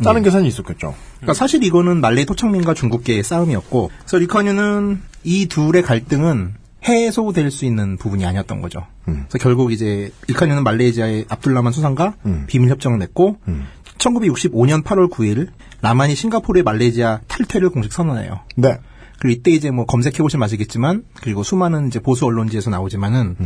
라는 0.00 0.22
계산이 0.22 0.46
있었겠죠. 0.46 0.94
그러니까 1.16 1.34
사실 1.34 1.64
이거는 1.64 2.00
말레이 2.00 2.24
토착민과 2.24 2.74
중국계의 2.74 3.22
싸움이었고, 3.22 3.90
그래서 3.98 4.16
리카뉴는 4.18 5.02
이 5.24 5.46
둘의 5.46 5.82
갈등은 5.82 6.54
해소될 6.86 7.50
수 7.50 7.64
있는 7.64 7.96
부분이 7.96 8.24
아니었던 8.24 8.60
거죠. 8.60 8.86
그래서 9.04 9.38
결국 9.40 9.72
이제 9.72 10.12
리카뉴는 10.28 10.62
말레이시아의 10.64 11.26
압둘라만 11.28 11.72
수상과 11.72 12.14
비밀 12.46 12.70
협정을 12.70 12.98
맺고, 12.98 13.38
1965년 13.98 14.84
8월 14.84 15.10
9일 15.10 15.48
라만이 15.82 16.14
싱가포르의 16.14 16.62
말레이시아 16.62 17.20
탈퇴를 17.26 17.70
공식 17.70 17.92
선언해요. 17.92 18.40
네. 18.56 18.78
그리고 19.18 19.40
이때 19.40 19.50
이제 19.50 19.70
뭐 19.70 19.86
검색해 19.86 20.18
보시면 20.18 20.44
아시겠지만, 20.44 21.04
그리고 21.20 21.42
수많은 21.42 21.88
이제 21.88 21.98
보수 21.98 22.24
언론지에서 22.26 22.70
나오지만은, 22.70 23.36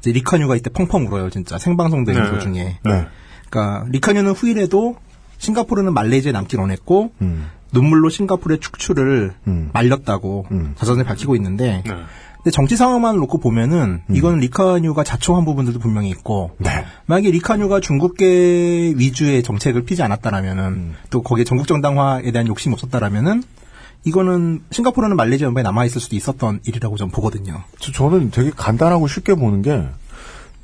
이제 0.00 0.12
리카뉴가 0.12 0.56
이때 0.56 0.70
펑펑 0.70 1.06
울어요, 1.06 1.30
진짜 1.30 1.56
생방송되는 1.58 2.22
네. 2.22 2.30
도중에. 2.30 2.78
네. 2.84 3.06
그러니까 3.48 3.86
리카뉴는 3.88 4.32
후일에도 4.32 4.96
싱가포르는 5.38 5.94
말레이시아에 5.94 6.32
남길 6.32 6.60
원했고 6.60 7.12
음. 7.22 7.48
눈물로 7.72 8.08
싱가포르의 8.08 8.60
축출을 8.60 9.34
말렸다고 9.72 10.46
자선을 10.76 11.04
밝히고 11.04 11.34
있는데 11.36 11.82
근데 12.44 12.50
정치 12.54 12.76
상황만 12.76 13.16
놓고 13.20 13.38
보면은 13.38 14.02
이건 14.10 14.38
리카뉴가 14.38 15.02
자초한 15.02 15.46
부분들도 15.46 15.78
분명히 15.78 16.10
있고 16.10 16.50
만약에 17.06 17.30
리카뉴가 17.30 17.80
중국계 17.80 18.94
위주의 18.96 19.42
정책을 19.42 19.84
피지 19.86 20.02
않았다라면은 20.02 20.92
또 21.08 21.22
거기에 21.22 21.44
전국 21.44 21.66
정당화에 21.66 22.30
대한 22.32 22.46
욕심이 22.46 22.74
없었다라면은 22.74 23.42
이거는 24.04 24.60
싱가포르는 24.70 25.16
말레이시아 25.16 25.46
연방에 25.46 25.62
남아 25.62 25.86
있을 25.86 26.02
수도 26.02 26.16
있었던 26.16 26.60
일이라고 26.66 26.96
좀 26.96 27.08
보거든요. 27.10 27.62
저- 27.78 27.92
저는 27.92 28.30
되게 28.30 28.50
간단하고 28.54 29.08
쉽게 29.08 29.34
보는 29.34 29.62
게 29.62 29.82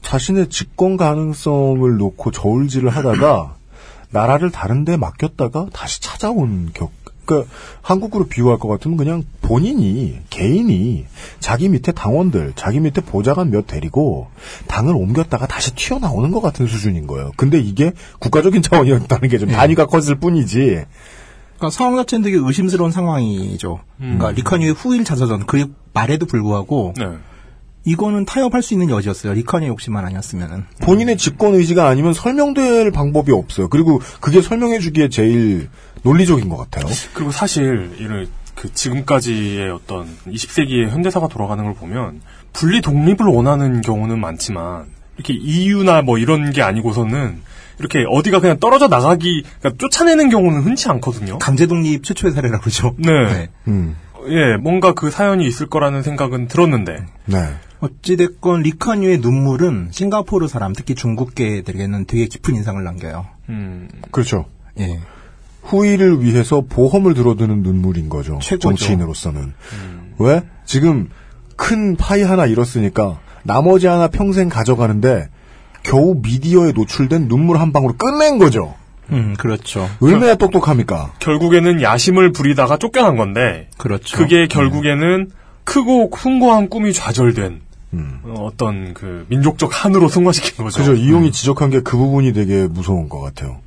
자신의 0.02 0.50
집권 0.50 0.98
가능성을 0.98 1.96
놓고 1.96 2.30
저울질을 2.30 2.90
하다가 2.90 3.54
나라를 4.12 4.50
다른 4.50 4.84
데 4.84 4.98
맡겼다가 4.98 5.68
다시 5.72 6.02
찾아온 6.02 6.70
격. 6.74 6.90
그러니까 7.30 7.50
한국으로 7.82 8.26
비유할 8.26 8.58
것 8.58 8.68
같으면 8.68 8.96
그냥 8.96 9.22
본인이 9.40 10.18
개인이 10.30 11.06
자기 11.38 11.68
밑에 11.68 11.92
당원들, 11.92 12.54
자기 12.56 12.80
밑에 12.80 13.00
보좌관 13.00 13.50
몇 13.50 13.66
데리고 13.66 14.28
당을 14.66 14.94
옮겼다가 14.94 15.46
다시 15.46 15.74
튀어나오는 15.74 16.30
것 16.32 16.40
같은 16.40 16.66
수준인 16.66 17.06
거예요. 17.06 17.30
근데 17.36 17.58
이게 17.60 17.92
국가적인 18.18 18.62
차원이었다는 18.62 19.28
게 19.28 19.38
좀 19.40 19.48
단위가 19.48 19.86
컸을 19.86 20.16
뿐이지. 20.16 20.84
그러니까 21.56 21.70
상황 21.70 21.96
자체는 21.96 22.22
되게 22.24 22.36
의심스러운 22.36 22.90
상황이죠. 22.90 23.80
그러니까 23.98 24.32
리카뉴의 24.32 24.72
후일 24.72 25.04
자서전 25.04 25.46
그 25.46 25.72
말에도 25.94 26.26
불구하고 26.26 26.92
이거는 27.84 28.24
타협할 28.26 28.62
수 28.62 28.74
있는 28.74 28.90
여지였어요. 28.90 29.32
리카뉴의 29.32 29.70
욕심만 29.70 30.04
아니었으면은. 30.04 30.64
본인의 30.82 31.16
집권 31.16 31.54
의지가 31.54 31.88
아니면 31.88 32.12
설명될 32.12 32.90
방법이 32.90 33.32
없어요. 33.32 33.68
그리고 33.68 34.00
그게 34.20 34.42
설명해 34.42 34.80
주기에 34.80 35.08
제일 35.08 35.68
논리적인 36.02 36.48
것 36.48 36.56
같아요. 36.56 36.86
그리고 37.14 37.30
사실 37.30 37.92
이런 37.98 38.28
그 38.54 38.72
지금까지의 38.72 39.70
어떤 39.70 40.06
20세기의 40.26 40.88
현대사가 40.90 41.28
돌아가는 41.28 41.64
걸 41.64 41.74
보면 41.74 42.20
분리 42.52 42.80
독립을 42.80 43.26
원하는 43.26 43.80
경우는 43.80 44.20
많지만 44.20 44.86
이렇게 45.16 45.34
이유나 45.34 46.02
뭐 46.02 46.18
이런 46.18 46.50
게 46.50 46.62
아니고서는 46.62 47.40
이렇게 47.78 48.04
어디가 48.06 48.40
그냥 48.40 48.58
떨어져 48.58 48.88
나가기 48.88 49.44
그러니까 49.60 49.78
쫓아내는 49.78 50.28
경우는 50.28 50.62
흔치 50.62 50.88
않거든요. 50.90 51.38
강제 51.38 51.66
독립 51.66 52.04
최초의 52.04 52.34
사례라고 52.34 52.62
그러죠. 52.62 52.94
네. 52.98 53.48
음. 53.68 53.96
예, 54.28 54.56
뭔가 54.58 54.92
그 54.92 55.10
사연이 55.10 55.46
있을 55.46 55.66
거라는 55.66 56.02
생각은 56.02 56.48
들었는데. 56.48 57.06
네. 57.24 57.38
어찌됐건 57.80 58.62
리카뉴의 58.62 59.18
눈물은 59.18 59.88
싱가포르 59.90 60.48
사람, 60.48 60.72
특히 60.72 60.94
중국계들에게는 60.94 62.06
되게 62.06 62.26
깊은 62.26 62.54
인상을 62.54 62.82
남겨요. 62.82 63.26
음. 63.48 63.88
그렇죠. 64.10 64.46
예. 64.78 65.00
후위를 65.62 66.22
위해서 66.22 66.62
보험을 66.62 67.14
들어드는 67.14 67.62
눈물인 67.62 68.08
거죠. 68.08 68.38
최고죠. 68.40 68.68
정치인으로서는. 68.68 69.52
왜? 70.18 70.42
지금 70.64 71.08
큰 71.56 71.96
파이 71.96 72.22
하나 72.22 72.46
잃었으니까 72.46 73.20
나머지 73.42 73.86
하나 73.86 74.08
평생 74.08 74.48
가져가는데 74.48 75.28
겨우 75.82 76.20
미디어에 76.22 76.72
노출된 76.72 77.28
눈물 77.28 77.58
한 77.58 77.72
방으로 77.72 77.94
끝낸 77.96 78.38
거죠. 78.38 78.74
음, 79.10 79.34
그렇죠. 79.38 79.88
얼마나 80.00 80.34
똑똑합니까? 80.34 81.12
결국에는 81.18 81.82
야심을 81.82 82.32
부리다가 82.32 82.76
쫓겨난 82.76 83.16
건데 83.16 83.68
그렇죠. 83.76 84.16
그게 84.16 84.46
결국에는 84.46 85.30
크고 85.64 86.10
숭고한 86.16 86.68
꿈이 86.68 86.92
좌절된 86.92 87.60
어, 87.92 88.34
어떤 88.46 88.94
그 88.94 89.26
민족적 89.28 89.70
한으로 89.84 90.08
승화시킨 90.08 90.64
거죠. 90.64 90.78
그죠. 90.78 90.94
이용이 90.94 91.32
지적한 91.32 91.70
게 91.70 91.80
그 91.80 91.96
부분이 91.96 92.32
되게 92.32 92.66
무서운 92.66 93.08
것 93.08 93.20
같아요. 93.20 93.60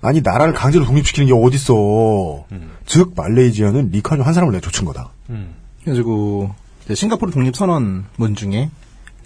아니 0.00 0.20
나라를 0.20 0.52
강제로 0.52 0.84
독립시키는 0.84 1.28
게 1.28 1.32
어딨어. 1.32 2.44
즉 2.86 3.12
말레이시아는 3.16 3.90
리콴유 3.92 4.22
한 4.22 4.34
사람을 4.34 4.52
내쫓은 4.54 4.84
거다. 4.84 5.10
그래가지고 5.84 6.54
이제 6.84 6.94
싱가포르 6.94 7.30
독립 7.32 7.54
선언문 7.56 8.34
중에 8.34 8.70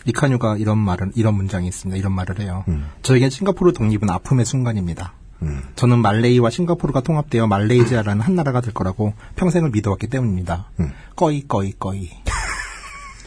리카뉴가 0.05 0.59
이런 0.59 0.79
말을 0.79 1.11
이런 1.15 1.35
문장이 1.35 1.67
있습니다. 1.67 1.99
이런 1.99 2.13
말을 2.13 2.41
해요. 2.41 2.65
저에겐 3.03 3.31
싱가포르 3.31 3.73
독립은 3.73 4.09
아픔의 4.11 4.45
순간입니다. 4.45 5.15
저는 5.77 5.99
말레이와 6.01 6.51
싱가포르가 6.51 7.01
통합되어 7.01 7.47
말레이시아라는 7.47 8.23
한 8.23 8.35
나라가 8.35 8.61
될 8.61 8.73
거라고 8.73 9.15
평생을 9.37 9.71
믿어왔기 9.71 10.07
때문입니다. 10.09 10.71
꺼이 11.17 11.43
꺼이 11.49 11.73
꺼이. 11.79 12.11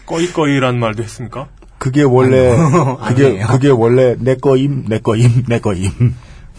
꺼이꺼이라는 0.10 0.80
말도 0.80 1.04
했습니까? 1.04 1.48
그게 1.78 2.02
원래 2.04 2.50
아니요. 2.52 2.98
그게 3.08 3.26
아니에요. 3.28 3.48
그게 3.48 3.70
원래 3.70 4.16
내 4.20 4.36
거임 4.36 4.86
내 4.90 5.00
거임 5.00 5.46
내 5.48 5.60
거임. 5.60 6.16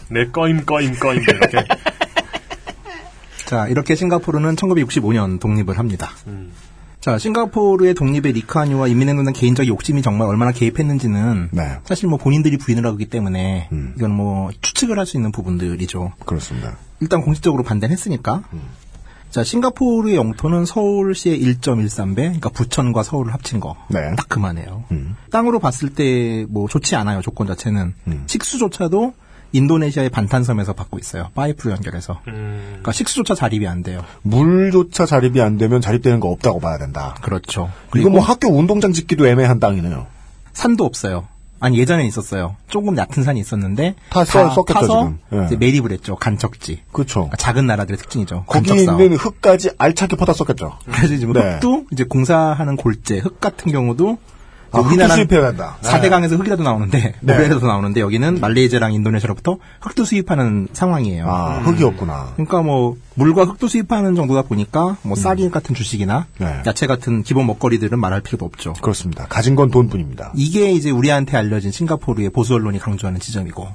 내 0.09 0.25
꺼임 0.31 0.65
꺼임 0.65 0.95
꺼임 0.95 1.21
이렇게. 1.21 1.65
자, 3.45 3.67
이렇게 3.67 3.95
싱가포르는 3.95 4.55
1965년 4.55 5.39
독립을 5.39 5.77
합니다. 5.77 6.09
자, 7.01 7.17
싱가포르의 7.17 7.93
독립에 7.95 8.31
리카뉴와 8.31 8.87
인민행동당 8.87 9.33
개인적 9.33 9.67
욕심이 9.67 10.01
정말 10.01 10.27
얼마나 10.29 10.51
개입했는지는 10.53 11.49
네. 11.51 11.77
사실 11.83 12.07
뭐 12.07 12.17
본인들이 12.17 12.57
부인을 12.57 12.85
하기 12.85 13.07
때문에 13.07 13.67
이건 13.97 14.11
뭐 14.11 14.51
추측을 14.61 14.97
할 14.97 15.05
수 15.05 15.17
있는 15.17 15.31
부분들이죠. 15.33 16.13
그렇습니다. 16.25 16.77
일단 17.01 17.21
공식적으로 17.21 17.63
반대를 17.63 17.91
했으니까. 17.91 18.43
자, 19.31 19.43
싱가포르의 19.43 20.15
영토는 20.17 20.65
서울시의 20.65 21.41
1.13배, 21.41 22.15
그러니까 22.15 22.49
부천과 22.49 23.01
서울을 23.01 23.33
합친 23.33 23.59
거. 23.59 23.75
네. 23.89 24.13
딱 24.15 24.27
그만해요. 24.29 24.83
땅으로 25.31 25.59
봤을 25.59 25.89
때 25.89 26.45
뭐 26.49 26.67
좋지 26.67 26.95
않아요, 26.95 27.21
조건 27.21 27.47
자체는. 27.47 27.93
식수조차도 28.27 29.13
인도네시아의 29.53 30.09
반탄섬에서 30.09 30.73
받고 30.73 30.97
있어요. 30.99 31.29
파이프로 31.35 31.73
연결해서. 31.73 32.21
그러니까 32.23 32.91
식수조차 32.91 33.35
자립이 33.35 33.67
안 33.67 33.83
돼요. 33.83 34.03
물조차 34.21 35.05
자립이 35.05 35.41
안 35.41 35.57
되면 35.57 35.81
자립되는 35.81 36.19
거 36.19 36.29
없다고 36.29 36.59
봐야 36.59 36.77
된다. 36.77 37.15
그렇죠. 37.21 37.69
이거 37.95 38.09
뭐 38.09 38.21
학교 38.21 38.49
운동장 38.49 38.93
짓기도 38.93 39.27
애매한 39.27 39.59
땅이네요. 39.59 40.07
산도 40.53 40.85
없어요. 40.85 41.27
아니 41.63 41.77
예전에 41.77 42.05
있었어요. 42.07 42.55
조금 42.67 42.97
얕은 42.97 43.23
산이 43.23 43.39
있었는데 43.39 43.93
다 44.09 44.25
써- 44.25 44.49
썼겠죠, 44.49 44.79
타서 44.79 44.99
지금. 45.31 45.41
예. 45.41 45.45
이제 45.45 45.55
매립을 45.55 45.91
했죠. 45.91 46.15
간척지. 46.15 46.81
그렇죠. 46.91 47.13
그러니까 47.21 47.37
작은 47.37 47.67
나라들의 47.67 47.97
특징이죠. 47.99 48.45
거기. 48.47 48.71
있는 48.71 49.15
흙까지 49.15 49.69
알차게 49.77 50.15
퍼다 50.15 50.33
썼겠죠. 50.33 50.73
그래서 50.91 51.25
뭐 51.27 51.33
네. 51.35 51.53
흙도 51.53 51.85
이제 51.91 52.03
공사하는 52.03 52.75
골재 52.77 53.19
흙 53.19 53.39
같은 53.39 53.71
경우도 53.71 54.17
아, 54.71 54.81
수입해야 55.15 55.47
된다. 55.47 55.77
네. 55.81 55.89
4대강에서 55.89 56.39
흙이라도 56.39 56.63
나오는데 56.63 57.13
네. 57.19 57.33
모래라도 57.33 57.67
나오는데 57.67 57.99
여기는 57.99 58.39
말레이시아랑 58.39 58.93
인도네시아로부터 58.93 59.57
흙도 59.81 60.05
수입하는 60.05 60.69
상황이에요. 60.71 61.25
아, 61.27 61.59
흙이 61.59 61.83
없구나. 61.83 62.33
그러니까 62.35 62.61
뭐 62.61 62.95
물과 63.15 63.43
흙도 63.43 63.67
수입하는 63.67 64.15
정도다 64.15 64.43
보니까 64.43 64.97
뭐 65.01 65.15
쌀이 65.15 65.49
같은 65.49 65.75
주식이나 65.75 66.27
음. 66.39 66.45
네. 66.45 66.61
야채 66.65 66.87
같은 66.87 67.23
기본 67.23 67.47
먹거리들은 67.47 67.99
말할 67.99 68.21
필요도 68.21 68.45
없죠. 68.45 68.73
그렇습니다. 68.81 69.27
가진 69.27 69.55
건 69.55 69.71
돈뿐입니다. 69.71 70.31
이게 70.35 70.71
이제 70.71 70.89
우리한테 70.89 71.37
알려진 71.37 71.71
싱가포르의 71.71 72.29
보수 72.29 72.53
언론이 72.53 72.79
강조하는 72.79 73.19
지점이고. 73.19 73.67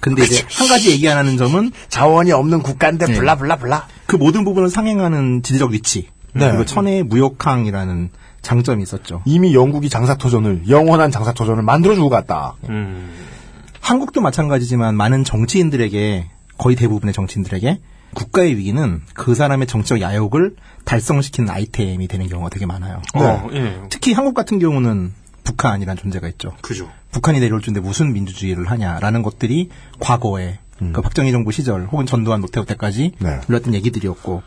근데 0.00 0.22
이제 0.24 0.44
한 0.50 0.68
가지 0.68 0.90
얘기 0.90 1.08
안 1.08 1.16
하는 1.16 1.36
점은 1.36 1.72
자원이 1.88 2.30
없는 2.30 2.62
국가인데 2.62 3.06
네. 3.06 3.14
블라블라블라. 3.14 3.88
그 4.06 4.16
모든 4.16 4.44
부분을 4.44 4.68
상행하는 4.68 5.42
지리적 5.42 5.70
위치 5.72 6.08
네. 6.32 6.48
그리고 6.48 6.64
천혜의 6.64 7.02
무역항이라는 7.04 8.10
장점이 8.46 8.82
있었죠. 8.82 9.22
이미 9.24 9.54
영국이 9.54 9.88
장사토전을 9.88 10.68
영원한 10.68 11.10
장사토전을 11.10 11.62
만들어주고 11.62 12.08
갔다. 12.08 12.54
한국도 13.80 14.20
마찬가지지만 14.20 14.94
많은 14.96 15.24
정치인들에게 15.24 16.30
거의 16.58 16.76
대부분의 16.76 17.12
정치인들에게 17.12 17.80
국가의 18.14 18.56
위기는 18.56 19.02
그 19.14 19.34
사람의 19.34 19.66
정치적 19.66 20.00
야욕을 20.00 20.56
달성시키는 20.84 21.50
아이템이 21.50 22.08
되는 22.08 22.28
경우가 22.28 22.48
되게 22.48 22.64
많아요. 22.66 23.02
어, 23.14 23.48
예. 23.52 23.80
특히 23.90 24.12
한국 24.12 24.34
같은 24.34 24.58
경우는 24.58 25.12
북한이라는 25.44 26.00
존재가 26.00 26.28
있죠. 26.28 26.52
그죠. 26.62 26.88
북한이 27.10 27.40
내려올 27.40 27.60
텐데 27.60 27.80
무슨 27.80 28.12
민주주의를 28.12 28.70
하냐라는 28.70 29.22
것들이 29.22 29.70
과거에 30.00 30.58
그 30.92 31.00
박정희 31.00 31.32
정부 31.32 31.52
시절 31.52 31.86
혹은 31.86 32.04
전두환 32.04 32.40
노태우 32.40 32.64
때까지 32.64 33.12
네. 33.18 33.40
불렸던 33.40 33.74
얘기들이었고 33.74 34.42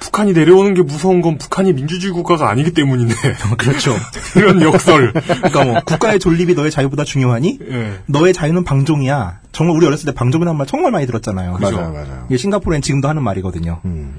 북한이 0.00 0.32
내려오는 0.32 0.74
게 0.74 0.82
무서운 0.82 1.20
건 1.20 1.38
북한이 1.38 1.72
민주주의 1.72 2.12
국가가 2.12 2.50
아니기 2.50 2.72
때문이네. 2.72 3.14
그렇죠. 3.58 3.94
이런 4.34 4.60
역설. 4.62 5.12
그러니까 5.12 5.64
뭐 5.64 5.80
국가의 5.84 6.18
존립이 6.18 6.54
너의 6.54 6.70
자유보다 6.70 7.04
중요하니 7.04 7.58
예. 7.70 8.00
너의 8.06 8.32
자유는 8.32 8.64
방종이야. 8.64 9.40
정말 9.52 9.76
우리 9.76 9.86
어렸을 9.86 10.06
때 10.06 10.12
방종이라는 10.12 10.56
말 10.56 10.66
정말 10.66 10.90
많이 10.90 11.06
들었잖아요. 11.06 11.58
맞아요, 11.58 11.92
맞아요. 11.92 12.24
이게 12.28 12.36
싱가포르엔 12.36 12.82
지금도 12.82 13.08
하는 13.08 13.22
말이거든요. 13.22 13.80
음. 13.84 14.14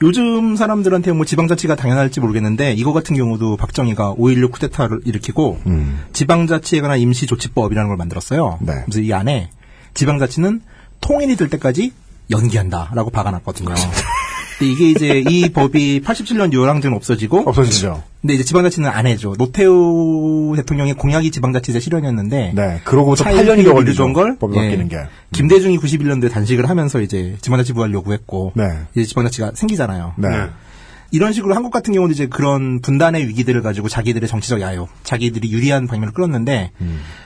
요즘 0.00 0.54
사람들한테 0.54 1.12
뭐 1.12 1.26
지방자치가 1.26 1.74
당연할지 1.74 2.20
모르겠는데 2.20 2.72
이거 2.72 2.92
같은 2.92 3.16
경우도 3.16 3.56
박정희가 3.56 4.14
5.16 4.14 4.52
쿠데타를 4.52 5.00
일으키고 5.04 5.58
음. 5.66 6.00
지방자치에 6.12 6.80
관한 6.80 7.00
임시조치법이라는 7.00 7.88
걸 7.88 7.96
만들었어요. 7.96 8.58
네. 8.60 8.74
그래서 8.84 9.00
이 9.00 9.12
안에 9.12 9.50
지방자치는 9.94 10.60
통일이 11.00 11.36
될 11.36 11.48
때까지 11.48 11.92
연기한다라고 12.30 13.10
박아놨거든요. 13.10 13.74
근데 14.58 14.72
이게 14.72 14.90
이제 14.90 15.24
이 15.28 15.50
법이 15.50 16.00
87년 16.04 16.52
요랑제는 16.52 16.96
없어지고 16.96 17.44
없어지죠. 17.46 18.02
근데 18.20 18.34
이제 18.34 18.42
지방자치는 18.42 18.88
안 18.88 19.06
해줘. 19.06 19.34
노태우 19.38 20.54
대통령의 20.56 20.94
공약이 20.94 21.30
지방자치제 21.30 21.78
실현이었는데 21.78 22.52
네. 22.56 22.80
차일피일 23.16 23.46
8년이 23.46 23.72
걸리죠. 23.72 23.74
미루던 23.78 24.12
걸 24.12 24.36
법이 24.36 24.56
예, 24.56 24.62
바뀌는 24.62 24.88
게. 24.88 24.96
김대중이 25.32 25.78
91년도에 25.78 26.32
단식을 26.32 26.68
하면서 26.68 27.00
이제 27.00 27.36
지방자치 27.40 27.72
부활 27.72 27.92
요구했고 27.92 28.52
네. 28.56 28.64
이제 28.94 29.04
지방자치가 29.04 29.52
생기잖아요. 29.54 30.14
네. 30.18 30.28
이런 31.12 31.32
식으로 31.32 31.54
한국 31.54 31.70
같은 31.70 31.94
경우는 31.94 32.12
이제 32.12 32.26
그런 32.26 32.80
분단의 32.80 33.28
위기들을 33.28 33.62
가지고 33.62 33.88
자기들의 33.88 34.28
정치적 34.28 34.60
야욕, 34.60 34.90
자기들이 35.04 35.50
유리한 35.52 35.86
방면을 35.86 36.12
끌었는데 36.12 36.72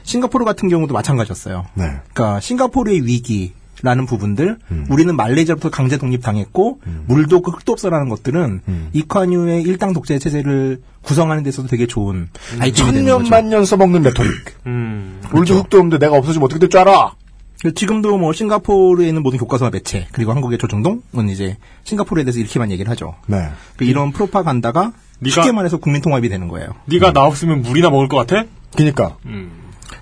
싱가포르 0.05 0.45
같은 0.45 0.69
경우도 0.69 0.93
마찬가지였어요. 0.93 1.67
네. 1.75 1.85
그러니까 2.13 2.41
싱가포르의 2.41 3.07
위기 3.07 3.55
라는 3.83 4.07
부분들, 4.07 4.59
음. 4.71 4.87
우리는 4.91 5.15
말레이시아부터 5.17 5.71
강제 5.71 5.99
독립당했고 5.99 6.81
물도 7.07 7.37
없고 7.39 7.51
흙도 7.51 7.73
없어라는 7.73 8.09
것들은 8.09 8.61
음. 8.69 8.89
리콴유의 8.93 9.63
일당 9.63 9.93
독재 9.93 10.19
체제를 10.21 10.81
구성하는 11.03 11.43
데서도 11.43 11.67
되게 11.69 11.87
좋은 11.89 12.29
아이템이 12.61 12.93
되는 12.93 13.07
천년. 13.09 13.29
만년 13.29 13.65
써먹는 13.65 14.03
레토릭. 14.03 14.31
음. 14.67 15.21
물도 15.33 15.55
흙도 15.57 15.79
없는데 15.79 15.99
내가 15.99 16.17
없어지면 16.17 16.45
어떻게 16.45 16.61
될 16.61 16.69
줄 16.69 16.81
알아? 16.81 17.15
지금도 17.75 18.19
뭐 18.19 18.33
싱가포르에 18.33 19.07
있는 19.07 19.23
모든 19.23 19.39
교과서와 19.39 19.71
매체 19.71 20.07
그리고 20.13 20.33
한국의 20.33 20.59
조중동은 20.59 21.29
이제 21.31 21.57
싱가포르에 21.85 22.25
대해서 22.25 22.39
이렇게만 22.41 22.71
얘기를 22.73 22.91
하죠. 22.91 23.15
네. 23.27 23.49
그 23.77 23.85
이런 23.85 24.11
프로파간다가 24.13 24.93
네가- 25.23 25.31
쉽게 25.31 25.53
말해서 25.53 25.77
국민 25.77 26.03
통합이 26.03 26.29
되는 26.29 26.49
거예요. 26.49 26.71
네가 26.87 27.13
나 27.13 27.23
없으면 27.25 27.63
물이나 27.63 27.91
먹을 27.91 28.09
것 28.09 28.17
같아? 28.17 28.45
그니까. 28.77 29.17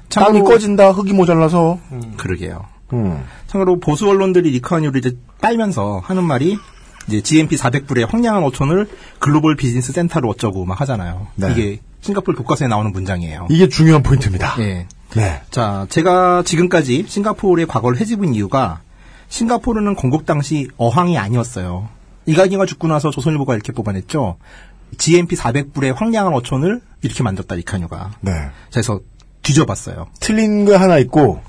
참고로- 0.08 0.24
땅이 0.26 0.40
꺼진다, 0.42 0.90
흙이 0.92 1.12
모자라서. 1.12 1.78
그러게요. 2.16 2.64
음. 2.92 3.24
참고로 3.46 3.80
보수 3.80 4.08
언론들이 4.08 4.50
리카뉴를 4.50 4.98
이제 4.98 5.16
빨면서 5.40 6.00
하는 6.04 6.24
말이 6.24 6.58
이제 7.08 7.20
GMP 7.20 7.56
400불의 7.56 8.08
황량한 8.08 8.42
어촌을 8.44 8.88
글로벌 9.18 9.56
비즈니스 9.56 9.92
센터로 9.92 10.28
어쩌고 10.28 10.64
막 10.64 10.80
하잖아요. 10.80 11.28
네. 11.34 11.52
이게 11.52 11.80
싱가포르 12.00 12.36
교과서에 12.36 12.68
나오는 12.68 12.92
문장이에요. 12.92 13.48
이게 13.50 13.68
중요한 13.68 14.02
포인트입니다. 14.02 14.56
예. 14.60 14.86
네. 15.14 15.42
자, 15.50 15.86
제가 15.90 16.42
지금까지 16.44 17.04
싱가포르의 17.08 17.66
과거를 17.66 17.98
헤집은 17.98 18.34
이유가 18.34 18.80
싱가포르는 19.28 19.96
건국 19.96 20.26
당시 20.26 20.68
어항이 20.76 21.18
아니었어요. 21.18 21.88
이가기가 22.26 22.66
죽고 22.66 22.88
나서 22.88 23.10
조선일보가 23.10 23.54
이렇게 23.54 23.72
뽑아냈죠. 23.72 24.36
GMP 24.98 25.36
400불의 25.36 25.94
황량한 25.94 26.32
어촌을 26.34 26.80
이렇게 27.02 27.22
만들었다, 27.22 27.54
리카뉴가. 27.54 28.12
네. 28.20 28.32
그래서 28.70 29.00
뒤져봤어요. 29.42 30.06
틀린 30.20 30.64
거 30.64 30.76
하나 30.76 30.98
있고, 30.98 31.40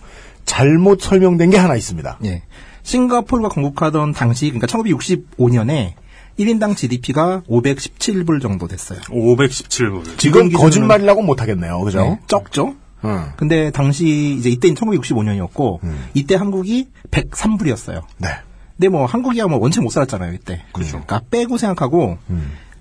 잘못 0.46 1.02
설명된 1.02 1.50
게 1.50 1.58
하나 1.58 1.76
있습니다. 1.76 2.20
예. 2.26 2.44
싱가포르가 2.84 3.50
건국하던 3.50 4.14
당시, 4.14 4.50
그러니까 4.50 4.68
1965년에 4.68 5.94
1인당 6.40 6.76
GDP가 6.76 7.44
517불 7.48 8.42
정도 8.42 8.68
됐어요. 8.68 9.00
517불. 9.02 10.18
지금 10.18 10.50
거짓말이라고 10.50 11.22
못 11.22 11.42
하겠네요. 11.42 11.82
그죠? 11.82 12.02
네, 12.02 12.20
적죠? 12.28 12.76
음. 13.04 13.32
근데 13.36 13.72
당시 13.72 14.36
이제 14.38 14.50
이때는 14.50 14.76
1965년이었고 14.76 15.80
이때 16.14 16.36
한국이 16.36 16.88
103불이었어요. 17.12 18.02
네. 18.18 18.30
근데 18.78 18.90
뭐 18.90 19.06
한국이야 19.06 19.48
뭐 19.48 19.60
원체 19.60 19.82
못 19.82 19.90
살았잖아요 19.90 20.34
이때. 20.34 20.64
그러니까 20.72 21.22
빼고 21.30 21.58
생각하고 21.58 22.18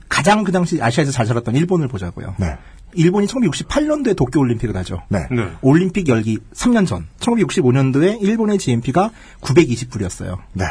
가장 0.09 0.45
그 0.45 0.53
당시 0.53 0.83
아시아에서 0.83 1.13
잘 1.13 1.27
살았던 1.27 1.57
일본을 1.57 1.89
보자고요. 1.89 2.35
네. 2.39 2.57
일본이 2.95 3.27
1968년도에 3.27 4.17
도쿄 4.17 4.41
올림픽을 4.41 4.77
하죠. 4.79 5.03
네. 5.09 5.21
올림픽 5.63 6.09
열기 6.09 6.39
3년 6.55 6.87
전 6.87 7.07
1965년도에 7.21 8.23
일본의 8.23 8.59
GNP가 8.59 9.11
920불이었어요. 9.41 10.39
네. 10.53 10.65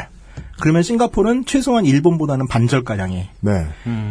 그러면 0.60 0.82
싱가포르는 0.82 1.46
최소한 1.46 1.84
일본보다는 1.86 2.46
반절가량의 2.46 3.28
네. 3.40 3.66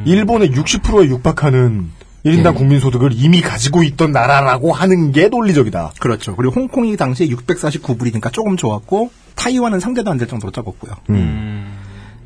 일본의 0.05 0.51
60%에 0.51 1.07
육박하는 1.07 1.89
1인당 2.25 2.55
국민 2.55 2.79
소득을 2.79 3.11
이미 3.13 3.39
가지고 3.41 3.81
있던 3.83 4.11
나라라고 4.11 4.73
하는 4.73 5.11
게 5.11 5.29
논리적이다. 5.29 5.93
그렇죠. 5.99 6.35
그리고 6.35 6.53
홍콩이 6.53 6.97
당시에 6.97 7.27
649불이니까 7.27 8.33
조금 8.33 8.57
좋았고 8.57 9.11
타이완은 9.35 9.79
상대도 9.79 10.11
안 10.11 10.17
될 10.17 10.27
정도로 10.27 10.51
적었고요. 10.51 10.91
음. 11.11 11.77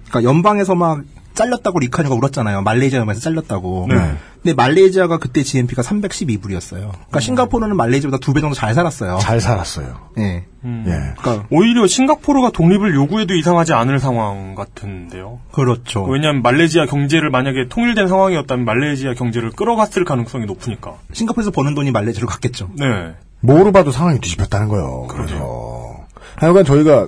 그러니까 0.10 0.30
연방에서 0.30 0.73
막 0.76 1.01
잘렸다고 1.34 1.80
리카니가 1.80 2.14
울었잖아요. 2.15 2.61
말레이시아 2.61 2.99
연방에서 2.99 3.22
잘렸다고. 3.22 3.88
네. 3.89 3.95
근데 4.41 4.53
말레이시아가 4.55 5.18
그때 5.19 5.41
GNP가 5.43 5.81
312불이었어요. 5.81 6.91
그러니까 6.91 7.19
싱가포르는 7.19 7.76
말레이시아보다 7.77 8.19
두 8.19 8.34
배 8.34 8.41
정도 8.41 8.55
잘 8.55 8.73
살았어요. 8.73 9.18
잘 9.22 9.39
살았어요. 9.39 9.95
예. 10.19 10.23
예. 10.65 11.14
그러니까 11.18 11.45
오히려 11.49 11.88
싱가포르가 11.88 12.51
독립을 12.51 12.93
요구해도 12.95 13.35
이상하지 13.35 13.73
않을 13.73 13.99
상황 13.99 14.53
같은데요. 14.55 15.39
그렇죠. 15.51 16.03
왜냐하면 16.03 16.41
말레이시아 16.41 16.85
경제를 16.88 17.30
만약에 17.30 17.68
통일된 17.69 18.07
상황이었다면 18.07 18.65
말레이시아 18.65 19.14
경제를 19.14 19.51
끌어갔을 19.51 20.03
가능성이 20.03 20.45
높으니까. 20.45 20.95
싱가포르에서 21.14 21.51
버는 21.51 21.73
돈이 21.76 21.91
말레이시아로 21.91 22.27
갔겠죠. 22.27 22.69
네. 22.77 23.14
뭐로 23.39 23.72
봐도 23.72 23.91
상황이 23.91 24.19
뒤집혔다는 24.19 24.68
거예요. 24.69 25.07
그래서 25.10 25.97
하여간 26.35 26.65
저희가 26.65 27.07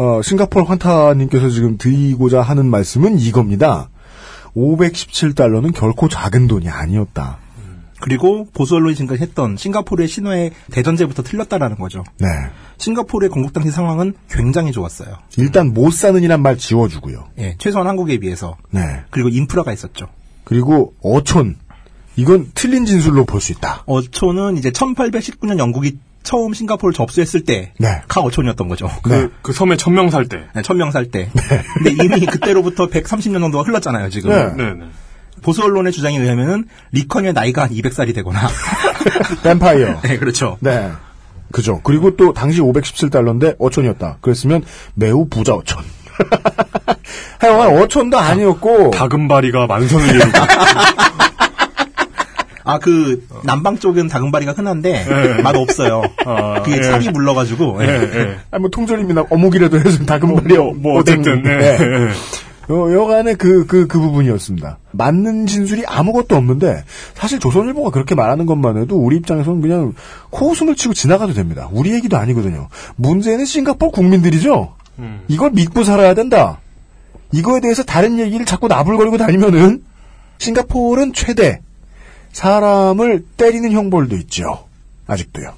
어, 0.00 0.22
싱가포르 0.22 0.64
환타님께서 0.64 1.50
지금 1.50 1.76
드리고자 1.76 2.40
하는 2.40 2.64
말씀은 2.70 3.18
이겁니다. 3.18 3.90
517달러는 4.56 5.74
결코 5.74 6.08
작은 6.08 6.46
돈이 6.46 6.70
아니었다. 6.70 7.36
그리고 8.00 8.46
보수 8.54 8.76
언론이 8.76 8.94
지금까지 8.94 9.20
했던 9.20 9.58
싱가포르의 9.58 10.08
신화의 10.08 10.52
대전제부터 10.72 11.22
틀렸다라는 11.22 11.76
거죠. 11.76 12.02
네. 12.18 12.28
싱가포르의 12.78 13.28
건국 13.28 13.52
당시 13.52 13.70
상황은 13.70 14.14
굉장히 14.30 14.72
좋았어요. 14.72 15.16
일단 15.36 15.74
못 15.74 15.92
사는 15.92 16.18
이란 16.22 16.40
말 16.40 16.56
지워주고요. 16.56 17.26
예, 17.38 17.56
최소한 17.58 17.86
한국에 17.86 18.16
비해서. 18.16 18.56
네. 18.70 19.02
그리고 19.10 19.28
인프라가 19.28 19.70
있었죠. 19.70 20.06
그리고 20.44 20.94
어촌 21.02 21.56
이건 22.16 22.50
틀린 22.54 22.86
진술로 22.86 23.26
볼 23.26 23.42
수 23.42 23.52
있다. 23.52 23.82
어촌은 23.84 24.56
이제 24.56 24.70
1819년 24.70 25.58
영국이 25.58 25.98
처음 26.22 26.52
싱가포르를 26.52 26.94
접수했을 26.94 27.44
때, 27.44 27.72
네. 27.78 28.02
카 28.08 28.20
어촌이었던 28.20 28.68
거죠. 28.68 28.88
그, 29.02 29.32
그 29.42 29.52
섬에 29.52 29.76
천명 29.76 30.10
살 30.10 30.26
때. 30.26 30.44
네, 30.54 30.62
천명 30.62 30.90
살 30.90 31.06
때. 31.06 31.30
근데 31.74 31.90
이미 32.04 32.26
그때로부터 32.26 32.88
130년 32.88 33.40
정도가 33.40 33.64
흘렀잖아요, 33.64 34.10
지금. 34.10 34.30
네. 34.30 34.52
네, 34.56 34.74
네. 34.74 34.84
보수 35.42 35.62
언론의 35.62 35.92
주장에 35.92 36.18
의하면은 36.18 36.66
리컨의 36.92 37.32
나이가 37.32 37.62
한 37.62 37.70
200살이 37.70 38.14
되거나. 38.16 38.48
뱀파이어. 39.42 40.00
네, 40.04 40.18
그렇죠. 40.18 40.58
네. 40.60 40.90
그죠. 41.50 41.80
그리고 41.82 42.16
또 42.16 42.32
당시 42.32 42.60
517달러인데 42.60 43.56
어촌이었다. 43.58 44.18
그랬으면 44.20 44.62
매우 44.94 45.26
부자 45.28 45.54
어촌. 45.54 45.82
하여간 47.40 47.78
어촌도 47.78 48.18
아니었고 48.18 48.90
다금바리가 48.90 49.66
만선을 49.66 50.14
이루고. 50.14 50.30
아, 52.70 52.78
그, 52.78 53.26
남방 53.44 53.78
쪽은 53.78 54.06
다금바리가 54.06 54.52
흔한데, 54.52 55.04
네. 55.04 55.42
맛 55.42 55.56
없어요. 55.56 56.02
아, 56.24 56.62
그게 56.62 56.78
예. 56.78 56.82
살이 56.82 57.10
물러가지고. 57.10 57.82
예, 57.82 57.86
예. 57.86 57.92
예. 57.92 58.36
아니 58.50 58.60
뭐 58.60 58.70
통조림이나 58.70 59.24
어묵이라도 59.28 59.80
해서 59.80 60.04
다금바리 60.04 60.56
뭐, 60.56 60.72
뭐 60.74 60.98
어쨌든, 61.00 61.42
네. 61.42 61.50
예. 61.50 62.08
여, 62.70 62.92
여간의 62.92 63.34
그, 63.34 63.66
그, 63.66 63.88
그 63.88 63.98
부분이었습니다. 63.98 64.78
맞는 64.92 65.46
진술이 65.46 65.84
아무것도 65.86 66.36
없는데, 66.36 66.84
사실 67.14 67.40
조선일보가 67.40 67.90
그렇게 67.90 68.14
말하는 68.14 68.46
것만 68.46 68.76
해도 68.76 68.96
우리 68.96 69.16
입장에서는 69.16 69.60
그냥 69.60 69.94
코웃음을 70.30 70.76
치고 70.76 70.94
지나가도 70.94 71.32
됩니다. 71.32 71.68
우리 71.72 71.92
얘기도 71.92 72.16
아니거든요. 72.16 72.68
문제는 72.94 73.44
싱가포르 73.44 73.90
국민들이죠? 73.90 74.74
음. 75.00 75.22
이걸 75.26 75.50
믿고 75.50 75.82
살아야 75.82 76.14
된다. 76.14 76.60
이거에 77.32 77.60
대해서 77.60 77.82
다른 77.82 78.20
얘기를 78.20 78.46
자꾸 78.46 78.68
나불거리고 78.68 79.16
다니면은, 79.16 79.82
싱가포르는 80.38 81.12
최대, 81.12 81.60
사람을 82.32 83.24
때리는 83.36 83.72
형벌도 83.72 84.16
있죠. 84.16 84.66
아직도요. 85.06 85.54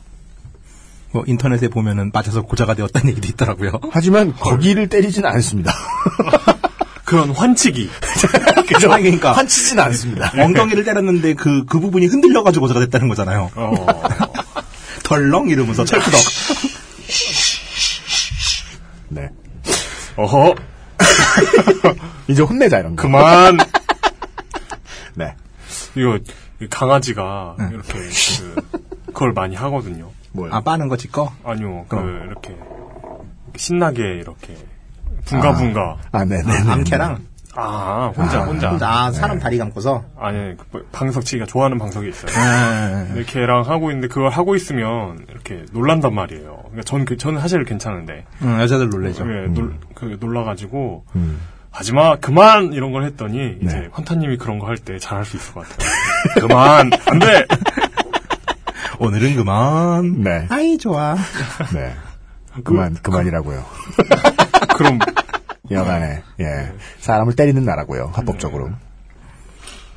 뭐 1.12 1.24
인터넷에 1.26 1.68
보면은 1.68 2.10
맞아서 2.12 2.42
고자가 2.42 2.74
되었다는 2.74 3.10
얘기도 3.10 3.28
있더라고요. 3.28 3.72
하지만 3.90 4.32
거기를 4.34 4.88
때리지는 4.88 5.28
않습니다. 5.28 5.74
그런 7.04 7.30
환치기. 7.30 7.90
그죠? 8.66 8.88
그러니까. 8.88 9.32
환치진 9.32 9.78
않습니다. 9.78 10.32
엉덩이를 10.42 10.84
때렸는데 10.84 11.34
그, 11.34 11.66
그 11.66 11.78
부분이 11.78 12.06
흔들려가지고 12.06 12.62
고자가 12.62 12.80
됐다는 12.80 13.08
거잖아요. 13.08 13.50
어. 13.54 13.86
덜렁 15.04 15.50
이러면서 15.50 15.84
철푸덕. 15.84 16.20
네. 19.10 19.28
어허. 20.16 20.54
이제 22.28 22.40
혼내자, 22.40 22.78
이런 22.78 22.96
거. 22.96 23.02
그만. 23.02 23.58
네. 25.14 25.34
이거 25.94 26.18
강아지가 26.68 27.56
이렇게 27.70 27.92
그, 27.92 28.82
그걸 29.06 29.32
많이 29.32 29.54
하거든요. 29.56 30.10
뭐요? 30.32 30.52
아, 30.52 30.60
빠는 30.60 30.88
거 30.88 30.96
짓거? 30.96 31.32
아니요. 31.44 31.84
그 31.88 31.96
그럼. 31.96 32.26
이렇게 32.26 32.56
신나게 33.56 34.02
이렇게 34.02 34.56
붕가붕가. 35.26 35.98
아, 36.12 36.24
네네. 36.24 36.70
암캐랑? 36.70 37.32
아, 37.54 38.12
혼자 38.16 38.40
아, 38.40 38.44
혼자. 38.44 38.78
아, 38.80 39.12
사람 39.12 39.38
다리 39.38 39.58
감고서? 39.58 40.04
아니, 40.18 40.56
그 40.56 40.64
뭐, 40.70 40.82
방석 40.90 41.24
치기가 41.24 41.44
좋아하는 41.44 41.78
방석이 41.78 42.08
있어요. 42.08 42.32
아, 42.34 43.06
걔랑 43.26 43.62
하고 43.62 43.90
있는데 43.90 44.08
그걸 44.08 44.30
하고 44.30 44.54
있으면 44.56 45.26
이렇게 45.28 45.66
놀란단 45.72 46.14
말이에요. 46.14 46.56
그러니까 46.62 46.82
전, 46.84 47.04
그, 47.04 47.18
저는 47.18 47.40
사실 47.40 47.62
괜찮은데. 47.64 48.24
응, 48.42 48.58
여자들 48.60 48.88
놀래죠. 48.88 49.24
예, 49.24 49.46
놀, 49.48 49.74
그, 49.94 50.16
놀라가지고, 50.18 51.04
음. 51.14 51.40
하지마, 51.72 52.16
그만! 52.16 52.72
이런 52.74 52.92
걸 52.92 53.04
했더니, 53.04 53.38
네. 53.38 53.58
이제, 53.62 53.88
환타님이 53.92 54.36
그런 54.36 54.58
거 54.58 54.66
할 54.66 54.76
때 54.76 54.98
잘할 54.98 55.24
수 55.24 55.36
있을 55.36 55.54
것 55.54 55.66
같아요. 55.68 55.88
그만! 56.46 56.90
안 57.06 57.18
돼! 57.18 57.46
오늘은 58.98 59.36
그만. 59.36 60.20
네. 60.22 60.46
아이, 60.50 60.76
좋아. 60.78 61.16
네. 61.72 61.94
그만, 62.62 62.94
그만이라고요. 63.02 63.64
그럼, 64.76 64.98
여간에, 65.70 66.22
예. 66.40 66.72
사람을 67.00 67.34
때리는 67.34 67.64
나라고요, 67.64 68.12
합법적으로. 68.14 68.70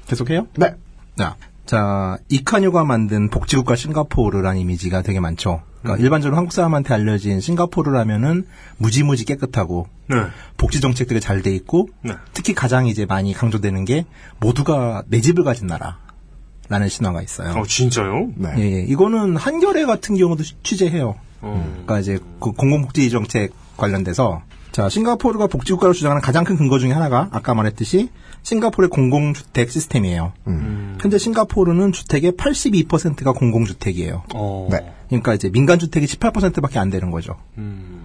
계속해요? 0.08 0.48
네. 0.56 0.74
자, 1.18 1.36
자, 1.66 2.18
이카뉴가 2.30 2.84
만든 2.84 3.30
복지국가 3.30 3.76
싱가포르라는 3.76 4.60
이미지가 4.62 5.02
되게 5.02 5.20
많죠. 5.20 5.62
그러니까 5.82 6.04
일반적으로 6.04 6.38
한국 6.38 6.52
사람한테 6.54 6.94
알려진 6.94 7.40
싱가포르라면은 7.40 8.46
무지무지 8.78 9.26
깨끗하고 9.26 9.88
네. 10.08 10.18
복지 10.58 10.80
정책들이 10.82 11.20
잘 11.20 11.42
돼 11.42 11.52
있고 11.56 11.90
네. 12.04 12.14
특히 12.34 12.54
가장 12.54 12.88
이제 12.88 13.06
많이 13.06 13.34
강조되는 13.34 13.86
게 13.86 14.06
모두가 14.40 15.04
내 15.08 15.22
집을 15.22 15.44
가진 15.44 15.68
나라라는 15.68 16.90
신화가 16.90 17.22
있어요. 17.22 17.54
어, 17.60 17.64
진짜요? 17.66 18.30
네. 18.36 18.50
예, 18.58 18.62
예. 18.78 18.82
이거는 18.82 19.36
한겨레 19.38 19.86
같은 19.86 20.16
경우도 20.18 20.44
취- 20.44 20.56
취재해요. 20.64 21.16
어. 21.42 21.70
그러니까 21.72 22.00
이제 22.00 22.20
그 22.40 22.52
공공복지 22.52 23.10
정책 23.12 23.54
관련돼서 23.78 24.42
자 24.72 24.90
싱가포르가 24.90 25.48
복지국가로 25.48 25.94
주장하는 25.94 26.22
가장 26.22 26.44
큰 26.44 26.58
근거 26.58 26.80
중에 26.80 26.92
하나가 26.92 27.28
아까 27.32 27.54
말했듯이 27.54 28.10
싱가포르의 28.46 28.90
공공주택 28.90 29.72
시스템이에요. 29.72 30.32
음. 30.48 30.98
현재 31.02 31.18
싱가포르는 31.18 31.92
주택의 31.92 32.34
82%가 32.34 33.34
공공주택이에요. 33.34 34.24
어. 34.36 34.68
네. 34.72 34.94
그러니까 35.08 35.34
이제 35.34 35.50
민간 35.50 35.80
주택이 35.80 36.06
18%밖에 36.06 36.78
안 36.80 36.92
되는 36.92 37.10
거죠. 37.10 37.36
음. 37.58 38.04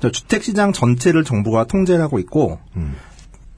자, 0.00 0.10
주택 0.10 0.42
시장 0.42 0.72
전체를 0.72 1.24
정부가 1.24 1.64
통제를 1.64 2.02
하고 2.02 2.18
있고 2.18 2.58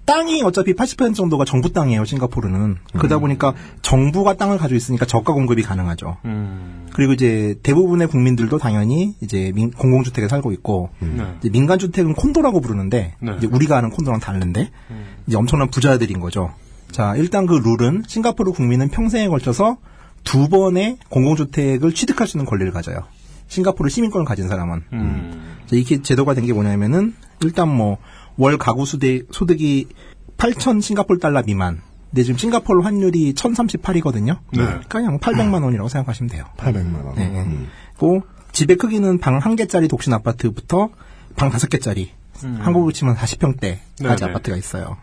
땅이 0.05 0.43
어차피 0.43 0.75
80% 0.75 1.15
정도가 1.15 1.45
정부 1.45 1.73
땅이에요. 1.73 2.05
싱가포르는 2.05 2.77
그러다 2.93 3.19
보니까 3.19 3.55
정부가 3.83 4.35
땅을 4.35 4.59
가지고 4.59 4.77
있으니까 4.77 5.07
저가 5.07 5.33
공급이 5.33 5.63
가능하죠. 5.63 6.19
음. 6.25 6.80
그리고 7.01 7.15
이제 7.15 7.55
대부분의 7.63 8.09
국민들도 8.09 8.59
당연히 8.59 9.15
이제 9.23 9.53
민- 9.55 9.71
공공주택에 9.71 10.29
살고 10.29 10.53
있고 10.53 10.91
네. 10.99 11.35
이제 11.39 11.49
민간주택은 11.49 12.13
콘도라고 12.13 12.61
부르는데 12.61 13.15
네. 13.23 13.33
이제 13.39 13.47
우리가 13.47 13.79
아는 13.79 13.89
콘도랑 13.89 14.21
다른데 14.21 14.71
이제 15.27 15.35
엄청난 15.39 15.71
부자들인 15.71 16.21
거죠. 16.21 16.53
자 16.93 17.17
일단 17.17 17.47
그 17.47 17.55
룰은 17.55 18.03
싱가포르 18.07 18.53
국민은 18.53 18.91
평생에 18.91 19.29
걸쳐서 19.29 19.79
두 20.25 20.51
번의 20.51 20.99
공공주택을 21.09 21.95
취득할 21.95 22.27
수 22.29 22.37
있는 22.37 22.45
권리를 22.45 22.71
가져요. 22.71 22.99
싱가포르 23.49 23.89
시민권을 23.89 24.27
가진 24.27 24.47
사람은 24.49 24.83
음. 24.93 25.43
자, 25.65 25.77
이게 25.77 26.03
제도가 26.03 26.35
된 26.35 26.45
게 26.45 26.53
뭐냐면은 26.53 27.15
일단 27.43 27.75
뭐 27.75 27.97
월 28.37 28.59
가구 28.59 28.85
수대, 28.85 29.23
소득이 29.31 29.89
8천 30.37 30.83
싱가포르 30.83 31.19
달러 31.19 31.43
미만. 31.43 31.81
근데 32.11 32.23
지금 32.25 32.37
싱가포르 32.39 32.83
환율이 32.83 33.35
1,038이거든요. 33.35 34.39
네. 34.53 34.65
그냥 34.89 35.19
800만 35.21 35.63
원이라고 35.63 35.89
생각하시면 35.89 36.29
돼요. 36.31 36.45
800만 36.57 37.05
원. 37.05 37.15
네. 37.15 37.31
그리고 37.97 38.23
집의 38.53 38.77
크기는 38.77 39.19
방 39.19 39.39
한 39.39 39.55
개짜리 39.57 39.87
독신 39.89 40.13
아파트부터 40.13 40.89
방 41.37 41.51
다섯 41.51 41.69
개짜리. 41.69 42.11
한국으로 42.43 42.91
치면 42.91 43.15
40평대까지 43.17 43.79
네, 44.01 44.17
네. 44.17 44.25
아파트가 44.25 44.57
있어요. 44.57 44.97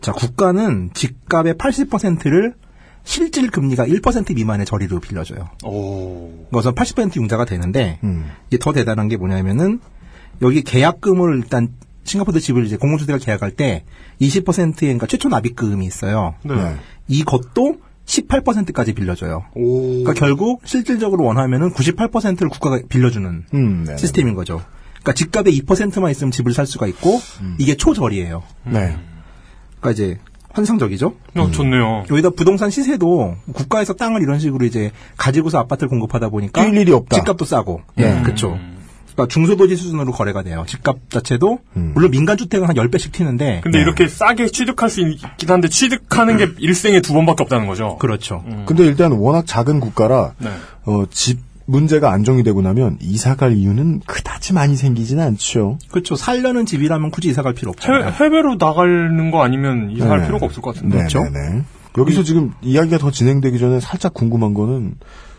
자, 0.00 0.12
국가는 0.12 0.90
집값의 0.94 1.54
80%를 1.54 2.54
실질 3.02 3.50
금리가 3.50 3.86
1% 3.86 4.34
미만의 4.34 4.64
저리로 4.64 5.00
빌려줘요. 5.00 5.50
그래서 6.50 6.72
80% 6.72 7.16
융자가 7.16 7.44
되는데 7.44 7.98
음. 8.04 8.30
이게 8.48 8.58
더 8.58 8.72
대단한 8.72 9.08
게 9.08 9.16
뭐냐면은 9.18 9.80
여기 10.42 10.62
계약금을 10.62 11.36
일단 11.38 11.68
싱가포르 12.04 12.40
집을 12.40 12.64
이제 12.66 12.76
공공주택을 12.76 13.18
계약할 13.20 13.52
때 13.52 13.84
20%의 14.20 14.74
그러니까 14.74 15.06
최초 15.06 15.28
납입금이 15.28 15.84
있어요. 15.86 16.34
네. 16.44 16.76
이것도 17.08 17.76
18%까지 18.06 18.92
빌려줘요. 18.92 19.44
그러니까 19.54 20.12
결국 20.12 20.62
실질적으로 20.66 21.24
원하면은 21.24 21.72
98%를 21.72 22.48
국가가 22.50 22.80
빌려주는 22.88 23.44
음, 23.54 23.84
네네. 23.84 23.96
시스템인 23.96 24.34
거죠. 24.34 24.62
그러니까 24.92 25.14
집값의 25.14 25.58
2%만 25.60 26.10
있으면 26.10 26.30
집을 26.30 26.52
살 26.52 26.66
수가 26.66 26.86
있고 26.88 27.20
이게 27.58 27.76
초저리예요. 27.76 28.42
네. 28.64 28.96
그러니까 29.80 29.90
이제 29.90 30.18
환상적이죠. 30.50 31.14
어, 31.36 31.50
좋네요. 31.50 32.04
여기다 32.10 32.30
부동산 32.30 32.70
시세도 32.70 33.36
국가에서 33.52 33.94
땅을 33.94 34.22
이런 34.22 34.38
식으로 34.38 34.64
이제 34.64 34.92
가지고서 35.16 35.58
아파트를 35.58 35.88
공급하다 35.88 36.28
보니까 36.28 36.62
뛸 36.64 36.76
일이 36.76 36.92
없다. 36.92 37.16
집값도 37.16 37.44
싸고. 37.44 37.82
네. 37.96 38.18
예, 38.18 38.22
그렇죠. 38.22 38.56
그러니까 39.14 39.32
중소도시 39.32 39.76
수준으로 39.76 40.12
거래가 40.12 40.42
돼요. 40.42 40.64
집값 40.66 40.96
자체도 41.08 41.60
음. 41.76 41.92
물론 41.94 42.10
민간 42.10 42.36
주택은 42.36 42.66
한 42.68 42.74
10배씩 42.74 43.12
튀는데 43.12 43.60
근데 43.62 43.80
이렇게 43.80 44.08
싸게 44.08 44.48
취득할 44.48 44.90
수 44.90 45.00
있긴 45.00 45.50
한데 45.50 45.68
취득하는 45.68 46.36
게 46.36 46.48
일생에 46.58 47.00
두 47.00 47.14
번밖에 47.14 47.44
없다는 47.44 47.66
거죠. 47.66 47.96
그렇죠. 47.98 48.44
근데 48.66 48.84
일단 48.84 49.12
워낙 49.12 49.46
작은 49.46 49.80
국가라 49.80 50.34
네. 50.38 50.50
어, 50.84 51.04
집 51.10 51.38
문제가 51.66 52.12
안정이 52.12 52.42
되고 52.42 52.60
나면 52.60 52.98
이사 53.00 53.36
갈 53.36 53.56
이유는 53.56 54.00
그다지 54.06 54.52
많이 54.52 54.76
생기지는 54.76 55.22
않죠. 55.24 55.78
그렇죠. 55.90 56.14
살려는 56.16 56.66
집이라면 56.66 57.10
굳이 57.10 57.28
이사 57.28 57.42
갈 57.42 57.54
필요 57.54 57.70
해, 57.70 57.72
없잖아요. 57.72 58.12
해외로 58.12 58.56
나가는 58.56 59.30
거 59.30 59.42
아니면 59.42 59.90
이사할 59.90 60.20
네. 60.20 60.26
필요가 60.26 60.46
없을 60.46 60.60
것 60.60 60.74
같은데. 60.74 60.98
네, 60.98 61.08
네, 61.08 61.30
네. 61.30 61.64
여기서 61.96 62.22
지금 62.22 62.52
이야기가 62.60 62.98
더 62.98 63.10
진행되기 63.10 63.58
전에 63.58 63.80
살짝 63.80 64.12
궁금한 64.12 64.52
거는 64.52 64.96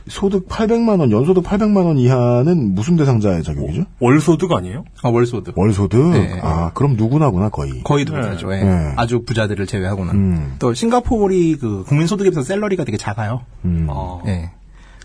소득 0.08 0.48
800만 0.48 1.00
원, 1.00 1.12
연소득 1.12 1.44
800만 1.44 1.86
원 1.86 1.98
이하는 1.98 2.76
무슨 2.76 2.96
대상자의 2.96 3.44
자격이죠? 3.44 3.86
월소득 4.00 4.52
아니에요? 4.52 4.86
아, 5.02 5.10
월소득. 5.10 5.58
월소득? 5.58 6.12
네. 6.12 6.40
아, 6.44 6.72
그럼 6.74 6.96
누구나구나, 6.96 7.50
거의. 7.50 7.82
거의 7.84 8.06
누구나죠. 8.06 8.54
예. 8.54 8.64
네. 8.64 8.94
아주 8.98 9.24
부자들을 9.24 9.66
제외하고는. 9.66 10.14
음. 10.14 10.56
또 10.60 10.74
싱가포르이 10.74 11.56
그 11.56 11.84
국민소득에 11.88 12.30
비해서 12.30 12.44
salary가 12.44 12.84
되게 12.84 12.98
작아요. 12.98 13.42
음. 13.66 13.88
예. 14.28 14.52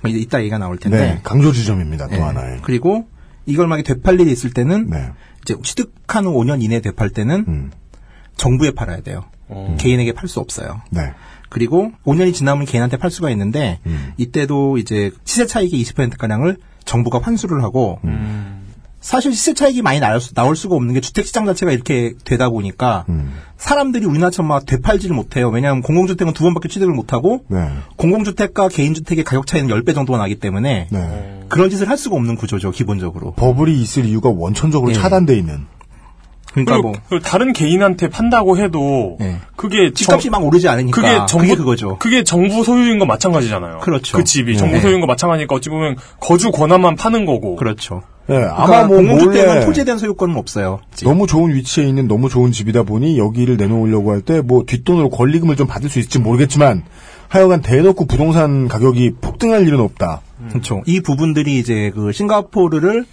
이제 0.06 0.18
이따 0.18 0.40
얘기가 0.40 0.58
나올 0.58 0.76
텐데. 0.76 0.98
네, 0.98 1.20
강조 1.22 1.52
지점입니다, 1.52 2.08
또 2.08 2.16
예. 2.16 2.20
하나의. 2.20 2.60
그리고 2.62 3.06
이걸 3.46 3.68
만약에 3.68 3.94
되팔 3.94 4.20
일이 4.20 4.30
있을 4.30 4.52
때는 4.52 4.90
네. 4.90 5.10
이제 5.42 5.56
취득한 5.62 6.26
후 6.26 6.32
5년 6.34 6.62
이내에 6.62 6.80
되팔 6.80 7.10
때는 7.10 7.44
음. 7.48 7.70
정부에 8.36 8.72
팔아야 8.72 9.00
돼요. 9.00 9.24
어. 9.48 9.76
개인에게 9.78 10.12
팔 10.12 10.28
수 10.28 10.40
없어요. 10.40 10.82
네. 10.90 11.12
그리고 11.50 11.92
5년이 12.06 12.32
지나면 12.32 12.64
개인한테 12.64 12.96
팔 12.96 13.10
수가 13.10 13.28
있는데 13.30 13.80
음. 13.84 14.12
이때도 14.16 14.78
이제 14.78 15.10
시세 15.24 15.44
차익의 15.46 15.82
20%가량을 15.82 16.56
정부가 16.86 17.20
환수를 17.20 17.62
하고 17.62 17.98
음. 18.04 18.60
사실 19.00 19.32
시세 19.34 19.54
차익이 19.54 19.82
많이 19.82 19.98
나올, 19.98 20.20
수, 20.20 20.34
나올 20.34 20.54
수가 20.56 20.76
없는 20.76 20.94
게 20.94 21.00
주택 21.00 21.26
시장 21.26 21.46
자체가 21.46 21.72
이렇게 21.72 22.12
되다 22.24 22.50
보니까 22.50 23.06
음. 23.08 23.32
사람들이 23.56 24.04
우리나라처럼 24.04 24.48
막 24.48 24.66
되팔지를 24.66 25.16
못해요. 25.16 25.48
왜냐하면 25.48 25.82
공공주택은 25.82 26.34
두 26.34 26.44
번밖에 26.44 26.68
취득을 26.68 26.94
못하고 26.94 27.44
네. 27.48 27.66
공공주택과 27.96 28.68
개인주택의 28.68 29.24
가격 29.24 29.46
차이는 29.46 29.74
10배 29.74 29.94
정도가 29.94 30.18
나기 30.18 30.36
때문에 30.38 30.88
네. 30.90 31.40
그런 31.48 31.70
짓을 31.70 31.88
할 31.88 31.96
수가 31.96 32.16
없는 32.16 32.36
구조죠, 32.36 32.70
기본적으로. 32.70 33.32
버블이 33.32 33.80
있을 33.82 34.04
이유가 34.04 34.28
원천적으로 34.28 34.92
예. 34.92 34.94
차단돼 34.94 35.36
있는. 35.36 35.66
그러니까 36.52 36.74
그리고, 36.74 36.92
뭐 37.10 37.20
다른 37.20 37.52
개인한테 37.52 38.08
판다고 38.08 38.58
해도 38.58 39.16
예. 39.20 39.36
그게 39.56 39.92
집값이 39.92 40.30
정- 40.30 40.32
막 40.32 40.44
오르지 40.46 40.68
않으니까 40.68 40.94
그게 41.00 41.14
정부 41.28 41.46
그게 41.46 41.56
그거죠. 41.56 41.96
그게 41.98 42.24
정부 42.24 42.64
소유인 42.64 42.98
건 42.98 43.06
마찬가지잖아요. 43.08 43.78
그렇죠. 43.78 44.16
그 44.16 44.24
집이 44.24 44.52
네. 44.52 44.58
정부 44.58 44.80
소유인 44.80 45.00
건 45.00 45.06
마찬가지니까 45.06 45.54
어찌 45.54 45.68
보면 45.70 45.96
거주 46.18 46.50
권한만 46.50 46.96
파는 46.96 47.24
거고. 47.24 47.56
그렇죠. 47.56 48.02
네, 48.26 48.36
그러니까 48.36 48.62
아마 48.62 48.84
뭐 48.84 48.96
공공주택은 48.98 49.54
몰래 49.54 49.64
토지에 49.66 49.84
대한 49.84 49.98
소유권은 49.98 50.36
없어요. 50.36 50.80
너무 51.04 51.26
좋은 51.26 51.52
위치에 51.54 51.84
있는 51.84 52.06
너무 52.06 52.28
좋은 52.28 52.52
집이다 52.52 52.82
보니 52.84 53.18
여기를 53.18 53.56
내놓으려고 53.56 54.12
할 54.12 54.22
때 54.22 54.40
뭐 54.40 54.64
뒷돈으로 54.66 55.10
권리금을 55.10 55.56
좀 55.56 55.66
받을 55.66 55.88
수 55.90 55.98
있을지 55.98 56.18
모르겠지만 56.20 56.84
하여간 57.28 57.62
대놓고 57.62 58.06
부동산 58.06 58.68
가격이 58.68 59.12
폭등할 59.20 59.66
일은 59.66 59.80
없다. 59.80 60.20
그렇죠. 60.50 60.82
이 60.86 61.00
부분들이 61.00 61.58
이제 61.58 61.90
그 61.94 62.12
싱가포르를 62.12 63.04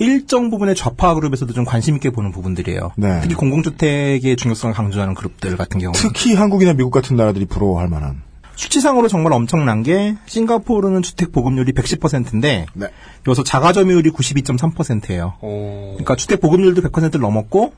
일정 0.00 0.50
부분의 0.50 0.74
좌파 0.74 1.14
그룹에서도 1.14 1.52
좀 1.52 1.64
관심 1.64 1.94
있게 1.94 2.10
보는 2.10 2.32
부분들이에요. 2.32 2.92
네. 2.96 3.20
특히 3.20 3.34
공공주택의 3.34 4.34
중요성을 4.36 4.74
강조하는 4.74 5.14
그룹들 5.14 5.56
같은 5.56 5.78
경우. 5.78 5.92
특히 5.94 6.34
한국이나 6.34 6.72
미국 6.72 6.90
같은 6.90 7.16
나라들이 7.16 7.44
부러워할 7.44 7.88
만한. 7.88 8.22
수치상으로 8.56 9.08
정말 9.08 9.32
엄청난 9.32 9.82
게 9.82 10.16
싱가포르는 10.26 11.02
주택 11.02 11.32
보급률이 11.32 11.72
110%인데 11.72 12.66
네. 12.74 12.86
여기서 13.26 13.44
자가 13.44 13.72
점유율이 13.72 14.10
92.3%예요. 14.10 15.34
그러니까 15.40 16.16
주택 16.16 16.40
보급률도 16.40 16.82
100%를 16.82 17.20
넘었고 17.20 17.72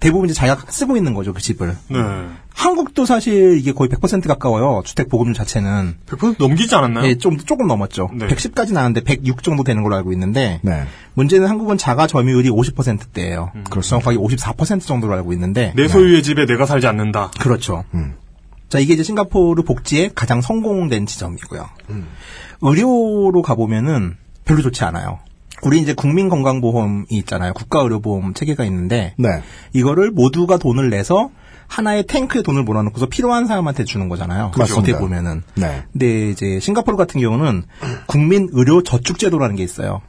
대부분 0.00 0.28
이제 0.28 0.34
자기가 0.34 0.70
쓰고 0.70 0.96
있는 0.96 1.14
거죠 1.14 1.32
그 1.32 1.40
집을. 1.40 1.76
네. 1.88 1.98
한국도 2.54 3.06
사실 3.06 3.56
이게 3.58 3.72
거의 3.72 3.88
100% 3.88 4.26
가까워요. 4.26 4.82
주택 4.84 5.08
보급률 5.08 5.34
자체는. 5.34 5.96
100% 6.06 6.36
넘기지 6.38 6.74
않았나요? 6.74 7.06
예, 7.06 7.16
좀 7.16 7.38
조금 7.38 7.66
넘었죠. 7.66 8.10
네. 8.14 8.26
110까지 8.26 8.72
나왔는데 8.72 9.02
106 9.02 9.42
정도 9.42 9.62
되는 9.62 9.82
걸로 9.82 9.96
알고 9.96 10.12
있는데 10.12 10.60
네. 10.62 10.84
문제는 11.14 11.46
한국은 11.46 11.78
자가 11.78 12.06
점유율이 12.06 12.50
50%대예요. 12.50 13.52
음. 13.54 13.64
정확하게 13.80 14.16
54% 14.16 14.80
정도로 14.80 15.12
알고 15.14 15.32
있는데 15.34 15.72
내 15.76 15.86
소유의 15.86 16.22
집에 16.22 16.46
내가 16.46 16.66
살지 16.66 16.86
않는다. 16.86 17.30
그렇죠. 17.38 17.84
음. 17.94 18.14
자, 18.68 18.78
이게 18.78 18.94
이제 18.94 19.02
싱가포르 19.02 19.64
복지의 19.64 20.12
가장 20.14 20.40
성공된 20.40 21.06
지점이고요. 21.06 21.68
의료로 22.62 23.42
가보면은 23.42 24.16
별로 24.44 24.62
좋지 24.62 24.84
않아요. 24.84 25.18
우리 25.62 25.80
이제 25.80 25.92
국민건강보험이 25.92 27.06
있잖아요. 27.10 27.52
국가의료보험 27.54 28.34
체계가 28.34 28.64
있는데 28.64 29.14
네. 29.18 29.42
이거를 29.72 30.10
모두가 30.10 30.58
돈을 30.58 30.90
내서 30.90 31.30
하나의 31.66 32.04
탱크에 32.04 32.42
돈을 32.42 32.64
몰아넣고서 32.64 33.06
필요한 33.06 33.46
사람한테 33.46 33.84
주는 33.84 34.08
거잖아요. 34.08 34.50
맞습니다. 34.56 34.80
어떻게 34.80 34.98
보면은. 34.98 35.42
네. 35.54 35.84
근데 35.92 36.30
이제 36.30 36.58
싱가포르 36.60 36.96
같은 36.96 37.20
경우는 37.20 37.64
국민 38.06 38.48
의료 38.52 38.82
저축 38.82 39.18
제도라는 39.18 39.54
게 39.56 39.62
있어요. 39.62 40.00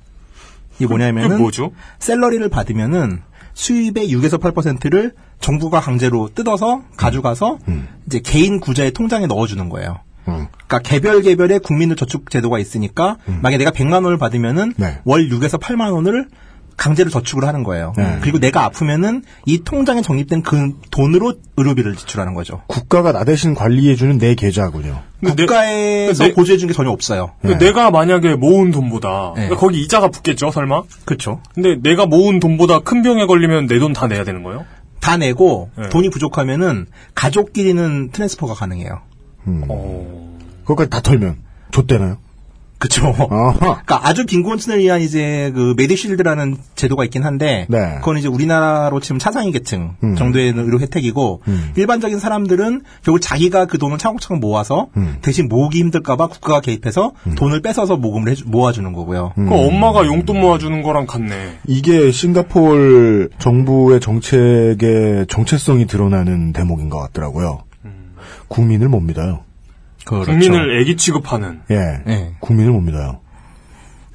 이게 0.78 0.88
뭐냐면은 0.88 1.38
뭐죠? 1.38 1.72
샐러리를 2.00 2.48
받으면은 2.50 3.22
수입의 3.54 4.12
6에서 4.12 4.40
8%를 4.40 5.14
정부가 5.40 5.80
강제로 5.82 6.30
뜯어서 6.34 6.82
가져가서 6.98 7.60
이제 8.08 8.20
개인 8.20 8.60
구자의 8.60 8.92
통장에 8.92 9.28
넣어 9.28 9.46
주는 9.46 9.70
거예요. 9.70 10.00
음. 10.28 10.48
그러니까 10.72 10.80
개별 10.80 11.22
개별의 11.22 11.60
국민의 11.60 11.98
저축 11.98 12.30
제도가 12.30 12.58
있으니까 12.60 13.18
만약에 13.26 13.58
내가 13.58 13.72
100만 13.72 14.04
원을 14.06 14.18
받으면은 14.18 14.74
네. 14.78 15.00
월 15.04 15.28
6에서 15.30 15.60
8만 15.60 15.92
원을 15.92 16.28
강제로 16.78 17.10
저축을 17.12 17.46
하는 17.46 17.64
거예요. 17.64 17.94
네. 17.98 18.18
그리고 18.22 18.40
내가 18.40 18.64
아프면은 18.64 19.24
이 19.46 19.60
통장에 19.64 20.02
적립된 20.02 20.42
그 20.42 20.72
돈으로 20.90 21.34
의료비를 21.58 21.96
지출하는 21.96 22.34
거죠. 22.34 22.62
국가가 22.68 23.12
나 23.12 23.24
대신 23.26 23.54
관리해주는 23.54 24.18
내 24.18 24.34
계좌군요. 24.34 25.02
국가에서 25.24 26.24
내- 26.24 26.34
보조해 26.34 26.58
주는 26.58 26.72
게 26.72 26.76
전혀 26.76 26.90
없어요. 26.90 27.34
근데 27.42 27.58
내가 27.58 27.92
만약에 27.92 28.36
모은 28.36 28.72
돈보다 28.72 29.34
네. 29.36 29.42
그러니까 29.48 29.58
거기 29.58 29.82
이자가 29.82 30.08
붙겠죠, 30.10 30.50
설마? 30.52 30.84
그렇죠. 31.06 31.42
근데 31.54 31.76
내가 31.84 32.06
모은 32.08 32.40
돈보다 32.40 32.80
큰 32.80 33.04
병에 33.04 33.26
걸리면 33.26 33.68
내 33.68 33.78
돈 33.78 33.92
다 33.94 34.08
내야 34.08 34.24
되는 34.24 34.42
거예요? 34.42 34.66
다 35.02 35.18
내고 35.18 35.70
네. 35.78 35.90
돈이 35.90 36.10
부족하면은 36.10 36.88
가족끼리는 37.14 38.10
transfer가 38.12 38.54
가능해요. 38.56 39.02
음. 39.48 39.64
어. 39.68 40.21
그것까지 40.76 40.90
다 40.90 41.02
털면 41.02 41.38
좆되나요? 41.72 42.18
그쵸. 42.82 43.14
아하. 43.30 43.54
그러니까 43.60 44.08
아주 44.08 44.26
빈곤층을 44.26 44.80
위한 44.80 45.02
이제 45.02 45.52
그 45.54 45.76
MediShield라는 45.78 46.58
제도가 46.76 47.04
있긴 47.06 47.24
한데 47.24 47.68
네. 47.70 47.96
그건 48.00 48.18
이제 48.18 48.28
우리나라로 48.28 49.00
치면 49.00 49.20
차상위 49.20 49.52
계층 49.52 49.94
음. 50.04 50.16
정도의 50.16 50.54
의료 50.56 50.80
혜택이고 50.80 51.44
음. 51.48 51.72
일반적인 51.76 52.18
사람들은 52.18 52.82
결국 53.04 53.20
자기가 53.20 53.66
그 53.66 53.78
돈을 53.78 54.00
차곡차곡 54.00 54.40
모아서 54.40 54.88
음. 54.98 55.18
대신 55.22 55.48
모으기 55.48 55.80
힘들까봐 55.80 56.28
국가가 56.28 56.60
개입해서 56.60 57.12
돈을 57.36 57.62
뺏어서 57.62 57.98
모금을 57.98 58.32
해주, 58.32 58.46
모아주는 58.48 58.92
거고요. 58.94 59.34
음. 59.38 59.48
그 59.48 59.54
엄마가 59.54 60.08
용돈 60.08 60.42
모아주는 60.42 60.82
거랑 60.82 61.06
같네. 61.06 61.60
이게 61.68 62.12
싱가포르 62.12 63.30
정부의 63.38 64.00
정책의 64.00 65.28
정체성이 65.28 65.86
드러나는 65.86 66.52
대목인 66.52 66.90
것 66.90 66.98
같더라고요. 66.98 67.62
국민을 68.48 68.90
못 68.90 69.00
믿어요. 69.00 69.44
그렇죠. 70.06 70.32
국민을 70.32 70.82
애기 70.82 70.98
취급하는. 70.98 71.62
예. 71.72 71.76
예. 72.08 72.36
국민을 72.40 72.72
못 72.72 72.82
믿어요. 72.82 73.20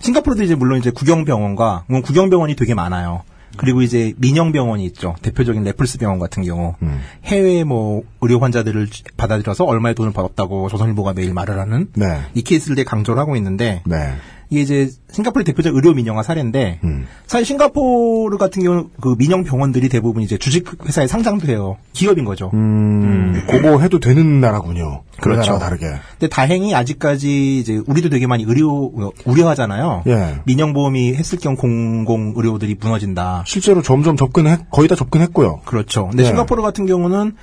싱가포르도 0.01 0.43
이제 0.43 0.55
물론 0.55 0.79
이제 0.79 0.91
구경병원과 0.91 1.85
물론 1.87 2.03
구경병원이 2.03 2.57
되게 2.57 2.75
많아요. 2.75 3.23
그리고 3.57 3.81
이제 3.81 4.13
민영병원이 4.19 4.85
있죠. 4.87 5.15
대표적인 5.23 5.65
레플스 5.65 5.99
병원 5.99 6.19
같은 6.19 6.43
경우 6.43 6.75
음. 6.83 7.01
해외 7.25 7.65
뭐 7.65 8.03
의료 8.21 8.39
환자들을 8.39 8.89
받아들여서 9.17 9.65
얼마의 9.65 9.95
돈을 9.95 10.13
벌었다고 10.13 10.69
조선일보가 10.69 11.15
매일 11.15 11.33
말을 11.33 11.59
하는 11.59 11.89
네. 11.95 12.21
이 12.35 12.43
케이스를 12.43 12.77
되게 12.77 12.85
강조를 12.85 13.19
하고 13.19 13.37
있는데 13.37 13.83
네. 13.87 14.15
이게 14.51 14.61
이제 14.61 14.91
싱가포르 15.11 15.45
대표적 15.45 15.75
의료 15.75 15.93
민영화 15.95 16.23
사례인데 16.23 16.81
음. 16.85 17.07
사실 17.27 17.47
싱가포르 17.47 18.37
같은 18.39 18.63
경우는 18.63 18.91
그 19.01 19.17
민영 19.19 19.45
병원들이 19.45 19.89
대부분 19.89 20.23
이제 20.23 20.39
주식 20.39 20.85
회사에 20.85 21.07
상장도 21.07 21.49
해요. 21.49 21.77
기업인 21.93 22.25
거죠. 22.25 22.51
음, 22.55 23.43
그거 23.49 23.81
해도 23.81 23.99
되는 23.99 24.41
나라군요. 24.41 25.03
그렇죠. 25.21 25.43
그렇죠. 25.43 25.59
다르게. 25.59 25.87
근데 26.19 26.29
다행히 26.29 26.75
아직까지 26.75 27.59
이제 27.59 27.81
우리도 27.87 28.11
되게 28.11 28.27
많이 28.27 28.45
의료 28.45 28.93
우려하잖아요. 29.25 30.03
예. 30.07 30.41
민영 30.45 30.73
보험이 30.73 31.15
했을 31.15 31.39
경우 31.39 31.57
공공 31.57 32.35
의료들이 32.37 32.77
무너진다. 32.79 33.45
실제로 33.47 33.83
점점 33.83 34.17
접근했, 34.17 34.71
거의 34.71 34.89
다 34.89 34.95
접근했고요. 34.95 35.61
그렇죠. 35.65 36.09
근데 36.09 36.23
네. 36.23 36.29
싱가포르 36.29 36.63
같은 36.63 36.87
경우는 36.87 37.35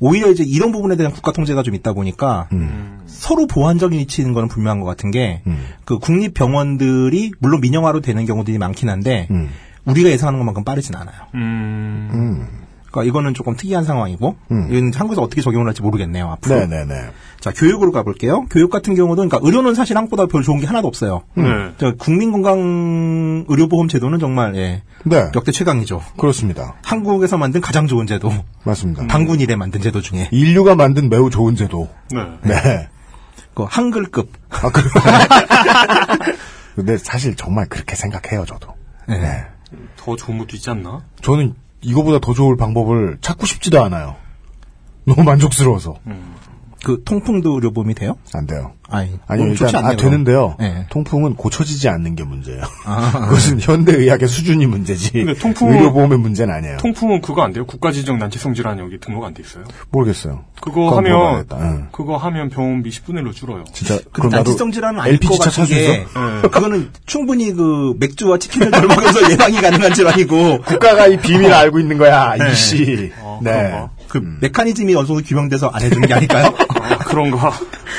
오히려 0.00 0.30
이제 0.30 0.42
이런 0.42 0.72
부분에 0.72 0.96
대한 0.96 1.12
국가 1.12 1.30
통제가 1.32 1.62
좀 1.62 1.74
있다 1.74 1.92
보니까 1.92 2.48
음. 2.52 3.00
서로 3.06 3.46
보완적인 3.46 3.98
위치인 3.98 4.32
거는 4.32 4.48
분명한 4.48 4.80
것 4.80 4.86
같은 4.86 5.10
게그 5.10 5.98
국립 6.00 6.34
병원들이 6.34 7.32
물론 7.38 7.60
민영화로 7.60 8.00
되는 8.00 8.24
경우들이 8.24 8.58
많긴 8.58 8.88
한데 8.88 9.28
음. 9.30 9.50
우리가 9.84 10.08
예상하는 10.10 10.38
것만큼 10.40 10.64
빠르진 10.64 10.96
않아요. 10.96 11.22
음. 12.90 12.92
그러니까 12.92 13.08
이거는 13.08 13.34
조금 13.34 13.56
특이한 13.56 13.84
상황이고 13.84 14.36
음. 14.50 14.68
이건 14.70 14.92
한국에서 14.94 15.22
어떻게 15.22 15.40
적용을 15.40 15.66
할지 15.66 15.82
모르겠네요. 15.82 16.28
앞으로. 16.32 16.56
네네네. 16.56 16.94
자 17.40 17.52
교육으로 17.52 17.92
가볼게요. 17.92 18.46
교육 18.50 18.70
같은 18.70 18.94
경우도 18.94 19.16
그러니까 19.16 19.38
의료는 19.42 19.74
사실 19.74 19.96
한국보다 19.96 20.26
별 20.26 20.42
좋은 20.42 20.58
게 20.60 20.66
하나도 20.66 20.88
없어요. 20.88 21.22
음. 21.38 21.42
네. 21.42 21.74
저 21.78 21.94
국민건강 21.96 23.46
의료보험 23.48 23.88
제도는 23.88 24.18
정말 24.18 24.54
예, 24.56 24.82
네. 25.04 25.30
역대 25.34 25.52
최강이죠. 25.52 26.02
그렇습니다. 26.18 26.74
한국에서 26.82 27.38
만든 27.38 27.60
가장 27.60 27.86
좋은 27.86 28.06
제도. 28.06 28.30
맞습니다. 28.64 29.06
당군 29.06 29.40
이래 29.40 29.56
만든 29.56 29.80
제도 29.80 30.00
중에. 30.00 30.28
인류가 30.32 30.74
만든 30.74 31.08
매우 31.08 31.30
좋은 31.30 31.56
제도. 31.56 31.88
네. 32.10 32.20
네. 32.42 32.88
그 33.54 33.64
한글급. 33.68 34.30
아, 34.50 34.70
그, 34.70 34.82
근데 36.76 36.96
사실 36.98 37.34
정말 37.34 37.66
그렇게 37.68 37.96
생각해요, 37.96 38.44
저도. 38.46 38.74
네. 39.08 39.44
더 39.96 40.16
좋은 40.16 40.38
것도 40.38 40.56
있지 40.56 40.70
않나? 40.70 41.02
저는 41.20 41.54
이거보다 41.82 42.18
더 42.20 42.32
좋을 42.34 42.56
방법을 42.56 43.18
찾고 43.20 43.46
싶지도 43.46 43.82
않아요. 43.84 44.16
너무 45.04 45.22
만족스러워서. 45.22 45.96
그 46.84 47.02
통풍도 47.04 47.54
의료보험이 47.54 47.94
돼요? 47.94 48.16
안 48.34 48.46
돼요. 48.46 48.72
아니, 48.88 49.10
아니, 49.28 49.42
일단, 49.44 49.68
않네요, 49.76 49.92
아, 49.92 49.96
되는데요. 49.96 50.56
네. 50.58 50.86
통풍은 50.90 51.36
고쳐지지 51.36 51.88
않는 51.90 52.16
게 52.16 52.24
문제예요. 52.24 52.62
아. 52.86 53.26
그것은 53.28 53.60
현대의학의 53.60 54.26
수준이 54.26 54.66
문제지. 54.66 55.12
근데 55.12 55.34
통풍은- 55.34 55.72
의료보험의 55.76 56.18
문제는 56.18 56.52
아니에요. 56.52 56.78
통풍은 56.78 57.20
그거 57.20 57.42
안 57.42 57.52
돼요? 57.52 57.66
국가지정 57.66 58.18
난치성 58.18 58.54
질환 58.54 58.78
여기 58.78 58.98
등록 58.98 59.24
안 59.24 59.34
돼 59.34 59.42
있어요? 59.44 59.64
모르겠어요. 59.90 60.44
그거 60.60 60.96
하면. 60.96 61.46
응. 61.52 61.88
그거 61.92 62.16
하면 62.16 62.48
병원비 62.48 62.90
10분의 62.90 63.22
1로 63.22 63.32
줄어요. 63.32 63.64
진짜 63.72 63.94
근데 63.96 64.10
그럼 64.12 64.30
나도 64.30 64.50
난치성 64.50 64.72
질환은 64.72 65.00
아닐 65.00 65.12
LPG 65.14 65.28
것차 65.38 65.50
같은 65.50 65.64
게 65.66 65.84
있어? 66.02 66.40
그거는 66.50 66.90
충분히 67.06 67.52
그 67.52 67.94
맥주와 68.00 68.38
치킨을 68.38 68.70
덜 68.72 68.86
먹으면서 68.88 69.20
예방이 69.30 69.60
가능한 69.60 69.94
질환이고 69.94 70.62
국가가 70.62 71.06
이 71.06 71.16
비밀을 71.18 71.52
알고 71.52 71.78
있는 71.78 71.98
거야, 71.98 72.34
네. 72.36 72.50
이씨. 72.52 73.12
어, 73.20 73.38
네. 73.42 73.84
그 74.10 74.18
메커니즘이 74.40 74.94
어느 74.96 75.06
정도 75.06 75.22
규명돼서 75.22 75.68
안 75.68 75.82
해주는 75.82 76.06
게 76.06 76.12
아닐까요? 76.12 76.46
아, 76.68 76.98
그런가? 76.98 77.52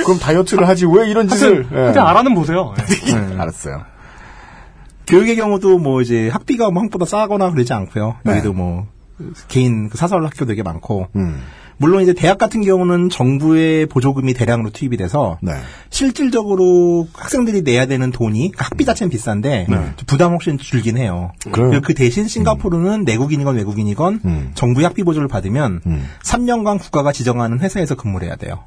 그럼 0.03 0.19
다이어트를 0.19 0.67
하지 0.67 0.85
왜 0.85 1.09
이런 1.09 1.27
짓을? 1.27 1.63
하여튼, 1.63 1.77
하여튼 1.77 2.01
알아는 2.01 2.35
보세요. 2.35 2.73
예. 3.07 3.13
네, 3.15 3.35
알았어요. 3.39 3.83
교육의 5.07 5.35
경우도 5.37 5.79
뭐 5.79 6.01
이제 6.01 6.29
학비가 6.29 6.69
뭐 6.69 6.81
한국보다 6.81 7.05
싸거나 7.05 7.51
그러지 7.51 7.73
않고요. 7.73 8.17
네. 8.23 8.33
여기도 8.33 8.53
뭐 8.53 8.87
개인 9.47 9.89
그 9.89 9.97
사설 9.97 10.23
학교 10.25 10.45
되게 10.45 10.63
많고 10.63 11.07
음. 11.15 11.41
물론 11.77 12.03
이제 12.03 12.13
대학 12.13 12.37
같은 12.37 12.61
경우는 12.61 13.09
정부의 13.09 13.85
보조금이 13.87 14.33
대량으로 14.33 14.69
투입이 14.69 14.97
돼서 14.97 15.37
네. 15.41 15.53
실질적으로 15.89 17.07
학생들이 17.13 17.61
내야 17.61 17.85
되는 17.85 18.11
돈이 18.11 18.51
그 18.51 18.63
학비 18.63 18.85
자체는 18.85 19.09
비싼데 19.09 19.67
네. 19.69 19.93
부담 20.07 20.33
없이 20.33 20.55
줄긴 20.59 20.97
해요. 20.97 21.31
그래요. 21.51 21.81
그 21.83 21.93
대신 21.93 22.27
싱가포르는 22.27 23.03
내국인이건 23.03 23.55
외국인이건 23.55 24.21
음. 24.25 24.51
정부의 24.55 24.85
학비 24.85 25.03
보조를 25.03 25.27
받으면 25.27 25.81
음. 25.85 26.07
3년간 26.23 26.79
국가가 26.79 27.11
지정하는 27.11 27.59
회사에서 27.59 27.95
근무를 27.95 28.27
해야 28.27 28.35
돼요. 28.35 28.59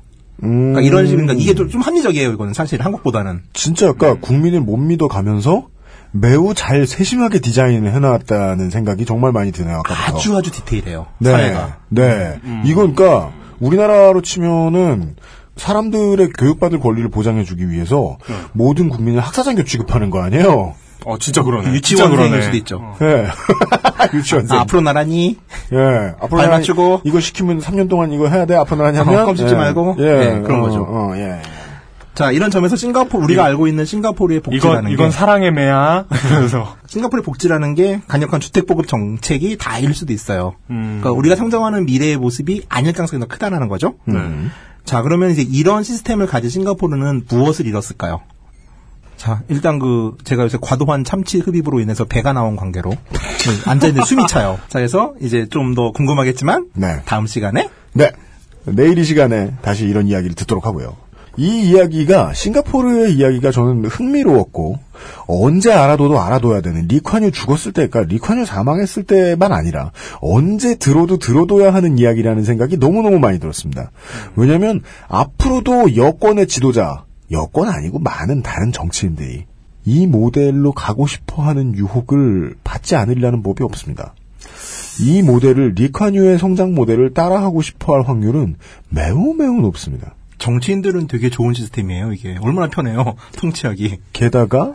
음. 0.43 0.73
그러니까 0.73 0.81
이런 0.83 1.07
식이니까 1.07 1.35
이게 1.35 1.55
좀, 1.55 1.69
좀 1.69 1.81
합리적이에요. 1.81 2.33
이거는 2.33 2.55
사실 2.55 2.81
한국보다는. 2.83 3.43
진짜 3.53 3.89
아까 3.89 4.15
국민을 4.15 4.61
못 4.61 4.77
믿어 4.77 5.09
가면서 5.09 5.69
매우 6.17 6.55
잘 6.55 6.87
세심하게 6.87 7.41
디자인을 7.41 7.93
해놨다는 7.93 8.71
생각이 8.71 9.05
정말 9.05 9.33
많이 9.33 9.51
드네요. 9.51 9.79
아까부터. 9.79 10.17
아주 10.17 10.37
아주 10.37 10.53
디테일해요. 10.53 11.07
네. 11.19 11.31
사회가. 11.33 11.77
네. 11.89 12.39
이건 12.65 12.95
그러니까 12.95 13.33
우리나라로 13.59 14.23
치면은 14.23 15.17
사람들의 15.57 16.31
교육받을 16.39 16.79
권리를 16.79 17.09
보장해주기 17.11 17.69
위해서 17.69 18.19
모든 18.53 18.89
국민을 18.91 19.21
학사장교 19.21 19.65
취급하는 19.65 20.11
거 20.11 20.23
아니에요? 20.23 20.75
어, 21.05 21.19
진짜 21.19 21.43
그러네. 21.43 21.73
유치원생일 21.73 22.17
그러네. 22.29 22.43
수도 22.43 22.57
있죠. 22.59 22.95
예. 23.03 23.27
유치원생. 24.17 24.57
아, 24.57 24.61
앞으로 24.63 24.81
나란히 24.83 25.37
예. 25.73 25.77
앞으로 25.77 26.29
발 26.29 26.39
나란히 26.47 26.51
맞추고. 26.61 27.01
이거 27.05 27.21
시키면 27.21 27.61
3년 27.61 27.91
동안 27.91 28.13
이거 28.13 28.29
해야 28.29 28.47
돼. 28.47 28.55
앞으로 28.55 28.79
나란히 28.79 28.99
하면 28.99 29.19
어, 29.19 29.25
껌 29.27 29.37
씹지 29.37 29.53
예. 29.53 29.57
말고. 29.57 29.97
예. 29.99 30.03
네, 30.05 30.41
그런 30.43 30.61
어, 30.61 30.63
거죠. 30.63 30.87
어, 30.89 31.13
예. 31.17 31.41
자 32.15 32.31
이런 32.31 32.51
점에서 32.51 32.77
싱가포르 32.77 33.25
우리가 33.25 33.45
알고 33.45 33.67
있는 33.67 33.85
싱가포르의 33.85 34.41
복지라는 34.41 34.79
이건, 34.83 34.87
게 34.89 34.93
이건 34.93 35.11
사랑의 35.11 35.51
매야. 35.53 36.05
그래서. 36.29 36.77
싱가포르의 36.87 37.25
복지라는 37.25 37.75
게 37.75 38.01
강력한 38.07 38.41
주택보급 38.41 38.87
정책이 38.87 39.57
다일 39.59 39.95
수도 39.95 40.13
있어요. 40.13 40.55
음. 40.71 41.01
그러니까 41.01 41.11
우리가 41.13 41.35
상정하는 41.37 41.87
미래의 41.87 42.17
모습이 42.17 42.67
아닐 42.69 42.93
가능성이 42.93 43.21
더 43.21 43.27
크다라는 43.27 43.69
거죠. 43.69 43.95
음. 44.09 44.51
자 44.85 45.03
그러면 45.03 45.31
이제 45.31 45.43
이런 45.43 45.83
시스템을 45.83 46.27
가진 46.27 46.51
싱가포르는 46.51 47.25
무엇을 47.29 47.67
잃었을까요? 47.67 48.21
자 49.17 49.43
일단 49.49 49.79
그 49.79 50.17
제가 50.25 50.43
요새 50.45 50.59
과도한 50.61 51.05
참치 51.05 51.39
흡입으로 51.39 51.81
인해서 51.81 52.05
배가 52.05 52.33
나온 52.33 52.57
관계로 52.57 52.93
앉아 53.67 53.89
있는 53.89 54.05
숨이 54.05 54.27
차요. 54.29 54.59
자 54.69 54.79
그래서 54.79 55.15
이제 55.21 55.47
좀 55.49 55.75
더 55.75 55.91
궁금하겠지만 55.93 56.69
네. 56.75 57.01
다음 57.07 57.27
시간에 57.27 57.69
네. 57.93 58.11
내일 58.67 58.99
이 58.99 59.05
시간에 59.05 59.55
다시 59.63 59.85
이런 59.87 60.07
이야기를 60.07 60.35
듣도록 60.37 60.67
하고요. 60.67 60.97
이 61.37 61.71
이야기가 61.71 62.33
싱가포르의 62.33 63.15
이야기가 63.15 63.51
저는 63.51 63.87
흥미로웠고 63.87 64.79
언제 65.27 65.73
알아둬도 65.73 66.21
알아둬야 66.21 66.61
되는 66.61 66.87
리콴유 66.87 67.33
죽었을 67.33 67.73
때, 67.73 67.89
그러니까 67.89 68.13
리콴유 68.13 68.45
사망했을 68.45 69.03
때만 69.05 69.53
아니라 69.53 69.91
언제 70.21 70.77
들어도 70.77 71.19
들어둬야 71.19 71.75
하는 71.75 71.99
이야기라는 71.99 72.45
생각이 72.45 72.77
너무너무 72.77 73.19
많이 73.19 73.39
들었습니다. 73.41 73.91
왜냐하면 74.37 74.83
앞으로도 75.09 75.97
여권의 75.97 76.47
지도자, 76.47 77.05
여권 77.31 77.69
아니고 77.69 77.99
많은 77.99 78.43
다른 78.43 78.71
정치인들이 78.71 79.45
이 79.87 80.07
모델로 80.07 80.73
가고 80.73 81.07
싶어 81.07 81.43
하는 81.43 81.75
유혹을 81.75 82.55
받지 82.65 82.97
않으려는 82.97 83.43
법이 83.43 83.63
없습니다. 83.65 84.15
이 85.01 85.23
모델을 85.23 85.75
리콴유의 85.77 86.39
성장 86.39 86.75
모델을 86.75 87.13
따라하고 87.13 87.63
싶어 87.63 87.95
할 87.95 88.03
확률은 88.03 88.57
매우 88.89 89.35
매우 89.35 89.61
높습니다. 89.61 90.15
정치인들은 90.39 91.07
되게 91.07 91.31
좋은 91.31 91.55
시스템이에요. 91.55 92.13
이게 92.13 92.37
얼마나 92.41 92.69
편해요. 92.69 93.17
통치하기. 93.37 93.99
게다가 94.13 94.75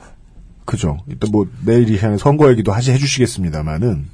그죠. 0.66 0.98
일단 1.08 1.32
뭐 1.32 1.48
내일 1.66 1.90
이 1.90 1.96
시간에 1.96 2.18
선거 2.18 2.50
얘기도 2.52 2.72
하시 2.72 2.92
해주시겠습니다만은 2.92 4.08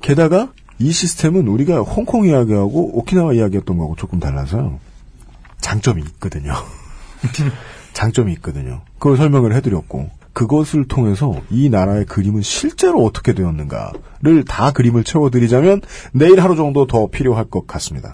게다가 0.00 0.52
이 0.78 0.92
시스템은 0.92 1.48
우리가 1.48 1.80
홍콩 1.80 2.26
이야기하고 2.26 2.98
오키나와 2.98 3.32
이야기했던 3.32 3.76
거하고 3.78 3.96
조금 3.96 4.20
달라서요. 4.20 4.78
장점이 5.60 6.02
있거든요. 6.02 6.52
장점이 7.94 8.32
있거든요. 8.34 8.82
그걸 8.98 9.16
설명을 9.16 9.54
해드렸고 9.56 10.10
그것을 10.32 10.86
통해서 10.86 11.40
이 11.50 11.68
나라의 11.68 12.04
그림은 12.04 12.42
실제로 12.42 13.04
어떻게 13.04 13.32
되었는가를 13.32 14.44
다 14.46 14.70
그림을 14.70 15.02
채워드리자면 15.02 15.80
내일 16.12 16.40
하루 16.40 16.54
정도 16.54 16.86
더 16.86 17.08
필요할 17.08 17.46
것 17.46 17.66
같습니다. 17.66 18.12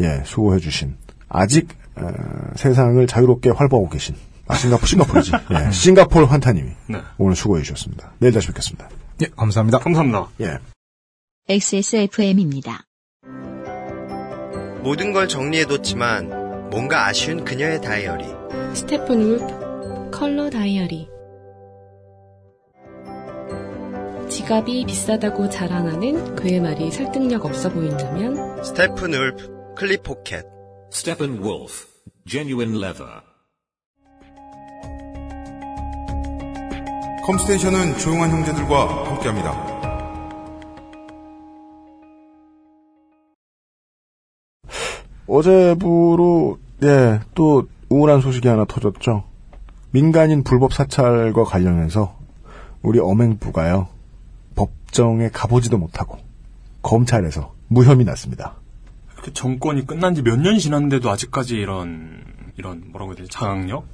예, 0.00 0.22
수고해주신 0.24 0.96
아직 1.28 1.68
어, 2.02 2.52
세상을 2.56 3.06
자유롭게 3.06 3.50
활보하고 3.50 3.88
계신 3.88 4.14
아 4.46 4.54
싱가포 4.54 4.86
싱가포르지 4.86 5.32
예, 5.52 5.70
싱가포르 5.70 6.26
환타님이 6.26 6.70
네. 6.88 7.00
오늘 7.18 7.36
수고해 7.36 7.62
주셨습니다. 7.62 8.12
내일 8.18 8.32
다시 8.32 8.48
뵙겠습니다. 8.48 8.88
예, 9.22 9.26
감사합니다. 9.36 9.78
감사합니다. 9.78 10.28
예. 10.40 10.58
XSFM입니다. 11.48 12.84
모든 14.82 15.12
걸 15.12 15.28
정리해뒀지만 15.28 16.70
뭔가 16.70 17.06
아쉬운 17.06 17.44
그녀의 17.44 17.80
다이어리. 17.80 18.24
스테픈 18.74 19.20
울프 19.22 20.10
컬러 20.10 20.50
다이어리 20.50 21.08
지갑이 24.28 24.84
비싸다고 24.86 25.48
자랑하는 25.48 26.36
그의 26.36 26.60
말이 26.60 26.90
설득력 26.90 27.44
없어 27.44 27.70
보인다면 27.70 28.62
스테픈 28.62 29.14
울프 29.14 29.74
클립 29.74 30.02
포켓. 30.02 30.44
Steppenwolf, 30.90 31.86
genuine 32.26 32.78
leather. 32.78 33.20
컴스테이션은 37.24 37.98
조용한 37.98 38.30
형제들과 38.30 39.06
함께합니다. 39.06 39.52
어제부로 45.26 46.58
예, 46.82 47.20
또 47.34 47.68
우울한 47.90 48.22
소식이 48.22 48.48
하나 48.48 48.64
터졌죠. 48.64 49.24
민간인 49.90 50.42
불법 50.42 50.72
사찰과 50.72 51.44
관련해서 51.44 52.16
우리 52.82 52.98
엄행부가요 52.98 53.88
법정에 54.54 55.28
가보지도 55.28 55.76
못하고 55.76 56.18
검찰에서 56.80 57.54
무혐의 57.68 58.06
났습니다. 58.06 58.56
그 59.28 59.32
정권이 59.34 59.86
끝난 59.86 60.14
지 60.14 60.22
몇 60.22 60.38
년 60.38 60.58
지났는데도 60.58 61.10
아직까지 61.10 61.56
이런 61.56 62.22
이런 62.56 62.82
뭐라고 62.90 63.12
해야 63.12 63.16
되지 63.18 63.28
장악력 63.30 63.84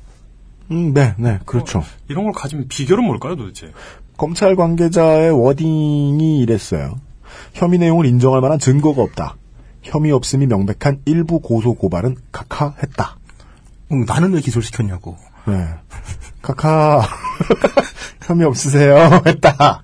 음, 0.70 0.94
네, 0.94 1.14
네, 1.18 1.38
그렇죠. 1.44 1.82
이런 2.08 2.24
걸 2.24 2.32
가지면 2.32 2.68
비결은 2.68 3.04
뭘까요 3.04 3.36
도대체? 3.36 3.70
검찰 4.16 4.56
관계자의 4.56 5.30
워딩이 5.32 6.38
이랬어요. 6.38 6.94
혐의 7.52 7.78
내용을 7.78 8.06
인정할 8.06 8.40
만한 8.40 8.58
증거가 8.58 9.02
없다. 9.02 9.36
혐의 9.82 10.12
없음이 10.12 10.46
명백한 10.46 11.02
일부 11.04 11.40
고소 11.40 11.74
고발은 11.74 12.16
각하했다. 12.32 13.16
음, 13.92 14.04
나는 14.06 14.32
왜 14.32 14.40
기소시켰냐고. 14.40 15.16
네. 15.46 15.66
카카 16.40 17.02
혐의 18.22 18.46
없으세요 18.46 19.20
했다. 19.26 19.82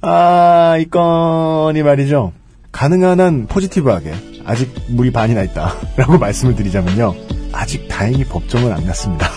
아, 0.00 0.76
이 0.78 0.86
건이 0.86 1.82
말이죠. 1.82 2.32
가능한 2.74 3.20
한 3.20 3.46
포지티브하게 3.46 4.12
아직 4.44 4.68
물이 4.88 5.12
반이나 5.12 5.44
있다라고 5.44 6.18
말씀을 6.18 6.56
드리자면요. 6.56 7.14
아직 7.52 7.86
다행히 7.86 8.24
법정은 8.24 8.72
안 8.72 8.84
갔습니다. 8.84 9.30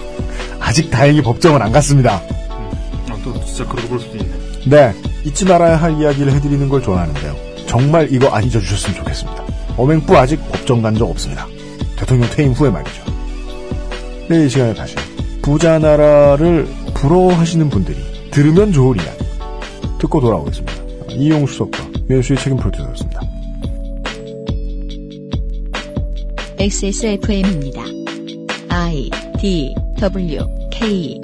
아직 0.58 0.90
다행히 0.90 1.22
법정은 1.22 1.60
안 1.60 1.70
갔습니다. 1.70 2.14
아, 2.14 3.18
또 3.22 3.38
진짜 3.44 3.66
그러고 3.68 3.88
볼 3.88 4.00
수도 4.00 4.16
있네. 4.16 4.30
네, 4.66 4.94
잊지 5.24 5.44
말아야 5.44 5.76
할 5.76 6.00
이야기를 6.00 6.32
해드리는 6.32 6.66
걸 6.70 6.82
좋아하는데요. 6.82 7.36
정말 7.66 8.10
이거 8.10 8.28
안 8.28 8.44
잊어주셨으면 8.44 8.96
좋겠습니다. 8.96 9.44
어맹부 9.76 10.16
아직 10.16 10.40
법정 10.50 10.80
간 10.80 10.94
적 10.96 11.08
없습니다. 11.10 11.46
대통령 11.96 12.28
퇴임 12.30 12.52
후에 12.52 12.70
말이죠. 12.70 13.02
내일 14.28 14.46
이 14.46 14.48
시간에 14.48 14.72
다시 14.72 14.94
부자 15.42 15.78
나라를 15.78 16.66
부러워하시는 16.94 17.68
분들이 17.68 17.98
들으면 18.30 18.72
좋을 18.72 18.96
이야기 18.96 19.24
듣고 19.98 20.20
돌아오겠습니다. 20.20 20.72
이용수 21.10 21.58
석과 21.58 21.87
민수의 22.08 22.38
책임 22.38 22.56
프로듀서였습니다. 22.56 23.20
XSFM입니다. 26.58 27.82
I 28.70 29.10
D 29.38 29.74
W 30.00 30.40
K 30.72 31.20